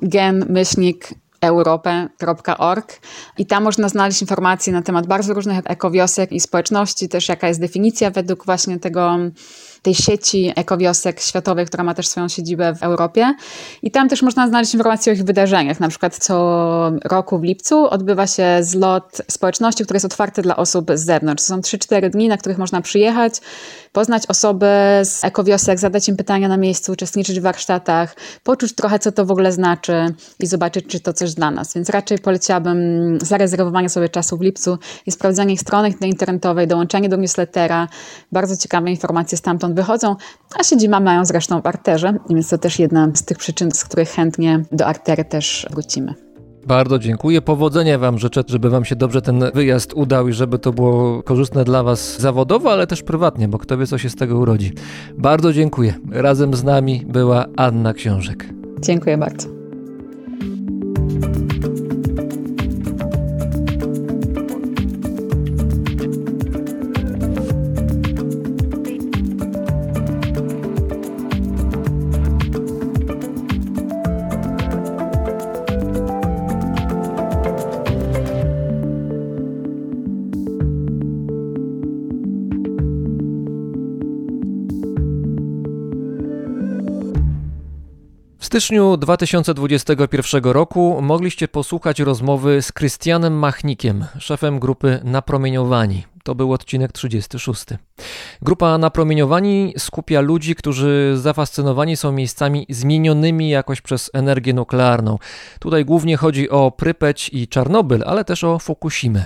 gen-myślnik 0.03 1.15
europę.org 1.41 3.01
i 3.39 3.47
tam 3.47 3.65
można 3.65 3.89
znaleźć 3.89 4.21
informacje 4.21 4.73
na 4.73 4.83
temat 4.83 5.07
bardzo 5.07 5.35
różnych 5.35 5.59
ekowiosek 5.65 6.33
i 6.33 6.41
społeczności, 6.41 7.09
też 7.09 7.29
jaka 7.29 7.49
jest 7.49 7.61
definicja 7.61 8.11
według 8.11 8.47
właśnie 8.47 8.81
tego 8.81 9.17
tej 9.83 9.95
sieci 9.95 10.53
ekowiosek 10.57 11.21
światowej, 11.21 11.67
która 11.67 11.85
ma 11.85 11.95
też 11.95 12.09
swoją 12.09 12.29
siedzibę 12.29 12.75
w 12.75 12.83
Europie. 12.83 13.35
I 13.83 13.91
tam 13.91 14.09
też 14.09 14.23
można 14.23 14.49
znaleźć 14.49 14.75
informacje 14.75 15.13
o 15.13 15.17
ich 15.17 15.25
wydarzeniach. 15.25 15.81
Na 15.81 15.89
przykład 15.89 16.17
co 16.17 16.93
roku 17.05 17.39
w 17.39 17.43
lipcu 17.43 17.91
odbywa 17.91 18.27
się 18.27 18.59
zlot 18.61 19.23
społeczności, 19.31 19.85
który 19.85 19.97
jest 19.97 20.07
otwarty 20.07 20.43
dla 20.43 20.57
osób 20.57 20.91
z 20.95 21.05
zewnątrz. 21.05 21.45
To 21.45 21.49
są 21.49 21.61
3-4 21.61 22.11
dni, 22.11 22.29
na 22.29 22.37
których 22.37 22.59
można 22.59 22.81
przyjechać, 22.81 23.35
poznać 23.93 24.27
osoby 24.27 24.67
z 25.03 25.25
ekowiosek, 25.25 25.79
zadać 25.79 26.09
im 26.09 26.17
pytania 26.17 26.49
na 26.49 26.57
miejscu, 26.57 26.93
uczestniczyć 26.93 27.41
w 27.41 27.43
warsztatach, 27.43 28.17
poczuć 28.43 28.75
trochę, 28.75 28.99
co 28.99 29.13
to 29.13 29.27
w 29.27 29.31
ogóle 29.31 29.53
znaczy 29.53 30.15
i 30.41 30.47
zobaczyć, 30.47 30.87
czy 30.87 31.01
to 31.01 31.13
coś 31.13 31.35
dla 31.35 31.51
nas. 31.51 31.75
Więc 31.75 31.91
raczej 31.91 32.19
poleciłabym 32.19 32.79
zarezerwowanie 33.23 33.89
sobie 33.89 34.09
czasu 34.09 34.37
w 34.37 34.41
lipcu 34.41 34.79
i 35.07 35.13
sprawdzenie 35.13 35.55
ich 35.55 35.61
strony 35.61 35.95
internetowej, 36.01 36.67
dołączenie 36.67 37.09
do 37.09 37.17
newslettera. 37.17 37.89
Bardzo 38.33 38.57
ciekawe 38.57 38.91
informacje 38.91 39.39
stamtąd 39.39 39.66
wychodzą, 39.75 40.17
a 40.61 40.65
siedzibę 40.65 41.01
mają 41.01 41.25
zresztą 41.25 41.61
w 41.61 41.67
Arterze, 41.67 42.15
więc 42.31 42.49
to 42.49 42.59
też 42.59 42.79
jedna 42.79 43.09
z 43.15 43.25
tych 43.25 43.39
przyczyn, 43.39 43.71
z 43.71 43.85
których 43.85 44.09
chętnie 44.09 44.63
do 44.73 44.87
Artery 44.87 45.25
też 45.25 45.67
wrócimy. 45.71 46.15
Bardzo 46.67 46.99
dziękuję. 46.99 47.43
Powodzenia 47.43 47.99
Wam 47.99 48.19
życzę, 48.19 48.43
żeby 48.47 48.71
Wam 48.71 48.85
się 48.85 48.97
dobrze 48.97 49.23
ten 49.23 49.45
wyjazd 49.55 49.93
udał 49.95 50.29
i 50.29 50.33
żeby 50.33 50.59
to 50.59 50.73
było 50.73 51.23
korzystne 51.23 51.65
dla 51.65 51.83
Was 51.83 52.21
zawodowo, 52.21 52.73
ale 52.73 52.87
też 52.87 53.03
prywatnie, 53.03 53.49
bo 53.49 53.59
kto 53.59 53.79
wie, 53.79 53.87
co 53.87 53.99
się 53.99 54.11
z 54.11 54.17
tego 54.17 54.39
urodzi. 54.39 54.73
Bardzo 55.19 55.53
dziękuję. 55.53 55.95
Razem 56.11 56.55
z 56.55 56.65
nami 56.65 57.03
była 57.09 57.45
Anna 57.57 57.93
Książek. 57.93 58.47
Dziękuję 58.81 59.19
bardzo. 59.19 59.49
Styczniu 88.61 88.97
2021 88.97 90.45
roku 90.45 90.99
mogliście 91.03 91.49
posłuchać 91.49 92.01
rozmowy 92.01 92.63
z 92.63 92.73
Krystianem 92.73 93.39
Machnikiem, 93.39 94.05
szefem 94.19 94.59
grupy 94.59 95.01
Napromieniowani. 95.05 96.05
To 96.25 96.35
był 96.35 96.53
odcinek 96.53 96.93
36. 96.93 97.65
Grupa 98.43 98.79
Napromieniowani 98.79 99.75
skupia 99.79 100.21
ludzi, 100.21 100.55
którzy 100.55 101.13
zafascynowani 101.17 101.97
są 101.97 102.13
miejscami 102.13 102.67
zmienionymi 102.69 103.49
jakoś 103.49 103.81
przez 103.81 104.11
energię 104.15 104.55
nuklearną. 104.55 105.19
Tutaj 105.61 105.85
głównie 105.85 106.17
chodzi 106.17 106.51
o 106.51 106.71
Prypeć 106.71 107.31
i 107.33 107.49
Czarnobyl, 107.49 108.05
ale 108.07 108.25
też 108.25 108.45
o 108.45 108.59
Fukushimę. 108.59 109.25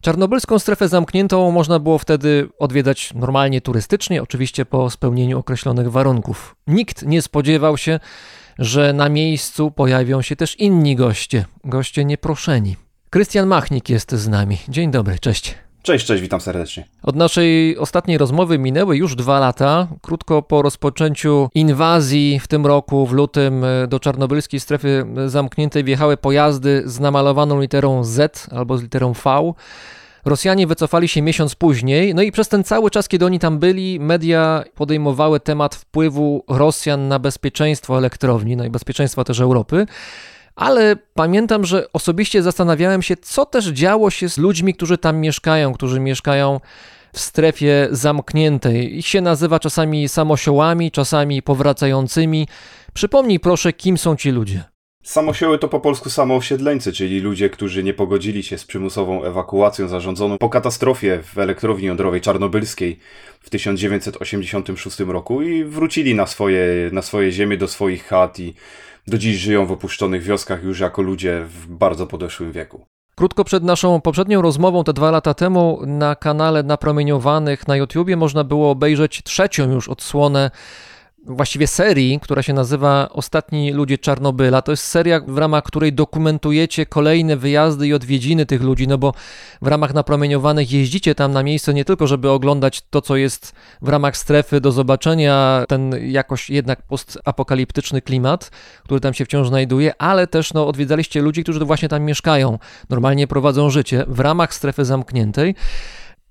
Czarnobylską 0.00 0.58
strefę 0.58 0.88
zamkniętą 0.88 1.50
można 1.50 1.78
było 1.78 1.98
wtedy 1.98 2.48
odwiedzać 2.58 3.14
normalnie 3.14 3.60
turystycznie, 3.60 4.22
oczywiście 4.22 4.66
po 4.66 4.90
spełnieniu 4.90 5.38
określonych 5.38 5.90
warunków. 5.90 6.56
Nikt 6.66 7.02
nie 7.02 7.22
spodziewał 7.22 7.78
się, 7.78 8.00
że 8.58 8.92
na 8.92 9.08
miejscu 9.08 9.70
pojawią 9.70 10.22
się 10.22 10.36
też 10.36 10.60
inni 10.60 10.96
goście, 10.96 11.44
goście 11.64 12.04
nieproszeni. 12.04 12.76
Krystian 13.10 13.46
Machnik 13.46 13.88
jest 13.88 14.12
z 14.12 14.28
nami. 14.28 14.58
Dzień 14.68 14.90
dobry, 14.90 15.18
cześć. 15.18 15.54
Cześć, 15.82 16.06
cześć, 16.06 16.22
witam 16.22 16.40
serdecznie. 16.40 16.84
Od 17.02 17.16
naszej 17.16 17.78
ostatniej 17.78 18.18
rozmowy 18.18 18.58
minęły 18.58 18.96
już 18.96 19.16
dwa 19.16 19.40
lata. 19.40 19.88
Krótko 20.02 20.42
po 20.42 20.62
rozpoczęciu 20.62 21.48
inwazji 21.54 22.40
w 22.40 22.48
tym 22.48 22.66
roku, 22.66 23.06
w 23.06 23.12
lutym, 23.12 23.64
do 23.88 24.00
czarnobylskiej 24.00 24.60
strefy 24.60 25.06
zamkniętej 25.26 25.84
wjechały 25.84 26.16
pojazdy 26.16 26.82
z 26.86 27.00
namalowaną 27.00 27.60
literą 27.60 28.04
Z 28.04 28.48
albo 28.52 28.78
z 28.78 28.82
literą 28.82 29.12
V. 29.12 29.52
Rosjanie 30.24 30.66
wycofali 30.66 31.08
się 31.08 31.22
miesiąc 31.22 31.54
później, 31.54 32.14
no 32.14 32.22
i 32.22 32.32
przez 32.32 32.48
ten 32.48 32.64
cały 32.64 32.90
czas, 32.90 33.08
kiedy 33.08 33.26
oni 33.26 33.38
tam 33.38 33.58
byli, 33.58 34.00
media 34.00 34.64
podejmowały 34.74 35.40
temat 35.40 35.74
wpływu 35.74 36.44
Rosjan 36.48 37.08
na 37.08 37.18
bezpieczeństwo 37.18 37.98
elektrowni, 37.98 38.56
no 38.56 38.64
i 38.64 38.70
bezpieczeństwo 38.70 39.24
też 39.24 39.40
Europy. 39.40 39.86
Ale 40.56 40.96
pamiętam, 41.14 41.64
że 41.64 41.92
osobiście 41.92 42.42
zastanawiałem 42.42 43.02
się, 43.02 43.16
co 43.16 43.46
też 43.46 43.66
działo 43.66 44.10
się 44.10 44.28
z 44.28 44.38
ludźmi, 44.38 44.74
którzy 44.74 44.98
tam 44.98 45.16
mieszkają, 45.16 45.72
którzy 45.72 46.00
mieszkają 46.00 46.60
w 47.12 47.20
strefie 47.20 47.88
zamkniętej. 47.90 48.98
Ich 48.98 49.06
się 49.06 49.20
nazywa 49.20 49.60
czasami 49.60 50.08
samosiołami, 50.08 50.90
czasami 50.90 51.42
powracającymi. 51.42 52.48
Przypomnij 52.94 53.40
proszę, 53.40 53.72
kim 53.72 53.98
są 53.98 54.16
ci 54.16 54.30
ludzie. 54.30 54.73
Samosioły 55.04 55.58
to 55.58 55.68
po 55.68 55.80
polsku 55.80 56.10
samoosiedleńcy, 56.10 56.92
czyli 56.92 57.20
ludzie, 57.20 57.50
którzy 57.50 57.82
nie 57.82 57.94
pogodzili 57.94 58.42
się 58.42 58.58
z 58.58 58.64
przymusową 58.64 59.24
ewakuacją 59.24 59.88
zarządzoną 59.88 60.38
po 60.38 60.48
katastrofie 60.48 61.22
w 61.22 61.38
elektrowni 61.38 61.86
jądrowej 61.86 62.20
czarnobylskiej 62.20 62.98
w 63.40 63.50
1986 63.50 65.00
roku 65.00 65.42
i 65.42 65.64
wrócili 65.64 66.14
na 66.14 66.26
swoje, 66.26 66.66
na 66.92 67.02
swoje 67.02 67.32
ziemię, 67.32 67.56
do 67.56 67.68
swoich 67.68 68.04
chat 68.06 68.38
i 68.38 68.54
do 69.06 69.18
dziś 69.18 69.36
żyją 69.36 69.66
w 69.66 69.72
opuszczonych 69.72 70.22
wioskach 70.22 70.64
już 70.64 70.80
jako 70.80 71.02
ludzie 71.02 71.44
w 71.48 71.66
bardzo 71.66 72.06
podeszłym 72.06 72.52
wieku. 72.52 72.86
Krótko 73.14 73.44
przed 73.44 73.64
naszą 73.64 74.00
poprzednią 74.00 74.42
rozmową, 74.42 74.84
te 74.84 74.92
dwa 74.92 75.10
lata 75.10 75.34
temu, 75.34 75.80
na 75.86 76.14
kanale 76.14 76.62
Napromieniowanych 76.62 77.68
na 77.68 77.76
YouTubie 77.76 78.16
można 78.16 78.44
było 78.44 78.70
obejrzeć 78.70 79.22
trzecią 79.22 79.72
już 79.72 79.88
odsłonę 79.88 80.50
właściwie 81.26 81.66
serii, 81.66 82.20
która 82.20 82.42
się 82.42 82.52
nazywa 82.52 83.08
Ostatni 83.12 83.72
ludzie 83.72 83.98
Czarnobyla. 83.98 84.62
To 84.62 84.72
jest 84.72 84.84
seria, 84.84 85.20
w 85.20 85.38
ramach 85.38 85.64
której 85.64 85.92
dokumentujecie 85.92 86.86
kolejne 86.86 87.36
wyjazdy 87.36 87.88
i 87.88 87.94
odwiedziny 87.94 88.46
tych 88.46 88.62
ludzi, 88.62 88.88
no 88.88 88.98
bo 88.98 89.14
w 89.62 89.66
ramach 89.66 89.94
napromieniowanych 89.94 90.72
jeździcie 90.72 91.14
tam 91.14 91.32
na 91.32 91.42
miejsce 91.42 91.74
nie 91.74 91.84
tylko, 91.84 92.06
żeby 92.06 92.30
oglądać 92.30 92.82
to, 92.90 93.02
co 93.02 93.16
jest 93.16 93.52
w 93.82 93.88
ramach 93.88 94.16
strefy 94.16 94.60
do 94.60 94.72
zobaczenia, 94.72 95.64
ten 95.68 96.10
jakoś 96.10 96.50
jednak 96.50 96.82
postapokaliptyczny 96.82 98.02
klimat, 98.02 98.50
który 98.84 99.00
tam 99.00 99.14
się 99.14 99.24
wciąż 99.24 99.48
znajduje, 99.48 99.92
ale 99.98 100.26
też 100.26 100.52
no, 100.52 100.68
odwiedzaliście 100.68 101.22
ludzi, 101.22 101.42
którzy 101.42 101.64
właśnie 101.64 101.88
tam 101.88 102.02
mieszkają, 102.02 102.58
normalnie 102.90 103.26
prowadzą 103.26 103.70
życie 103.70 104.04
w 104.08 104.20
ramach 104.20 104.54
strefy 104.54 104.84
zamkniętej. 104.84 105.54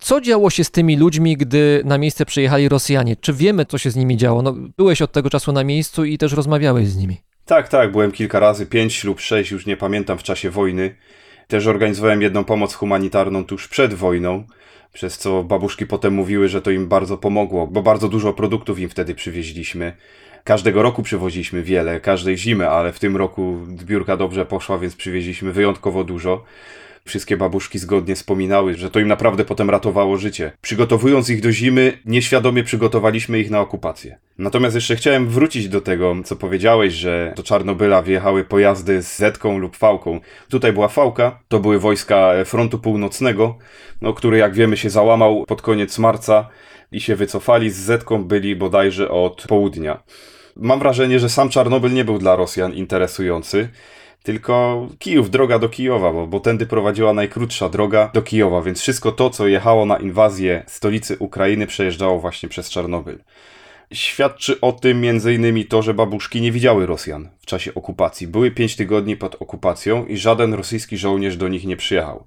Co 0.04 0.22
działo 0.22 0.50
się 0.50 0.64
z 0.64 0.72
tymi 0.72 0.98
ludźmi, 0.98 1.38
gdy 1.38 1.82
na 1.86 1.98
miejsce 1.98 2.26
przyjechali 2.26 2.70
Rosjanie? 2.70 3.16
Czy 3.16 3.34
wiemy, 3.34 3.66
co 3.66 3.78
się 3.78 3.92
z 3.92 3.96
nimi 3.96 4.18
działo? 4.18 4.42
No, 4.42 4.56
byłeś 4.78 5.02
od 5.02 5.12
tego 5.12 5.30
czasu 5.30 5.52
na 5.52 5.64
miejscu 5.64 6.06
i 6.06 6.18
też 6.18 6.34
rozmawiałeś 6.34 6.88
z 6.88 6.98
nimi. 6.98 7.18
Tak, 7.46 7.68
tak, 7.68 7.92
byłem 7.92 8.12
kilka 8.12 8.40
razy, 8.40 8.66
pięć 8.66 9.04
lub 9.04 9.20
sześć, 9.20 9.52
już 9.52 9.66
nie 9.66 9.78
pamiętam, 9.78 10.18
w 10.18 10.24
czasie 10.24 10.50
wojny. 10.50 10.96
Też 11.48 11.68
organizowałem 11.68 12.22
jedną 12.22 12.44
pomoc 12.44 12.74
humanitarną 12.74 13.46
tuż 13.46 13.68
przed 13.68 13.94
wojną, 13.94 14.44
przez 14.94 15.18
co 15.18 15.44
babuszki 15.44 15.86
potem 15.88 16.14
mówiły, 16.14 16.48
że 16.50 16.62
to 16.62 16.72
im 16.72 16.88
bardzo 16.88 17.18
pomogło, 17.18 17.68
bo 17.68 17.82
bardzo 17.82 18.10
dużo 18.10 18.34
produktów 18.34 18.80
im 18.80 18.90
wtedy 18.90 19.16
przywieźliśmy. 19.16 19.94
Każdego 20.44 20.84
roku 20.84 21.04
przywoziliśmy 21.04 21.62
wiele, 21.62 22.00
każdej 22.00 22.38
zimy, 22.38 22.70
ale 22.70 22.94
w 22.94 23.00
tym 23.00 23.18
roku 23.18 23.58
zbiórka 23.80 24.18
dobrze 24.18 24.46
poszła, 24.46 24.78
więc 24.78 24.96
przywieźliśmy 24.96 25.52
wyjątkowo 25.52 26.04
dużo. 26.04 26.44
Wszystkie 27.06 27.38
babuszki 27.38 27.80
zgodnie 27.80 28.16
wspominały, 28.16 28.74
że 28.74 28.92
to 28.92 29.00
im 29.00 29.08
naprawdę 29.08 29.46
potem 29.46 29.70
ratowało 29.70 30.18
życie. 30.18 30.52
Przygotowując 30.62 31.30
ich 31.30 31.42
do 31.42 31.52
zimy, 31.52 31.98
nieświadomie 32.06 32.64
przygotowaliśmy 32.64 33.40
ich 33.40 33.52
na 33.52 33.60
okupację. 33.60 34.18
Natomiast 34.38 34.76
jeszcze 34.76 34.96
chciałem 34.96 35.30
wrócić 35.30 35.70
do 35.70 35.82
tego, 35.82 36.16
co 36.26 36.36
powiedziałeś, 36.36 36.94
że 36.94 37.34
do 37.36 37.44
Czarnobyla 37.44 38.02
wjechały 38.02 38.44
pojazdy 38.44 39.02
z 39.02 39.18
Zetką 39.18 39.58
lub 39.58 39.78
Fałką. 39.78 40.20
Tutaj 40.50 40.74
była 40.74 40.88
Fałka, 40.88 41.40
to 41.48 41.60
były 41.60 41.80
wojska 41.80 42.32
frontu 42.46 42.80
północnego, 42.80 43.58
no, 44.02 44.14
który 44.14 44.38
jak 44.38 44.54
wiemy 44.54 44.78
się 44.78 44.90
załamał 44.90 45.46
pod 45.46 45.62
koniec 45.62 46.00
marca 46.00 46.50
i 46.92 47.02
się 47.02 47.16
wycofali. 47.16 47.70
Z 47.70 47.78
Zetką 47.78 48.24
byli 48.24 48.56
bodajże 48.56 49.10
od 49.10 49.46
południa. 49.48 50.04
Mam 50.56 50.80
wrażenie, 50.80 51.20
że 51.20 51.30
sam 51.30 51.50
Czarnobyl 51.50 51.94
nie 51.94 52.06
był 52.06 52.18
dla 52.18 52.36
Rosjan 52.36 52.74
interesujący 52.74 53.70
tylko 54.24 54.88
Kijów, 55.00 55.30
droga 55.30 55.60
do 55.60 55.70
Kijowa, 55.70 56.14
bo, 56.14 56.28
bo 56.28 56.40
tędy 56.40 56.66
prowadziła 56.66 57.14
najkrótsza 57.14 57.70
droga 57.70 58.10
do 58.14 58.22
Kijowa, 58.22 58.62
więc 58.62 58.82
wszystko 58.82 59.12
to, 59.12 59.30
co 59.30 59.48
jechało 59.48 59.86
na 59.86 59.98
inwazję 59.98 60.64
stolicy 60.68 61.18
Ukrainy, 61.18 61.68
przejeżdżało 61.68 62.20
właśnie 62.20 62.50
przez 62.50 62.70
Czarnobyl. 62.70 63.20
Świadczy 63.94 64.62
o 64.62 64.72
tym 64.72 65.04
m.in. 65.04 65.68
to, 65.68 65.82
że 65.82 65.94
babuszki 65.94 66.42
nie 66.42 66.52
widziały 66.52 66.86
Rosjan 66.86 67.30
w 67.40 67.46
czasie 67.46 67.74
okupacji. 67.74 68.28
Były 68.28 68.52
pięć 68.52 68.76
tygodni 68.76 69.18
pod 69.18 69.36
okupacją 69.36 70.06
i 70.06 70.18
żaden 70.18 70.54
rosyjski 70.54 70.98
żołnierz 70.98 71.38
do 71.38 71.48
nich 71.48 71.66
nie 71.66 71.78
przyjechał. 71.78 72.26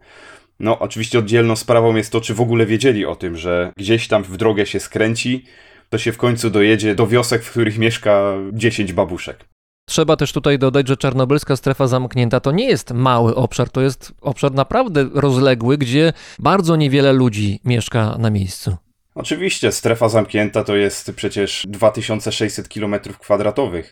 No, 0.60 0.78
oczywiście 0.78 1.18
oddzielną 1.18 1.56
sprawą 1.56 1.96
jest 1.96 2.12
to, 2.12 2.20
czy 2.20 2.34
w 2.34 2.40
ogóle 2.40 2.66
wiedzieli 2.66 3.06
o 3.06 3.16
tym, 3.16 3.36
że 3.36 3.72
gdzieś 3.76 4.08
tam 4.08 4.22
w 4.22 4.36
drogę 4.36 4.66
się 4.66 4.80
skręci, 4.80 5.44
to 5.90 5.98
się 5.98 6.12
w 6.12 6.16
końcu 6.16 6.50
dojedzie 6.50 6.94
do 6.94 7.06
wiosek, 7.06 7.42
w 7.42 7.50
których 7.50 7.78
mieszka 7.78 8.34
10 8.52 8.92
babuszek. 8.92 9.55
Trzeba 9.88 10.16
też 10.16 10.32
tutaj 10.32 10.58
dodać, 10.58 10.88
że 10.88 10.96
czarnobylska 10.96 11.56
strefa 11.56 11.86
zamknięta 11.86 12.40
to 12.40 12.52
nie 12.52 12.68
jest 12.68 12.92
mały 12.92 13.34
obszar, 13.34 13.70
to 13.70 13.80
jest 13.80 14.12
obszar 14.20 14.52
naprawdę 14.52 15.08
rozległy, 15.14 15.78
gdzie 15.78 16.12
bardzo 16.38 16.76
niewiele 16.76 17.12
ludzi 17.12 17.60
mieszka 17.64 18.16
na 18.18 18.30
miejscu. 18.30 18.76
Oczywiście, 19.14 19.72
strefa 19.72 20.08
zamknięta 20.08 20.64
to 20.64 20.76
jest 20.76 21.12
przecież 21.16 21.66
2600 21.68 22.68
km2. 22.68 23.82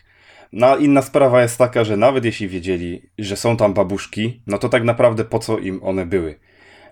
No 0.51 0.77
inna 0.77 1.01
sprawa 1.01 1.41
jest 1.41 1.57
taka, 1.57 1.83
że 1.83 1.97
nawet 1.97 2.25
jeśli 2.25 2.47
wiedzieli, 2.47 3.09
że 3.19 3.35
są 3.35 3.57
tam 3.57 3.73
babuszki, 3.73 4.41
no 4.47 4.57
to 4.57 4.69
tak 4.69 4.83
naprawdę 4.83 5.25
po 5.25 5.39
co 5.39 5.57
im 5.59 5.83
one 5.83 6.05
były? 6.05 6.39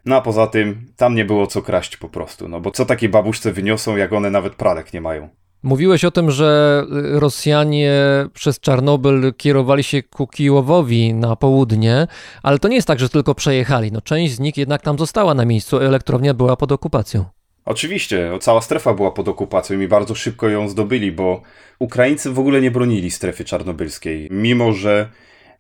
No 0.06 0.16
a 0.16 0.22
poza 0.22 0.48
tym, 0.48 0.86
tam 0.98 1.16
nie 1.16 1.26
było 1.26 1.48
co 1.48 1.62
kraść 1.62 1.98
po 1.98 2.10
prostu, 2.10 2.48
no 2.48 2.62
bo 2.62 2.72
co 2.72 2.86
takie 2.86 3.10
babuszce 3.10 3.52
wyniosą, 3.52 3.98
jak 3.98 4.14
one 4.14 4.32
nawet 4.32 4.56
pralek 4.56 4.94
nie 4.94 5.02
mają? 5.02 5.30
Mówiłeś 5.64 6.06
o 6.06 6.12
tym, 6.12 6.32
że 6.32 6.84
Rosjanie 7.12 7.94
przez 8.34 8.60
Czarnobyl 8.60 9.34
kierowali 9.38 9.84
się 9.84 10.04
ku 10.04 10.28
Kijowowi 10.28 11.14
na 11.14 11.36
południe, 11.36 12.08
ale 12.44 12.60
to 12.60 12.68
nie 12.68 12.76
jest 12.76 12.88
tak, 12.88 13.00
że 13.00 13.10
tylko 13.10 13.36
przejechali. 13.36 13.92
No, 13.92 14.02
część 14.02 14.34
z 14.34 14.40
nich 14.40 14.58
jednak 14.58 14.82
tam 14.82 15.00
została 15.00 15.34
na 15.34 15.46
miejscu, 15.46 15.78
elektrownia 15.78 16.34
była 16.34 16.56
pod 16.56 16.72
okupacją. 16.72 17.26
Oczywiście, 17.66 18.32
cała 18.42 18.62
strefa 18.62 18.94
była 18.94 19.12
pod 19.12 19.28
okupacją 19.28 19.80
i 19.80 19.88
bardzo 19.88 20.16
szybko 20.16 20.50
ją 20.50 20.70
zdobyli, 20.70 21.12
bo 21.12 21.42
Ukraińcy 21.80 22.32
w 22.32 22.40
ogóle 22.40 22.62
nie 22.62 22.72
bronili 22.72 23.12
strefy 23.12 23.46
czarnobylskiej. 23.46 24.28
Mimo, 24.32 24.74
że 24.74 25.10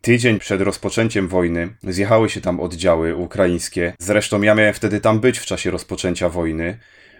tydzień 0.02 0.40
przed 0.40 0.62
rozpoczęciem 0.62 1.28
wojny 1.28 1.76
zjechały 1.84 2.30
się 2.30 2.42
tam 2.42 2.60
oddziały 2.60 3.16
ukraińskie. 3.16 3.94
Zresztą 4.00 4.42
ja 4.42 4.56
miałem 4.56 4.74
wtedy 4.74 5.00
tam 5.00 5.20
być 5.20 5.40
w 5.40 5.46
czasie 5.46 5.72
rozpoczęcia 5.72 6.30
wojny 6.30 6.78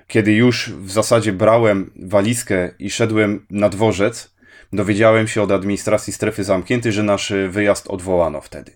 kiedy 0.08 0.34
już 0.34 0.70
w 0.70 0.92
zasadzie 0.92 1.34
brałem 1.34 1.92
walizkę 1.96 2.70
i 2.80 2.90
szedłem 2.90 3.46
na 3.50 3.70
dworzec, 3.70 4.34
dowiedziałem 4.74 5.28
się 5.28 5.42
od 5.42 5.52
administracji 5.52 6.14
strefy 6.14 6.44
zamkniętej, 6.44 6.92
że 6.92 7.04
nasz 7.04 7.34
wyjazd 7.50 7.88
odwołano 7.88 8.42
wtedy. 8.42 8.72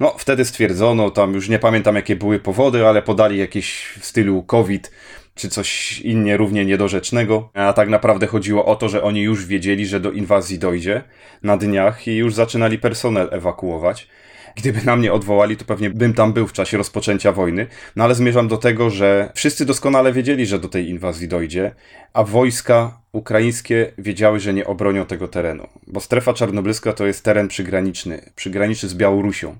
No, 0.00 0.14
wtedy 0.18 0.44
stwierdzono, 0.44 1.10
tam 1.10 1.34
już 1.34 1.48
nie 1.48 1.58
pamiętam 1.58 1.96
jakie 1.96 2.16
były 2.16 2.38
powody, 2.38 2.86
ale 2.86 3.02
podali 3.02 3.38
jakieś 3.38 3.86
w 4.00 4.06
stylu 4.06 4.42
COVID 4.42 4.90
czy 5.34 5.48
coś 5.48 6.00
innie 6.00 6.36
równie 6.36 6.64
niedorzecznego. 6.64 7.50
A 7.54 7.72
tak 7.72 7.88
naprawdę 7.88 8.26
chodziło 8.26 8.64
o 8.64 8.76
to, 8.76 8.88
że 8.88 9.02
oni 9.02 9.22
już 9.22 9.46
wiedzieli, 9.46 9.86
że 9.86 10.00
do 10.00 10.10
inwazji 10.10 10.58
dojdzie 10.58 11.02
na 11.42 11.56
dniach 11.56 12.08
i 12.08 12.16
już 12.16 12.34
zaczynali 12.34 12.78
personel 12.78 13.28
ewakuować. 13.32 14.08
Gdyby 14.56 14.84
na 14.84 14.96
mnie 14.96 15.12
odwołali, 15.12 15.56
to 15.56 15.64
pewnie 15.64 15.90
bym 15.90 16.14
tam 16.14 16.32
był 16.32 16.46
w 16.46 16.52
czasie 16.52 16.76
rozpoczęcia 16.76 17.32
wojny. 17.32 17.66
No 17.96 18.04
ale 18.04 18.14
zmierzam 18.14 18.48
do 18.48 18.56
tego, 18.56 18.90
że 18.90 19.32
wszyscy 19.34 19.64
doskonale 19.66 20.12
wiedzieli, 20.12 20.46
że 20.46 20.58
do 20.58 20.68
tej 20.68 20.88
inwazji 20.88 21.28
dojdzie, 21.28 21.74
a 22.12 22.24
wojska 22.24 23.00
ukraińskie 23.12 23.92
wiedziały, 23.98 24.40
że 24.40 24.54
nie 24.54 24.66
obronią 24.66 25.06
tego 25.06 25.28
terenu. 25.28 25.68
Bo 25.86 26.00
strefa 26.00 26.34
czarnobylska 26.34 26.92
to 26.92 27.06
jest 27.06 27.24
teren 27.24 27.48
przygraniczny, 27.48 28.30
przygraniczny 28.36 28.88
z 28.88 28.94
Białorusią 28.94 29.56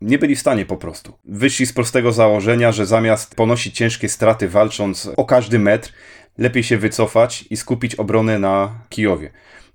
nie 0.00 0.18
byli 0.18 0.36
w 0.36 0.40
stanie 0.40 0.66
po 0.66 0.76
prostu. 0.76 1.12
Wyszli 1.24 1.66
z 1.66 1.72
prostego 1.72 2.12
założenia, 2.12 2.72
że 2.72 2.86
zamiast 2.86 3.34
ponosić 3.34 3.76
ciężkie 3.76 4.08
straty 4.08 4.48
walcząc 4.48 5.10
o 5.16 5.24
każdy 5.24 5.58
metr, 5.58 5.92
lepiej 6.38 6.62
się 6.62 6.78
wycofać 6.78 7.44
i 7.50 7.56
skupić 7.56 7.94
obronę 7.94 8.38
na 8.38 8.72
Kijowie. 8.88 9.30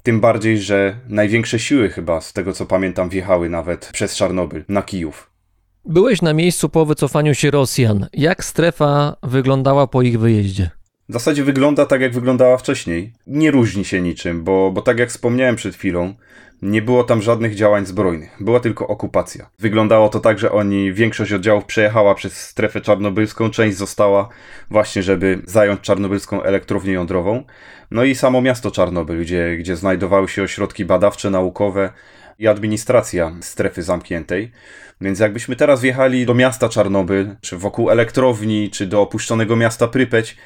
Tym 0.06 0.19
bardziej, 0.19 0.61
że 0.61 0.95
największe 1.10 1.60
siły 1.60 1.90
chyba, 1.90 2.22
z 2.22 2.34
tego 2.34 2.53
co 2.53 2.65
pamiętam, 2.65 3.10
wjechały 3.10 3.49
nawet 3.49 3.90
przez 3.94 4.15
Czarnobyl 4.15 4.64
na 4.69 4.82
Kijów. 4.82 5.30
Byłeś 5.86 6.22
na 6.22 6.34
miejscu 6.34 6.69
po 6.69 6.86
wycofaniu 6.86 7.34
się 7.34 7.52
Rosjan. 7.52 8.07
Jak 8.14 8.45
strefa 8.45 9.15
wyglądała 9.23 9.88
po 9.88 10.02
ich 10.02 10.19
wyjeździe? 10.19 10.69
W 11.10 11.14
zasadzie 11.14 11.44
wygląda 11.44 11.86
tak, 11.86 12.02
jak 12.02 12.14
wyglądała 12.14 12.57
wcześniej. 12.57 13.14
Nie 13.27 13.52
różni 13.52 13.86
się 13.86 14.02
niczym, 14.02 14.44
bo, 14.44 14.72
bo 14.72 14.82
tak 14.82 14.99
jak 14.99 15.10
wspomniałem 15.10 15.56
przed 15.56 15.76
chwilą, 15.76 16.14
nie 16.61 16.82
było 16.82 17.03
tam 17.03 17.22
żadnych 17.22 17.56
działań 17.56 17.86
zbrojnych, 17.86 18.36
była 18.40 18.60
tylko 18.60 18.88
okupacja. 18.88 19.49
Wyglądało 19.60 20.10
to 20.10 20.19
tak, 20.19 20.40
że 20.40 20.52
oni, 20.52 20.94
większość 20.94 21.34
oddziałów 21.34 21.65
przejechała 21.65 22.15
przez 22.15 22.41
strefę 22.41 22.82
czarnobylską, 22.82 23.49
część 23.49 23.77
została 23.77 24.30
właśnie, 24.69 25.03
żeby 25.03 25.41
zająć 25.45 25.82
czarnobylską 25.82 26.44
elektrownię 26.44 26.94
jądrową. 26.94 27.44
No 27.91 28.03
i 28.03 28.15
samo 28.15 28.41
miasto 28.41 28.72
Czarnobyl, 28.72 29.22
gdzie, 29.22 29.57
gdzie 29.57 29.76
znajdowały 29.76 30.27
się 30.27 30.44
ośrodki 30.44 30.86
badawcze, 30.86 31.30
naukowe 31.30 31.91
i 32.40 32.48
administracja 32.48 33.36
strefy 33.41 33.84
zamkniętej. 33.84 34.52
Więc 35.02 35.19
jakbyśmy 35.19 35.56
teraz 35.56 35.82
wjechali 35.82 36.26
do 36.26 36.34
miasta 36.34 36.69
Czarnobyl, 36.69 37.36
czy 37.41 37.57
wokół 37.57 37.90
elektrowni, 37.90 38.69
czy 38.69 38.88
do 38.88 39.02
opuszczonego 39.02 39.56
miasta 39.56 39.88
Prypeć, 39.88 40.38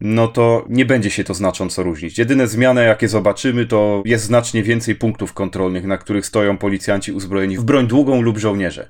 no 0.00 0.28
to 0.28 0.64
nie 0.68 0.84
będzie 0.84 1.10
się 1.10 1.24
to 1.24 1.34
znacząco 1.34 1.82
różnić. 1.82 2.18
Jedyne 2.18 2.46
zmiany, 2.46 2.84
jakie 2.84 3.08
zobaczymy, 3.08 3.66
to 3.66 4.02
jest 4.04 4.24
znacznie 4.24 4.62
więcej 4.62 4.94
punktów 4.94 5.32
kontrolnych, 5.32 5.84
na 5.84 5.98
których 5.98 6.26
stoją 6.26 6.58
policjanci 6.58 7.12
uzbrojeni 7.12 7.58
w 7.58 7.64
broń 7.64 7.86
długą 7.86 8.22
lub 8.22 8.38
żołnierze. 8.38 8.88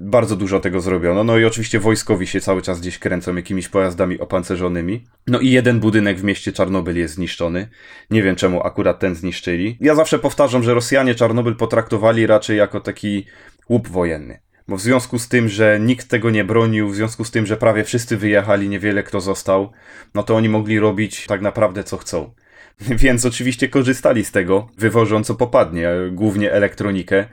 Bardzo 0.00 0.36
dużo 0.36 0.60
tego 0.60 0.80
zrobiono. 0.80 1.24
No 1.24 1.38
i 1.38 1.44
oczywiście 1.44 1.80
wojskowi 1.80 2.26
się 2.26 2.40
cały 2.40 2.62
czas 2.62 2.80
gdzieś 2.80 2.98
kręcą 2.98 3.36
jakimiś 3.36 3.68
pojazdami 3.68 4.18
opancerzonymi. 4.18 5.04
No 5.26 5.40
i 5.40 5.50
jeden 5.50 5.80
budynek 5.80 6.18
w 6.18 6.24
mieście 6.24 6.52
Czarnobyl 6.52 6.96
jest 6.96 7.14
zniszczony. 7.14 7.68
Nie 8.10 8.22
wiem 8.22 8.36
czemu 8.36 8.62
akurat 8.62 8.98
ten 8.98 9.14
zniszczyli. 9.14 9.76
Ja 9.80 9.94
zawsze 9.94 10.18
powtarzam, 10.18 10.62
że 10.62 10.74
Rosjanie 10.74 11.14
Czarnobyl 11.14 11.56
potraktowali 11.56 12.26
raczej 12.26 12.58
jako 12.58 12.80
taki 12.80 13.26
łup 13.68 13.88
wojenny. 13.88 14.38
Bo 14.68 14.76
w 14.76 14.80
związku 14.80 15.18
z 15.18 15.28
tym, 15.28 15.48
że 15.48 15.80
nikt 15.80 16.08
tego 16.08 16.30
nie 16.30 16.44
bronił, 16.44 16.88
w 16.88 16.94
związku 16.94 17.24
z 17.24 17.30
tym, 17.30 17.46
że 17.46 17.56
prawie 17.56 17.84
wszyscy 17.84 18.16
wyjechali, 18.16 18.68
niewiele 18.68 19.02
kto 19.02 19.20
został, 19.20 19.72
no 20.14 20.22
to 20.22 20.36
oni 20.36 20.48
mogli 20.48 20.78
robić 20.78 21.26
tak 21.26 21.40
naprawdę 21.40 21.84
co 21.84 21.96
chcą. 21.96 22.32
Więc 22.80 23.26
oczywiście 23.26 23.68
korzystali 23.68 24.24
z 24.24 24.32
tego, 24.32 24.68
wywożąc 24.78 25.26
co 25.26 25.34
popadnie, 25.34 25.90
głównie 26.10 26.52
elektronikę. 26.52 27.26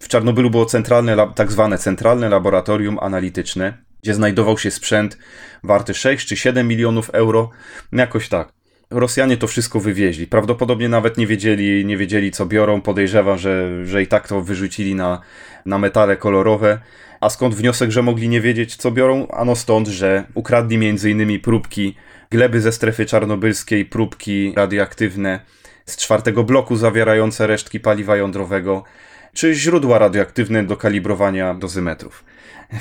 W 0.00 0.08
Czarnobylu 0.08 0.50
było 0.50 0.66
centralne, 0.66 1.16
tak 1.34 1.52
zwane 1.52 1.78
centralne 1.78 2.28
laboratorium 2.28 2.98
analityczne, 2.98 3.78
gdzie 4.02 4.14
znajdował 4.14 4.58
się 4.58 4.70
sprzęt 4.70 5.18
warty 5.62 5.94
6 5.94 6.26
czy 6.26 6.36
7 6.36 6.68
milionów 6.68 7.10
euro, 7.10 7.50
jakoś 7.92 8.28
tak. 8.28 8.63
Rosjanie 8.94 9.36
to 9.36 9.46
wszystko 9.46 9.80
wywieźli. 9.80 10.26
Prawdopodobnie 10.26 10.88
nawet 10.88 11.18
nie 11.18 11.26
wiedzieli, 11.26 11.84
nie 11.84 11.96
wiedzieli 11.96 12.30
co 12.30 12.46
biorą. 12.46 12.80
Podejrzewam, 12.80 13.38
że, 13.38 13.86
że 13.86 14.02
i 14.02 14.06
tak 14.06 14.28
to 14.28 14.40
wyrzucili 14.40 14.94
na, 14.94 15.20
na 15.66 15.78
metale 15.78 16.16
kolorowe. 16.16 16.78
A 17.20 17.28
skąd 17.30 17.54
wniosek, 17.54 17.90
że 17.90 18.02
mogli 18.02 18.28
nie 18.28 18.40
wiedzieć 18.40 18.76
co 18.76 18.90
biorą? 18.90 19.28
Ano 19.28 19.56
stąd, 19.56 19.88
że 19.88 20.24
ukradli 20.34 20.76
m.in. 20.76 21.40
próbki 21.40 21.94
gleby 22.30 22.60
ze 22.60 22.72
strefy 22.72 23.06
czarnobylskiej, 23.06 23.84
próbki 23.84 24.52
radioaktywne 24.56 25.40
z 25.86 25.96
czwartego 25.96 26.44
bloku 26.44 26.76
zawierające 26.76 27.46
resztki 27.46 27.80
paliwa 27.80 28.16
jądrowego, 28.16 28.84
czy 29.32 29.54
źródła 29.54 29.98
radioaktywne 29.98 30.64
do 30.64 30.76
kalibrowania 30.76 31.54
dozymetrów. 31.54 32.24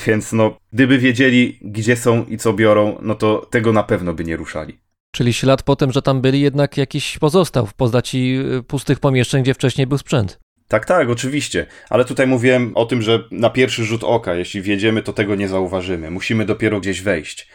Więc 0.07 0.33
no, 0.33 0.57
gdyby 0.73 0.97
wiedzieli, 0.97 1.59
gdzie 1.61 1.95
są 1.95 2.25
i 2.25 2.37
co 2.37 2.53
biorą, 2.53 2.97
no 3.01 3.15
to 3.15 3.47
tego 3.49 3.73
na 3.73 3.83
pewno 3.83 4.13
by 4.13 4.23
nie 4.23 4.37
ruszali. 4.37 4.82
Czyli 5.15 5.33
ślad 5.33 5.63
po 5.63 5.75
tym, 5.75 5.91
że 5.91 6.01
tam 6.01 6.21
byli, 6.21 6.41
jednak 6.41 6.77
jakiś 6.77 7.17
pozostał 7.17 7.65
w 7.65 7.73
postaci 7.73 8.39
y, 8.59 8.63
pustych 8.63 8.99
pomieszczeń, 8.99 9.43
gdzie 9.43 9.53
wcześniej 9.53 9.87
był 9.87 9.97
sprzęt. 9.97 10.39
Tak, 10.67 10.85
tak, 10.85 11.09
oczywiście. 11.09 11.65
Ale 11.89 12.05
tutaj 12.05 12.27
mówiłem 12.27 12.71
o 12.75 12.85
tym, 12.85 13.01
że 13.01 13.23
na 13.31 13.49
pierwszy 13.49 13.85
rzut 13.85 14.03
oka, 14.03 14.35
jeśli 14.35 14.61
wjedziemy, 14.61 15.03
to 15.03 15.13
tego 15.13 15.35
nie 15.35 15.47
zauważymy. 15.47 16.11
Musimy 16.11 16.45
dopiero 16.45 16.79
gdzieś 16.79 17.01
wejść. 17.01 17.47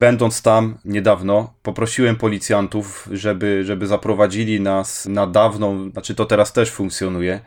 Będąc 0.00 0.42
tam 0.42 0.78
niedawno, 0.84 1.54
poprosiłem 1.62 2.16
policjantów, 2.16 3.08
żeby, 3.12 3.64
żeby 3.64 3.86
zaprowadzili 3.86 4.60
nas 4.60 5.06
na 5.06 5.26
dawną, 5.26 5.90
znaczy 5.90 6.14
to 6.14 6.24
teraz 6.24 6.52
też 6.52 6.70
funkcjonuje, 6.70 7.40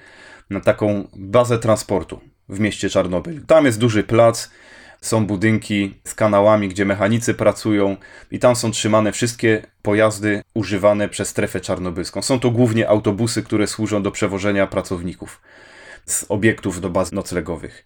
na 0.49 0.59
taką 0.59 1.07
bazę 1.15 1.59
transportu 1.59 2.19
w 2.49 2.59
mieście 2.59 2.89
Czarnobyl. 2.89 3.45
Tam 3.45 3.65
jest 3.65 3.79
duży 3.79 4.03
plac, 4.03 4.49
są 5.05 5.25
budynki 5.25 5.95
z 6.03 6.15
kanałami, 6.15 6.69
gdzie 6.69 6.85
mechanicy 6.85 7.33
pracują 7.33 7.97
i 8.31 8.39
tam 8.39 8.55
są 8.55 8.71
trzymane 8.71 9.11
wszystkie 9.11 9.61
pojazdy 9.81 10.43
używane 10.53 11.09
przez 11.09 11.29
strefę 11.29 11.61
czarnobylską. 11.61 12.21
Są 12.21 12.39
to 12.39 12.51
głównie 12.51 12.89
autobusy, 12.89 13.43
które 13.43 13.67
służą 13.67 14.03
do 14.03 14.11
przewożenia 14.11 14.67
pracowników 14.67 15.41
z 16.05 16.25
obiektów 16.29 16.81
do 16.81 16.89
baz 16.89 17.11
noclegowych. 17.11 17.85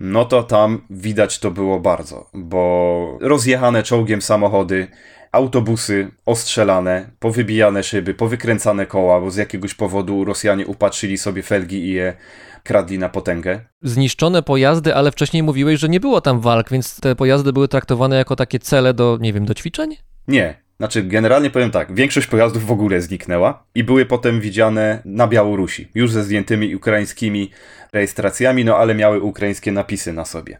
No 0.00 0.24
to 0.24 0.42
tam 0.42 0.80
widać 0.90 1.38
to 1.38 1.50
było 1.50 1.80
bardzo, 1.80 2.30
bo 2.34 3.18
rozjechane 3.20 3.82
czołgiem 3.82 4.22
samochody, 4.22 4.86
autobusy 5.32 6.10
ostrzelane, 6.26 7.10
powybijane 7.18 7.82
szyby, 7.82 8.14
powykręcane 8.14 8.86
koła, 8.86 9.20
bo 9.20 9.30
z 9.30 9.36
jakiegoś 9.36 9.74
powodu 9.74 10.24
Rosjanie 10.24 10.66
upatrzyli 10.66 11.18
sobie 11.18 11.42
felgi 11.42 11.76
i 11.76 11.92
je 11.92 12.16
kradli 12.62 12.98
na 12.98 13.08
potęgę. 13.08 13.60
Zniszczone 13.82 14.42
pojazdy, 14.42 14.94
ale 14.94 15.12
wcześniej 15.12 15.42
mówiłeś, 15.42 15.80
że 15.80 15.88
nie 15.88 16.00
było 16.00 16.20
tam 16.20 16.40
walk, 16.40 16.70
więc 16.70 17.00
te 17.00 17.16
pojazdy 17.16 17.52
były 17.52 17.68
traktowane 17.68 18.16
jako 18.16 18.36
takie 18.36 18.58
cele 18.58 18.94
do, 18.94 19.18
nie 19.20 19.32
wiem, 19.32 19.44
do 19.44 19.54
ćwiczeń? 19.54 19.96
Nie. 20.28 20.62
Znaczy, 20.78 21.02
generalnie 21.02 21.50
powiem 21.50 21.70
tak, 21.70 21.94
większość 21.94 22.26
pojazdów 22.26 22.66
w 22.66 22.72
ogóle 22.72 23.00
zniknęła 23.00 23.64
i 23.74 23.84
były 23.84 24.06
potem 24.06 24.40
widziane 24.40 25.02
na 25.04 25.28
Białorusi, 25.28 25.88
już 25.94 26.12
ze 26.12 26.24
zdjętymi 26.24 26.76
ukraińskimi 26.76 27.50
rejestracjami, 27.92 28.64
no 28.64 28.76
ale 28.76 28.94
miały 28.94 29.20
ukraińskie 29.20 29.72
napisy 29.72 30.12
na 30.12 30.24
sobie. 30.24 30.58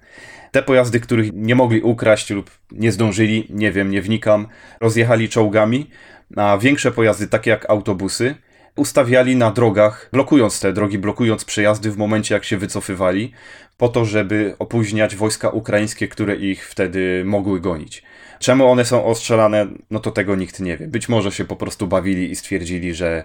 Te 0.51 0.63
pojazdy, 0.63 1.01
których 1.01 1.33
nie 1.33 1.55
mogli 1.55 1.81
ukraść 1.81 2.31
lub 2.31 2.51
nie 2.73 2.93
zdążyli, 2.93 3.47
nie 3.51 3.73
wiem, 3.73 3.91
nie 3.91 4.03
wnikam, 4.03 4.47
rozjechali 4.81 5.29
czołgami, 5.29 5.91
a 6.37 6.59
większe 6.59 6.93
pojazdy, 6.93 7.29
takie 7.29 7.51
jak 7.51 7.71
autobusy, 7.71 8.35
ustawiali 8.77 9.37
na 9.37 9.51
drogach, 9.51 10.09
blokując 10.13 10.61
te 10.61 10.73
drogi, 10.73 10.99
blokując 10.99 11.45
przejazdy 11.45 11.91
w 11.91 11.97
momencie, 11.97 12.35
jak 12.35 12.45
się 12.45 12.57
wycofywali, 12.57 13.33
po 13.77 13.89
to, 13.89 14.05
żeby 14.05 14.55
opóźniać 14.59 15.17
wojska 15.17 15.51
ukraińskie, 15.51 16.09
które 16.09 16.37
ich 16.37 16.69
wtedy 16.69 17.23
mogły 17.25 17.61
gonić. 17.61 18.03
Czemu 18.39 18.71
one 18.71 18.85
są 18.85 19.05
ostrzelane, 19.05 19.67
no 19.91 20.01
to 20.01 20.11
tego 20.11 20.37
nikt 20.37 20.61
nie 20.61 20.77
wie. 20.77 20.89
Być 20.89 21.09
może 21.09 21.33
się 21.33 21.45
po 21.45 21.57
prostu 21.57 21.87
bawili 21.87 22.31
i 22.31 22.37
stwierdzili, 22.37 22.95
że, 22.95 23.25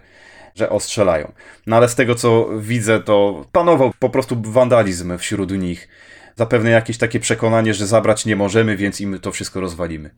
że 0.56 0.70
ostrzelają. 0.70 1.32
No 1.68 1.76
ale 1.76 1.90
z 1.90 1.96
tego 1.96 2.16
co 2.16 2.50
widzę, 2.60 3.00
to 3.00 3.46
panował 3.52 3.92
po 4.00 4.10
prostu 4.10 4.42
wandalizm 4.42 5.18
wśród 5.18 5.52
nich. 5.52 5.88
Zapewne 6.36 6.70
jakieś 6.70 6.98
takie 6.98 7.20
przekonanie, 7.20 7.74
że 7.74 7.88
zabrać 7.88 8.26
nie 8.26 8.36
możemy, 8.36 8.78
więc 8.78 9.02
im 9.02 9.20
to 9.20 9.32
wszystko 9.32 9.62
rozwalimy. 9.62 10.10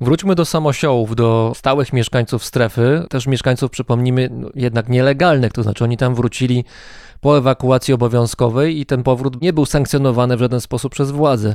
Wróćmy 0.00 0.34
do 0.34 0.44
samosiołów, 0.44 1.16
do 1.16 1.52
stałych 1.56 1.92
mieszkańców 1.92 2.44
strefy, 2.44 3.04
też 3.08 3.26
mieszkańców, 3.26 3.70
przypomnijmy, 3.70 4.28
no, 4.32 4.48
jednak 4.54 4.88
nielegalnych, 4.88 5.52
to 5.52 5.62
znaczy 5.62 5.84
oni 5.84 5.96
tam 5.96 6.14
wrócili 6.14 6.64
po 7.20 7.38
ewakuacji 7.38 7.94
obowiązkowej 7.94 8.80
i 8.80 8.86
ten 8.86 9.02
powrót 9.02 9.42
nie 9.42 9.52
był 9.52 9.66
sankcjonowany 9.66 10.36
w 10.36 10.40
żaden 10.40 10.60
sposób 10.60 10.92
przez 10.92 11.10
władze. 11.10 11.54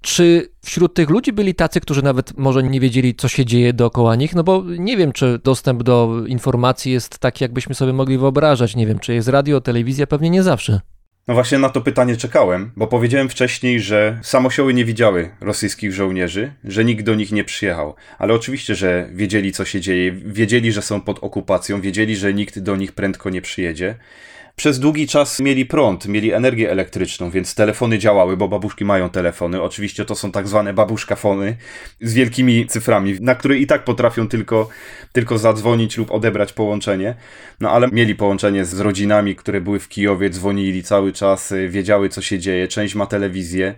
Czy 0.00 0.48
wśród 0.64 0.94
tych 0.94 1.10
ludzi 1.10 1.32
byli 1.32 1.54
tacy, 1.54 1.80
którzy 1.80 2.02
nawet 2.02 2.38
może 2.38 2.62
nie 2.62 2.80
wiedzieli, 2.80 3.14
co 3.14 3.28
się 3.28 3.44
dzieje 3.44 3.72
dookoła 3.72 4.16
nich? 4.16 4.34
No 4.34 4.44
bo 4.44 4.62
nie 4.78 4.96
wiem, 4.96 5.12
czy 5.12 5.40
dostęp 5.44 5.82
do 5.82 6.12
informacji 6.26 6.92
jest 6.92 7.18
taki, 7.18 7.44
jakbyśmy 7.44 7.74
sobie 7.74 7.92
mogli 7.92 8.18
wyobrażać. 8.18 8.76
Nie 8.76 8.86
wiem, 8.86 8.98
czy 8.98 9.14
jest 9.14 9.28
radio, 9.28 9.60
telewizja, 9.60 10.06
pewnie 10.06 10.30
nie 10.30 10.42
zawsze. 10.42 10.80
No 11.28 11.34
właśnie 11.34 11.58
na 11.58 11.68
to 11.68 11.80
pytanie 11.80 12.16
czekałem, 12.16 12.70
bo 12.76 12.86
powiedziałem 12.86 13.28
wcześniej, 13.28 13.80
że 13.80 14.18
samosioły 14.22 14.74
nie 14.74 14.84
widziały 14.84 15.30
rosyjskich 15.40 15.92
żołnierzy, 15.92 16.52
że 16.64 16.84
nikt 16.84 17.04
do 17.04 17.14
nich 17.14 17.32
nie 17.32 17.44
przyjechał. 17.44 17.94
Ale 18.18 18.34
oczywiście, 18.34 18.74
że 18.74 19.08
wiedzieli, 19.12 19.52
co 19.52 19.64
się 19.64 19.80
dzieje, 19.80 20.12
wiedzieli, 20.12 20.72
że 20.72 20.82
są 20.82 21.00
pod 21.00 21.18
okupacją, 21.18 21.80
wiedzieli, 21.80 22.16
że 22.16 22.34
nikt 22.34 22.58
do 22.58 22.76
nich 22.76 22.92
prędko 22.92 23.30
nie 23.30 23.42
przyjedzie 23.42 23.94
przez 24.56 24.78
długi 24.78 25.06
czas 25.06 25.40
mieli 25.40 25.66
prąd, 25.66 26.06
mieli 26.06 26.32
energię 26.32 26.70
elektryczną, 26.70 27.30
więc 27.30 27.54
telefony 27.54 27.98
działały, 27.98 28.36
bo 28.36 28.48
babuszki 28.48 28.84
mają 28.84 29.10
telefony. 29.10 29.62
Oczywiście 29.62 30.04
to 30.04 30.14
są 30.14 30.32
tak 30.32 30.48
zwane 30.48 30.74
babuszkafony 30.74 31.56
z 32.00 32.14
wielkimi 32.14 32.66
cyframi, 32.66 33.16
na 33.20 33.34
które 33.34 33.56
i 33.56 33.66
tak 33.66 33.84
potrafią 33.84 34.28
tylko, 34.28 34.68
tylko 35.12 35.38
zadzwonić 35.38 35.96
lub 35.96 36.10
odebrać 36.10 36.52
połączenie. 36.52 37.14
No 37.60 37.70
ale 37.70 37.88
mieli 37.88 38.14
połączenie 38.14 38.64
z 38.64 38.80
rodzinami, 38.80 39.36
które 39.36 39.60
były 39.60 39.78
w 39.78 39.88
Kijowie, 39.88 40.30
dzwonili 40.30 40.82
cały 40.82 41.12
czas, 41.12 41.54
wiedziały 41.68 42.08
co 42.08 42.22
się 42.22 42.38
dzieje, 42.38 42.68
część 42.68 42.94
ma 42.94 43.06
telewizję. 43.06 43.74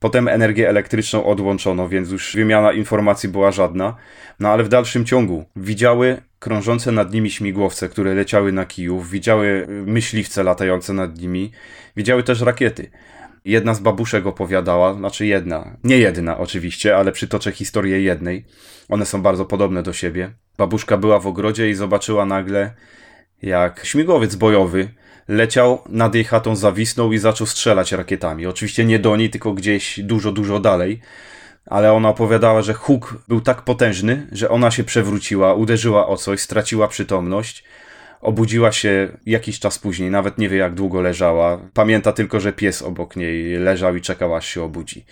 Potem 0.00 0.28
energię 0.28 0.68
elektryczną 0.68 1.24
odłączono, 1.24 1.88
więc 1.88 2.10
już 2.10 2.36
wymiana 2.36 2.72
informacji 2.72 3.28
była 3.28 3.52
żadna. 3.52 3.96
No 4.40 4.48
ale 4.48 4.64
w 4.64 4.68
dalszym 4.68 5.04
ciągu 5.04 5.44
widziały 5.56 6.22
krążące 6.42 6.92
nad 6.92 7.12
nimi 7.12 7.30
śmigłowce, 7.30 7.88
które 7.88 8.14
leciały 8.14 8.52
na 8.52 8.64
Kijów, 8.64 9.10
widziały 9.10 9.66
myśliwce 9.68 10.42
latające 10.42 10.92
nad 10.92 11.18
nimi, 11.18 11.52
widziały 11.96 12.22
też 12.22 12.40
rakiety. 12.40 12.90
Jedna 13.44 13.74
z 13.74 13.80
babuszek 13.80 14.26
opowiadała, 14.26 14.94
znaczy 14.94 15.26
jedna, 15.26 15.76
nie 15.84 15.98
jedna 15.98 16.38
oczywiście, 16.38 16.96
ale 16.96 17.12
przytoczę 17.12 17.52
historię 17.52 18.00
jednej. 18.00 18.44
One 18.88 19.06
są 19.06 19.22
bardzo 19.22 19.44
podobne 19.44 19.82
do 19.82 19.92
siebie. 19.92 20.30
Babuszka 20.58 20.96
była 20.96 21.18
w 21.18 21.26
ogrodzie 21.26 21.70
i 21.70 21.74
zobaczyła 21.74 22.26
nagle, 22.26 22.74
jak 23.42 23.84
śmigłowiec 23.84 24.34
bojowy 24.34 24.88
leciał 25.28 25.82
nad 25.88 26.14
jej 26.14 26.24
chatą, 26.24 26.56
zawisnął 26.56 27.12
i 27.12 27.18
zaczął 27.18 27.46
strzelać 27.46 27.92
rakietami. 27.92 28.46
Oczywiście 28.46 28.84
nie 28.84 28.98
do 28.98 29.16
niej, 29.16 29.30
tylko 29.30 29.52
gdzieś 29.52 30.00
dużo, 30.00 30.32
dużo 30.32 30.60
dalej. 30.60 31.00
Ale 31.66 31.92
ona 31.92 32.08
opowiadała, 32.08 32.62
że 32.62 32.74
huk 32.74 33.16
był 33.28 33.40
tak 33.40 33.62
potężny, 33.62 34.26
że 34.32 34.48
ona 34.48 34.70
się 34.70 34.84
przewróciła, 34.84 35.54
uderzyła 35.54 36.06
o 36.06 36.16
coś, 36.16 36.40
straciła 36.40 36.88
przytomność. 36.88 37.64
Obudziła 38.20 38.72
się 38.72 39.08
jakiś 39.26 39.58
czas 39.58 39.78
później, 39.78 40.10
nawet 40.10 40.38
nie 40.38 40.48
wie 40.48 40.56
jak 40.56 40.74
długo 40.74 41.00
leżała. 41.00 41.58
Pamięta 41.74 42.12
tylko, 42.12 42.40
że 42.40 42.52
pies 42.52 42.82
obok 42.82 43.16
niej 43.16 43.56
leżał 43.56 43.96
i 43.96 44.00
czekał 44.00 44.36
aż 44.36 44.46
się 44.46 44.62
obudzi. 44.62 45.04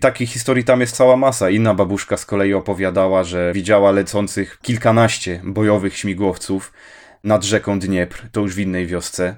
Takich 0.00 0.30
historii 0.30 0.64
tam 0.64 0.80
jest 0.80 0.96
cała 0.96 1.16
masa. 1.16 1.50
Inna 1.50 1.74
babuszka 1.74 2.16
z 2.16 2.26
kolei 2.26 2.54
opowiadała, 2.54 3.24
że 3.24 3.52
widziała 3.52 3.90
lecących 3.90 4.58
kilkanaście 4.62 5.40
bojowych 5.44 5.96
śmigłowców 5.96 6.72
nad 7.24 7.44
rzeką 7.44 7.78
Dniepr, 7.78 8.22
to 8.32 8.40
już 8.40 8.54
w 8.54 8.58
innej 8.58 8.86
wiosce. 8.86 9.36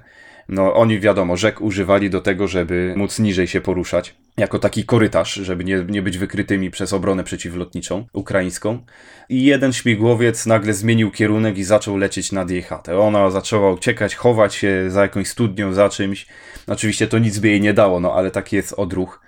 No, 0.49 0.73
oni 0.73 0.99
wiadomo, 0.99 1.37
rzek 1.37 1.61
używali 1.61 2.09
do 2.09 2.21
tego, 2.21 2.47
żeby 2.47 2.93
móc 2.97 3.19
niżej 3.19 3.47
się 3.47 3.61
poruszać, 3.61 4.15
jako 4.37 4.59
taki 4.59 4.85
korytarz, 4.85 5.33
żeby 5.33 5.63
nie, 5.63 5.85
nie 5.89 6.01
być 6.01 6.17
wykrytymi 6.17 6.71
przez 6.71 6.93
obronę 6.93 7.23
przeciwlotniczą 7.23 8.05
ukraińską. 8.13 8.85
I 9.29 9.43
jeden 9.43 9.73
śmigłowiec 9.73 10.45
nagle 10.45 10.73
zmienił 10.73 11.11
kierunek 11.11 11.57
i 11.57 11.63
zaczął 11.63 11.97
lecieć 11.97 12.31
nad 12.31 12.49
jej 12.49 12.61
chatę. 12.61 12.99
Ona 12.99 13.31
zaczęła 13.31 13.71
uciekać, 13.71 14.15
chować 14.15 14.55
się 14.55 14.85
za 14.89 15.01
jakąś 15.01 15.27
studnią, 15.27 15.73
za 15.73 15.89
czymś. 15.89 16.27
Oczywiście 16.67 17.07
to 17.07 17.19
nic 17.19 17.39
by 17.39 17.47
jej 17.47 17.61
nie 17.61 17.73
dało, 17.73 17.99
no 17.99 18.13
ale 18.13 18.31
taki 18.31 18.55
jest 18.55 18.73
odruch. 18.73 19.21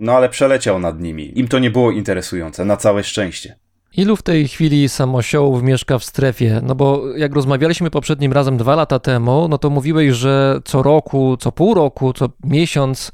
No 0.00 0.16
ale 0.16 0.28
przeleciał 0.28 0.78
nad 0.78 1.00
nimi. 1.00 1.38
Im 1.38 1.48
to 1.48 1.58
nie 1.58 1.70
było 1.70 1.90
interesujące, 1.90 2.64
na 2.64 2.76
całe 2.76 3.04
szczęście. 3.04 3.56
Ilu 3.96 4.16
w 4.16 4.22
tej 4.22 4.48
chwili 4.48 4.88
samosiołów 4.88 5.62
mieszka 5.62 5.98
w 5.98 6.04
strefie? 6.04 6.60
No 6.62 6.74
bo 6.74 7.16
jak 7.16 7.34
rozmawialiśmy 7.34 7.90
poprzednim 7.90 8.32
razem 8.32 8.56
dwa 8.56 8.76
lata 8.76 8.98
temu, 8.98 9.48
no 9.48 9.58
to 9.58 9.70
mówiłeś, 9.70 10.14
że 10.14 10.60
co 10.64 10.82
roku, 10.82 11.36
co 11.36 11.52
pół 11.52 11.74
roku, 11.74 12.12
co 12.12 12.28
miesiąc 12.44 13.12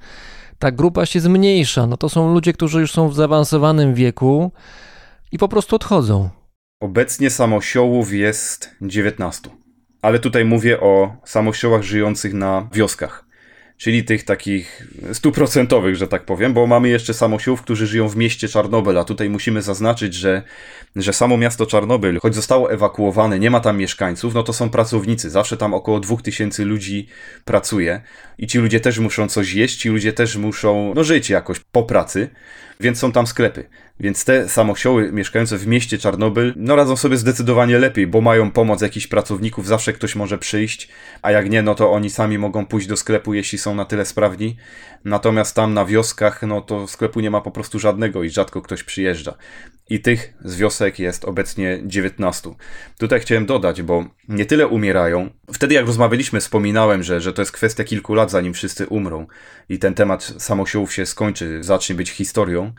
ta 0.59 0.71
grupa 0.71 1.07
się 1.07 1.21
zmniejsza. 1.21 1.87
No 1.87 1.97
to 1.97 2.09
są 2.09 2.35
ludzie, 2.35 2.53
którzy 2.53 2.81
już 2.81 2.93
są 2.93 3.09
w 3.09 3.15
zaawansowanym 3.15 3.95
wieku 3.95 4.53
i 5.33 5.39
po 5.39 5.49
prostu 5.49 5.77
odchodzą. 5.77 6.31
Obecnie 6.81 7.31
samosiołów 7.31 8.13
jest 8.13 8.71
19. 8.83 9.51
Ale 10.03 10.19
tutaj 10.19 10.45
mówię 10.45 10.81
o 10.81 11.17
samosiołach 11.25 11.83
żyjących 11.83 12.35
na 12.35 12.69
wioskach. 12.73 13.28
Czyli 13.79 14.05
tych 14.05 14.25
takich 14.25 14.87
stuprocentowych, 15.13 15.97
że 15.97 16.09
tak 16.09 16.25
powiem, 16.25 16.55
bo 16.55 16.67
mamy 16.67 16.89
jeszcze 16.89 17.15
samosiłów, 17.15 17.63
którzy 17.63 17.87
żyją 17.87 18.09
w 18.09 18.17
mieście 18.17 18.49
Czarnobyl, 18.49 18.99
a 18.99 19.05
tutaj 19.05 19.31
musimy 19.31 19.63
zaznaczyć, 19.63 20.15
że, 20.15 20.43
że 20.97 21.13
samo 21.13 21.37
miasto 21.37 21.67
Czarnobyl, 21.67 22.19
choć 22.21 22.35
zostało 22.35 22.73
ewakuowane, 22.73 23.39
nie 23.39 23.51
ma 23.51 23.61
tam 23.61 23.79
mieszkańców, 23.79 24.35
no 24.35 24.43
to 24.43 24.53
są 24.53 24.71
pracownicy, 24.71 25.31
zawsze 25.31 25.57
tam 25.57 25.75
około 25.75 26.01
2000 26.01 26.65
ludzi 26.65 27.09
pracuje 27.45 28.01
i 28.39 28.47
ci 28.47 28.59
ludzie 28.59 28.81
też 28.81 28.99
muszą 28.99 29.29
coś 29.29 29.55
jeść, 29.55 29.77
ci 29.77 29.89
ludzie 29.89 30.13
też 30.13 30.37
muszą 30.37 30.93
no, 30.95 31.05
żyć 31.05 31.31
jakoś 31.31 31.61
po 31.61 31.83
pracy, 31.83 32.31
więc 32.81 32.99
są 32.99 33.13
tam 33.13 33.27
sklepy. 33.27 33.69
Więc 34.01 34.25
te 34.25 34.49
samosioły 34.49 35.13
mieszkające 35.13 35.59
w 35.59 35.67
mieście 35.67 35.99
Czarnobyl, 35.99 36.53
no 36.57 36.77
radzą 36.77 36.97
sobie 36.97 37.17
zdecydowanie 37.17 37.79
lepiej, 37.79 38.07
bo 38.07 38.21
mają 38.21 38.51
pomoc 38.51 38.83
jakichś 38.83 39.07
pracowników, 39.07 39.67
zawsze 39.67 39.93
ktoś 39.93 40.17
może 40.17 40.39
przyjść, 40.39 40.89
a 41.23 41.31
jak 41.31 41.51
nie, 41.51 41.63
no 41.63 41.75
to 41.75 41.93
oni 41.93 42.11
sami 42.11 42.39
mogą 42.39 42.67
pójść 42.67 42.87
do 42.87 42.97
sklepu, 42.97 43.35
jeśli 43.35 43.59
są 43.59 43.75
na 43.75 43.85
tyle 43.85 44.05
sprawni. 44.05 44.57
Natomiast 45.05 45.57
tam 45.57 45.75
na 45.75 45.85
wioskach, 45.85 46.43
no 46.43 46.61
to 46.61 46.87
sklepu 46.87 47.21
nie 47.21 47.31
ma 47.31 47.41
po 47.41 47.51
prostu 47.51 47.79
żadnego 47.79 48.23
i 48.23 48.31
rzadko 48.31 48.63
ktoś 48.63 48.83
przyjeżdża. 48.83 49.35
I 49.91 50.01
tych 50.01 50.35
z 50.45 50.57
wiosek 50.57 50.99
jest 50.99 51.25
obecnie 51.25 51.81
19. 51.87 52.51
Tutaj 52.99 53.21
chciałem 53.21 53.47
dodać, 53.47 53.83
bo 53.83 54.05
nie 54.29 54.47
tyle 54.47 54.67
umierają. 54.67 55.31
Wtedy 55.53 55.75
jak 55.75 55.87
rozmawialiśmy, 55.87 56.41
wspominałem, 56.41 57.03
że, 57.03 57.21
że 57.21 57.33
to 57.33 57.43
jest 57.43 57.53
kwestia 57.53 57.85
kilku 57.85 58.15
lat, 58.15 58.31
zanim 58.31 58.55
wszyscy 58.55 58.87
umrą 58.87 59.27
i 59.69 59.79
ten 59.79 59.95
temat 59.95 60.35
samosiłów 60.39 60.93
się 60.93 61.07
skończy, 61.07 61.59
zacznie 61.65 61.95
być 61.95 62.11
historią 62.11 62.73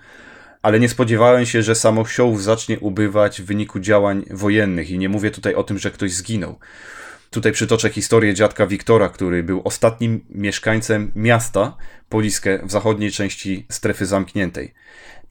ale 0.61 0.79
nie 0.79 0.89
spodziewałem 0.89 1.45
się, 1.45 1.61
że 1.63 1.75
samosiołów 1.75 2.43
zacznie 2.43 2.79
ubywać 2.79 3.41
w 3.41 3.45
wyniku 3.45 3.79
działań 3.79 4.25
wojennych 4.31 4.89
i 4.89 4.97
nie 4.97 5.09
mówię 5.09 5.31
tutaj 5.31 5.55
o 5.55 5.63
tym, 5.63 5.79
że 5.79 5.91
ktoś 5.91 6.13
zginął. 6.13 6.59
Tutaj 7.29 7.51
przytoczę 7.51 7.89
historię 7.89 8.33
dziadka 8.33 8.67
Wiktora, 8.67 9.09
który 9.09 9.43
był 9.43 9.61
ostatnim 9.63 10.25
mieszkańcem 10.29 11.11
miasta 11.15 11.77
Poliskę 12.09 12.59
w 12.63 12.71
zachodniej 12.71 13.11
części 13.11 13.65
strefy 13.69 14.05
zamkniętej. 14.05 14.73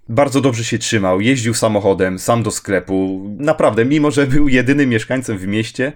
Bardzo 0.08 0.40
dobrze 0.40 0.64
się 0.64 0.78
trzymał, 0.78 1.20
jeździł 1.20 1.54
samochodem, 1.54 2.18
sam 2.18 2.42
do 2.42 2.50
sklepu. 2.50 3.26
Naprawdę, 3.38 3.84
mimo 3.84 4.10
że 4.10 4.26
był 4.26 4.48
jedynym 4.48 4.88
mieszkańcem 4.88 5.38
w 5.38 5.46
mieście, 5.46 5.92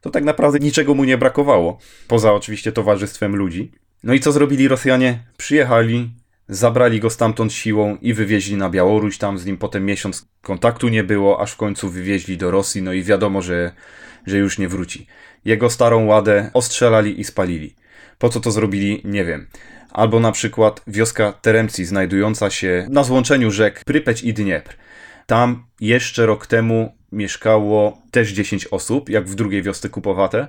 to 0.00 0.10
tak 0.10 0.24
naprawdę 0.24 0.58
niczego 0.58 0.94
mu 0.94 1.04
nie 1.04 1.18
brakowało. 1.18 1.78
Poza 2.08 2.32
oczywiście 2.32 2.72
towarzystwem 2.72 3.36
ludzi. 3.36 3.72
No 4.02 4.14
i 4.14 4.20
co 4.20 4.32
zrobili 4.32 4.68
Rosjanie? 4.68 5.18
Przyjechali, 5.36 6.10
Zabrali 6.48 7.00
go 7.00 7.10
stamtąd 7.10 7.52
siłą 7.52 7.96
i 8.02 8.14
wywieźli 8.14 8.56
na 8.56 8.70
Białoruś. 8.70 9.18
Tam 9.18 9.38
z 9.38 9.46
nim 9.46 9.58
potem 9.58 9.84
miesiąc 9.84 10.28
kontaktu 10.42 10.88
nie 10.88 11.04
było, 11.04 11.40
aż 11.40 11.52
w 11.52 11.56
końcu 11.56 11.90
wywieźli 11.90 12.36
do 12.36 12.50
Rosji. 12.50 12.82
No 12.82 12.92
i 12.92 13.02
wiadomo, 13.02 13.42
że, 13.42 13.72
że 14.26 14.38
już 14.38 14.58
nie 14.58 14.68
wróci. 14.68 15.06
Jego 15.44 15.70
starą 15.70 16.06
ładę 16.06 16.50
ostrzelali 16.54 17.20
i 17.20 17.24
spalili. 17.24 17.74
Po 18.18 18.28
co 18.28 18.40
to 18.40 18.50
zrobili, 18.50 19.00
nie 19.04 19.24
wiem. 19.24 19.46
Albo 19.96 20.20
na 20.20 20.32
przykład 20.32 20.82
wioska 20.86 21.32
Teremci, 21.32 21.84
znajdująca 21.84 22.50
się 22.50 22.86
na 22.90 23.04
złączeniu 23.04 23.50
rzek 23.50 23.84
Prypeć 23.84 24.22
i 24.22 24.34
Dniepr. 24.34 24.76
Tam 25.26 25.66
jeszcze 25.80 26.26
rok 26.26 26.46
temu 26.46 26.94
mieszkało 27.12 28.02
też 28.10 28.30
10 28.30 28.66
osób, 28.66 29.08
jak 29.08 29.28
w 29.28 29.34
drugiej 29.34 29.62
wiosce 29.62 29.88
Kupowate. 29.88 30.48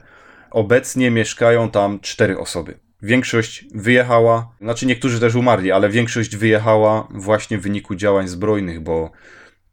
Obecnie 0.51 1.11
mieszkają 1.11 1.69
tam 1.69 1.99
4 1.99 2.39
osoby. 2.39 2.79
Większość 3.01 3.65
wyjechała, 3.75 4.51
znaczy 4.61 4.85
niektórzy 4.85 5.19
też 5.19 5.35
umarli, 5.35 5.71
ale 5.71 5.89
większość 5.89 6.35
wyjechała 6.35 7.07
właśnie 7.11 7.57
w 7.57 7.61
wyniku 7.61 7.95
działań 7.95 8.27
zbrojnych, 8.27 8.79
bo 8.79 9.11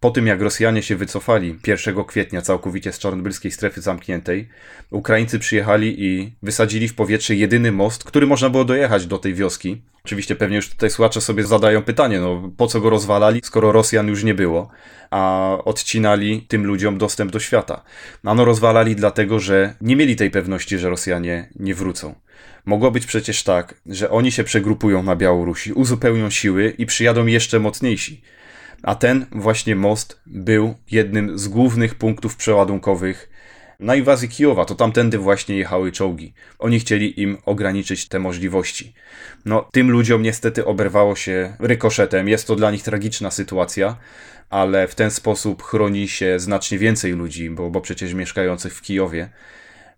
po 0.05 0.11
tym 0.11 0.27
jak 0.27 0.41
Rosjanie 0.41 0.83
się 0.83 0.97
wycofali 0.97 1.59
1 1.67 2.05
kwietnia 2.05 2.43
całkowicie 2.43 2.93
z 2.93 2.99
czarnobylskiej 2.99 3.51
strefy 3.51 3.81
zamkniętej, 3.81 4.49
Ukraińcy 4.91 5.39
przyjechali 5.39 6.05
i 6.05 6.33
wysadzili 6.43 6.89
w 6.89 6.95
powietrze 6.95 7.35
jedyny 7.35 7.73
most, 7.73 8.05
który 8.05 8.27
można 8.27 8.51
było 8.51 8.65
dojechać 8.65 9.07
do 9.07 9.19
tej 9.19 9.35
wioski. 9.35 9.83
Oczywiście 10.05 10.37
pewnie 10.37 10.57
już 10.57 10.71
tutaj 10.71 10.91
słuchacze 10.91 11.21
sobie 11.21 11.45
zadają 11.45 11.83
pytanie, 11.83 12.21
no 12.21 12.51
po 12.57 12.67
co 12.67 12.81
go 12.81 12.91
rozwalali, 12.91 13.41
skoro 13.45 13.73
Rosjan 13.73 14.09
już 14.09 14.25
nie 14.25 14.35
było, 14.35 14.69
a 15.11 15.51
odcinali 15.65 16.43
tym 16.49 16.67
ludziom 16.67 16.99
dostęp 16.99 17.33
do 17.33 17.41
świata. 17.41 17.83
No 18.25 18.45
rozwalali 18.45 18.97
dlatego, 18.97 19.41
że 19.41 19.75
nie 19.81 19.97
mieli 19.97 20.17
tej 20.17 20.31
pewności, 20.31 20.79
że 20.79 20.91
Rosjanie 20.91 21.49
nie 21.57 21.75
wrócą. 21.75 22.15
Mogło 22.65 22.91
być 22.91 23.07
przecież 23.07 23.43
tak, 23.43 23.75
że 23.87 24.11
oni 24.11 24.33
się 24.33 24.45
przegrupują 24.45 25.03
na 25.03 25.17
Białorusi, 25.17 25.73
uzupełnią 25.73 26.31
siły 26.31 26.75
i 26.79 26.87
przyjadą 26.87 27.27
jeszcze 27.27 27.61
mocniejsi. 27.61 28.23
A 28.85 28.95
ten 28.95 29.27
właśnie 29.33 29.77
most 29.77 30.21
był 30.27 30.75
jednym 30.91 31.39
z 31.39 31.49
głównych 31.49 31.95
punktów 31.95 32.37
przeładunkowych 32.37 33.31
na 33.81 33.95
inwazji 33.95 34.29
Kijowa. 34.29 34.65
To 34.65 34.75
tamtędy 34.75 35.19
właśnie 35.19 35.57
jechały 35.57 35.93
czołgi. 35.93 36.35
Oni 36.59 36.81
chcieli 36.81 37.21
im 37.21 37.39
ograniczyć 37.45 38.09
te 38.09 38.19
możliwości. 38.19 38.95
No, 39.45 39.69
tym 39.73 39.91
ludziom 39.91 40.23
niestety 40.23 40.65
oberwało 40.65 41.17
się 41.17 41.57
rykoszetem. 41.59 42.29
Jest 42.29 42.47
to 42.47 42.57
dla 42.57 42.71
nich 42.71 42.83
tragiczna 42.83 43.31
sytuacja, 43.31 43.97
ale 44.51 44.89
w 44.89 44.95
ten 44.95 45.11
sposób 45.11 45.63
chroni 45.63 46.09
się 46.09 46.39
znacznie 46.39 46.79
więcej 46.79 47.13
ludzi, 47.13 47.51
bo, 47.51 47.71
bo 47.71 47.81
przecież 47.81 48.15
mieszkających 48.15 48.75
w 48.75 48.83
Kijowie 48.83 49.31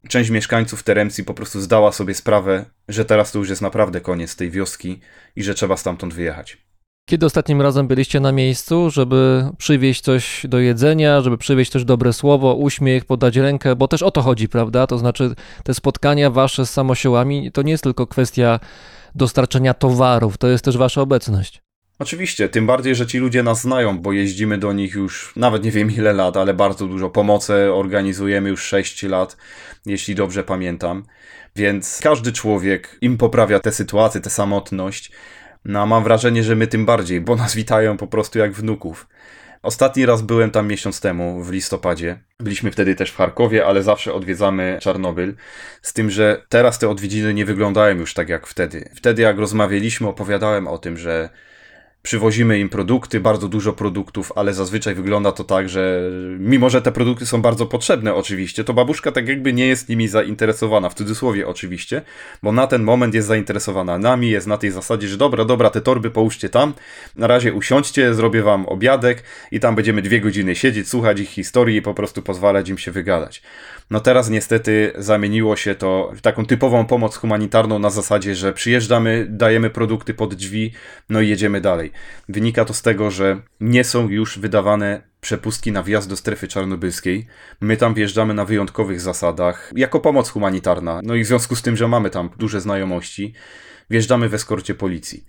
część 0.09 0.31
mieszkańców 0.31 0.83
Teremcji 0.83 1.25
po 1.25 1.35
prostu 1.35 1.61
zdała 1.61 1.93
sobie 1.93 2.15
sprawę, 2.15 2.65
że 2.89 3.05
teraz 3.05 3.33
to 3.33 3.39
już 3.39 3.49
jest 3.49 3.63
naprawdę 3.63 4.01
koniec 4.01 4.37
tej 4.37 4.51
wioski 4.51 5.01
i 5.37 5.43
że 5.43 5.55
trzeba 5.55 5.77
stamtąd 5.77 6.15
wyjechać. 6.15 6.66
Kiedy 7.09 7.27
ostatnim 7.27 7.63
razem 7.63 7.87
byliście 7.87 8.21
na 8.21 8.33
miejscu, 8.33 8.91
żeby 8.91 9.51
przywieźć 9.59 10.01
coś 10.01 10.47
do 10.49 10.59
jedzenia, 10.59 11.21
żeby 11.21 11.39
przywieźć 11.39 11.73
też 11.73 11.85
dobre 11.85 12.13
słowo, 12.13 12.55
uśmiech, 12.55 13.05
podać 13.05 13.37
rękę, 13.37 13.77
bo 13.77 13.89
też 13.89 14.03
o 14.03 14.11
to 14.11 14.23
chodzi, 14.23 14.49
prawda? 14.49 14.87
To 14.87 14.99
znaczy 14.99 15.35
te 15.65 15.75
spotkania 15.75 16.31
wasze 16.31 16.67
z 16.67 16.71
samosiołami 16.71 17.53
to 17.53 17.63
nie 17.63 17.71
jest 17.71 17.85
tylko 17.85 18.07
kwestia 18.07 18.61
dostarczenia 19.15 19.75
towarów, 19.75 20.39
to 20.39 20.49
jest 20.49 20.65
też 20.65 20.77
wasza 20.77 21.01
obecność. 21.01 21.63
Oczywiście, 21.99 22.49
tym 22.49 22.67
bardziej, 22.67 22.95
że 22.95 23.07
ci 23.07 23.19
ludzie 23.19 23.43
nas 23.43 23.61
znają, 23.61 23.99
bo 23.99 24.13
jeździmy 24.13 24.59
do 24.59 24.73
nich 24.73 24.95
już 24.95 25.33
nawet 25.37 25.65
nie 25.65 25.71
wiem 25.71 25.91
ile 25.91 26.13
lat, 26.13 26.37
ale 26.37 26.55
bardzo 26.55 26.87
dużo 26.87 27.11
pomocy 27.11 27.73
organizujemy 27.73 28.49
już 28.49 28.63
6 28.63 29.03
lat, 29.03 29.37
jeśli 29.87 30.15
dobrze 30.15 30.45
pamiętam. 30.45 31.05
Więc 31.57 32.01
każdy 32.03 32.33
człowiek 32.33 32.99
im 33.01 33.19
poprawia 33.19 33.61
tę 33.61 33.73
sytuację, 33.73 34.21
tę 34.21 34.31
samotność. 34.31 35.13
No 35.69 35.83
a 35.83 35.87
mam 35.87 36.05
wrażenie, 36.05 36.43
że 36.43 36.57
my 36.57 36.67
tym 36.67 36.87
bardziej, 36.87 37.21
bo 37.21 37.37
nas 37.37 37.55
witają 37.55 37.97
po 37.97 38.07
prostu 38.07 38.39
jak 38.39 38.53
wnuków. 38.53 39.07
Ostatni 39.63 40.07
raz 40.07 40.23
byłem 40.23 40.51
tam 40.51 40.69
miesiąc 40.69 41.01
temu, 41.01 41.43
w 41.43 41.53
listopadzie. 41.53 42.19
Byliśmy 42.41 42.71
wtedy 42.71 42.95
też 42.95 43.11
w 43.11 43.17
Charkowie, 43.17 43.67
ale 43.67 43.83
zawsze 43.83 44.15
odwiedzamy 44.15 44.79
Czarnobyl. 44.83 45.35
Z 45.83 45.93
tym, 45.93 46.11
że 46.11 46.43
teraz 46.49 46.79
te 46.79 46.89
odwiedziny 46.89 47.35
nie 47.35 47.45
wyglądają 47.45 47.97
już 47.97 48.15
tak 48.15 48.29
jak 48.29 48.47
wtedy. 48.47 48.91
Wtedy, 48.95 49.23
jak 49.23 49.39
rozmawialiśmy, 49.39 50.09
opowiadałem 50.09 50.69
o 50.69 50.79
tym, 50.79 50.97
że 50.97 51.29
przywozimy 52.07 52.59
im 52.59 52.69
produkty, 52.69 53.21
bardzo 53.21 53.49
dużo 53.49 53.73
produktów, 53.73 54.33
ale 54.37 54.55
zazwyczaj 54.55 54.95
wygląda 54.95 55.33
to 55.33 55.45
tak, 55.45 55.69
że 55.69 56.11
mimo, 56.39 56.71
że 56.71 56.83
te 56.83 56.93
produkty 56.93 57.27
są 57.27 57.43
bardzo 57.43 57.67
potrzebne 57.67 58.15
oczywiście, 58.15 58.65
to 58.65 58.75
babuszka 58.75 59.13
tak 59.13 59.29
jakby 59.29 59.53
nie 59.53 59.67
jest 59.67 59.89
nimi 59.89 60.09
zainteresowana, 60.09 60.89
w 60.89 60.95
cudzysłowie 60.95 61.49
oczywiście, 61.49 62.03
bo 62.43 62.53
na 62.53 62.67
ten 62.67 62.83
moment 62.83 63.15
jest 63.15 63.29
zainteresowana 63.29 63.99
nami, 63.99 64.31
jest 64.31 64.47
na 64.47 64.59
tej 64.59 64.71
zasadzie, 64.71 65.09
że 65.09 65.17
dobra, 65.17 65.45
dobra, 65.45 65.71
te 65.71 65.81
torby 65.81 66.11
połóżcie 66.11 66.49
tam, 66.49 66.75
na 67.17 67.27
razie 67.27 67.53
usiądźcie, 67.53 68.15
zrobię 68.15 68.43
wam 68.43 68.67
obiadek 68.67 69.23
i 69.51 69.61
tam 69.61 69.75
będziemy 69.75 70.03
dwie 70.03 70.21
godziny 70.21 70.57
siedzieć, 70.57 70.89
słuchać 70.89 71.21
ich 71.21 71.29
historii 71.29 71.77
i 71.77 71.83
po 71.83 71.95
prostu 71.95 72.23
pozwalać 72.23 72.69
im 72.69 72.79
się 72.79 72.91
wygadać. 72.91 73.43
No 73.91 74.01
teraz 74.01 74.31
niestety 74.31 74.93
zamieniło 74.99 75.57
się 75.57 75.75
to 75.75 76.13
w 76.17 76.21
taką 76.21 76.47
typową 76.47 76.87
pomoc 76.87 77.17
humanitarną 77.17 77.79
na 77.79 77.91
zasadzie, 77.91 78.35
że 78.35 78.53
przyjeżdżamy, 78.53 79.27
dajemy 79.31 79.71
produkty 79.71 80.15
pod 80.15 80.35
drzwi, 80.35 80.73
no 81.11 81.21
i 81.21 81.29
jedziemy 81.29 81.61
dalej. 81.61 81.93
Wynika 82.29 82.65
to 82.65 82.75
z 82.75 82.83
tego, 82.83 83.11
że 83.11 83.43
nie 83.61 83.85
są 83.85 84.09
już 84.09 84.39
wydawane 84.39 85.03
przepustki 85.21 85.73
na 85.73 85.83
wjazd 85.83 86.09
do 86.09 86.17
strefy 86.17 86.49
czarnobylskiej. 86.49 87.27
My 87.61 87.77
tam 87.77 87.95
wjeżdżamy 87.95 88.35
na 88.35 88.45
wyjątkowych 88.45 89.01
zasadach, 89.01 89.73
jako 89.77 90.01
pomoc 90.01 90.31
humanitarna. 90.31 91.01
No 91.05 91.15
i 91.15 91.25
w 91.25 91.27
związku 91.27 91.57
z 91.57 91.63
tym, 91.63 91.77
że 91.77 91.89
mamy 91.89 92.11
tam 92.11 92.31
duże 92.39 92.61
znajomości, 92.61 93.35
wjeżdżamy 93.91 94.29
w 94.29 94.35
eskorcie 94.35 94.75
policji. 94.75 95.27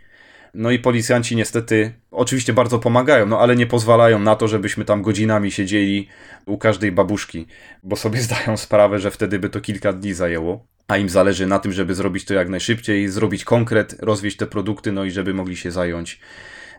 No 0.53 0.72
i 0.72 0.80
policjanci 0.80 1.35
niestety 1.35 1.94
oczywiście 2.11 2.53
bardzo 2.53 2.80
pomagają, 2.80 3.26
no 3.26 3.39
ale 3.39 3.56
nie 3.56 3.68
pozwalają 3.68 4.19
na 4.19 4.35
to, 4.35 4.48
żebyśmy 4.48 4.85
tam 4.85 5.02
godzinami 5.02 5.52
siedzieli 5.52 6.07
u 6.45 6.57
każdej 6.57 6.91
babuszki, 6.91 7.48
bo 7.84 7.95
sobie 7.95 8.22
zdają 8.27 8.57
sprawę, 8.57 8.99
że 8.99 9.11
wtedy 9.11 9.39
by 9.39 9.49
to 9.49 9.61
kilka 9.61 9.94
dni 9.94 10.14
zajęło. 10.14 10.68
A 10.88 10.98
im 10.98 11.10
zależy 11.10 11.48
na 11.48 11.60
tym, 11.60 11.72
żeby 11.72 11.95
zrobić 11.95 12.26
to 12.26 12.34
jak 12.34 12.49
najszybciej, 12.49 13.10
zrobić 13.10 13.45
konkret, 13.45 13.95
rozwieść 13.99 14.38
te 14.38 14.48
produkty, 14.48 14.91
no 14.91 15.03
i 15.03 15.11
żeby 15.11 15.34
mogli 15.34 15.56
się 15.56 15.72
zająć 15.72 16.19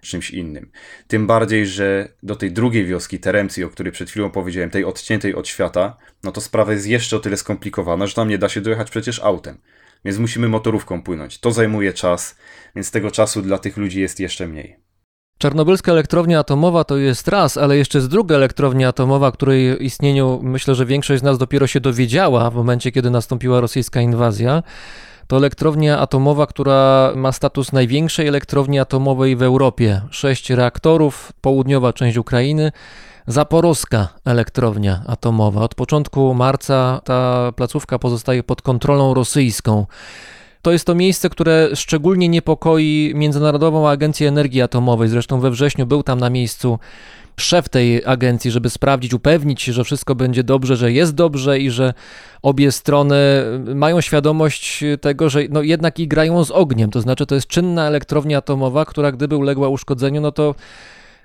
czymś 0.00 0.30
innym. 0.30 0.70
Tym 1.06 1.26
bardziej, 1.26 1.66
że 1.66 2.08
do 2.22 2.36
tej 2.36 2.52
drugiej 2.52 2.86
wioski, 2.86 3.18
Teremcji, 3.18 3.64
o 3.64 3.70
której 3.70 3.92
przed 3.92 4.10
chwilą 4.10 4.30
powiedziałem, 4.30 4.70
tej 4.70 4.84
odciętej 4.84 5.34
od 5.34 5.48
świata, 5.48 5.96
no 6.24 6.32
to 6.32 6.40
sprawa 6.40 6.72
jest 6.72 6.86
jeszcze 6.86 7.16
o 7.16 7.20
tyle 7.20 7.36
skomplikowana, 7.36 8.06
że 8.06 8.14
tam 8.14 8.28
nie 8.28 8.38
da 8.38 8.48
się 8.48 8.60
dojechać 8.60 8.90
przecież 8.90 9.20
autem 9.20 9.58
więc 10.04 10.18
musimy 10.18 10.48
motorówką 10.48 11.02
płynąć. 11.02 11.38
To 11.38 11.52
zajmuje 11.52 11.92
czas, 11.92 12.36
więc 12.76 12.90
tego 12.90 13.10
czasu 13.10 13.42
dla 13.42 13.58
tych 13.58 13.76
ludzi 13.76 14.00
jest 14.00 14.20
jeszcze 14.20 14.46
mniej. 14.46 14.76
Czarnobylska 15.38 15.92
elektrownia 15.92 16.38
atomowa 16.38 16.84
to 16.84 16.96
jest 16.96 17.28
raz, 17.28 17.56
ale 17.56 17.76
jeszcze 17.76 17.98
jest 17.98 18.10
druga 18.10 18.34
elektrownia 18.36 18.88
atomowa, 18.88 19.32
której 19.32 19.84
istnieniu 19.84 20.40
myślę, 20.42 20.74
że 20.74 20.86
większość 20.86 21.20
z 21.20 21.24
nas 21.24 21.38
dopiero 21.38 21.66
się 21.66 21.80
dowiedziała 21.80 22.50
w 22.50 22.54
momencie, 22.54 22.92
kiedy 22.92 23.10
nastąpiła 23.10 23.60
rosyjska 23.60 24.00
inwazja. 24.00 24.62
To 25.28 25.36
elektrownia 25.36 25.98
atomowa, 25.98 26.46
która 26.46 27.12
ma 27.16 27.32
status 27.32 27.72
największej 27.72 28.28
elektrowni 28.28 28.78
atomowej 28.78 29.36
w 29.36 29.42
Europie. 29.42 30.00
Sześć 30.10 30.50
reaktorów, 30.50 31.32
południowa 31.40 31.92
część 31.92 32.16
Ukrainy. 32.16 32.72
Zaporowska 33.26 34.08
elektrownia 34.24 35.02
atomowa. 35.06 35.62
Od 35.62 35.74
początku 35.74 36.34
marca 36.34 37.00
ta 37.04 37.52
placówka 37.56 37.98
pozostaje 37.98 38.42
pod 38.42 38.62
kontrolą 38.62 39.14
rosyjską. 39.14 39.86
To 40.62 40.72
jest 40.72 40.86
to 40.86 40.94
miejsce, 40.94 41.30
które 41.30 41.68
szczególnie 41.74 42.28
niepokoi 42.28 43.12
Międzynarodową 43.14 43.88
Agencję 43.88 44.28
Energii 44.28 44.62
Atomowej. 44.62 45.08
Zresztą 45.08 45.40
we 45.40 45.50
wrześniu 45.50 45.86
był 45.86 46.02
tam 46.02 46.20
na 46.20 46.30
miejscu 46.30 46.78
szef 47.40 47.68
tej 47.68 48.04
agencji, 48.04 48.50
żeby 48.50 48.70
sprawdzić, 48.70 49.14
upewnić 49.14 49.62
się, 49.62 49.72
że 49.72 49.84
wszystko 49.84 50.14
będzie 50.14 50.44
dobrze, 50.44 50.76
że 50.76 50.92
jest 50.92 51.14
dobrze 51.14 51.58
i 51.58 51.70
że 51.70 51.94
obie 52.42 52.72
strony 52.72 53.16
mają 53.74 54.00
świadomość 54.00 54.84
tego, 55.00 55.28
że 55.30 55.40
no 55.50 55.62
jednak 55.62 55.98
i 55.98 56.08
grają 56.08 56.44
z 56.44 56.50
ogniem. 56.50 56.90
To 56.90 57.00
znaczy, 57.00 57.26
to 57.26 57.34
jest 57.34 57.46
czynna 57.46 57.86
elektrownia 57.86 58.38
atomowa, 58.38 58.84
która 58.84 59.12
gdyby 59.12 59.36
uległa 59.36 59.68
uszkodzeniu, 59.68 60.20
no 60.20 60.32
to 60.32 60.54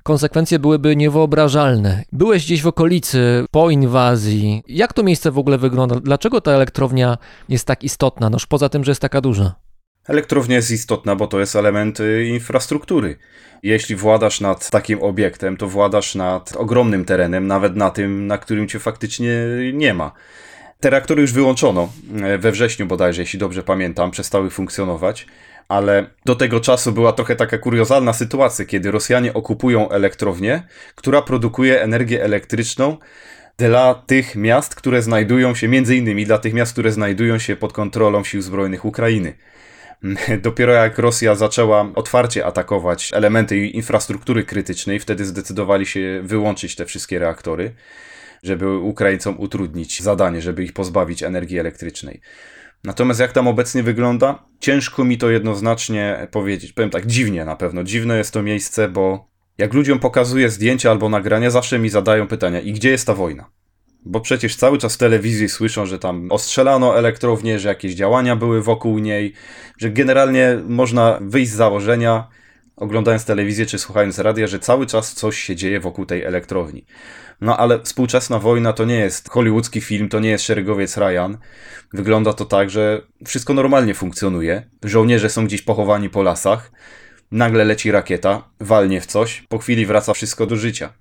konsekwencje 0.04 0.60
byłyby 0.60 0.96
niewyobrażalne. 0.96 2.04
Byłeś 2.12 2.46
gdzieś 2.46 2.62
w 2.62 2.68
okolicy 2.68 3.46
po 3.52 3.70
inwazji. 3.70 4.64
Jak 4.68 4.94
to 4.94 5.04
miejsce 5.04 5.32
w 5.32 5.38
ogóle 5.38 5.58
wygląda? 5.58 5.96
Dlaczego 6.00 6.42
ta 6.42 6.52
elektrownia 6.52 7.18
jest 7.50 7.68
tak 7.68 7.84
istotna? 7.84 8.30
Noż 8.30 8.46
poza 8.46 8.70
tym, 8.70 8.84
że 8.84 8.92
jest 8.92 9.02
taka 9.02 9.22
duża. 9.22 9.63
Elektrownia 10.08 10.56
jest 10.56 10.72
istotna, 10.72 11.16
bo 11.16 11.28
to 11.28 11.40
jest 11.40 11.56
element 11.56 12.00
y, 12.00 12.26
infrastruktury. 12.26 13.18
Jeśli 13.64 13.96
władasz 13.96 14.42
nad 14.42 14.70
takim 14.70 15.02
obiektem, 15.02 15.58
to 15.58 15.68
władasz 15.68 16.16
nad 16.16 16.56
ogromnym 16.56 17.06
terenem, 17.06 17.48
nawet 17.48 17.76
na 17.76 17.90
tym, 17.90 18.28
na 18.28 18.38
którym 18.38 18.68
cię 18.68 18.80
faktycznie 18.80 19.34
nie 19.74 19.94
ma. 19.94 20.12
Te 20.80 20.90
reaktory 20.90 21.22
już 21.22 21.34
wyłączono 21.34 21.90
e, 22.24 22.38
we 22.38 22.52
wrześniu 22.52 22.86
bodajże, 22.86 23.22
jeśli 23.22 23.40
dobrze 23.40 23.64
pamiętam, 23.64 24.12
przestały 24.12 24.50
funkcjonować, 24.50 25.28
ale 25.68 26.06
do 26.26 26.36
tego 26.36 26.60
czasu 26.60 26.92
była 26.92 27.14
trochę 27.14 27.36
taka 27.36 27.58
kuriozalna 27.58 28.14
sytuacja, 28.14 28.66
kiedy 28.66 28.92
Rosjanie 28.92 29.34
okupują 29.34 29.90
elektrownię, 29.90 30.64
która 30.96 31.22
produkuje 31.22 31.82
energię 31.82 32.24
elektryczną 32.24 32.98
dla 33.58 33.96
tych 33.96 34.36
miast, 34.36 34.76
które 34.76 35.02
znajdują 35.02 35.56
się, 35.56 35.68
między 35.68 35.96
innymi 35.96 36.26
dla 36.26 36.38
tych 36.38 36.54
miast, 36.54 36.72
które 36.72 36.92
znajdują 36.92 37.40
się 37.40 37.56
pod 37.56 37.74
kontrolą 37.74 38.24
sił 38.24 38.42
zbrojnych 38.42 38.86
Ukrainy. 38.86 39.34
Dopiero 40.42 40.74
jak 40.74 40.98
Rosja 40.98 41.36
zaczęła 41.36 41.92
otwarcie 41.96 42.46
atakować 42.46 43.12
elementy 43.14 43.68
infrastruktury 43.68 44.44
krytycznej, 44.44 45.00
wtedy 45.00 45.26
zdecydowali 45.26 45.86
się 45.86 46.22
wyłączyć 46.24 46.76
te 46.76 46.86
wszystkie 46.86 47.20
reaktory, 47.20 47.76
żeby 48.44 48.78
Ukraińcom 48.78 49.40
utrudnić 49.40 50.02
zadanie, 50.02 50.42
żeby 50.42 50.64
ich 50.64 50.74
pozbawić 50.74 51.24
energii 51.24 51.60
elektrycznej. 51.60 52.22
Natomiast 52.84 53.20
jak 53.20 53.32
tam 53.32 53.48
obecnie 53.48 53.84
wygląda? 53.84 54.46
Ciężko 54.60 55.04
mi 55.04 55.18
to 55.18 55.30
jednoznacznie 55.30 56.28
powiedzieć. 56.32 56.74
Powiem 56.74 56.90
tak, 56.90 57.06
dziwnie 57.06 57.46
na 57.46 57.56
pewno. 57.56 57.84
Dziwne 57.84 58.18
jest 58.18 58.34
to 58.34 58.44
miejsce, 58.44 58.90
bo 58.90 59.28
jak 59.58 59.74
ludziom 59.74 60.00
pokazuję 60.00 60.50
zdjęcia 60.50 60.92
albo 60.92 61.10
nagrania, 61.10 61.50
zawsze 61.50 61.80
mi 61.80 61.90
zadają 61.90 62.28
pytania: 62.28 62.60
i 62.60 62.74
gdzie 62.74 62.90
jest 62.90 63.08
ta 63.08 63.14
wojna? 63.14 63.50
Bo 64.06 64.22
przecież 64.22 64.56
cały 64.56 64.78
czas 64.78 64.96
w 64.96 64.98
telewizji 64.98 65.50
słyszą, 65.50 65.86
że 65.86 66.00
tam 66.00 66.32
ostrzelano 66.32 66.98
elektrownię, 66.98 67.60
że 67.60 67.70
jakieś 67.70 67.94
działania 67.94 68.36
były 68.36 68.62
wokół 68.62 69.00
niej, 69.00 69.34
że 69.78 69.90
generalnie 69.90 70.60
można 70.68 71.20
wyjść 71.22 71.52
z 71.52 71.56
założenia, 71.56 72.28
oglądając 72.76 73.26
telewizję 73.26 73.66
czy 73.66 73.80
słuchając 73.80 74.20
radia, 74.20 74.48
że 74.48 74.60
cały 74.60 74.86
czas 74.86 75.14
coś 75.14 75.40
się 75.40 75.56
dzieje 75.56 75.80
wokół 75.80 76.06
tej 76.06 76.24
elektrowni. 76.24 76.86
No 77.42 77.58
ale 77.58 77.84
współczesna 77.84 78.40
wojna 78.40 78.74
to 78.74 78.86
nie 78.86 79.00
jest 79.00 79.30
hollywoodzki 79.30 79.82
film, 79.82 80.10
to 80.10 80.20
nie 80.20 80.30
jest 80.30 80.44
szeregowiec 80.44 80.98
Ryan. 80.98 81.38
Wygląda 81.94 82.34
to 82.34 82.46
tak, 82.46 82.70
że 82.70 83.02
wszystko 83.26 83.54
normalnie 83.54 83.94
funkcjonuje. 83.94 84.70
Żołnierze 84.84 85.30
są 85.30 85.46
gdzieś 85.46 85.62
pochowani 85.62 86.10
po 86.10 86.24
lasach. 86.24 86.72
Nagle 87.32 87.66
leci 87.66 87.92
rakieta, 87.92 88.50
walnie 88.60 89.02
w 89.02 89.06
coś, 89.06 89.42
po 89.50 89.58
chwili 89.58 89.86
wraca 89.86 90.14
wszystko 90.14 90.46
do 90.46 90.56
życia. 90.56 90.94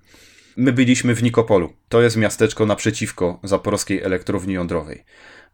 My 0.57 0.73
byliśmy 0.73 1.15
w 1.15 1.23
Nikopolu. 1.23 1.73
To 1.89 2.01
jest 2.01 2.17
miasteczko 2.17 2.65
naprzeciwko 2.65 3.39
zaporowskiej 3.43 4.03
elektrowni 4.03 4.53
jądrowej. 4.53 5.03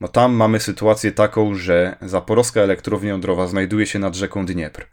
No 0.01 0.07
tam 0.07 0.33
mamy 0.33 0.59
sytuację 0.59 1.11
taką, 1.11 1.55
że 1.55 1.97
zaporowska 2.01 2.61
elektrownia 2.61 3.09
jądrowa 3.09 3.47
znajduje 3.47 3.85
się 3.85 3.99
nad 3.99 4.15
rzeką 4.15 4.45
Dniepr. 4.45 4.87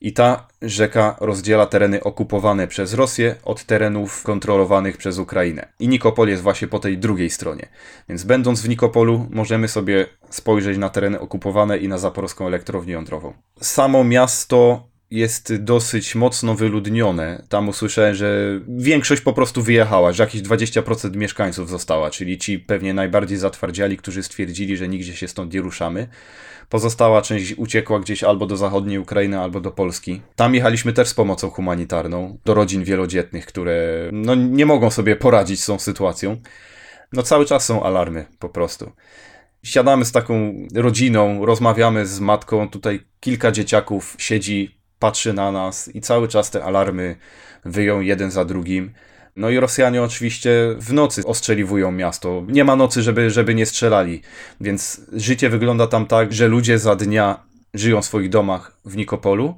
I 0.00 0.12
ta 0.12 0.48
rzeka 0.62 1.16
rozdziela 1.20 1.66
tereny 1.66 2.02
okupowane 2.02 2.68
przez 2.68 2.94
Rosję 2.94 3.34
od 3.44 3.64
terenów 3.64 4.22
kontrolowanych 4.22 4.96
przez 4.96 5.18
Ukrainę. 5.18 5.68
I 5.78 5.88
Nikopol 5.88 6.28
jest 6.28 6.42
właśnie 6.42 6.68
po 6.68 6.78
tej 6.78 6.98
drugiej 6.98 7.30
stronie. 7.30 7.68
Więc 8.08 8.24
będąc 8.24 8.62
w 8.62 8.68
Nikopolu, 8.68 9.26
możemy 9.30 9.68
sobie 9.68 10.06
spojrzeć 10.30 10.78
na 10.78 10.88
tereny 10.88 11.20
okupowane 11.20 11.78
i 11.78 11.88
na 11.88 11.98
zaporowską 11.98 12.46
elektrownię 12.46 12.92
jądrową. 12.92 13.32
Samo 13.60 14.04
miasto 14.04 14.88
jest 15.10 15.56
dosyć 15.56 16.14
mocno 16.14 16.54
wyludnione. 16.54 17.42
Tam 17.48 17.68
usłyszałem, 17.68 18.14
że 18.14 18.60
większość 18.68 19.22
po 19.22 19.32
prostu 19.32 19.62
wyjechała, 19.62 20.12
że 20.12 20.22
jakieś 20.22 20.42
20% 20.42 21.16
mieszkańców 21.16 21.70
została, 21.70 22.10
czyli 22.10 22.38
ci 22.38 22.58
pewnie 22.58 22.94
najbardziej 22.94 23.38
zatwardziali, 23.38 23.96
którzy 23.96 24.22
stwierdzili, 24.22 24.76
że 24.76 24.88
nigdzie 24.88 25.16
się 25.16 25.28
stąd 25.28 25.54
nie 25.54 25.60
ruszamy. 25.60 26.08
Pozostała 26.68 27.22
część 27.22 27.54
uciekła 27.56 28.00
gdzieś 28.00 28.24
albo 28.24 28.46
do 28.46 28.56
zachodniej 28.56 28.98
Ukrainy, 28.98 29.40
albo 29.40 29.60
do 29.60 29.70
Polski. 29.70 30.22
Tam 30.36 30.54
jechaliśmy 30.54 30.92
też 30.92 31.08
z 31.08 31.14
pomocą 31.14 31.50
humanitarną 31.50 32.38
do 32.44 32.54
rodzin 32.54 32.84
wielodzietnych, 32.84 33.46
które 33.46 34.08
no, 34.12 34.34
nie 34.34 34.66
mogą 34.66 34.90
sobie 34.90 35.16
poradzić 35.16 35.62
z 35.62 35.66
tą 35.66 35.78
sytuacją. 35.78 36.36
No 37.12 37.22
cały 37.22 37.46
czas 37.46 37.64
są 37.64 37.82
alarmy 37.82 38.26
po 38.38 38.48
prostu. 38.48 38.92
Siadamy 39.62 40.04
z 40.04 40.12
taką 40.12 40.54
rodziną, 40.74 41.46
rozmawiamy 41.46 42.06
z 42.06 42.20
matką, 42.20 42.68
tutaj 42.68 43.00
kilka 43.20 43.52
dzieciaków 43.52 44.14
siedzi 44.18 44.75
patrzy 44.98 45.32
na 45.32 45.52
nas 45.52 45.94
i 45.94 46.00
cały 46.00 46.28
czas 46.28 46.50
te 46.50 46.64
alarmy 46.64 47.16
wyją 47.64 48.00
jeden 48.00 48.30
za 48.30 48.44
drugim. 48.44 48.92
No 49.36 49.50
i 49.50 49.60
Rosjanie 49.60 50.02
oczywiście 50.02 50.50
w 50.78 50.92
nocy 50.92 51.22
ostrzeliwują 51.24 51.92
miasto. 51.92 52.44
Nie 52.48 52.64
ma 52.64 52.76
nocy, 52.76 53.02
żeby, 53.02 53.30
żeby 53.30 53.54
nie 53.54 53.66
strzelali. 53.66 54.22
Więc 54.60 55.00
życie 55.12 55.48
wygląda 55.48 55.86
tam 55.86 56.06
tak, 56.06 56.32
że 56.32 56.48
ludzie 56.48 56.78
za 56.78 56.96
dnia 56.96 57.42
żyją 57.74 58.02
w 58.02 58.06
swoich 58.06 58.28
domach 58.28 58.76
w 58.84 58.96
Nikopolu, 58.96 59.56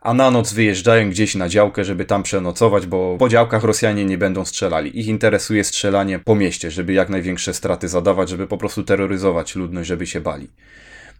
a 0.00 0.14
na 0.14 0.30
noc 0.30 0.52
wyjeżdżają 0.52 1.10
gdzieś 1.10 1.34
na 1.34 1.48
działkę, 1.48 1.84
żeby 1.84 2.04
tam 2.04 2.22
przenocować, 2.22 2.86
bo 2.86 3.16
po 3.18 3.28
działkach 3.28 3.64
Rosjanie 3.64 4.04
nie 4.04 4.18
będą 4.18 4.44
strzelali. 4.44 5.00
Ich 5.00 5.06
interesuje 5.06 5.64
strzelanie 5.64 6.18
po 6.18 6.34
mieście, 6.34 6.70
żeby 6.70 6.92
jak 6.92 7.08
największe 7.08 7.54
straty 7.54 7.88
zadawać, 7.88 8.28
żeby 8.28 8.46
po 8.46 8.58
prostu 8.58 8.82
terroryzować 8.82 9.56
ludność, 9.56 9.88
żeby 9.88 10.06
się 10.06 10.20
bali. 10.20 10.48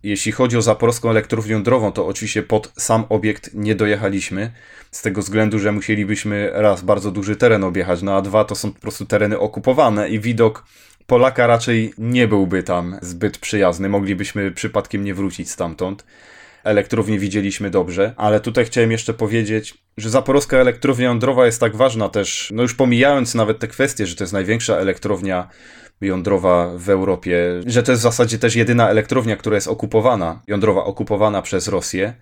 Jeśli 0.03 0.33
chodzi 0.33 0.57
o 0.57 0.63
zaporską 0.63 1.11
elektrownię 1.11 1.53
jądrową, 1.53 1.93
to 1.93 2.07
oczywiście 2.07 2.43
pod 2.43 2.73
sam 2.77 3.05
obiekt 3.09 3.51
nie 3.55 3.75
dojechaliśmy, 3.75 4.53
z 4.91 5.03
tego 5.03 5.21
względu, 5.21 5.59
że 5.59 5.73
musielibyśmy 5.73 6.51
raz 6.53 6.83
bardzo 6.83 7.11
duży 7.11 7.37
teren 7.37 7.65
objechać, 7.65 8.03
no 8.03 8.17
a 8.17 8.23
dwa 8.23 8.45
to 8.45 8.55
są 8.55 8.73
po 8.73 8.81
prostu 8.81 9.07
tereny 9.07 9.39
okupowane 9.39 10.09
i 10.09 10.21
widok 10.21 10.65
Polaka 11.11 11.47
raczej 11.47 11.95
nie 11.99 12.29
byłby 12.29 12.63
tam 12.63 12.99
zbyt 13.03 13.39
przyjazny. 13.39 13.89
Moglibyśmy 13.89 14.51
przypadkiem 14.51 15.05
nie 15.05 15.15
wrócić 15.15 15.51
stamtąd. 15.51 16.05
Elektrownię 16.65 17.19
widzieliśmy 17.19 17.71
dobrze, 17.71 18.15
ale 18.17 18.41
tutaj 18.41 18.65
chciałem 18.65 18.93
jeszcze 18.93 19.15
powiedzieć, 19.15 19.75
że 19.97 20.11
zaporowska 20.11 20.57
elektrownia 20.57 21.05
jądrowa 21.05 21.47
jest 21.47 21.61
tak 21.61 21.77
ważna 21.77 22.09
też, 22.09 22.53
no 22.55 22.63
już 22.63 22.75
pomijając 22.75 23.35
nawet 23.35 23.59
te 23.59 23.69
kwestie, 23.69 24.07
że 24.07 24.17
to 24.17 24.25
jest 24.25 24.33
największa 24.33 24.77
elektrownia 24.77 25.49
jądrowa 26.01 26.71
w 26.77 26.91
Europie, 26.91 27.61
że 27.67 27.83
to 27.83 27.93
jest 27.93 28.03
w 28.03 28.03
zasadzie 28.03 28.39
też 28.39 28.57
jedyna 28.57 28.89
elektrownia, 28.89 29.37
która 29.37 29.55
jest 29.55 29.69
okupowana, 29.69 30.43
jądrowa 30.47 30.85
okupowana 30.85 31.43
przez 31.43 31.69
Rosję. 31.69 32.15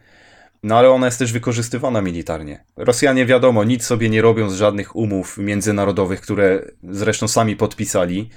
No 0.63 0.79
ale 0.79 0.91
ona 0.91 1.07
jest 1.07 1.19
też 1.19 1.33
wykorzystywana 1.33 2.03
militarnie. 2.03 2.65
Rosjanie 2.77 3.27
wiadomo, 3.27 3.65
nic 3.65 3.85
sobie 3.85 4.09
nie 4.11 4.23
robią 4.23 4.51
z 4.51 4.55
żadnych 4.55 4.97
umów 4.97 5.39
międzynarodowych, 5.39 6.21
które 6.21 6.63
zresztą 6.83 7.29
sami 7.29 7.57
podpisali. 7.57 8.31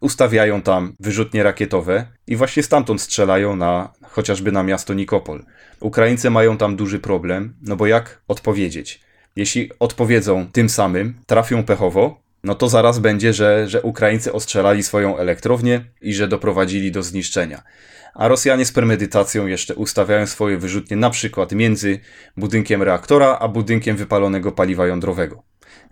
Ustawiają 0.00 0.62
tam 0.62 0.94
wyrzutnie 1.00 1.42
rakietowe 1.42 2.06
i 2.26 2.36
właśnie 2.36 2.62
stamtąd 2.62 3.00
strzelają 3.00 3.56
na 3.56 3.92
chociażby 4.02 4.52
na 4.52 4.62
miasto 4.62 4.94
Nikopol. 4.94 5.44
Ukraińcy 5.80 6.30
mają 6.30 6.56
tam 6.56 6.76
duży 6.76 6.98
problem, 6.98 7.54
no 7.62 7.76
bo 7.76 7.86
jak 7.86 8.22
odpowiedzieć? 8.28 9.00
Jeśli 9.36 9.70
odpowiedzą 9.78 10.46
tym 10.52 10.68
samym, 10.68 11.14
trafią 11.26 11.64
pechowo, 11.64 12.21
no 12.44 12.54
to 12.54 12.68
zaraz 12.68 12.98
będzie, 12.98 13.32
że, 13.32 13.68
że 13.68 13.82
Ukraińcy 13.82 14.32
ostrzelali 14.32 14.82
swoją 14.82 15.18
elektrownię 15.18 15.84
i 16.00 16.14
że 16.14 16.28
doprowadzili 16.28 16.92
do 16.92 17.02
zniszczenia. 17.02 17.62
A 18.14 18.28
Rosjanie 18.28 18.64
z 18.64 18.72
premedytacją 18.72 19.46
jeszcze 19.46 19.74
ustawiają 19.74 20.26
swoje 20.26 20.58
wyrzutnie 20.58 20.96
na 20.96 21.10
przykład 21.10 21.52
między 21.52 22.00
budynkiem 22.36 22.82
reaktora 22.82 23.38
a 23.40 23.48
budynkiem 23.48 23.96
wypalonego 23.96 24.52
paliwa 24.52 24.86
jądrowego. 24.86 25.42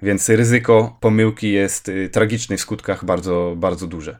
Więc 0.02 0.28
ryzyko 0.28 0.96
pomyłki 1.00 1.52
jest 1.52 1.88
y, 1.88 2.08
tragiczny 2.08 2.56
w 2.56 2.60
skutkach 2.60 3.04
bardzo, 3.04 3.54
bardzo 3.56 3.86
duże. 3.86 4.18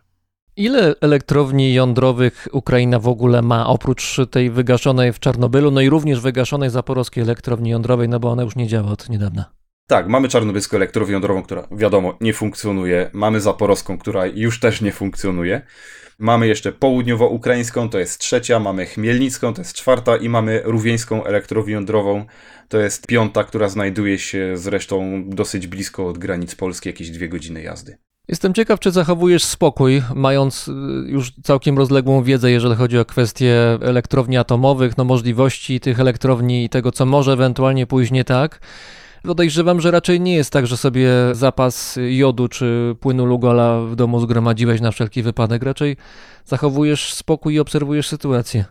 Ile 0.57 0.95
elektrowni 1.01 1.75
jądrowych 1.75 2.49
Ukraina 2.53 2.99
w 2.99 3.09
ogóle 3.09 3.43
ma, 3.43 3.67
oprócz 3.67 4.17
tej 4.31 4.51
wygaszonej 4.51 5.13
w 5.13 5.19
Czarnobylu, 5.19 5.71
no 5.71 5.81
i 5.81 5.89
również 5.89 6.21
wygaszonej 6.21 6.71
zaporowskiej 6.71 7.23
elektrowni 7.23 7.71
jądrowej, 7.71 8.09
no 8.09 8.21
bo 8.21 8.31
ona 8.31 8.43
już 8.43 8.57
nie 8.57 8.67
działa 8.67 8.91
od 8.91 9.09
niedawna? 9.09 9.60
Tak, 9.91 10.09
mamy 10.09 10.29
Czarnobylską 10.29 10.77
elektrownię 10.77 11.13
jądrową, 11.13 11.43
która 11.43 11.67
wiadomo 11.71 12.17
nie 12.21 12.33
funkcjonuje. 12.33 13.11
Mamy 13.13 13.41
Zaporowską, 13.41 13.99
która 13.99 14.27
już 14.27 14.61
też 14.61 14.81
nie 14.81 14.93
funkcjonuje. 14.93 15.63
Mamy 16.19 16.47
jeszcze 16.47 16.73
południowo-ukraińską, 16.73 17.89
to 17.89 17.99
jest 17.99 18.19
trzecia, 18.19 18.61
mamy 18.61 18.87
Chmielnicką, 18.87 19.55
to 19.55 19.61
jest 19.61 19.75
czwarta 19.75 20.17
i 20.17 20.29
mamy 20.29 20.63
Rówieńską 20.65 21.25
elektrownię 21.25 21.75
jądrową, 21.75 22.25
to 22.69 22.79
jest 22.79 23.07
piąta, 23.07 23.45
która 23.45 23.69
znajduje 23.69 24.19
się 24.19 24.57
zresztą 24.57 25.25
dosyć 25.27 25.67
blisko 25.67 26.09
od 26.09 26.19
granic 26.19 26.55
Polski, 26.55 26.89
jakieś 26.89 27.11
dwie 27.11 27.29
godziny 27.29 27.63
jazdy. 27.63 27.99
Jestem 28.29 28.55
ciekaw, 28.55 28.81
czy 28.81 28.91
zachowujesz 28.91 29.45
spokój, 29.45 30.03
mając 30.15 30.69
y, 30.69 30.73
już 31.07 31.33
całkiem 31.43 31.79
rozległą 31.79 32.23
wiedzę, 32.23 32.51
jeżeli 32.51 32.75
chodzi 32.75 32.99
o 32.99 33.05
kwestie 33.05 33.79
elektrowni 33.83 34.37
atomowych, 34.37 34.97
no 34.97 35.05
możliwości 35.05 35.81
tych 35.81 36.01
elektrowni 36.01 36.65
i 36.65 36.69
tego, 36.69 36.93
co 36.93 37.07
może 37.07 37.33
ewentualnie 37.33 37.87
pójść 37.87 38.13
nie 38.13 38.25
tak. 38.25 38.61
Podejrzewam, 39.23 39.81
że 39.81 39.91
raczej 39.91 40.21
nie 40.21 40.35
jest 40.35 40.53
tak, 40.53 40.67
że 40.67 40.77
sobie 40.77 41.11
zapas 41.33 41.99
jodu 42.09 42.49
czy 42.49 42.95
płynu 43.01 43.27
Lugola 43.27 43.81
w 43.81 43.97
domu 43.97 44.21
zgromadziłeś 44.21 44.81
na 44.81 44.91
wszelki 44.91 45.23
wypadek. 45.23 45.63
Raczej 45.63 45.97
zachowujesz 46.45 47.15
spokój 47.15 47.55
i 47.55 47.61
obserwujesz 47.61 48.09
sytuację. 48.09 48.65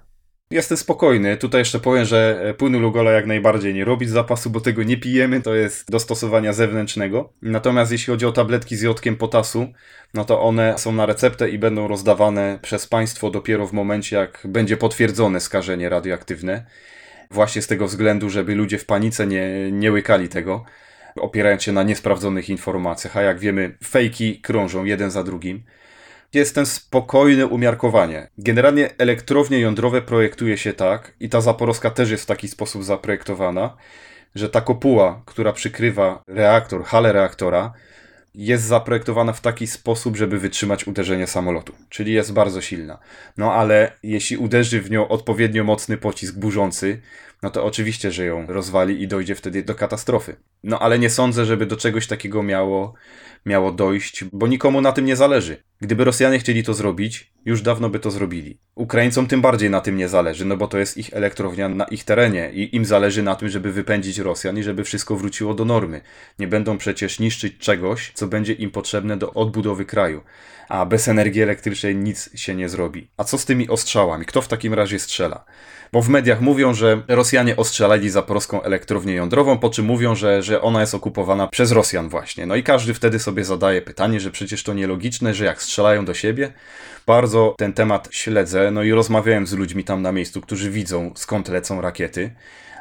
Jestem 0.51 0.77
spokojny. 0.77 1.37
Tutaj 1.37 1.61
jeszcze 1.61 1.79
powiem, 1.79 2.05
że 2.05 2.41
e, 2.43 2.53
płynu 2.53 2.79
Lugola 2.79 3.11
jak 3.11 3.25
najbardziej 3.25 3.73
nie 3.73 3.85
robić 3.85 4.09
zapasu, 4.09 4.49
bo 4.49 4.61
tego 4.61 4.83
nie 4.83 4.97
pijemy, 4.97 5.41
to 5.41 5.55
jest 5.55 5.91
do 5.91 5.99
stosowania 5.99 6.53
zewnętrznego. 6.53 7.33
Natomiast 7.41 7.91
jeśli 7.91 8.11
chodzi 8.11 8.25
o 8.25 8.31
tabletki 8.31 8.75
z 8.75 8.81
jodkiem 8.81 9.15
potasu, 9.15 9.67
no 10.13 10.25
to 10.25 10.41
one 10.41 10.77
są 10.77 10.91
na 10.91 11.05
receptę 11.05 11.49
i 11.49 11.59
będą 11.59 11.87
rozdawane 11.87 12.59
przez 12.61 12.87
państwo 12.87 13.31
dopiero 13.31 13.67
w 13.67 13.73
momencie, 13.73 14.15
jak 14.15 14.41
będzie 14.45 14.77
potwierdzone 14.77 15.39
skażenie 15.39 15.89
radioaktywne. 15.89 16.65
Właśnie 17.31 17.61
z 17.61 17.67
tego 17.67 17.87
względu, 17.87 18.29
żeby 18.29 18.55
ludzie 18.55 18.77
w 18.77 18.85
panice 18.85 19.27
nie, 19.27 19.71
nie 19.71 19.91
łykali 19.91 20.29
tego, 20.29 20.63
opierając 21.15 21.63
się 21.63 21.71
na 21.71 21.83
niesprawdzonych 21.83 22.49
informacjach. 22.49 23.17
A 23.17 23.21
jak 23.21 23.39
wiemy, 23.39 23.77
fejki 23.83 24.41
krążą 24.41 24.85
jeden 24.85 25.11
za 25.11 25.23
drugim 25.23 25.63
jest 26.33 26.55
ten 26.55 26.65
spokojne 26.65 27.47
umiarkowanie. 27.47 28.27
Generalnie 28.37 28.89
elektrownie 28.97 29.59
jądrowe 29.59 30.01
projektuje 30.01 30.57
się 30.57 30.73
tak, 30.73 31.13
i 31.19 31.29
ta 31.29 31.41
zaporowska 31.41 31.89
też 31.89 32.11
jest 32.11 32.23
w 32.23 32.27
taki 32.27 32.47
sposób 32.47 32.83
zaprojektowana, 32.83 33.77
że 34.35 34.49
ta 34.49 34.61
kopuła, 34.61 35.21
która 35.25 35.53
przykrywa 35.53 36.23
reaktor, 36.27 36.83
halę 36.83 37.13
reaktora, 37.13 37.73
jest 38.35 38.63
zaprojektowana 38.63 39.33
w 39.33 39.41
taki 39.41 39.67
sposób, 39.67 40.17
żeby 40.17 40.39
wytrzymać 40.39 40.87
uderzenie 40.87 41.27
samolotu, 41.27 41.73
czyli 41.89 42.13
jest 42.13 42.33
bardzo 42.33 42.61
silna. 42.61 42.99
No 43.37 43.53
ale 43.53 43.91
jeśli 44.03 44.37
uderzy 44.37 44.81
w 44.81 44.91
nią 44.91 45.07
odpowiednio 45.07 45.63
mocny 45.63 45.97
pocisk 45.97 46.35
burzący, 46.35 47.01
no 47.41 47.49
to 47.49 47.65
oczywiście, 47.65 48.11
że 48.11 48.25
ją 48.25 48.47
rozwali 48.47 49.03
i 49.03 49.07
dojdzie 49.07 49.35
wtedy 49.35 49.63
do 49.63 49.75
katastrofy. 49.75 50.35
No 50.63 50.79
ale 50.79 50.99
nie 50.99 51.09
sądzę, 51.09 51.45
żeby 51.45 51.65
do 51.65 51.77
czegoś 51.77 52.07
takiego 52.07 52.43
miało 52.43 52.93
miało 53.45 53.71
dojść, 53.71 54.23
bo 54.33 54.47
nikomu 54.47 54.81
na 54.81 54.91
tym 54.91 55.05
nie 55.05 55.15
zależy. 55.15 55.63
Gdyby 55.81 56.03
Rosjanie 56.03 56.39
chcieli 56.39 56.63
to 56.63 56.73
zrobić, 56.73 57.33
już 57.45 57.61
dawno 57.61 57.89
by 57.89 57.99
to 57.99 58.11
zrobili. 58.11 58.59
Ukraińcom 58.75 59.27
tym 59.27 59.41
bardziej 59.41 59.69
na 59.69 59.81
tym 59.81 59.97
nie 59.97 60.09
zależy, 60.09 60.45
no 60.45 60.57
bo 60.57 60.67
to 60.67 60.77
jest 60.77 60.97
ich 60.97 61.13
elektrownia 61.13 61.69
na 61.69 61.85
ich 61.85 62.03
terenie 62.03 62.51
i 62.53 62.75
im 62.75 62.85
zależy 62.85 63.23
na 63.23 63.35
tym, 63.35 63.49
żeby 63.49 63.71
wypędzić 63.71 64.17
Rosjan 64.17 64.57
i 64.57 64.63
żeby 64.63 64.83
wszystko 64.83 65.15
wróciło 65.15 65.53
do 65.53 65.65
normy. 65.65 66.01
Nie 66.39 66.47
będą 66.47 66.77
przecież 66.77 67.19
niszczyć 67.19 67.57
czegoś, 67.57 68.11
co 68.13 68.27
będzie 68.27 68.53
im 68.53 68.71
potrzebne 68.71 69.17
do 69.17 69.33
odbudowy 69.33 69.85
kraju. 69.85 70.21
A 70.69 70.85
bez 70.85 71.07
energii 71.07 71.41
elektrycznej 71.41 71.95
nic 71.95 72.29
się 72.35 72.55
nie 72.55 72.69
zrobi. 72.69 73.07
A 73.17 73.23
co 73.23 73.37
z 73.37 73.45
tymi 73.45 73.69
ostrzałami? 73.69 74.25
Kto 74.25 74.41
w 74.41 74.47
takim 74.47 74.73
razie 74.73 74.99
strzela? 74.99 75.45
Bo 75.91 76.01
w 76.01 76.09
mediach 76.09 76.41
mówią, 76.41 76.73
że 76.73 77.01
Rosjanie 77.07 77.55
ostrzelali 77.55 78.09
zaporowską 78.09 78.63
elektrownię 78.63 79.13
jądrową, 79.13 79.57
po 79.57 79.69
czym 79.69 79.85
mówią, 79.85 80.15
że, 80.15 80.43
że 80.43 80.61
ona 80.61 80.81
jest 80.81 80.95
okupowana 80.95 81.47
przez 81.47 81.71
Rosjan 81.71 82.09
właśnie. 82.09 82.45
No 82.45 82.55
i 82.55 82.63
każdy 82.63 82.93
wtedy 82.93 83.19
sobie 83.19 83.43
zadaje 83.43 83.81
pytanie, 83.81 84.19
że 84.19 84.31
przecież 84.31 84.63
to 84.63 84.73
nielogiczne, 84.73 85.33
że 85.33 85.45
jak 85.45 85.61
strzelają 85.61 86.05
do 86.05 86.13
siebie. 86.13 86.51
Bardzo 87.07 87.55
ten 87.57 87.73
temat 87.73 88.07
śledzę, 88.11 88.71
no 88.71 88.83
i 88.83 88.91
rozmawiałem 88.91 89.47
z 89.47 89.53
ludźmi 89.53 89.83
tam 89.83 90.01
na 90.01 90.11
miejscu, 90.11 90.41
którzy 90.41 90.71
widzą 90.71 91.11
skąd 91.15 91.49
lecą 91.49 91.81
rakiety. 91.81 92.31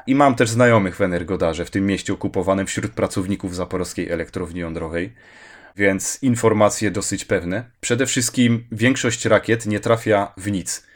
I 0.07 0.15
mam 0.15 0.35
też 0.35 0.51
znajomych 0.51 0.97
w 0.97 1.01
Energodarze, 1.01 1.65
w 1.65 1.71
tym 1.71 1.87
mieście 1.87 2.13
okupowanym 2.13 2.67
wśród 2.67 2.93
pracowników 2.93 3.55
zaporowskiej 3.55 4.11
elektrowni 4.11 4.61
jądrowej 4.61 5.13
więc 5.79 6.19
informacje 6.23 6.91
dosyć 6.91 7.25
pewne. 7.25 7.65
Przede 7.81 8.07
wszystkim 8.07 8.65
większość 8.73 9.25
rakiet 9.25 9.67
nie 9.67 9.81
trafia 9.81 10.33
w 10.37 10.51
nic. 10.51 10.88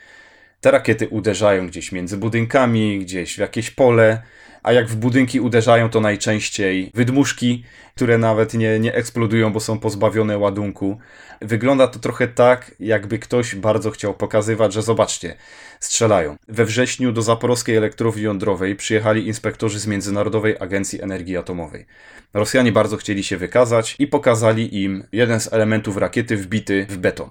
Te 0.63 0.71
rakiety 0.71 1.09
uderzają 1.09 1.67
gdzieś 1.67 1.93
między 1.93 2.17
budynkami, 2.17 2.99
gdzieś 2.99 3.35
w 3.35 3.39
jakieś 3.39 3.71
pole, 3.71 4.23
a 4.63 4.73
jak 4.73 4.89
w 4.89 4.97
budynki 4.97 5.41
uderzają, 5.41 5.91
to 5.91 6.01
najczęściej 6.01 6.91
wydmuszki, 6.95 7.65
które 7.95 8.19
nawet 8.19 8.55
nie, 8.55 8.81
nie 8.81 8.95
eksplodują, 8.95 9.53
bo 9.53 9.61
są 9.61 9.79
pozbawione 9.79 10.39
ładunku. 10.39 10.99
Wygląda 11.41 11.89
to 11.89 11.99
trochę 11.99 12.29
tak, 12.29 12.75
jakby 12.81 13.19
ktoś 13.19 13.55
bardzo 13.55 13.91
chciał 13.91 14.15
pokazywać, 14.15 14.73
że 14.73 14.83
zobaczcie, 14.83 15.35
strzelają. 15.81 16.37
We 16.49 16.65
wrześniu 16.65 17.13
do 17.13 17.23
zaporowskiej 17.23 17.77
elektrowni 17.77 18.23
jądrowej 18.23 18.77
przyjechali 18.77 19.27
inspektorzy 19.27 19.81
z 19.81 19.87
Międzynarodowej 19.87 20.57
Agencji 20.61 21.03
Energii 21.03 21.37
Atomowej. 21.37 21.87
Rosjanie 22.35 22.73
bardzo 22.73 22.97
chcieli 22.97 23.23
się 23.23 23.37
wykazać 23.37 23.97
i 23.99 24.07
pokazali 24.07 24.83
im 24.83 25.05
jeden 25.13 25.41
z 25.41 25.53
elementów 25.53 25.97
rakiety 25.97 26.37
wbity 26.37 26.87
w 26.89 26.97
beton 26.97 27.31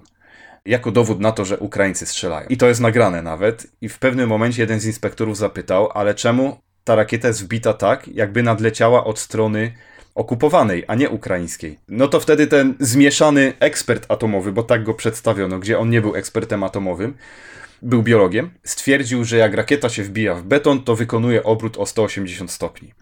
jako 0.66 0.90
dowód 0.90 1.20
na 1.20 1.32
to, 1.32 1.44
że 1.44 1.58
Ukraińcy 1.58 2.06
strzelają. 2.06 2.46
I 2.48 2.56
to 2.56 2.68
jest 2.68 2.80
nagrane 2.80 3.22
nawet. 3.22 3.66
I 3.80 3.88
w 3.88 3.98
pewnym 3.98 4.28
momencie 4.28 4.62
jeden 4.62 4.80
z 4.80 4.86
inspektorów 4.86 5.36
zapytał, 5.36 5.90
ale 5.94 6.14
czemu 6.14 6.60
ta 6.84 6.94
rakieta 6.94 7.28
jest 7.28 7.44
wbita 7.44 7.72
tak, 7.72 8.08
jakby 8.08 8.42
nadleciała 8.42 9.04
od 9.04 9.18
strony 9.18 9.72
okupowanej, 10.14 10.84
a 10.88 10.94
nie 10.94 11.10
ukraińskiej. 11.10 11.78
No 11.88 12.08
to 12.08 12.20
wtedy 12.20 12.46
ten 12.46 12.74
zmieszany 12.80 13.52
ekspert 13.60 14.06
atomowy, 14.08 14.52
bo 14.52 14.62
tak 14.62 14.84
go 14.84 14.94
przedstawiono, 14.94 15.58
gdzie 15.58 15.78
on 15.78 15.90
nie 15.90 16.00
był 16.00 16.16
ekspertem 16.16 16.62
atomowym, 16.62 17.14
był 17.82 18.02
biologiem, 18.02 18.50
stwierdził, 18.64 19.24
że 19.24 19.36
jak 19.36 19.54
rakieta 19.54 19.88
się 19.88 20.02
wbija 20.02 20.34
w 20.34 20.42
beton, 20.42 20.84
to 20.84 20.96
wykonuje 20.96 21.42
obrót 21.42 21.76
o 21.78 21.86
180 21.86 22.50
stopni. 22.50 22.92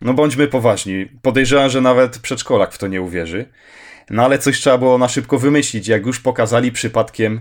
No 0.00 0.14
bądźmy 0.14 0.48
poważni. 0.48 1.08
Podejrzewam, 1.22 1.70
że 1.70 1.80
nawet 1.80 2.18
przedszkolak 2.18 2.72
w 2.72 2.78
to 2.78 2.86
nie 2.86 3.02
uwierzy. 3.02 3.46
No 4.10 4.24
ale 4.24 4.38
coś 4.38 4.60
trzeba 4.60 4.78
było 4.78 4.98
na 4.98 5.08
szybko 5.08 5.38
wymyślić, 5.38 5.88
jak 5.88 6.06
już 6.06 6.20
pokazali 6.20 6.72
przypadkiem 6.72 7.40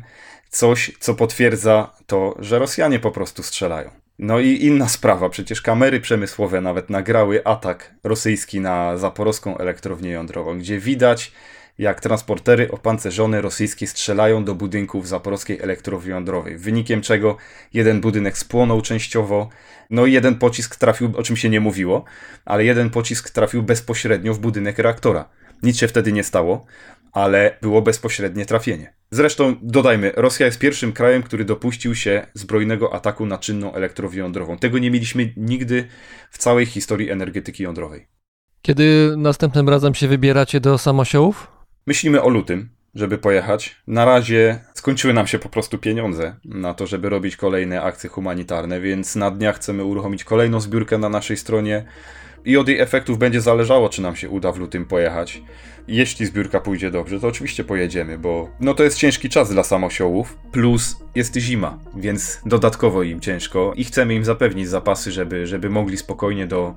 coś, 0.50 0.92
co 1.00 1.14
potwierdza 1.14 1.94
to, 2.08 2.36
że 2.40 2.60
Rosjanie 2.60 3.00
po 3.00 3.12
prostu 3.12 3.44
strzelają. 3.44 3.90
No 4.20 4.40
i 4.40 4.66
inna 4.66 4.90
sprawa, 4.90 5.30
przecież 5.30 5.62
kamery 5.62 6.00
przemysłowe 6.00 6.62
nawet 6.62 6.90
nagrały 6.90 7.46
atak 7.46 7.94
rosyjski 8.04 8.60
na 8.60 8.98
zaporowską 8.98 9.58
elektrownię 9.58 10.12
jądrową, 10.12 10.60
gdzie 10.60 10.80
widać, 10.80 11.32
jak 11.78 12.02
transportery 12.02 12.72
opancerzone 12.72 13.42
rosyjskie 13.42 13.88
strzelają 13.88 14.44
do 14.44 14.56
budynków 14.56 15.08
zaporowskiej 15.08 15.60
elektrowni 15.62 16.10
jądrowej, 16.10 16.58
wynikiem 16.58 17.02
czego 17.02 17.38
jeden 17.74 18.02
budynek 18.02 18.38
spłonął 18.38 18.82
częściowo, 18.82 19.50
no 19.90 20.06
i 20.06 20.14
jeden 20.14 20.36
pocisk 20.36 20.76
trafił, 20.76 21.14
o 21.18 21.24
czym 21.24 21.38
się 21.38 21.50
nie 21.50 21.60
mówiło, 21.60 22.04
ale 22.46 22.66
jeden 22.66 22.90
pocisk 22.90 23.30
trafił 23.30 23.64
bezpośrednio 23.64 24.34
w 24.34 24.40
budynek 24.40 24.80
reaktora. 24.80 25.30
Nic 25.64 25.78
się 25.78 25.88
wtedy 25.88 26.12
nie 26.12 26.24
stało, 26.24 26.66
ale 27.12 27.58
było 27.62 27.82
bezpośrednie 27.82 28.46
trafienie. 28.46 28.94
Zresztą 29.12 29.56
dodajmy, 29.62 30.12
Rosja 30.16 30.46
jest 30.46 30.60
pierwszym 30.60 30.94
krajem, 30.94 31.24
który 31.24 31.46
dopuścił 31.46 31.96
się 31.96 32.28
zbrojnego 32.34 32.94
ataku 32.94 33.26
na 33.26 33.38
czynną 33.38 33.74
elektrownię 33.74 34.20
jądrową. 34.20 34.58
Tego 34.58 34.78
nie 34.78 34.92
mieliśmy 34.92 35.34
nigdy 35.38 35.88
w 36.32 36.38
całej 36.38 36.66
historii 36.66 37.12
energetyki 37.12 37.64
jądrowej. 37.64 38.08
Kiedy 38.62 39.14
następnym 39.18 39.70
razem 39.70 39.96
się 39.96 40.08
wybieracie 40.08 40.60
do 40.60 40.78
samosiołów? 40.78 41.48
Myślimy 41.86 42.22
o 42.22 42.30
lutym, 42.30 42.70
żeby 42.96 43.18
pojechać. 43.18 43.76
Na 43.88 44.06
razie 44.06 44.60
skończyły 44.74 45.14
nam 45.14 45.28
się 45.28 45.40
po 45.40 45.50
prostu 45.50 45.78
pieniądze 45.78 46.36
na 46.46 46.74
to, 46.74 46.88
żeby 46.88 47.10
robić 47.10 47.36
kolejne 47.36 47.82
akcje 47.82 48.10
humanitarne, 48.10 48.82
więc 48.82 49.16
na 49.16 49.32
dniach 49.32 49.56
chcemy 49.56 49.84
uruchomić 49.84 50.24
kolejną 50.24 50.60
zbiórkę 50.60 50.98
na 50.98 51.10
naszej 51.10 51.38
stronie 51.38 51.86
i 52.48 52.58
od 52.58 52.68
jej 52.68 52.80
efektów 52.80 53.18
będzie 53.18 53.42
zależało, 53.42 53.90
czy 53.90 54.02
nam 54.02 54.16
się 54.16 54.30
uda 54.30 54.52
w 54.52 54.58
lutym 54.58 54.86
pojechać. 54.86 55.42
Jeśli 55.88 56.26
zbiórka 56.26 56.60
pójdzie 56.60 56.92
dobrze, 56.92 57.20
to 57.20 57.28
oczywiście 57.28 57.64
pojedziemy, 57.64 58.18
bo 58.18 58.50
no 58.60 58.74
to 58.74 58.84
jest 58.84 58.98
ciężki 58.98 59.30
czas 59.30 59.50
dla 59.50 59.64
samosiołów, 59.64 60.38
plus 60.52 61.00
jest 61.16 61.36
zima, 61.38 61.80
więc 61.96 62.42
dodatkowo 62.46 63.04
im 63.04 63.20
ciężko 63.20 63.74
i 63.76 63.84
chcemy 63.84 64.16
im 64.16 64.26
zapewnić 64.26 64.70
zapasy, 64.70 65.12
żeby, 65.12 65.48
żeby 65.48 65.70
mogli 65.70 65.98
spokojnie 65.98 66.48
do, 66.48 66.74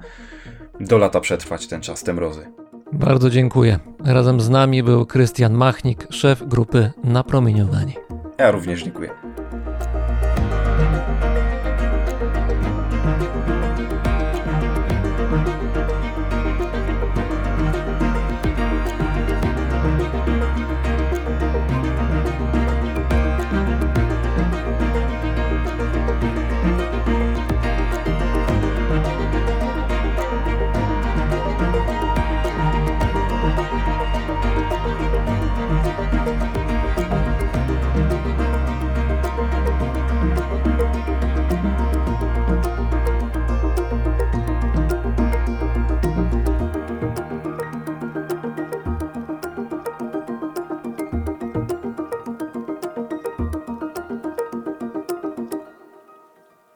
do 0.80 0.98
lata 0.98 1.20
przetrwać 1.20 1.66
ten 1.66 1.80
czas, 1.80 2.02
te 2.02 2.12
mrozy. 2.12 2.46
Bardzo 2.92 3.30
dziękuję. 3.30 3.78
Razem 4.04 4.40
z 4.40 4.48
nami 4.48 4.82
był 4.82 5.06
Krystian 5.06 5.54
Machnik, 5.54 6.06
szef 6.10 6.42
grupy 6.46 6.90
Napromieniowanie. 7.04 7.94
Ja 8.38 8.50
również 8.50 8.82
dziękuję. 8.82 9.10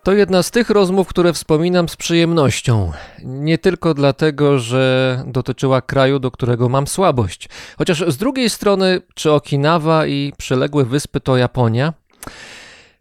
To 0.04 0.12
jedna 0.12 0.42
z 0.42 0.50
tych 0.50 0.70
rozmów, 0.70 1.08
które 1.08 1.32
wspominam 1.32 1.88
z 1.88 1.96
przyjemnością. 1.96 2.92
Nie 3.24 3.58
tylko 3.58 3.94
dlatego, 3.94 4.58
że 4.58 5.22
dotyczyła 5.26 5.82
kraju, 5.82 6.18
do 6.18 6.30
którego 6.30 6.68
mam 6.68 6.86
słabość. 6.86 7.48
Chociaż 7.78 8.04
z 8.08 8.16
drugiej 8.16 8.50
strony, 8.50 9.00
czy 9.14 9.32
Okinawa 9.32 10.06
i 10.06 10.32
przyległe 10.38 10.84
wyspy 10.84 11.20
to 11.20 11.36
Japonia? 11.36 11.92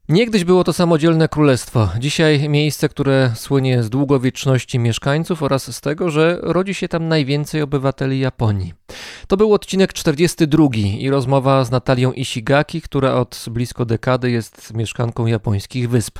Niegdyś 0.09 0.43
było 0.43 0.63
to 0.63 0.73
samodzielne 0.73 1.27
królestwo. 1.27 1.89
Dzisiaj 1.99 2.49
miejsce, 2.49 2.89
które 2.89 3.31
słynie 3.35 3.83
z 3.83 3.89
długowieczności 3.89 4.79
mieszkańców 4.79 5.43
oraz 5.43 5.75
z 5.75 5.81
tego, 5.81 6.09
że 6.09 6.39
rodzi 6.41 6.73
się 6.73 6.87
tam 6.87 7.07
najwięcej 7.07 7.61
obywateli 7.61 8.19
Japonii. 8.19 8.73
To 9.27 9.37
był 9.37 9.53
odcinek 9.53 9.93
42 9.93 10.67
i 10.99 11.09
rozmowa 11.09 11.63
z 11.63 11.71
Natalią 11.71 12.11
Ishigaki, 12.11 12.81
która 12.81 13.13
od 13.13 13.45
blisko 13.51 13.85
dekady 13.85 14.31
jest 14.31 14.73
mieszkanką 14.73 15.25
japońskich 15.25 15.89
wysp. 15.89 16.19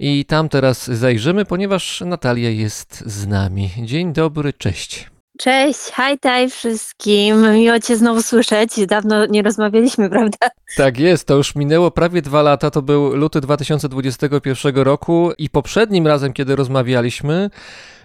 I 0.00 0.24
tam 0.24 0.48
teraz 0.48 0.86
zajrzymy, 0.86 1.44
ponieważ 1.44 2.00
Natalia 2.06 2.50
jest 2.50 3.02
z 3.06 3.26
nami. 3.26 3.70
Dzień 3.78 4.12
dobry, 4.12 4.52
cześć. 4.52 5.10
Cześć, 5.38 5.80
hajtaj 5.92 6.50
wszystkim. 6.50 7.52
Miło 7.52 7.80
Cię 7.80 7.96
znowu 7.96 8.22
słyszeć. 8.22 8.86
Dawno 8.86 9.26
nie 9.26 9.42
rozmawialiśmy, 9.42 10.10
prawda? 10.14 10.48
Tak 10.76 10.98
jest, 10.98 11.26
to 11.26 11.36
już 11.36 11.54
minęło 11.54 11.90
prawie 11.90 12.22
dwa 12.22 12.42
lata, 12.42 12.70
to 12.70 12.82
był 12.82 13.16
luty 13.16 13.40
2021 13.40 14.76
roku 14.76 15.32
i 15.38 15.50
poprzednim 15.50 16.06
razem, 16.06 16.32
kiedy 16.32 16.56
rozmawialiśmy, 16.56 17.50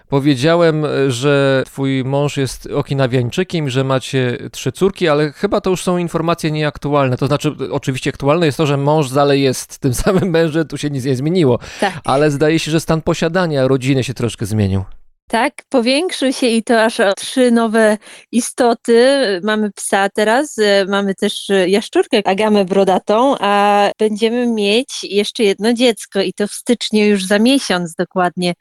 powiedziałem, 0.08 0.86
że 1.08 1.62
twój 1.66 2.04
mąż 2.04 2.36
jest 2.36 2.66
okinawiańczykiem, 2.66 3.70
że 3.70 3.84
macie 3.84 4.38
trzy 4.52 4.72
córki, 4.72 5.08
ale 5.08 5.32
chyba 5.32 5.60
to 5.60 5.70
już 5.70 5.82
są 5.82 5.98
informacje 5.98 6.50
nieaktualne. 6.50 7.16
To 7.16 7.26
znaczy, 7.26 7.54
oczywiście 7.70 8.10
aktualne 8.10 8.46
jest 8.46 8.58
to, 8.58 8.66
że 8.66 8.76
mąż 8.76 9.10
dalej 9.10 9.42
jest 9.42 9.78
tym 9.84 9.94
samym 9.94 10.30
mężem, 10.30 10.68
tu 10.68 10.76
się 10.76 10.90
nic 10.90 11.04
nie 11.04 11.16
zmieniło, 11.16 11.58
Tak. 11.80 12.00
ale 12.04 12.30
zdaje 12.30 12.58
się, 12.58 12.70
że 12.70 12.80
stan 12.80 13.02
posiadania 13.02 13.68
rodziny 13.68 14.04
się 14.04 14.14
troszkę 14.14 14.46
zmienił. 14.46 14.84
Tak, 15.28 15.62
powiększył 15.68 16.32
się 16.32 16.46
i 16.46 16.62
to 16.62 16.82
aż 16.82 17.00
o 17.00 17.14
trzy 17.14 17.50
nowe 17.50 17.98
istoty. 18.32 19.40
Mamy 19.42 19.72
psa 19.72 20.08
teraz, 20.08 20.58
e, 20.58 20.84
mamy 20.84 21.14
też 21.14 21.50
e, 21.50 21.68
jaszczurkę, 21.68 22.22
agamę 22.24 22.64
brodatą, 22.64 23.36
a 23.40 23.90
będziemy 23.98 24.46
mieć 24.46 25.04
jeszcze 25.04 25.42
jedno 25.44 25.72
dziecko 25.72 26.20
i 26.20 26.32
to 26.32 26.48
w 26.48 26.52
styczniu 26.52 27.04
już 27.04 27.24
za 27.24 27.38
miesiąc 27.38 27.94
dokładnie. 27.94 28.54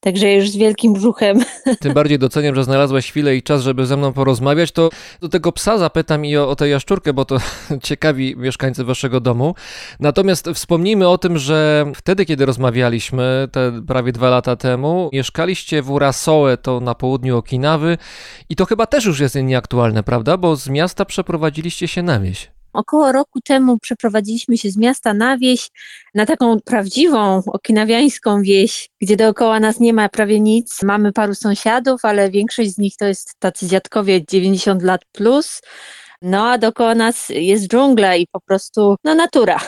Także 0.00 0.34
już 0.34 0.50
z 0.50 0.56
wielkim 0.56 0.92
brzuchem. 0.92 1.44
Tym 1.80 1.94
bardziej 1.94 2.18
doceniam, 2.18 2.54
że 2.54 2.64
znalazłaś 2.64 3.10
chwilę 3.10 3.36
i 3.36 3.42
czas, 3.42 3.62
żeby 3.62 3.86
ze 3.86 3.96
mną 3.96 4.12
porozmawiać. 4.12 4.72
To 4.72 4.90
do 5.20 5.28
tego 5.28 5.52
psa 5.52 5.78
zapytam 5.78 6.24
i 6.24 6.36
o, 6.36 6.48
o 6.48 6.56
tę 6.56 6.68
jaszczurkę, 6.68 7.12
bo 7.12 7.24
to 7.24 7.38
ciekawi 7.82 8.36
mieszkańcy 8.36 8.84
waszego 8.84 9.20
domu. 9.20 9.54
Natomiast 10.00 10.48
wspomnijmy 10.54 11.08
o 11.08 11.18
tym, 11.18 11.38
że 11.38 11.86
wtedy, 11.94 12.24
kiedy 12.24 12.46
rozmawialiśmy, 12.46 13.48
te 13.52 13.82
prawie 13.86 14.12
dwa 14.12 14.30
lata 14.30 14.56
temu, 14.56 15.10
mieszkaliście 15.12 15.82
w 15.82 15.90
Urasoe, 15.90 16.56
to 16.62 16.80
na 16.80 16.94
południu 16.94 17.36
Okinawy 17.36 17.98
i 18.48 18.56
to 18.56 18.64
chyba 18.66 18.86
też 18.86 19.04
już 19.04 19.20
jest 19.20 19.34
nieaktualne, 19.34 20.02
prawda? 20.02 20.36
Bo 20.36 20.56
z 20.56 20.68
miasta 20.68 21.04
przeprowadziliście 21.04 21.88
się 21.88 22.02
na 22.02 22.20
wieś. 22.20 22.59
Około 22.72 23.12
roku 23.12 23.40
temu 23.40 23.78
przeprowadziliśmy 23.78 24.58
się 24.58 24.70
z 24.70 24.76
miasta 24.76 25.14
na 25.14 25.38
wieś, 25.38 25.70
na 26.14 26.26
taką 26.26 26.60
prawdziwą 26.60 27.42
okinawiańską 27.46 28.42
wieś, 28.42 28.88
gdzie 29.00 29.16
dookoła 29.16 29.60
nas 29.60 29.80
nie 29.80 29.92
ma 29.92 30.08
prawie 30.08 30.40
nic. 30.40 30.82
Mamy 30.82 31.12
paru 31.12 31.34
sąsiadów, 31.34 32.04
ale 32.04 32.30
większość 32.30 32.70
z 32.70 32.78
nich 32.78 32.96
to 32.96 33.04
jest 33.04 33.34
tacy 33.38 33.66
dziadkowie 33.66 34.24
90 34.24 34.82
lat 34.82 35.00
plus. 35.12 35.60
No 36.22 36.50
a 36.50 36.58
dookoła 36.58 36.94
nas 36.94 37.28
jest 37.28 37.68
dżungla 37.68 38.16
i 38.16 38.26
po 38.26 38.40
prostu 38.40 38.96
no 39.04 39.14
natura. 39.14 39.58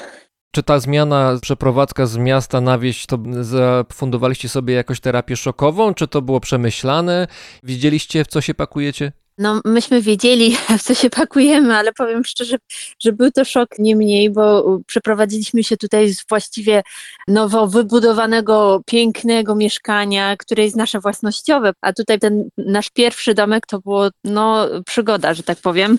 Czy 0.55 0.63
ta 0.63 0.81
zmiana, 0.81 1.39
przeprowadzka 1.43 2.07
z 2.07 2.17
miasta 2.17 2.61
na 2.61 2.79
wieś, 2.79 3.07
to 3.07 3.19
zafundowaliście 3.41 4.49
sobie 4.49 4.75
jakąś 4.75 5.01
terapię 5.01 5.37
szokową, 5.37 5.95
czy 5.95 6.09
to 6.09 6.23
było 6.23 6.41
przemyślane? 6.41 7.27
Widzieliście, 7.63 8.25
w 8.25 8.27
co 8.27 8.41
się 8.41 8.55
pakujecie? 8.55 9.13
No, 9.39 9.61
myśmy 9.65 10.03
wiedzieli, 10.03 10.57
w 10.79 10.83
co 10.83 10.95
się 10.95 11.11
pakujemy, 11.11 11.77
ale 11.77 11.93
powiem 11.93 12.25
szczerze, 12.25 12.57
że 12.99 13.13
był 13.13 13.31
to 13.31 13.45
szok 13.45 13.69
nie 13.79 13.97
mniej, 13.97 14.31
bo 14.31 14.79
przeprowadziliśmy 14.87 15.65
się 15.65 15.77
tutaj 15.77 16.09
z 16.09 16.27
właściwie 16.29 16.83
nowo 17.29 17.67
wybudowanego, 17.67 18.81
pięknego 18.87 19.55
mieszkania, 19.55 20.37
które 20.37 20.65
jest 20.65 20.77
nasze 20.77 21.01
własnościowe, 21.01 21.73
a 21.81 21.93
tutaj 21.93 22.19
ten 22.19 22.49
nasz 22.59 22.91
pierwszy 22.91 23.35
domek 23.35 23.67
to 23.67 23.79
było, 23.79 24.09
no, 24.25 24.67
przygoda, 24.87 25.35
że 25.35 25.43
tak 25.43 25.59
powiem. 25.59 25.99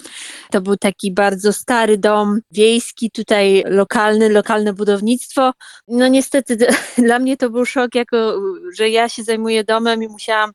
To 0.51 0.61
był 0.61 0.77
taki 0.77 1.11
bardzo 1.11 1.53
stary 1.53 1.97
dom 1.97 2.39
wiejski, 2.51 3.11
tutaj 3.11 3.63
lokalny, 3.67 4.29
lokalne 4.29 4.73
budownictwo. 4.73 5.51
No 5.87 6.07
niestety 6.07 6.57
dla 6.97 7.19
mnie 7.19 7.37
to 7.37 7.49
był 7.49 7.65
szok, 7.65 7.95
jako 7.95 8.41
że 8.77 8.89
ja 8.89 9.09
się 9.09 9.23
zajmuję 9.23 9.63
domem 9.63 10.03
i 10.03 10.07
musiałam 10.07 10.51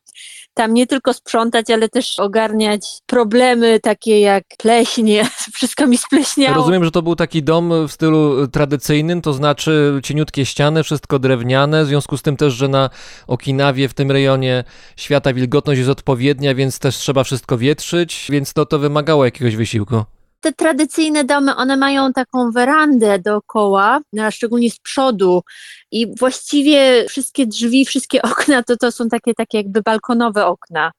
tam 0.54 0.74
nie 0.74 0.86
tylko 0.86 1.12
sprzątać, 1.12 1.70
ale 1.70 1.88
też 1.88 2.18
ogarniać 2.18 2.77
problemy 3.06 3.80
takie 3.80 4.20
jak 4.20 4.44
pleśnie, 4.58 5.28
wszystko 5.54 5.86
mi 5.86 5.98
spleśniało. 5.98 6.56
Rozumiem, 6.56 6.84
że 6.84 6.90
to 6.90 7.02
był 7.02 7.16
taki 7.16 7.42
dom 7.42 7.88
w 7.88 7.92
stylu 7.92 8.48
tradycyjnym, 8.48 9.22
to 9.22 9.32
znaczy 9.32 10.00
cieniutkie 10.04 10.46
ściany, 10.46 10.82
wszystko 10.82 11.18
drewniane, 11.18 11.84
w 11.84 11.86
związku 11.88 12.16
z 12.16 12.22
tym 12.22 12.36
też, 12.36 12.54
że 12.54 12.68
na 12.68 12.90
Okinawie 13.26 13.88
w 13.88 13.94
tym 13.94 14.10
rejonie 14.10 14.64
świata 14.96 15.32
wilgotność 15.32 15.78
jest 15.78 15.90
odpowiednia, 15.90 16.54
więc 16.54 16.78
też 16.78 16.96
trzeba 16.96 17.24
wszystko 17.24 17.58
wietrzyć, 17.58 18.26
więc 18.30 18.52
to, 18.52 18.66
to 18.66 18.78
wymagało 18.78 19.24
jakiegoś 19.24 19.56
wysiłku 19.56 20.04
te 20.40 20.52
tradycyjne 20.52 21.24
domy, 21.24 21.56
one 21.56 21.76
mają 21.76 22.12
taką 22.12 22.50
werandę 22.50 23.18
dookoła, 23.18 24.00
szczególnie 24.30 24.70
z 24.70 24.78
przodu 24.78 25.42
i 25.90 26.06
właściwie 26.18 27.04
wszystkie 27.08 27.46
drzwi, 27.46 27.84
wszystkie 27.84 28.22
okna 28.32 28.62
to, 28.62 28.76
to 28.76 28.92
są 28.92 29.08
takie, 29.08 29.34
takie 29.34 29.58
jakby 29.58 29.82
balkonowe 29.82 30.46
okna. 30.46 30.92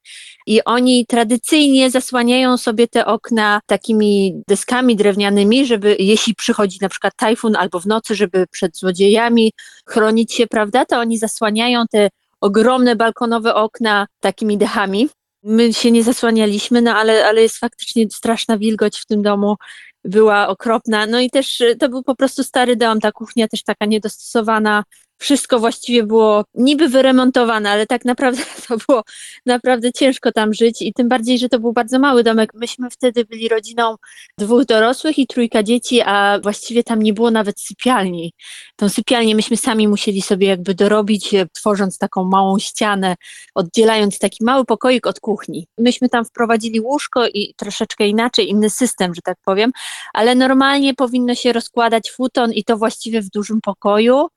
I 0.48 0.64
oni 0.64 1.06
tradycyjnie 1.06 1.91
zasłaniają 1.91 2.57
sobie 2.57 2.88
te 2.88 3.06
okna 3.06 3.61
takimi 3.66 4.41
deskami 4.48 4.95
drewnianymi, 4.95 5.66
żeby 5.66 5.95
jeśli 5.99 6.36
przychodzi 6.36 6.78
na 6.82 6.90
przykład 6.90 7.14
tajfun 7.16 7.56
albo 7.56 7.80
w 7.80 7.86
nocy, 7.86 8.16
żeby 8.16 8.45
przed 8.52 8.78
złodziejami 8.78 9.53
chronić 9.88 10.34
się, 10.34 10.48
prawda, 10.48 10.86
to 10.86 10.99
oni 10.99 11.18
zasłaniają 11.18 11.84
te 11.91 12.10
ogromne 12.41 12.95
balkonowe 12.95 13.56
okna 13.56 14.07
takimi 14.20 14.57
dechami. 14.57 15.10
My 15.51 15.73
się 15.73 15.91
nie 15.91 16.03
zasłanialiśmy, 16.03 16.81
no 16.81 16.95
ale, 16.95 17.26
ale 17.26 17.41
jest 17.41 17.57
faktycznie 17.57 18.09
straszna 18.11 18.57
wilgoć 18.57 18.99
w 18.99 19.05
tym 19.05 19.21
domu, 19.21 19.55
była 20.03 20.47
okropna. 20.47 21.05
No 21.05 21.19
i 21.19 21.30
też 21.30 21.63
to 21.80 21.89
był 21.89 22.03
po 22.03 22.15
prostu 22.15 22.43
stary 22.43 22.76
dom, 22.76 22.99
ta 22.99 23.11
kuchnia 23.11 23.47
też 23.47 23.63
taka 23.63 23.85
niedostosowana. 23.85 24.84
Wszystko 25.22 25.60
właściwie 25.60 26.04
było 26.04 26.44
niby 26.54 26.90
wyremontowane, 26.90 27.70
ale 27.70 27.86
tak 27.86 28.06
naprawdę 28.06 28.41
to 28.68 28.78
było 28.88 29.04
naprawdę 29.46 29.91
ciężko 29.91 30.32
tam 30.32 30.54
żyć 30.54 30.82
i 30.82 30.94
tym 30.94 31.10
bardziej, 31.10 31.40
że 31.40 31.50
to 31.50 31.60
był 31.60 31.74
bardzo 31.74 32.00
mały 32.00 32.24
domek. 32.24 32.54
Myśmy 32.54 32.90
wtedy 32.90 33.26
byli 33.26 33.50
rodziną 33.50 33.96
dwóch 34.38 34.66
dorosłych 34.66 35.20
i 35.20 35.28
trójka 35.28 35.64
dzieci, 35.64 36.02
a 36.02 36.40
właściwie 36.44 36.84
tam 36.84 37.02
nie 37.02 37.14
było 37.14 37.32
nawet 37.32 37.60
sypialni. 37.60 38.34
Tą 38.76 38.90
sypialnię 38.90 39.36
myśmy 39.36 39.58
sami 39.58 39.88
musieli 39.88 40.22
sobie 40.22 40.48
jakby 40.48 40.76
dorobić, 40.76 41.32
tworząc 41.54 41.98
taką 41.98 42.24
małą 42.24 42.60
ścianę, 42.60 43.16
oddzielając 43.56 44.20
taki 44.20 44.46
mały 44.46 44.66
pokoik 44.66 45.08
od 45.08 45.20
kuchni. 45.20 45.68
Myśmy 45.78 46.10
tam 46.10 46.26
wprowadzili 46.26 46.80
łóżko 46.80 47.28
i 47.28 47.54
troszeczkę 47.58 48.08
inaczej, 48.08 48.50
inny 48.50 48.70
system, 48.70 49.16
że 49.16 49.22
tak 49.22 49.38
powiem, 49.46 49.72
ale 50.14 50.36
normalnie 50.36 50.94
powinno 50.94 51.36
się 51.36 51.54
rozkładać 51.54 52.12
futon 52.12 52.54
i 52.54 52.64
to 52.64 52.78
właściwie 52.78 53.22
w 53.22 53.30
dużym 53.30 53.62
pokoju 53.62 54.28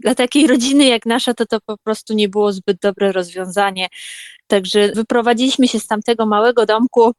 dla 0.00 0.14
takiej 0.14 0.46
rodziny 0.46 0.84
jak 0.84 1.06
nasza 1.06 1.34
to 1.34 1.46
to 1.46 1.58
po 1.66 1.76
prostu 1.76 2.14
nie 2.14 2.28
było 2.28 2.52
zbyt 2.52 2.78
dobre 2.80 3.12
rozwiązanie. 3.12 3.88
Także 4.48 4.92
wyprowadziliśmy 4.92 5.68
się 5.68 5.80
z 5.80 5.86
tamtego 5.86 6.26
małego 6.26 6.66
domku, 6.66 7.12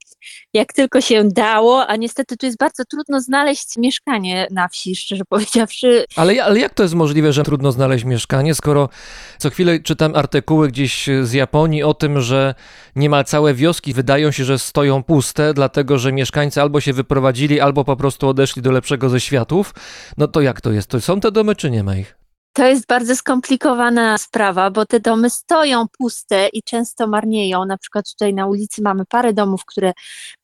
jak 0.54 0.74
tylko 0.74 1.02
się 1.02 1.24
dało, 1.28 1.88
a 1.88 1.96
niestety 1.96 2.38
tu 2.38 2.46
jest 2.46 2.58
bardzo 2.58 2.84
trudno 2.86 3.22
znaleźć 3.22 3.78
mieszkanie 3.78 4.48
na 4.52 4.68
wsi, 4.68 4.96
szczerze 4.96 5.24
powiedziawszy. 5.30 6.06
Ale, 6.16 6.44
ale 6.44 6.60
jak 6.60 6.74
to 6.74 6.84
jest 6.84 6.96
możliwe, 6.96 7.34
że 7.34 7.44
trudno 7.44 7.72
znaleźć 7.72 8.06
mieszkanie, 8.06 8.56
skoro 8.56 8.90
co 9.38 9.50
chwilę 9.50 9.80
czytam 9.80 10.16
artykuły 10.16 10.68
gdzieś 10.68 11.10
z 11.24 11.34
Japonii 11.34 11.84
o 11.84 11.94
tym, 11.94 12.22
że 12.22 12.56
niemal 12.96 13.26
całe 13.26 13.54
wioski 13.54 13.94
wydają 13.94 14.32
się, 14.32 14.44
że 14.44 14.60
stoją 14.60 15.04
puste, 15.04 15.54
dlatego 15.54 15.98
że 15.98 16.12
mieszkańcy 16.12 16.62
albo 16.62 16.82
się 16.82 16.94
wyprowadzili, 16.94 17.60
albo 17.60 17.86
po 17.86 17.96
prostu 17.96 18.28
odeszli 18.28 18.62
do 18.62 18.72
lepszego 18.72 19.10
ze 19.10 19.20
światów. 19.20 19.74
No 20.18 20.28
to 20.28 20.42
jak 20.42 20.62
to 20.62 20.72
jest? 20.72 20.90
To 20.90 21.02
są 21.02 21.20
te 21.20 21.32
domy, 21.32 21.56
czy 21.56 21.72
nie 21.72 21.84
ma 21.84 21.96
ich? 21.96 22.19
To 22.54 22.66
jest 22.68 22.88
bardzo 22.88 23.16
skomplikowana 23.16 24.18
sprawa, 24.18 24.72
bo 24.72 24.86
te 24.86 25.00
domy 25.00 25.30
stoją 25.30 25.86
puste 25.98 26.48
i 26.54 26.64
często 26.64 27.08
marnieją. 27.08 27.66
Na 27.66 27.78
przykład 27.78 28.10
tutaj 28.12 28.34
na 28.34 28.48
ulicy 28.48 28.82
mamy 28.82 29.06
parę 29.06 29.34
domów, 29.34 29.66
które 29.66 29.94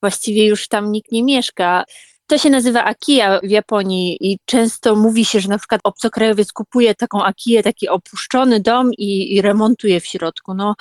właściwie 0.01 0.45
już 0.45 0.67
tam 0.67 0.91
nikt 0.91 1.11
nie 1.11 1.23
mieszka. 1.23 1.83
To 2.27 2.37
się 2.37 2.49
nazywa 2.49 2.83
akija 2.83 3.39
w 3.43 3.49
Japonii 3.49 4.17
i 4.21 4.37
często 4.45 4.95
mówi 4.95 5.25
się, 5.25 5.39
że 5.39 5.49
na 5.49 5.57
przykład 5.57 5.81
obcokrajowiec 5.83 6.51
kupuje 6.51 6.95
taką 6.95 7.23
akiję, 7.23 7.63
taki 7.63 7.89
opuszczony 7.89 8.59
dom 8.59 8.93
i, 8.93 9.35
i 9.35 9.41
remontuje 9.41 9.99
w 9.99 10.05
środku. 10.05 10.53
No, 10.53 10.75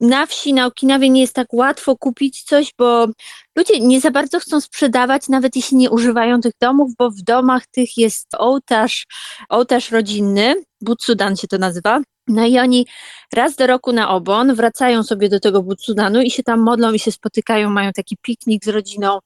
na 0.00 0.26
wsi, 0.26 0.54
na 0.54 0.66
Okinawie 0.66 1.10
nie 1.10 1.20
jest 1.20 1.34
tak 1.34 1.52
łatwo 1.52 1.96
kupić 1.96 2.42
coś, 2.42 2.72
bo 2.78 3.06
ludzie 3.56 3.80
nie 3.80 4.00
za 4.00 4.10
bardzo 4.10 4.40
chcą 4.40 4.60
sprzedawać, 4.60 5.28
nawet 5.28 5.56
jeśli 5.56 5.76
nie 5.76 5.90
używają 5.90 6.40
tych 6.40 6.52
domów, 6.60 6.92
bo 6.98 7.10
w 7.10 7.22
domach 7.22 7.66
tych 7.66 7.96
jest 7.96 8.26
ołtarz, 8.38 9.06
ołtarz 9.48 9.90
rodzinny, 9.90 10.54
Butsudan 10.80 11.36
się 11.36 11.48
to 11.48 11.58
nazywa. 11.58 12.00
No 12.28 12.46
i 12.46 12.58
oni 12.58 12.86
raz 13.32 13.56
do 13.56 13.66
roku 13.66 13.92
na 13.92 14.10
obon 14.10 14.54
wracają 14.54 15.02
sobie 15.02 15.28
do 15.28 15.40
tego 15.40 15.62
Butsudanu 15.62 16.22
i 16.22 16.30
się 16.30 16.42
tam 16.42 16.60
modlą 16.60 16.92
i 16.92 16.98
się 16.98 17.12
spotykają, 17.12 17.70
mają 17.70 17.92
taki 17.92 18.16
piknik 18.22 18.64
z 18.64 18.68
rodziną. 18.68 19.18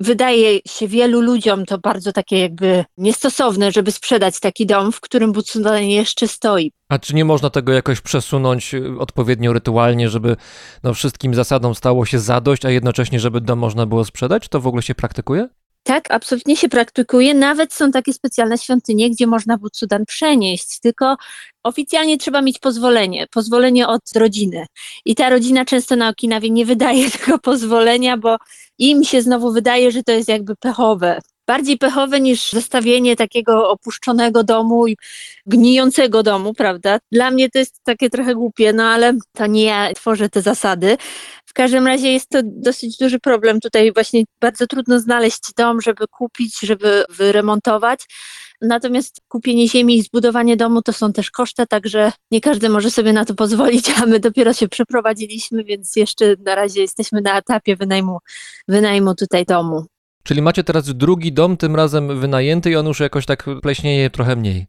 Wydaje 0.00 0.58
się 0.66 0.88
wielu 0.88 1.20
ludziom 1.20 1.66
to 1.66 1.78
bardzo 1.78 2.12
takie 2.12 2.38
jakby 2.38 2.84
niestosowne, 2.98 3.72
żeby 3.72 3.92
sprzedać 3.92 4.40
taki 4.40 4.66
dom, 4.66 4.92
w 4.92 5.00
którym 5.00 5.32
Butsudan 5.32 5.82
jeszcze 5.82 6.28
stoi. 6.28 6.72
A 6.88 6.98
czy 6.98 7.14
nie 7.14 7.24
można 7.24 7.50
tego 7.50 7.72
jakoś 7.72 8.00
przesunąć 8.00 8.74
y, 8.74 8.98
odpowiednio 8.98 9.52
rytualnie, 9.52 10.08
żeby 10.08 10.36
no, 10.82 10.94
wszystkim 10.94 11.34
zasadom 11.34 11.74
stało 11.74 12.06
się 12.06 12.18
zadość, 12.18 12.64
a 12.64 12.70
jednocześnie, 12.70 13.20
żeby 13.20 13.40
dom 13.40 13.58
można 13.58 13.86
było 13.86 14.04
sprzedać? 14.04 14.48
To 14.48 14.60
w 14.60 14.66
ogóle 14.66 14.82
się 14.82 14.94
praktykuje? 14.94 15.48
Tak, 15.86 16.10
absolutnie 16.10 16.56
się 16.56 16.68
praktykuje. 16.68 17.34
Nawet 17.34 17.72
są 17.72 17.90
takie 17.90 18.12
specjalne 18.12 18.58
świątynie, 18.58 19.10
gdzie 19.10 19.26
można 19.26 19.58
Butsudan 19.58 20.04
przenieść, 20.06 20.80
tylko 20.80 21.16
oficjalnie 21.62 22.18
trzeba 22.18 22.42
mieć 22.42 22.58
pozwolenie, 22.58 23.26
pozwolenie 23.30 23.88
od 23.88 24.02
rodziny. 24.16 24.66
I 25.04 25.14
ta 25.14 25.30
rodzina 25.30 25.64
często 25.64 25.96
na 25.96 26.08
Okinawie 26.08 26.50
nie 26.50 26.66
wydaje 26.66 27.10
tego 27.18 27.38
pozwolenia, 27.38 28.16
bo 28.16 28.36
im 28.78 29.04
się 29.04 29.22
znowu 29.22 29.52
wydaje, 29.52 29.90
że 29.90 30.02
to 30.02 30.12
jest 30.12 30.28
jakby 30.28 30.56
pechowe. 30.56 31.20
Bardziej 31.46 31.78
pechowe 31.78 32.20
niż 32.20 32.52
zostawienie 32.52 33.16
takiego 33.16 33.70
opuszczonego 33.70 34.44
domu 34.44 34.86
i 34.86 34.96
gnijącego 35.46 36.22
domu, 36.22 36.54
prawda? 36.54 36.98
Dla 37.12 37.30
mnie 37.30 37.50
to 37.50 37.58
jest 37.58 37.80
takie 37.84 38.10
trochę 38.10 38.34
głupie, 38.34 38.72
no 38.72 38.84
ale 38.84 39.12
to 39.32 39.46
nie 39.46 39.64
ja 39.64 39.92
tworzę 39.94 40.28
te 40.28 40.42
zasady. 40.42 40.96
Każdym 41.56 41.86
razie 41.86 42.12
jest 42.12 42.28
to 42.28 42.40
dosyć 42.44 42.96
duży 42.98 43.18
problem. 43.20 43.60
Tutaj 43.60 43.92
właśnie 43.92 44.24
bardzo 44.40 44.66
trudno 44.66 45.00
znaleźć 45.00 45.52
dom, 45.56 45.80
żeby 45.80 46.06
kupić, 46.08 46.60
żeby 46.60 47.04
wyremontować. 47.10 48.00
Natomiast 48.60 49.20
kupienie 49.28 49.68
ziemi 49.68 49.98
i 49.98 50.02
zbudowanie 50.02 50.56
domu 50.56 50.82
to 50.82 50.92
są 50.92 51.12
też 51.12 51.30
koszty, 51.30 51.66
także 51.66 52.12
nie 52.30 52.40
każdy 52.40 52.68
może 52.68 52.90
sobie 52.90 53.12
na 53.12 53.24
to 53.24 53.34
pozwolić, 53.34 53.90
a 54.02 54.06
my 54.06 54.20
dopiero 54.20 54.52
się 54.52 54.68
przeprowadziliśmy, 54.68 55.64
więc 55.64 55.96
jeszcze 55.96 56.34
na 56.44 56.54
razie 56.54 56.80
jesteśmy 56.80 57.20
na 57.20 57.38
etapie 57.38 57.76
wynajmu, 57.76 58.18
wynajmu 58.68 59.14
tutaj 59.14 59.44
domu. 59.44 59.84
Czyli 60.26 60.42
macie 60.42 60.64
teraz 60.64 60.94
drugi 60.94 61.32
dom, 61.32 61.56
tym 61.56 61.76
razem 61.76 62.20
wynajęty 62.20 62.70
i 62.70 62.76
on 62.76 62.86
już 62.86 63.00
jakoś 63.00 63.26
tak 63.26 63.44
pleśnieje 63.62 64.10
trochę 64.10 64.36
mniej. 64.36 64.66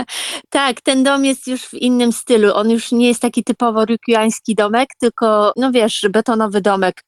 tak, 0.50 0.80
ten 0.80 1.02
dom 1.02 1.24
jest 1.24 1.46
już 1.46 1.62
w 1.62 1.74
innym 1.74 2.12
stylu. 2.12 2.54
On 2.54 2.70
już 2.70 2.92
nie 2.92 3.08
jest 3.08 3.22
taki 3.22 3.44
typowo 3.44 3.84
ryukiański 3.84 4.54
domek, 4.54 4.88
tylko, 5.00 5.52
no 5.56 5.72
wiesz, 5.72 6.06
betonowy 6.10 6.60
domek 6.60 7.04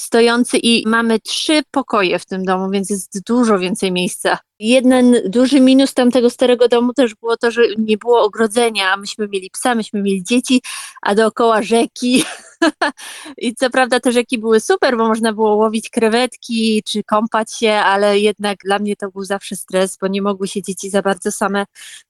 stojący 0.00 0.58
i 0.58 0.88
mamy 0.88 1.20
trzy 1.20 1.62
pokoje 1.70 2.18
w 2.18 2.26
tym 2.26 2.44
domu, 2.44 2.70
więc 2.70 2.90
jest 2.90 3.26
dużo 3.26 3.58
więcej 3.58 3.92
miejsca. 3.92 4.38
Jeden 4.58 5.16
duży 5.24 5.60
minus 5.60 5.94
tamtego 5.94 6.30
starego 6.30 6.68
domu 6.68 6.92
też 6.92 7.14
było 7.14 7.36
to, 7.36 7.50
że 7.50 7.62
nie 7.78 7.98
było 7.98 8.22
ogrodzenia. 8.22 8.96
Myśmy 8.96 9.28
mieli 9.28 9.50
psa, 9.50 9.74
myśmy 9.74 10.02
mieli 10.02 10.24
dzieci, 10.24 10.62
a 11.02 11.14
dookoła 11.14 11.62
rzeki. 11.62 12.24
I 13.38 13.54
co 13.54 13.70
prawda 13.70 14.00
te 14.00 14.12
rzeki 14.12 14.38
były 14.38 14.60
super, 14.60 14.96
bo 14.96 15.08
można 15.08 15.32
było 15.32 15.54
łowić 15.56 15.90
krewetki 15.90 16.82
czy 16.86 17.04
kąpać 17.04 17.58
się, 17.58 17.72
ale 17.72 18.18
jednak 18.18 18.58
dla 18.64 18.78
mnie 18.78 18.96
to 18.96 19.10
był 19.10 19.24
zawsze 19.24 19.56
stres, 19.56 19.98
bo 20.00 20.08
nie 20.08 20.22
mogły 20.22 20.48
się 20.48 20.62
dzieci 20.62 20.90
za 20.90 21.02
bardzo 21.02 21.32
same 21.32 21.64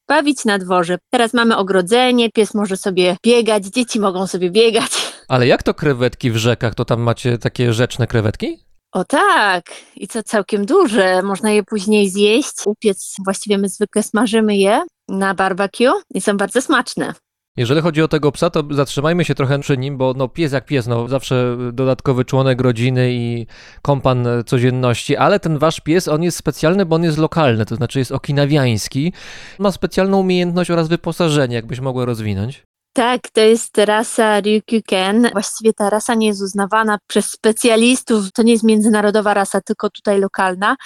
bawić 0.09 0.45
na 0.45 0.59
dworze. 0.59 0.99
Teraz 1.11 1.35
mamy 1.35 1.57
ogrodzenie, 1.57 2.31
pies 2.31 2.55
może 2.55 2.77
sobie 2.77 3.17
biegać, 3.25 3.65
dzieci 3.65 4.01
mogą 4.01 4.27
sobie 4.27 4.51
biegać. 4.51 4.93
Ale 5.29 5.47
jak 5.47 5.63
to 5.63 5.75
krewetki 5.75 6.31
w 6.31 6.37
rzekach? 6.37 6.75
To 6.75 6.85
tam 6.85 7.01
macie 7.01 7.39
takie 7.39 7.73
rzeczne 7.73 8.07
krewetki? 8.07 8.59
O 8.93 9.05
tak, 9.05 9.65
i 9.97 10.09
co 10.09 10.23
całkiem 10.23 10.67
duże. 10.67 11.23
Można 11.23 11.51
je 11.51 11.63
później 11.63 12.11
zjeść, 12.11 12.53
upiec. 12.67 13.15
Właściwie 13.25 13.59
my 13.59 13.69
zwykle 13.69 14.03
smażymy 14.03 14.57
je 14.57 14.83
na 15.09 15.35
barbecue 15.35 15.93
i 16.15 16.21
są 16.21 16.37
bardzo 16.37 16.63
smaczne. 16.63 17.15
Jeżeli 17.57 17.81
chodzi 17.81 18.03
o 18.03 18.09
tego 18.09 18.33
psa, 18.33 18.51
to 18.51 18.63
zatrzymajmy 18.71 19.25
się 19.25 19.35
trochę 19.35 19.59
przy 19.59 19.79
nim, 19.79 19.97
bo 19.97 20.15
no 20.17 20.29
pies 20.29 20.53
jak 20.53 20.67
pies, 20.67 20.87
no 20.87 21.09
zawsze 21.09 21.57
dodatkowy 21.73 22.25
członek 22.25 22.61
rodziny 22.61 23.13
i 23.13 23.47
kompan 23.83 24.27
codzienności, 24.47 25.17
ale 25.17 25.41
ten 25.41 25.59
wasz 25.59 25.81
pies, 25.81 26.09
on 26.09 26.23
jest 26.23 26.37
specjalny, 26.37 26.87
bo 26.87 26.97
on 26.97 27.03
jest 27.03 27.19
lokalny, 27.19 27.67
to 27.67 27.77
znaczy 27.77 27.99
jest 27.99 28.13
okinawiański. 28.13 29.13
Ma 29.59 29.73
specjalną 29.73 30.21
umiejętność 30.21 30.71
oraz 30.71 30.89
wyposażenie, 30.89 31.57
jakbyś 31.57 31.81
mogła 31.81 32.05
rozwinąć. 32.05 32.63
Tak, 32.95 33.21
to 33.33 33.41
jest 33.41 33.79
rasa 33.79 34.41
Ryukyuken. 34.41 35.29
Właściwie 35.33 35.73
ta 35.73 35.91
rasa 35.91 36.15
nie 36.15 36.27
jest 36.27 36.43
uznawana 36.43 36.99
przez 37.07 37.27
specjalistów, 37.27 38.33
to 38.33 38.43
nie 38.43 38.53
jest 38.53 38.65
międzynarodowa 38.65 39.35
rasa, 39.35 39.61
tylko 39.61 39.91
tutaj 39.91 40.21
lokalna. 40.21 40.77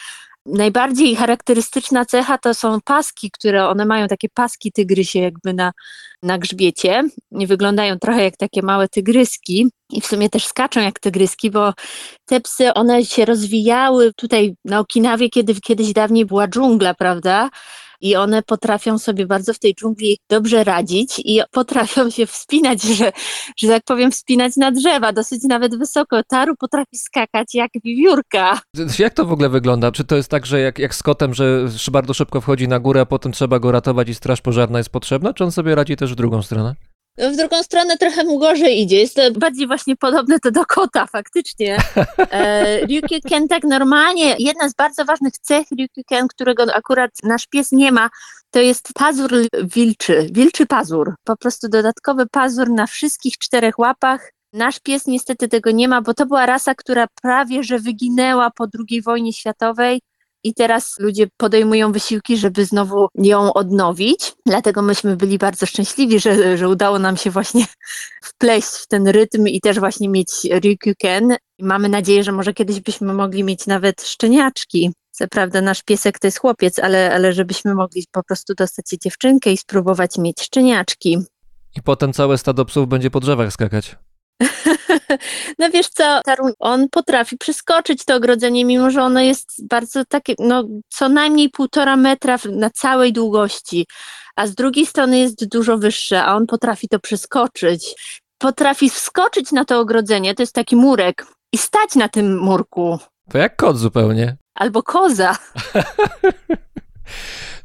Najbardziej 0.46 1.16
charakterystyczna 1.16 2.04
cecha 2.04 2.38
to 2.38 2.54
są 2.54 2.78
paski, 2.84 3.30
które 3.30 3.68
one 3.68 3.84
mają 3.86 4.08
takie 4.08 4.28
paski 4.34 4.72
tygrysie 4.72 5.18
jakby 5.18 5.54
na, 5.54 5.72
na 6.22 6.38
grzbiecie. 6.38 7.02
Wyglądają 7.30 7.98
trochę 7.98 8.24
jak 8.24 8.36
takie 8.36 8.62
małe 8.62 8.88
tygryski 8.88 9.70
i 9.90 10.00
w 10.00 10.06
sumie 10.06 10.30
też 10.30 10.46
skaczą 10.46 10.80
jak 10.80 11.00
tygryski, 11.00 11.50
bo 11.50 11.72
te 12.24 12.40
psy 12.40 12.74
one 12.74 13.04
się 13.04 13.24
rozwijały 13.24 14.12
tutaj 14.14 14.54
na 14.64 14.80
Okinawie, 14.80 15.28
kiedy 15.28 15.54
kiedyś 15.54 15.92
dawniej 15.92 16.26
była 16.26 16.48
dżungla, 16.48 16.94
prawda? 16.94 17.50
I 18.00 18.16
one 18.16 18.42
potrafią 18.42 18.98
sobie 18.98 19.26
bardzo 19.26 19.54
w 19.54 19.58
tej 19.58 19.74
dżungli 19.74 20.18
dobrze 20.28 20.64
radzić 20.64 21.18
i 21.24 21.40
potrafią 21.50 22.10
się 22.10 22.26
wspinać, 22.26 22.82
że, 22.98 23.12
że 23.56 23.68
tak 23.68 23.84
powiem, 23.84 24.10
wspinać 24.12 24.56
na 24.56 24.70
drzewa, 24.70 25.12
dosyć 25.12 25.42
nawet 25.42 25.78
wysoko. 25.78 26.22
Taru 26.28 26.56
potrafi 26.56 26.96
skakać 26.96 27.54
jak 27.54 27.70
wiewiórka. 27.84 28.60
Jak 28.98 29.14
to 29.14 29.24
w 29.24 29.32
ogóle 29.32 29.48
wygląda? 29.48 29.92
Czy 29.92 30.04
to 30.04 30.16
jest 30.16 30.28
tak, 30.28 30.46
że 30.46 30.60
jak, 30.60 30.78
jak 30.78 30.94
z 30.94 31.02
kotem, 31.02 31.34
że 31.34 31.68
bardzo 31.92 32.14
szybko 32.14 32.40
wchodzi 32.40 32.68
na 32.68 32.78
górę, 32.78 33.00
a 33.00 33.06
potem 33.06 33.32
trzeba 33.32 33.58
go 33.58 33.72
ratować 33.72 34.08
i 34.08 34.14
straż 34.14 34.40
pożarna 34.40 34.78
jest 34.78 34.90
potrzebna, 34.90 35.34
czy 35.34 35.44
on 35.44 35.52
sobie 35.52 35.74
radzi 35.74 35.96
też 35.96 36.12
w 36.12 36.16
drugą 36.16 36.42
stronę? 36.42 36.74
W 37.18 37.36
drugą 37.36 37.62
stronę 37.62 37.96
trochę 37.96 38.24
mu 38.24 38.38
gorzej 38.38 38.80
idzie. 38.80 39.00
Jest 39.00 39.16
to 39.16 39.30
bardziej 39.30 39.66
właśnie 39.66 39.96
podobne 39.96 40.40
to 40.40 40.50
do 40.50 40.66
kota, 40.66 41.06
faktycznie. 41.06 41.78
E, 42.30 42.80
Ryukyuken 42.86 43.48
tak 43.48 43.64
normalnie, 43.64 44.36
jedna 44.38 44.68
z 44.68 44.74
bardzo 44.74 45.04
ważnych 45.04 45.32
cech 45.32 45.66
Ryukyuken, 45.78 46.28
którego 46.28 46.74
akurat 46.74 47.10
nasz 47.22 47.46
pies 47.46 47.72
nie 47.72 47.92
ma, 47.92 48.10
to 48.50 48.60
jest 48.60 48.88
pazur 48.94 49.30
wilczy, 49.62 50.28
wilczy 50.32 50.66
pazur. 50.66 51.14
Po 51.24 51.36
prostu 51.36 51.68
dodatkowy 51.68 52.26
pazur 52.26 52.70
na 52.70 52.86
wszystkich 52.86 53.38
czterech 53.38 53.78
łapach. 53.78 54.32
Nasz 54.52 54.80
pies 54.80 55.06
niestety 55.06 55.48
tego 55.48 55.70
nie 55.70 55.88
ma, 55.88 56.02
bo 56.02 56.14
to 56.14 56.26
była 56.26 56.46
rasa, 56.46 56.74
która 56.74 57.06
prawie 57.22 57.62
że 57.62 57.78
wyginęła 57.78 58.50
po 58.50 58.66
II 58.88 59.02
wojnie 59.02 59.32
światowej 59.32 60.00
i 60.44 60.54
teraz 60.54 60.94
ludzie 60.98 61.26
podejmują 61.36 61.92
wysiłki, 61.92 62.36
żeby 62.36 62.64
znowu 62.64 63.08
ją 63.14 63.52
odnowić. 63.52 64.32
Dlatego 64.46 64.82
myśmy 64.82 65.16
byli 65.16 65.38
bardzo 65.38 65.66
szczęśliwi, 65.66 66.20
że, 66.20 66.58
że 66.58 66.68
udało 66.68 66.98
nam 66.98 67.16
się 67.16 67.30
właśnie 67.30 67.64
wpleść 68.28 68.68
w 68.68 68.86
ten 68.86 69.08
rytm 69.08 69.46
i 69.46 69.60
też 69.60 69.78
właśnie 69.78 70.08
mieć 70.08 70.30
Ryukyuken. 70.50 71.36
I 71.58 71.64
mamy 71.64 71.88
nadzieję, 71.88 72.24
że 72.24 72.32
może 72.32 72.54
kiedyś 72.54 72.80
byśmy 72.80 73.14
mogli 73.14 73.44
mieć 73.44 73.66
nawet 73.66 74.02
szczeniaczki. 74.02 74.92
Co 75.10 75.28
prawda 75.28 75.60
nasz 75.60 75.82
piesek 75.82 76.18
to 76.18 76.26
jest 76.26 76.38
chłopiec, 76.38 76.78
ale, 76.78 77.14
ale 77.14 77.32
żebyśmy 77.32 77.74
mogli 77.74 78.04
po 78.12 78.22
prostu 78.22 78.54
dostać 78.54 78.86
dziewczynkę 79.02 79.52
i 79.52 79.56
spróbować 79.56 80.18
mieć 80.18 80.42
szczeniaczki. 80.42 81.18
I 81.76 81.82
potem 81.82 82.12
całe 82.12 82.38
stado 82.38 82.64
psów 82.64 82.88
będzie 82.88 83.10
po 83.10 83.20
drzewach 83.20 83.52
skakać. 83.52 83.96
No 85.58 85.70
wiesz 85.70 85.88
co, 85.88 86.20
Taruń, 86.24 86.52
on 86.58 86.88
potrafi 86.88 87.36
przeskoczyć 87.38 88.04
to 88.04 88.16
ogrodzenie, 88.16 88.64
mimo 88.64 88.90
że 88.90 89.02
ono 89.02 89.20
jest 89.20 89.66
bardzo 89.68 90.04
takie, 90.04 90.34
no 90.38 90.64
co 90.88 91.08
najmniej 91.08 91.50
półtora 91.50 91.96
metra 91.96 92.36
na 92.50 92.70
całej 92.70 93.12
długości, 93.12 93.86
a 94.36 94.46
z 94.46 94.54
drugiej 94.54 94.86
strony 94.86 95.18
jest 95.18 95.48
dużo 95.48 95.78
wyższe, 95.78 96.24
a 96.24 96.36
on 96.36 96.46
potrafi 96.46 96.88
to 96.88 96.98
przeskoczyć. 96.98 97.94
Potrafi 98.38 98.90
wskoczyć 98.90 99.52
na 99.52 99.64
to 99.64 99.80
ogrodzenie, 99.80 100.34
to 100.34 100.42
jest 100.42 100.54
taki 100.54 100.76
murek, 100.76 101.26
i 101.52 101.58
stać 101.58 101.94
na 101.94 102.08
tym 102.08 102.38
murku. 102.38 102.98
To 103.30 103.38
jak 103.38 103.56
kot 103.56 103.78
zupełnie. 103.78 104.36
Albo 104.54 104.82
koza. 104.82 105.36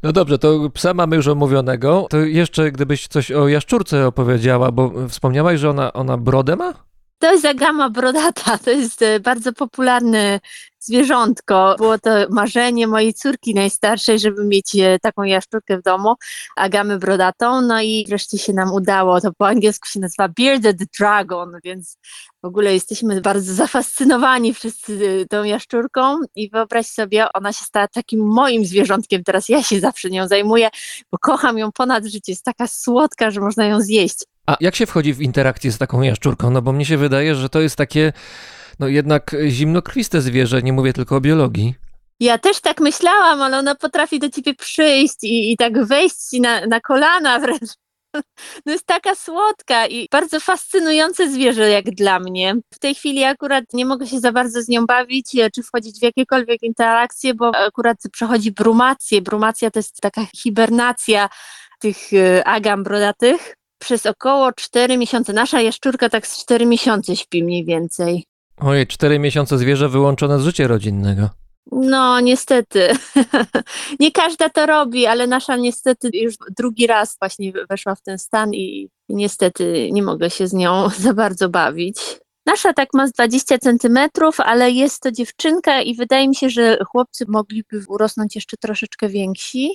No 0.02 0.12
dobrze, 0.12 0.38
to 0.38 0.70
psa 0.74 0.94
mamy 0.94 1.16
już 1.16 1.28
omówionego. 1.28 2.06
To 2.10 2.16
jeszcze 2.18 2.72
gdybyś 2.72 3.08
coś 3.08 3.32
o 3.32 3.48
jaszczurce 3.48 4.06
opowiedziała, 4.06 4.72
bo 4.72 5.08
wspomniałaś, 5.08 5.60
że 5.60 5.70
ona, 5.70 5.92
ona 5.92 6.16
brodę 6.16 6.56
ma? 6.56 6.74
To 7.22 7.32
jest 7.32 7.44
agama 7.44 7.90
brodata, 7.90 8.58
to 8.58 8.70
jest 8.70 9.02
e, 9.02 9.20
bardzo 9.20 9.52
popularne 9.52 10.40
zwierzątko. 10.78 11.74
Było 11.78 11.98
to 11.98 12.10
marzenie 12.30 12.86
mojej 12.86 13.14
córki 13.14 13.54
najstarszej, 13.54 14.18
żeby 14.18 14.44
mieć 14.44 14.76
e, 14.76 14.98
taką 14.98 15.22
jaszczurkę 15.22 15.78
w 15.78 15.82
domu, 15.82 16.14
agamę 16.56 16.98
brodatą, 16.98 17.60
no 17.62 17.80
i 17.82 18.04
wreszcie 18.08 18.38
się 18.38 18.52
nam 18.52 18.72
udało. 18.72 19.20
To 19.20 19.32
po 19.32 19.48
angielsku 19.48 19.88
się 19.88 20.00
nazywa 20.00 20.28
Bearded 20.28 20.76
Dragon, 20.98 21.52
więc 21.64 21.96
w 22.42 22.46
ogóle 22.46 22.74
jesteśmy 22.74 23.20
bardzo 23.20 23.54
zafascynowani 23.54 24.54
wszyscy 24.54 25.18
e, 25.22 25.26
tą 25.26 25.44
jaszczurką 25.44 26.18
i 26.34 26.50
wyobraź 26.50 26.86
sobie, 26.86 27.32
ona 27.32 27.52
się 27.52 27.64
stała 27.64 27.88
takim 27.88 28.26
moim 28.26 28.64
zwierzątkiem, 28.64 29.24
teraz 29.24 29.48
ja 29.48 29.62
się 29.62 29.80
zawsze 29.80 30.10
nią 30.10 30.28
zajmuję, 30.28 30.68
bo 31.12 31.18
kocham 31.18 31.58
ją 31.58 31.72
ponad 31.72 32.04
życie, 32.04 32.32
jest 32.32 32.44
taka 32.44 32.66
słodka, 32.66 33.30
że 33.30 33.40
można 33.40 33.66
ją 33.66 33.80
zjeść. 33.80 34.31
A 34.46 34.56
jak 34.60 34.76
się 34.76 34.86
wchodzi 34.86 35.14
w 35.14 35.20
interakcję 35.20 35.72
z 35.72 35.78
taką 35.78 36.02
jaszczurką? 36.02 36.50
No 36.50 36.62
bo 36.62 36.72
mnie 36.72 36.84
się 36.84 36.96
wydaje, 36.96 37.34
że 37.34 37.48
to 37.48 37.60
jest 37.60 37.76
takie, 37.76 38.12
no 38.78 38.88
jednak 38.88 39.36
zimnokrwiste 39.48 40.20
zwierzę, 40.20 40.62
nie 40.62 40.72
mówię 40.72 40.92
tylko 40.92 41.16
o 41.16 41.20
biologii. 41.20 41.74
Ja 42.20 42.38
też 42.38 42.60
tak 42.60 42.80
myślałam, 42.80 43.42
ale 43.42 43.58
ona 43.58 43.74
potrafi 43.74 44.18
do 44.18 44.30
ciebie 44.30 44.54
przyjść 44.54 45.24
i, 45.24 45.52
i 45.52 45.56
tak 45.56 45.84
wejść 45.84 46.16
ci 46.16 46.40
na, 46.40 46.66
na 46.66 46.80
kolana 46.80 47.38
wręcz. 47.38 47.70
No 48.66 48.72
jest 48.72 48.86
taka 48.86 49.14
słodka 49.14 49.86
i 49.86 50.08
bardzo 50.10 50.40
fascynujące 50.40 51.30
zwierzę 51.30 51.70
jak 51.70 51.84
dla 51.84 52.18
mnie. 52.18 52.54
W 52.74 52.78
tej 52.78 52.94
chwili 52.94 53.24
akurat 53.24 53.64
nie 53.72 53.86
mogę 53.86 54.06
się 54.06 54.20
za 54.20 54.32
bardzo 54.32 54.62
z 54.62 54.68
nią 54.68 54.86
bawić, 54.86 55.34
e, 55.34 55.50
czy 55.50 55.62
wchodzić 55.62 55.98
w 55.98 56.02
jakiekolwiek 56.02 56.62
interakcje, 56.62 57.34
bo 57.34 57.56
akurat 57.56 57.98
przechodzi 58.12 58.52
brumację. 58.52 59.22
Brumacja 59.22 59.70
to 59.70 59.78
jest 59.78 60.00
taka 60.00 60.26
hibernacja 60.36 61.28
tych 61.80 61.96
e, 62.12 62.44
agam 62.44 62.82
brodatych. 62.82 63.56
Przez 63.82 64.06
około 64.06 64.52
4 64.52 64.96
miesiące. 64.96 65.32
Nasza 65.32 65.60
jaszczurka 65.60 66.08
tak 66.08 66.26
z 66.26 66.42
4 66.42 66.66
miesiące 66.66 67.16
śpi 67.16 67.44
mniej 67.44 67.64
więcej. 67.64 68.24
Ojej, 68.56 68.86
cztery 68.86 69.18
miesiące 69.18 69.58
zwierzę 69.58 69.88
wyłączone 69.88 70.38
z 70.38 70.44
życia 70.44 70.66
rodzinnego. 70.66 71.30
No, 71.72 72.20
niestety. 72.20 72.88
nie 74.00 74.12
każda 74.12 74.50
to 74.50 74.66
robi, 74.66 75.06
ale 75.06 75.26
nasza 75.26 75.56
niestety 75.56 76.10
już 76.14 76.34
drugi 76.58 76.86
raz 76.86 77.16
właśnie 77.20 77.52
weszła 77.70 77.94
w 77.94 78.02
ten 78.02 78.18
stan 78.18 78.54
i 78.54 78.88
niestety 79.08 79.88
nie 79.92 80.02
mogę 80.02 80.30
się 80.30 80.46
z 80.46 80.52
nią 80.52 80.88
za 81.04 81.14
bardzo 81.14 81.48
bawić. 81.48 81.98
Nasza 82.46 82.72
tak 82.72 82.88
ma 82.94 83.06
z 83.06 83.12
20 83.12 83.58
centymetrów, 83.58 84.40
ale 84.40 84.70
jest 84.70 85.02
to 85.02 85.12
dziewczynka 85.12 85.82
i 85.82 85.94
wydaje 85.94 86.28
mi 86.28 86.34
się, 86.34 86.50
że 86.50 86.78
chłopcy 86.90 87.24
mogliby 87.28 87.84
urosnąć 87.88 88.34
jeszcze 88.34 88.56
troszeczkę 88.56 89.08
więksi. 89.08 89.70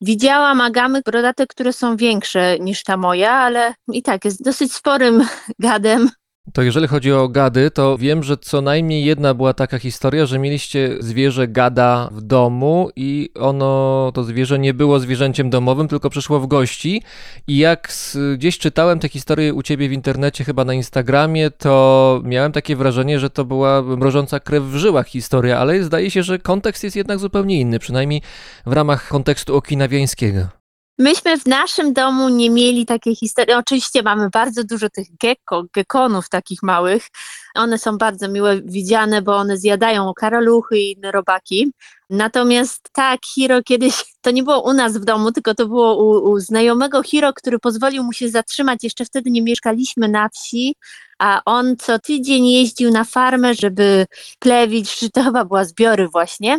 Widziałam 0.00 0.60
agamy 0.60 1.02
brodate, 1.02 1.46
które 1.46 1.72
są 1.72 1.96
większe 1.96 2.58
niż 2.58 2.82
ta 2.82 2.96
moja, 2.96 3.32
ale 3.32 3.74
i 3.92 4.02
tak 4.02 4.24
jest 4.24 4.44
dosyć 4.44 4.72
sporym 4.74 5.24
gadem. 5.58 6.10
To 6.52 6.62
jeżeli 6.62 6.86
chodzi 6.86 7.12
o 7.12 7.28
gady, 7.28 7.70
to 7.70 7.98
wiem, 7.98 8.22
że 8.22 8.36
co 8.36 8.60
najmniej 8.60 9.04
jedna 9.04 9.34
była 9.34 9.54
taka 9.54 9.78
historia, 9.78 10.26
że 10.26 10.38
mieliście 10.38 10.96
zwierzę 11.00 11.48
gada 11.48 12.08
w 12.12 12.22
domu 12.22 12.90
i 12.96 13.30
ono, 13.34 14.12
to 14.14 14.24
zwierzę 14.24 14.58
nie 14.58 14.74
było 14.74 15.00
zwierzęciem 15.00 15.50
domowym, 15.50 15.88
tylko 15.88 16.10
przyszło 16.10 16.40
w 16.40 16.46
gości. 16.46 17.02
I 17.46 17.58
jak 17.58 17.92
z, 17.92 18.16
gdzieś 18.38 18.58
czytałem 18.58 18.98
tę 18.98 19.08
historię 19.08 19.54
u 19.54 19.62
ciebie 19.62 19.88
w 19.88 19.92
internecie, 19.92 20.44
chyba 20.44 20.64
na 20.64 20.74
Instagramie, 20.74 21.50
to 21.50 22.20
miałem 22.24 22.52
takie 22.52 22.76
wrażenie, 22.76 23.18
że 23.18 23.30
to 23.30 23.44
była 23.44 23.82
mrożąca 23.82 24.40
krew 24.40 24.64
w 24.64 24.76
żyłach 24.76 25.06
historia, 25.06 25.58
ale 25.58 25.82
zdaje 25.82 26.10
się, 26.10 26.22
że 26.22 26.38
kontekst 26.38 26.84
jest 26.84 26.96
jednak 26.96 27.18
zupełnie 27.18 27.60
inny, 27.60 27.78
przynajmniej 27.78 28.22
w 28.66 28.72
ramach 28.72 29.08
kontekstu 29.08 29.56
okinawiańskiego. 29.56 30.59
Myśmy 31.00 31.38
w 31.38 31.46
naszym 31.46 31.92
domu 31.92 32.28
nie 32.28 32.50
mieli 32.50 32.86
takiej 32.86 33.16
historii. 33.16 33.54
Oczywiście 33.54 34.02
mamy 34.02 34.28
bardzo 34.32 34.64
dużo 34.64 34.90
tych 34.90 35.06
gecko, 35.20 35.64
gekonów 35.74 36.28
takich 36.28 36.62
małych. 36.62 37.06
One 37.54 37.78
są 37.78 37.98
bardzo 37.98 38.28
miłe 38.28 38.62
widziane, 38.62 39.22
bo 39.22 39.36
one 39.36 39.56
zjadają 39.56 40.12
karaluchy 40.14 40.78
i 40.78 40.92
inne 40.92 41.12
robaki. 41.12 41.72
Natomiast 42.10 42.90
tak, 42.92 43.20
Hiro 43.34 43.62
kiedyś, 43.62 44.04
to 44.20 44.30
nie 44.30 44.42
było 44.42 44.62
u 44.70 44.72
nas 44.72 44.98
w 44.98 45.04
domu, 45.04 45.32
tylko 45.32 45.54
to 45.54 45.66
było 45.66 45.96
u, 46.04 46.30
u 46.30 46.40
znajomego 46.40 47.02
Hiro, 47.02 47.32
który 47.32 47.58
pozwolił 47.58 48.04
mu 48.04 48.12
się 48.12 48.28
zatrzymać. 48.28 48.84
Jeszcze 48.84 49.04
wtedy 49.04 49.30
nie 49.30 49.42
mieszkaliśmy 49.42 50.08
na 50.08 50.28
wsi, 50.28 50.74
a 51.20 51.40
on 51.44 51.76
co 51.76 51.98
tydzień 51.98 52.46
jeździł 52.46 52.90
na 52.90 53.04
farmę, 53.04 53.54
żeby 53.54 54.06
plewić, 54.38 54.96
czy 54.96 55.10
to 55.10 55.22
chyba 55.22 55.44
była 55.44 55.64
zbiory 55.64 56.08
właśnie, 56.08 56.58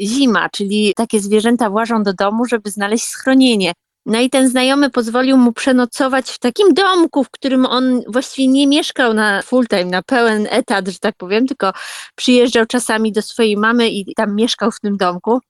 zima, 0.00 0.48
czyli 0.48 0.92
takie 0.96 1.20
zwierzęta 1.20 1.70
włażą 1.70 2.02
do 2.02 2.12
domu, 2.12 2.44
żeby 2.44 2.70
znaleźć 2.70 3.04
schronienie. 3.04 3.72
No 4.06 4.20
i 4.20 4.30
ten 4.30 4.48
znajomy 4.48 4.90
pozwolił 4.90 5.36
mu 5.36 5.52
przenocować 5.52 6.30
w 6.30 6.38
takim 6.38 6.74
domku, 6.74 7.24
w 7.24 7.30
którym 7.30 7.66
on 7.66 8.02
właściwie 8.06 8.48
nie 8.48 8.66
mieszkał 8.66 9.14
na 9.14 9.42
full 9.42 9.66
time, 9.66 9.84
na 9.84 10.02
pełen 10.02 10.46
etat, 10.50 10.88
że 10.88 10.98
tak 10.98 11.14
powiem, 11.16 11.46
tylko 11.46 11.72
przyjeżdżał 12.14 12.66
czasami 12.66 13.12
do 13.12 13.22
swojej 13.22 13.56
mamy 13.56 13.88
i 13.88 14.14
tam 14.14 14.34
mieszkał 14.36 14.70
w 14.70 14.80
tym 14.80 14.96
domku. 14.96 15.40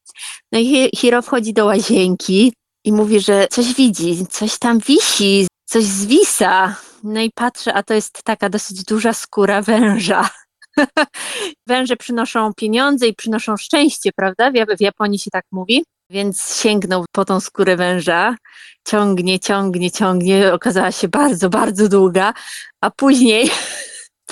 No 0.52 0.59
i 0.59 0.90
Hiro 0.97 1.22
wchodzi 1.22 1.52
do 1.52 1.64
łazienki 1.64 2.52
i 2.85 2.93
mówi, 2.93 3.20
że 3.20 3.47
coś 3.51 3.74
widzi, 3.74 4.26
coś 4.26 4.59
tam 4.59 4.78
wisi, 4.78 5.47
coś 5.64 5.85
zwisa. 5.85 6.88
No 7.03 7.20
i 7.20 7.31
patrzę, 7.35 7.75
a 7.75 7.83
to 7.83 7.95
jest 7.95 8.23
taka 8.23 8.49
dosyć 8.49 8.85
duża 8.85 9.12
skóra 9.12 9.62
węża. 9.62 10.29
Węże 11.66 11.97
przynoszą 11.97 12.55
pieniądze 12.55 13.07
i 13.07 13.15
przynoszą 13.15 13.57
szczęście, 13.57 14.11
prawda? 14.16 14.51
W 14.79 14.81
Japonii 14.81 15.19
się 15.19 15.31
tak 15.31 15.45
mówi. 15.53 15.85
Więc 16.11 16.61
sięgnął 16.61 17.05
po 17.12 17.25
tą 17.25 17.41
skórę 17.41 17.77
węża, 17.77 18.37
ciągnie, 18.87 19.41
ciągnie, 19.41 19.91
ciągnie, 19.91 20.53
okazała 20.53 20.93
się 20.93 21.09
bardzo, 21.09 21.51
bardzo 21.51 21.89
długa, 21.89 22.35
a 22.81 22.91
później, 22.91 23.51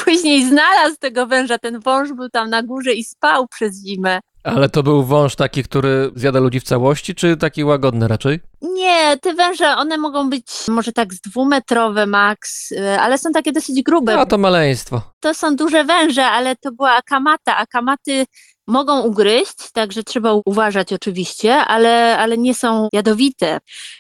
później 0.05 0.45
znalazł 0.45 0.97
tego 1.01 1.27
węża, 1.27 1.59
ten 1.59 1.81
wąż 1.81 2.13
był 2.13 2.29
tam 2.29 2.51
na 2.51 2.63
górze 2.63 2.93
i 2.93 3.05
spał 3.05 3.49
przez 3.49 3.85
zimę. 3.87 4.21
Ale 4.45 4.69
to 4.69 4.83
był 4.83 5.05
wąż 5.05 5.37
taki, 5.37 5.63
który 5.63 6.11
zjada 6.15 6.41
ludzi 6.41 6.61
w 6.61 6.65
całości, 6.65 7.15
czy 7.15 7.37
taki 7.37 7.65
łagodny 7.65 8.09
raczej? 8.09 8.41
Nie, 8.63 9.17
te 9.23 9.35
węże, 9.35 9.77
one 9.77 9.99
mogą 9.99 10.31
być 10.31 10.47
może 10.69 10.93
tak 10.93 11.15
z 11.15 11.21
dwumetrowe 11.21 12.07
max, 12.07 12.73
y, 12.73 13.01
ale 13.01 13.19
są 13.19 13.33
takie 13.33 13.53
dosyć 13.53 13.83
grube. 13.83 14.17
No 14.17 14.27
to 14.27 14.39
maleństwo. 14.39 15.03
To 15.21 15.35
są 15.35 15.57
duże 15.57 15.85
węże, 15.85 16.25
ale 16.25 16.57
to 16.57 16.73
była 16.73 16.93
akamata. 16.93 17.57
Akamaty 17.57 18.25
mogą 18.67 19.01
ugryźć, 19.01 19.73
także 19.73 20.03
trzeba 20.03 20.33
uważać 20.45 20.93
oczywiście, 20.93 21.55
ale, 21.55 22.19
ale 22.19 22.39
nie 22.39 22.55
są 22.55 22.89
jadowite. 22.93 23.59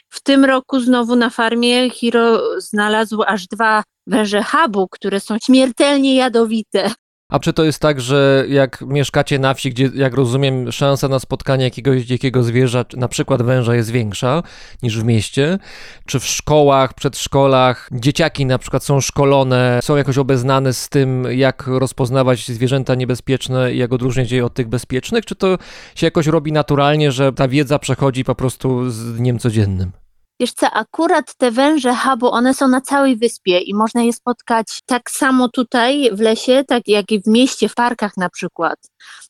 W 0.08 0.22
tym 0.22 0.44
roku 0.44 0.80
znowu 0.80 1.16
na 1.16 1.30
farmie 1.30 1.90
Hiro 1.90 2.42
znalazł 2.60 3.22
aż 3.26 3.46
dwa 3.46 3.82
węże 4.06 4.42
habu, 4.42 4.88
które 4.88 5.20
są 5.20 5.36
śmiertelnie 5.46 6.16
jadowite. 6.16 6.90
A 7.28 7.38
czy 7.38 7.52
to 7.52 7.64
jest 7.64 7.78
tak, 7.78 8.00
że 8.00 8.44
jak 8.48 8.84
mieszkacie 8.86 9.38
na 9.38 9.54
wsi, 9.54 9.70
gdzie, 9.70 9.90
jak 9.94 10.14
rozumiem, 10.14 10.72
szansa 10.72 11.08
na 11.08 11.18
spotkanie 11.18 11.64
jakiegoś 11.64 12.02
dzikiego 12.02 12.42
zwierza, 12.42 12.84
na 12.96 13.08
przykład 13.08 13.42
węża, 13.42 13.74
jest 13.74 13.90
większa 13.90 14.42
niż 14.82 15.00
w 15.00 15.04
mieście? 15.04 15.58
Czy 16.06 16.20
w 16.20 16.24
szkołach, 16.24 16.94
przedszkolach 16.94 17.88
dzieciaki 17.92 18.46
na 18.46 18.58
przykład 18.58 18.84
są 18.84 19.00
szkolone, 19.00 19.80
są 19.82 19.96
jakoś 19.96 20.18
obeznane 20.18 20.72
z 20.72 20.88
tym, 20.88 21.26
jak 21.30 21.66
rozpoznawać 21.66 22.46
zwierzęta 22.46 22.94
niebezpieczne 22.94 23.74
i 23.74 23.78
jak 23.78 23.92
odróżniać 23.92 24.30
je 24.30 24.44
od 24.44 24.54
tych 24.54 24.68
bezpiecznych? 24.68 25.24
Czy 25.24 25.34
to 25.34 25.58
się 25.94 26.06
jakoś 26.06 26.26
robi 26.26 26.52
naturalnie, 26.52 27.12
że 27.12 27.32
ta 27.32 27.48
wiedza 27.48 27.78
przechodzi 27.78 28.24
po 28.24 28.34
prostu 28.34 28.90
z 28.90 29.16
dniem 29.16 29.38
codziennym? 29.38 30.05
Wiesz 30.40 30.52
co, 30.52 30.70
akurat 30.70 31.34
te 31.34 31.50
węże 31.50 31.94
habu, 31.94 32.30
one 32.30 32.54
są 32.54 32.68
na 32.68 32.80
całej 32.80 33.16
wyspie 33.16 33.58
i 33.58 33.74
można 33.74 34.02
je 34.02 34.12
spotkać 34.12 34.80
tak 34.86 35.10
samo 35.10 35.48
tutaj 35.48 36.10
w 36.12 36.20
lesie, 36.20 36.64
tak 36.68 36.88
jak 36.88 37.12
i 37.12 37.22
w 37.22 37.26
mieście, 37.26 37.68
w 37.68 37.74
parkach 37.74 38.16
na 38.16 38.28
przykład. 38.28 38.78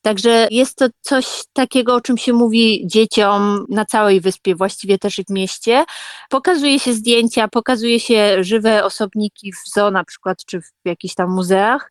Także 0.03 0.49
jest 0.51 0.77
to 0.77 0.87
coś 1.01 1.43
takiego, 1.53 1.95
o 1.95 2.01
czym 2.01 2.19
się 2.19 2.33
mówi 2.33 2.87
dzieciom 2.87 3.67
na 3.69 3.85
całej 3.85 4.21
wyspie, 4.21 4.55
właściwie 4.55 4.99
też 4.99 5.19
i 5.19 5.25
w 5.25 5.31
mieście. 5.31 5.85
Pokazuje 6.31 6.81
się 6.81 6.93
zdjęcia, 6.93 7.49
pokazuje 7.49 8.01
się 8.01 8.45
żywe 8.45 8.85
osobniki 8.85 9.53
w 9.53 9.75
zoo 9.75 9.91
na 9.91 10.05
przykład, 10.05 10.45
czy 10.45 10.61
w 10.61 10.71
jakichś 10.85 11.15
tam 11.15 11.31
muzeach. 11.31 11.91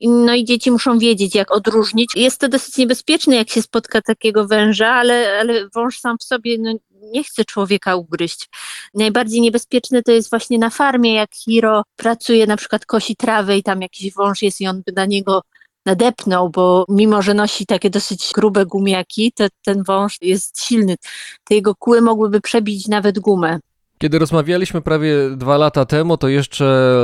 No 0.00 0.34
i 0.34 0.44
dzieci 0.44 0.70
muszą 0.70 0.98
wiedzieć, 0.98 1.34
jak 1.34 1.52
odróżnić. 1.52 2.10
Jest 2.16 2.40
to 2.40 2.48
dosyć 2.48 2.76
niebezpieczne, 2.76 3.36
jak 3.36 3.50
się 3.50 3.62
spotka 3.62 4.02
takiego 4.02 4.46
węża, 4.46 4.88
ale, 4.88 5.38
ale 5.40 5.68
wąż 5.74 5.98
sam 5.98 6.18
w 6.18 6.24
sobie 6.24 6.56
no, 6.58 6.72
nie 7.02 7.24
chce 7.24 7.44
człowieka 7.44 7.96
ugryźć. 7.96 8.48
Najbardziej 8.94 9.40
niebezpieczne 9.40 10.02
to 10.02 10.12
jest 10.12 10.30
właśnie 10.30 10.58
na 10.58 10.70
farmie, 10.70 11.14
jak 11.14 11.34
Hiro 11.34 11.82
pracuje, 11.96 12.46
na 12.46 12.56
przykład 12.56 12.86
kosi 12.86 13.16
trawę 13.16 13.58
i 13.58 13.62
tam 13.62 13.82
jakiś 13.82 14.14
wąż 14.14 14.42
jest 14.42 14.60
i 14.60 14.66
on 14.66 14.82
by 14.86 14.92
na 14.92 15.06
niego 15.06 15.42
nadepnął, 15.86 16.50
bo 16.50 16.84
mimo, 16.88 17.22
że 17.22 17.34
nosi 17.34 17.66
takie 17.66 17.90
dosyć 17.90 18.30
grube 18.34 18.66
gumiaki, 18.66 19.32
to 19.32 19.46
ten 19.64 19.82
wąż 19.82 20.16
jest 20.20 20.64
silny. 20.64 20.96
Te 21.44 21.54
jego 21.54 21.74
kły 21.74 22.00
mogłyby 22.00 22.40
przebić 22.40 22.88
nawet 22.88 23.18
gumę. 23.18 23.58
Kiedy 24.02 24.18
rozmawialiśmy 24.18 24.80
prawie 24.80 25.14
dwa 25.36 25.56
lata 25.56 25.84
temu, 25.84 26.16
to 26.16 26.28
jeszcze 26.28 26.94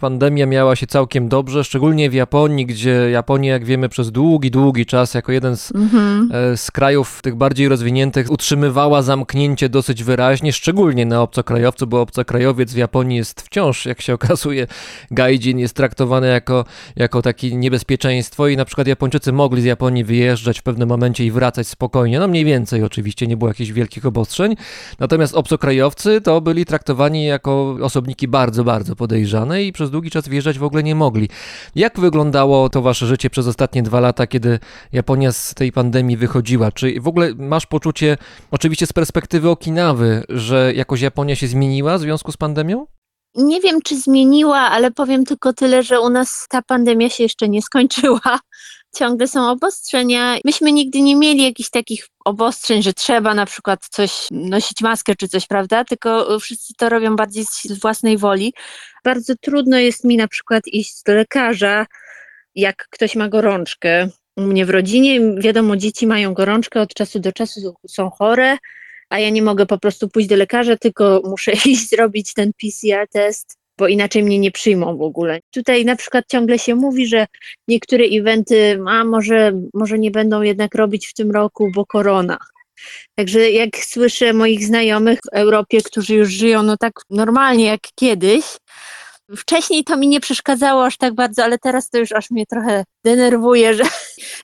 pandemia 0.00 0.46
miała 0.46 0.76
się 0.76 0.86
całkiem 0.86 1.28
dobrze, 1.28 1.64
szczególnie 1.64 2.10
w 2.10 2.14
Japonii, 2.14 2.66
gdzie 2.66 3.10
Japonia, 3.10 3.52
jak 3.52 3.64
wiemy, 3.64 3.88
przez 3.88 4.10
długi, 4.10 4.50
długi 4.50 4.86
czas, 4.86 5.14
jako 5.14 5.32
jeden 5.32 5.56
z, 5.56 5.72
Mhm. 5.74 6.30
e, 6.32 6.56
z 6.56 6.70
krajów 6.70 7.22
tych 7.22 7.34
bardziej 7.34 7.68
rozwiniętych, 7.68 8.30
utrzymywała 8.30 9.02
zamknięcie 9.02 9.68
dosyć 9.68 10.04
wyraźnie, 10.04 10.52
szczególnie 10.52 11.06
na 11.06 11.22
obcokrajowców, 11.22 11.88
bo 11.88 12.00
obcokrajowiec 12.00 12.72
w 12.72 12.76
Japonii 12.76 13.16
jest 13.16 13.42
wciąż, 13.42 13.86
jak 13.86 14.00
się 14.00 14.14
okazuje, 14.20 14.66
gaijin 15.10 15.58
jest 15.58 15.74
traktowany 15.76 16.26
jako, 16.26 16.64
jako 16.96 17.22
takie 17.22 17.56
niebezpieczeństwo 17.56 18.48
i 18.48 18.56
na 18.56 18.64
przykład 18.64 18.86
Japończycy 18.86 19.32
mogli 19.32 19.62
z 19.62 19.64
Japonii 19.64 20.04
wyjeżdżać 20.04 20.60
w 20.60 20.62
pewnym 20.62 20.88
momencie 20.88 21.24
i 21.24 21.30
wracać 21.30 21.68
spokojnie, 21.68 22.18
no 22.20 22.28
mniej 22.28 22.44
więcej 22.44 22.82
oczywiście, 22.82 23.26
nie 23.26 23.36
było 23.36 23.48
jakichś 23.50 23.70
wielkich 23.70 24.06
obostrzeń, 24.06 24.56
natomiast 24.98 25.34
obcokrajowcy 25.34 26.20
to 26.20 26.39
byli 26.40 26.64
traktowani 26.64 27.24
jako 27.24 27.76
osobniki 27.82 28.28
bardzo, 28.28 28.64
bardzo 28.64 28.96
podejrzane 28.96 29.64
i 29.64 29.72
przez 29.72 29.90
długi 29.90 30.10
czas 30.10 30.28
wjeżdżać 30.28 30.58
w 30.58 30.64
ogóle 30.64 30.82
nie 30.82 30.94
mogli. 30.94 31.28
Jak 31.74 32.00
wyglądało 32.00 32.68
to 32.68 32.82
wasze 32.82 33.06
życie 33.06 33.30
przez 33.30 33.46
ostatnie 33.46 33.82
dwa 33.82 34.00
lata, 34.00 34.26
kiedy 34.26 34.58
Japonia 34.92 35.32
z 35.32 35.54
tej 35.54 35.72
pandemii 35.72 36.16
wychodziła? 36.16 36.72
Czy 36.72 37.00
w 37.00 37.08
ogóle 37.08 37.34
masz 37.34 37.66
poczucie, 37.66 38.16
oczywiście 38.50 38.86
z 38.86 38.92
perspektywy 38.92 39.50
Okinawy, 39.50 40.24
że 40.28 40.72
jakoś 40.74 41.00
Japonia 41.00 41.36
się 41.36 41.46
zmieniła 41.46 41.98
w 41.98 42.00
związku 42.00 42.32
z 42.32 42.36
pandemią? 42.36 42.86
Nie 43.34 43.60
wiem, 43.60 43.82
czy 43.84 44.00
zmieniła, 44.00 44.58
ale 44.58 44.90
powiem 44.90 45.24
tylko 45.24 45.52
tyle, 45.52 45.82
że 45.82 46.00
u 46.00 46.10
nas 46.10 46.46
ta 46.48 46.62
pandemia 46.62 47.10
się 47.10 47.22
jeszcze 47.22 47.48
nie 47.48 47.62
skończyła. 47.62 48.20
Ciągle 48.94 49.28
są 49.28 49.50
obostrzenia. 49.50 50.38
Myśmy 50.44 50.72
nigdy 50.72 51.00
nie 51.00 51.16
mieli 51.16 51.42
jakichś 51.42 51.70
takich 51.70 52.08
obostrzeń, 52.24 52.82
że 52.82 52.92
trzeba 52.92 53.34
na 53.34 53.46
przykład 53.46 53.80
coś 53.90 54.28
nosić 54.30 54.80
maskę 54.80 55.14
czy 55.16 55.28
coś, 55.28 55.46
prawda? 55.46 55.84
Tylko 55.84 56.38
wszyscy 56.40 56.74
to 56.74 56.88
robią 56.88 57.16
bardziej 57.16 57.44
z 57.44 57.80
własnej 57.80 58.18
woli. 58.18 58.54
Bardzo 59.04 59.34
trudno 59.40 59.78
jest 59.78 60.04
mi 60.04 60.16
na 60.16 60.28
przykład 60.28 60.66
iść 60.66 61.02
do 61.06 61.14
lekarza, 61.14 61.86
jak 62.54 62.88
ktoś 62.90 63.16
ma 63.16 63.28
gorączkę. 63.28 64.08
U 64.36 64.42
mnie 64.42 64.66
w 64.66 64.70
rodzinie, 64.70 65.20
wiadomo, 65.38 65.76
dzieci 65.76 66.06
mają 66.06 66.34
gorączkę, 66.34 66.80
od 66.80 66.94
czasu 66.94 67.20
do 67.20 67.32
czasu 67.32 67.74
są 67.88 68.10
chore, 68.10 68.58
a 69.08 69.18
ja 69.18 69.30
nie 69.30 69.42
mogę 69.42 69.66
po 69.66 69.78
prostu 69.78 70.08
pójść 70.08 70.28
do 70.28 70.36
lekarza, 70.36 70.76
tylko 70.76 71.22
muszę 71.24 71.52
iść 71.66 71.90
zrobić 71.90 72.34
ten 72.34 72.52
PCR 72.62 73.08
test, 73.08 73.59
bo 73.80 73.88
inaczej 73.88 74.22
mnie 74.22 74.38
nie 74.38 74.50
przyjmą 74.50 74.96
w 74.96 75.02
ogóle. 75.02 75.40
Tutaj 75.50 75.84
na 75.84 75.96
przykład 75.96 76.24
ciągle 76.28 76.58
się 76.58 76.74
mówi, 76.74 77.06
że 77.06 77.26
niektóre 77.68 78.04
eventy, 78.04 78.78
a 78.86 79.04
może, 79.04 79.52
może 79.74 79.98
nie 79.98 80.10
będą 80.10 80.42
jednak 80.42 80.74
robić 80.74 81.06
w 81.06 81.14
tym 81.14 81.30
roku, 81.30 81.70
bo 81.74 81.86
korona. 81.86 82.38
Także 83.14 83.50
jak 83.50 83.76
słyszę 83.76 84.32
moich 84.32 84.64
znajomych 84.64 85.18
w 85.18 85.34
Europie, 85.36 85.82
którzy 85.82 86.14
już 86.14 86.28
żyją 86.28 86.62
no 86.62 86.76
tak 86.76 86.92
normalnie 87.10 87.64
jak 87.64 87.80
kiedyś, 87.94 88.44
Wcześniej 89.36 89.84
to 89.84 89.96
mi 89.96 90.08
nie 90.08 90.20
przeszkadzało 90.20 90.84
aż 90.84 90.96
tak 90.96 91.14
bardzo, 91.14 91.44
ale 91.44 91.58
teraz 91.58 91.90
to 91.90 91.98
już 91.98 92.12
aż 92.12 92.30
mnie 92.30 92.46
trochę 92.46 92.84
denerwuje, 93.04 93.74
że, 93.74 93.84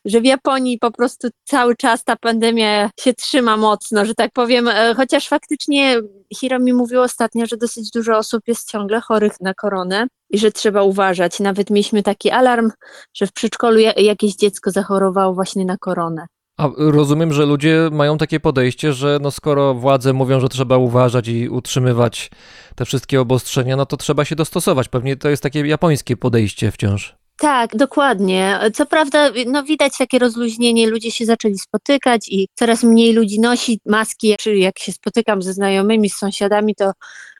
że 0.04 0.20
w 0.20 0.24
Japonii 0.24 0.78
po 0.78 0.90
prostu 0.90 1.28
cały 1.44 1.76
czas 1.76 2.04
ta 2.04 2.16
pandemia 2.16 2.90
się 3.00 3.14
trzyma 3.14 3.56
mocno, 3.56 4.04
że 4.04 4.14
tak 4.14 4.32
powiem. 4.32 4.68
E, 4.68 4.94
Chociaż 4.94 5.28
faktycznie 5.28 6.00
Hiro 6.34 6.58
mi 6.58 6.72
mówił 6.72 7.00
ostatnio, 7.00 7.46
że 7.46 7.56
dosyć 7.56 7.90
dużo 7.90 8.16
osób 8.16 8.42
jest 8.46 8.70
ciągle 8.70 9.00
chorych 9.00 9.32
na 9.40 9.54
koronę 9.54 10.06
i 10.30 10.38
że 10.38 10.52
trzeba 10.52 10.82
uważać. 10.82 11.40
Nawet 11.40 11.70
mieliśmy 11.70 12.02
taki 12.02 12.30
alarm, 12.30 12.70
że 13.14 13.26
w 13.26 13.32
przedszkolu 13.32 13.78
ja- 13.78 13.92
jakieś 13.96 14.34
dziecko 14.34 14.70
zachorowało 14.70 15.34
właśnie 15.34 15.64
na 15.64 15.76
koronę. 15.76 16.26
A 16.56 16.68
rozumiem, 16.76 17.32
że 17.32 17.46
ludzie 17.46 17.88
mają 17.92 18.18
takie 18.18 18.40
podejście, 18.40 18.92
że 18.92 19.18
no 19.22 19.30
skoro 19.30 19.74
władze 19.74 20.12
mówią, 20.12 20.40
że 20.40 20.48
trzeba 20.48 20.76
uważać 20.76 21.28
i 21.28 21.48
utrzymywać 21.48 22.30
te 22.74 22.84
wszystkie 22.84 23.20
obostrzenia, 23.20 23.76
no 23.76 23.86
to 23.86 23.96
trzeba 23.96 24.24
się 24.24 24.36
dostosować. 24.36 24.88
Pewnie 24.88 25.16
to 25.16 25.28
jest 25.28 25.42
takie 25.42 25.66
japońskie 25.66 26.16
podejście 26.16 26.70
wciąż. 26.70 27.16
Tak, 27.38 27.76
dokładnie. 27.76 28.58
Co 28.74 28.86
prawda, 28.86 29.30
no 29.46 29.62
widać 29.62 29.92
takie 29.98 30.18
rozluźnienie, 30.18 30.86
ludzie 30.86 31.10
się 31.10 31.24
zaczęli 31.24 31.58
spotykać 31.58 32.28
i 32.28 32.48
coraz 32.54 32.82
mniej 32.82 33.12
ludzi 33.12 33.40
nosi 33.40 33.80
maski. 33.86 34.34
Czy 34.38 34.56
jak 34.56 34.78
się 34.78 34.92
spotykam 34.92 35.42
ze 35.42 35.52
znajomymi, 35.52 36.10
z 36.10 36.16
sąsiadami, 36.16 36.74
to, 36.74 36.92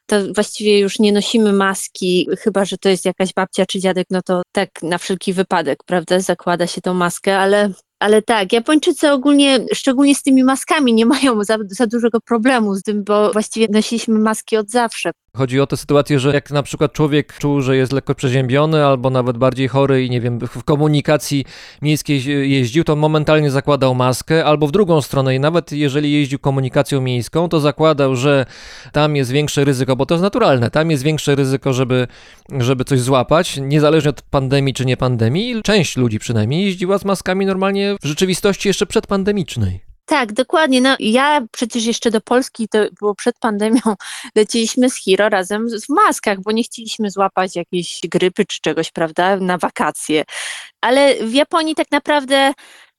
to 0.07 0.17
właściwie 0.35 0.79
już 0.79 0.99
nie 0.99 1.13
nosimy 1.13 1.53
maski, 1.53 2.29
chyba 2.39 2.65
że 2.65 2.79
to 2.79 2.89
jest 2.89 3.05
jakaś 3.05 3.33
babcia 3.33 3.67
czy 3.67 3.81
dziadek, 3.81 4.07
no 4.11 4.23
to 4.23 4.43
tak 4.53 4.69
na 4.83 4.99
wszelki 4.99 5.33
wypadek, 5.33 5.79
prawda, 5.87 6.21
zakłada 6.21 6.67
się 6.67 6.81
tą 6.81 6.95
maskę, 6.95 7.39
ale, 7.39 7.71
ale 7.99 8.23
tak, 8.23 8.53
Japończycy 8.53 9.13
ogólnie, 9.13 9.67
szczególnie 9.75 10.15
z 10.15 10.23
tymi 10.23 10.45
maskami, 10.45 10.95
nie 10.95 11.07
mają 11.07 11.45
za, 11.45 11.59
za 11.69 11.87
dużego 11.87 12.21
problemu 12.21 12.75
z 12.75 12.83
tym, 12.83 13.05
bo 13.05 13.33
właściwie 13.33 13.67
nosiliśmy 13.71 14.19
maski 14.19 14.57
od 14.57 14.71
zawsze. 14.71 15.11
Chodzi 15.37 15.61
o 15.61 15.67
tę 15.67 15.77
sytuację, 15.77 16.21
że 16.21 16.33
jak 16.33 16.51
na 16.51 16.63
przykład 16.63 16.93
człowiek 16.93 17.33
czuł, 17.39 17.61
że 17.61 17.77
jest 17.77 17.93
lekko 17.93 18.15
przeziębiony 18.15 18.85
albo 18.85 19.11
nawet 19.11 19.39
bardziej 19.39 19.69
chory 19.69 20.05
i 20.05 20.11
nie 20.11 20.21
wiem, 20.21 20.39
w 20.41 20.65
komunikacji 20.65 21.45
miejskiej 21.83 22.51
jeździł, 22.51 22.85
to 22.85 22.97
momentalnie 22.97 23.51
zakładał 23.51 23.95
maskę, 23.95 24.45
albo 24.45 24.67
w 24.67 24.73
drugą 24.73 25.03
stronę 25.03 25.35
i 25.35 25.41
nawet 25.41 25.73
jeżeli 25.73 26.13
jeździł 26.13 26.39
komunikacją 26.39 27.01
miejską, 27.01 27.49
to 27.49 27.61
zakładał, 27.61 28.17
że 28.17 28.47
tam 28.93 29.17
jest 29.17 29.31
większe 29.31 29.65
ryzyko, 29.65 29.97
bo 29.97 30.07
to 30.07 30.15
jest 30.15 30.23
naturalne, 30.23 30.71
tam 30.71 30.91
jest 30.91 31.03
większe 31.03 31.35
ryzyko, 31.35 31.73
żeby, 31.73 32.09
żeby 32.61 32.85
coś 32.85 33.01
złapać, 33.01 33.57
niezależnie 33.57 34.11
od 34.11 34.23
pandemii 34.23 34.75
czy 34.75 34.87
nie 34.87 34.97
pandemii. 34.97 35.63
Część 35.63 35.97
ludzi 35.97 36.19
przynajmniej 36.19 36.65
jeździła 36.65 36.99
z 36.99 37.05
maskami 37.05 37.47
normalnie 37.47 37.97
w 38.03 38.07
rzeczywistości 38.07 38.69
jeszcze 38.69 38.87
przedpandemicznej. 38.87 39.86
Tak, 40.07 40.33
dokładnie. 40.33 40.81
No, 40.81 40.97
ja 40.99 41.41
przecież 41.53 41.85
jeszcze 41.85 42.11
do 42.11 42.21
Polski, 42.21 42.69
to 42.69 42.79
było 43.01 43.15
przed 43.15 43.39
pandemią, 43.39 43.81
leciliśmy 44.37 44.91
z 44.91 44.97
Hiro 44.97 45.29
razem 45.29 45.69
w 45.69 45.89
maskach, 45.89 46.41
bo 46.43 46.53
nie 46.53 46.63
chcieliśmy 46.63 47.11
złapać 47.11 47.57
jakiejś 47.57 48.01
grypy 48.05 48.45
czy 48.45 48.61
czegoś, 48.61 48.91
prawda, 48.91 49.37
na 49.37 49.59
wakacje. 49.59 50.25
Ale 50.81 51.15
w 51.15 51.35
Japonii 51.35 51.75
tak 51.75 51.91
naprawdę 51.91 52.53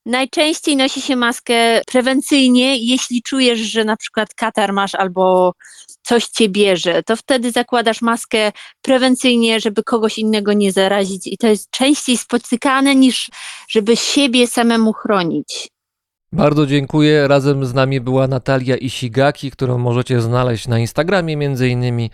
najczęściej 0.06 0.76
nosi 0.76 1.02
się 1.02 1.16
maskę 1.16 1.82
prewencyjnie, 1.88 2.78
jeśli 2.78 3.22
czujesz, 3.22 3.60
że 3.60 3.84
na 3.84 3.98
przykład 3.98 4.34
katar 4.34 4.74
masz 4.74 4.96
albo 4.96 5.54
coś 6.02 6.26
cię 6.26 6.50
bierze, 6.50 7.04
to 7.04 7.16
wtedy 7.16 7.52
zakładasz 7.52 8.02
maskę 8.02 8.52
prewencyjnie, 8.82 9.60
żeby 9.60 9.84
kogoś 9.84 10.18
innego 10.18 10.54
nie 10.54 10.72
zarazić 10.72 11.28
i 11.28 11.38
to 11.38 11.48
jest 11.48 11.72
częściej 11.72 12.18
spotykane 12.18 12.96
niż 12.96 13.30
żeby 13.70 13.96
siebie 13.98 14.48
samemu 14.48 14.94
chronić. 14.94 15.77
Bardzo 16.32 16.66
dziękuję. 16.66 17.28
Razem 17.28 17.66
z 17.66 17.74
nami 17.74 18.02
była 18.02 18.28
Natalia 18.28 18.78
Ishigaki, 18.78 19.52
którą 19.52 19.78
możecie 19.78 20.22
znaleźć 20.22 20.68
na 20.68 20.80
Instagramie 20.80 21.38
między 21.38 21.70
innymi 21.70 22.12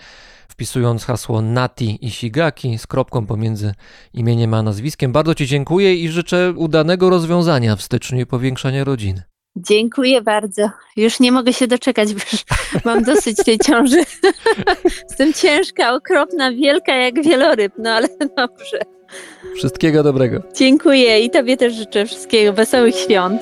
wpisując 0.48 1.06
hasło 1.06 1.42
Nati 1.42 2.06
Ishigaki 2.06 2.78
z 2.78 2.88
kropką 2.88 3.26
pomiędzy 3.26 3.74
imieniem 4.14 4.54
a 4.54 4.64
nazwiskiem. 4.64 5.12
Bardzo 5.12 5.36
Ci 5.36 5.48
dziękuję 5.48 5.96
i 5.96 6.10
życzę 6.10 6.54
udanego 6.56 7.10
rozwiązania 7.10 7.76
w 7.76 7.82
styczniu 7.82 8.20
i 8.20 8.26
powiększania 8.26 8.84
rodziny. 8.84 9.24
Dziękuję 9.56 10.22
bardzo. 10.22 10.70
Już 10.98 11.20
nie 11.20 11.32
mogę 11.32 11.54
się 11.54 11.68
doczekać, 11.68 12.14
bo 12.14 12.20
już 12.32 12.46
mam 12.86 13.04
dosyć 13.04 13.38
tej 13.38 13.60
ciąży. 13.60 14.04
Jestem 15.10 15.34
ciężka, 15.34 15.94
okropna, 15.94 16.52
wielka 16.52 16.96
jak 16.96 17.24
wieloryb, 17.24 17.74
no 17.78 17.90
ale 17.90 18.08
dobrze. 18.38 18.80
Wszystkiego 19.56 20.04
dobrego. 20.04 20.42
Dziękuję 20.56 21.20
i 21.20 21.30
Tobie 21.30 21.58
też 21.58 21.74
życzę 21.74 22.06
wszystkiego, 22.06 22.54
wesołych 22.54 22.96
świąt. 22.96 23.42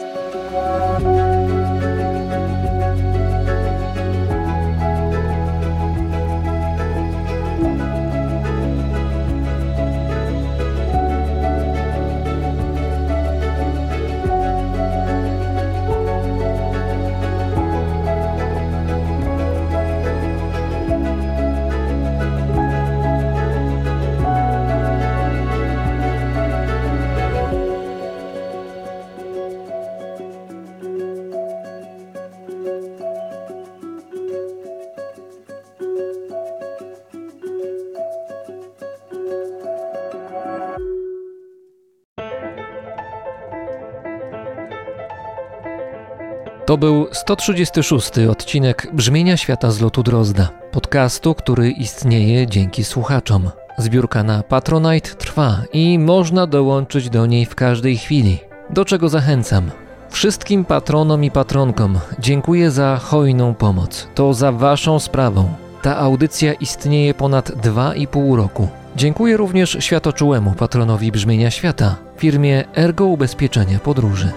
To 46.71 46.77
był 46.77 47.07
136 47.11 48.11
odcinek 48.31 48.87
Brzmienia 48.93 49.37
Świata 49.37 49.71
z 49.71 49.81
lotu 49.81 50.03
Drozda, 50.03 50.49
podcastu, 50.71 51.35
który 51.35 51.71
istnieje 51.71 52.47
dzięki 52.47 52.83
słuchaczom. 52.83 53.49
Zbiórka 53.77 54.23
na 54.23 54.43
Patronite 54.43 55.09
trwa 55.09 55.61
i 55.73 55.99
można 55.99 56.47
dołączyć 56.47 57.09
do 57.09 57.25
niej 57.25 57.45
w 57.45 57.55
każdej 57.55 57.97
chwili, 57.97 58.39
do 58.69 58.85
czego 58.85 59.09
zachęcam. 59.09 59.71
Wszystkim 60.09 60.65
patronom 60.65 61.23
i 61.23 61.31
patronkom 61.31 61.99
dziękuję 62.19 62.71
za 62.71 62.97
hojną 62.97 63.53
pomoc. 63.53 64.07
To 64.15 64.33
za 64.33 64.51
Waszą 64.51 64.99
sprawą. 64.99 65.53
Ta 65.81 65.97
audycja 65.97 66.53
istnieje 66.53 67.13
ponad 67.13 67.49
2,5 67.49 68.35
roku. 68.35 68.67
Dziękuję 68.95 69.37
również 69.37 69.77
światoczułemu 69.79 70.53
patronowi 70.53 71.11
Brzmienia 71.11 71.51
Świata, 71.51 71.95
firmie 72.17 72.63
Ergo 72.75 73.05
Ubezpieczenia 73.05 73.79
Podróży. 73.79 74.31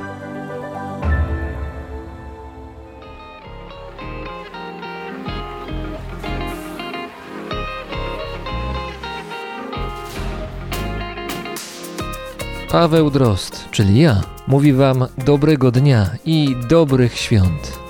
Paweł 12.75 13.11
Drozd, 13.11 13.69
czyli 13.71 14.01
ja, 14.01 14.21
mówi 14.47 14.73
Wam 14.73 15.07
dobrego 15.25 15.71
dnia 15.71 16.11
i 16.25 16.57
dobrych 16.69 17.19
świąt. 17.19 17.84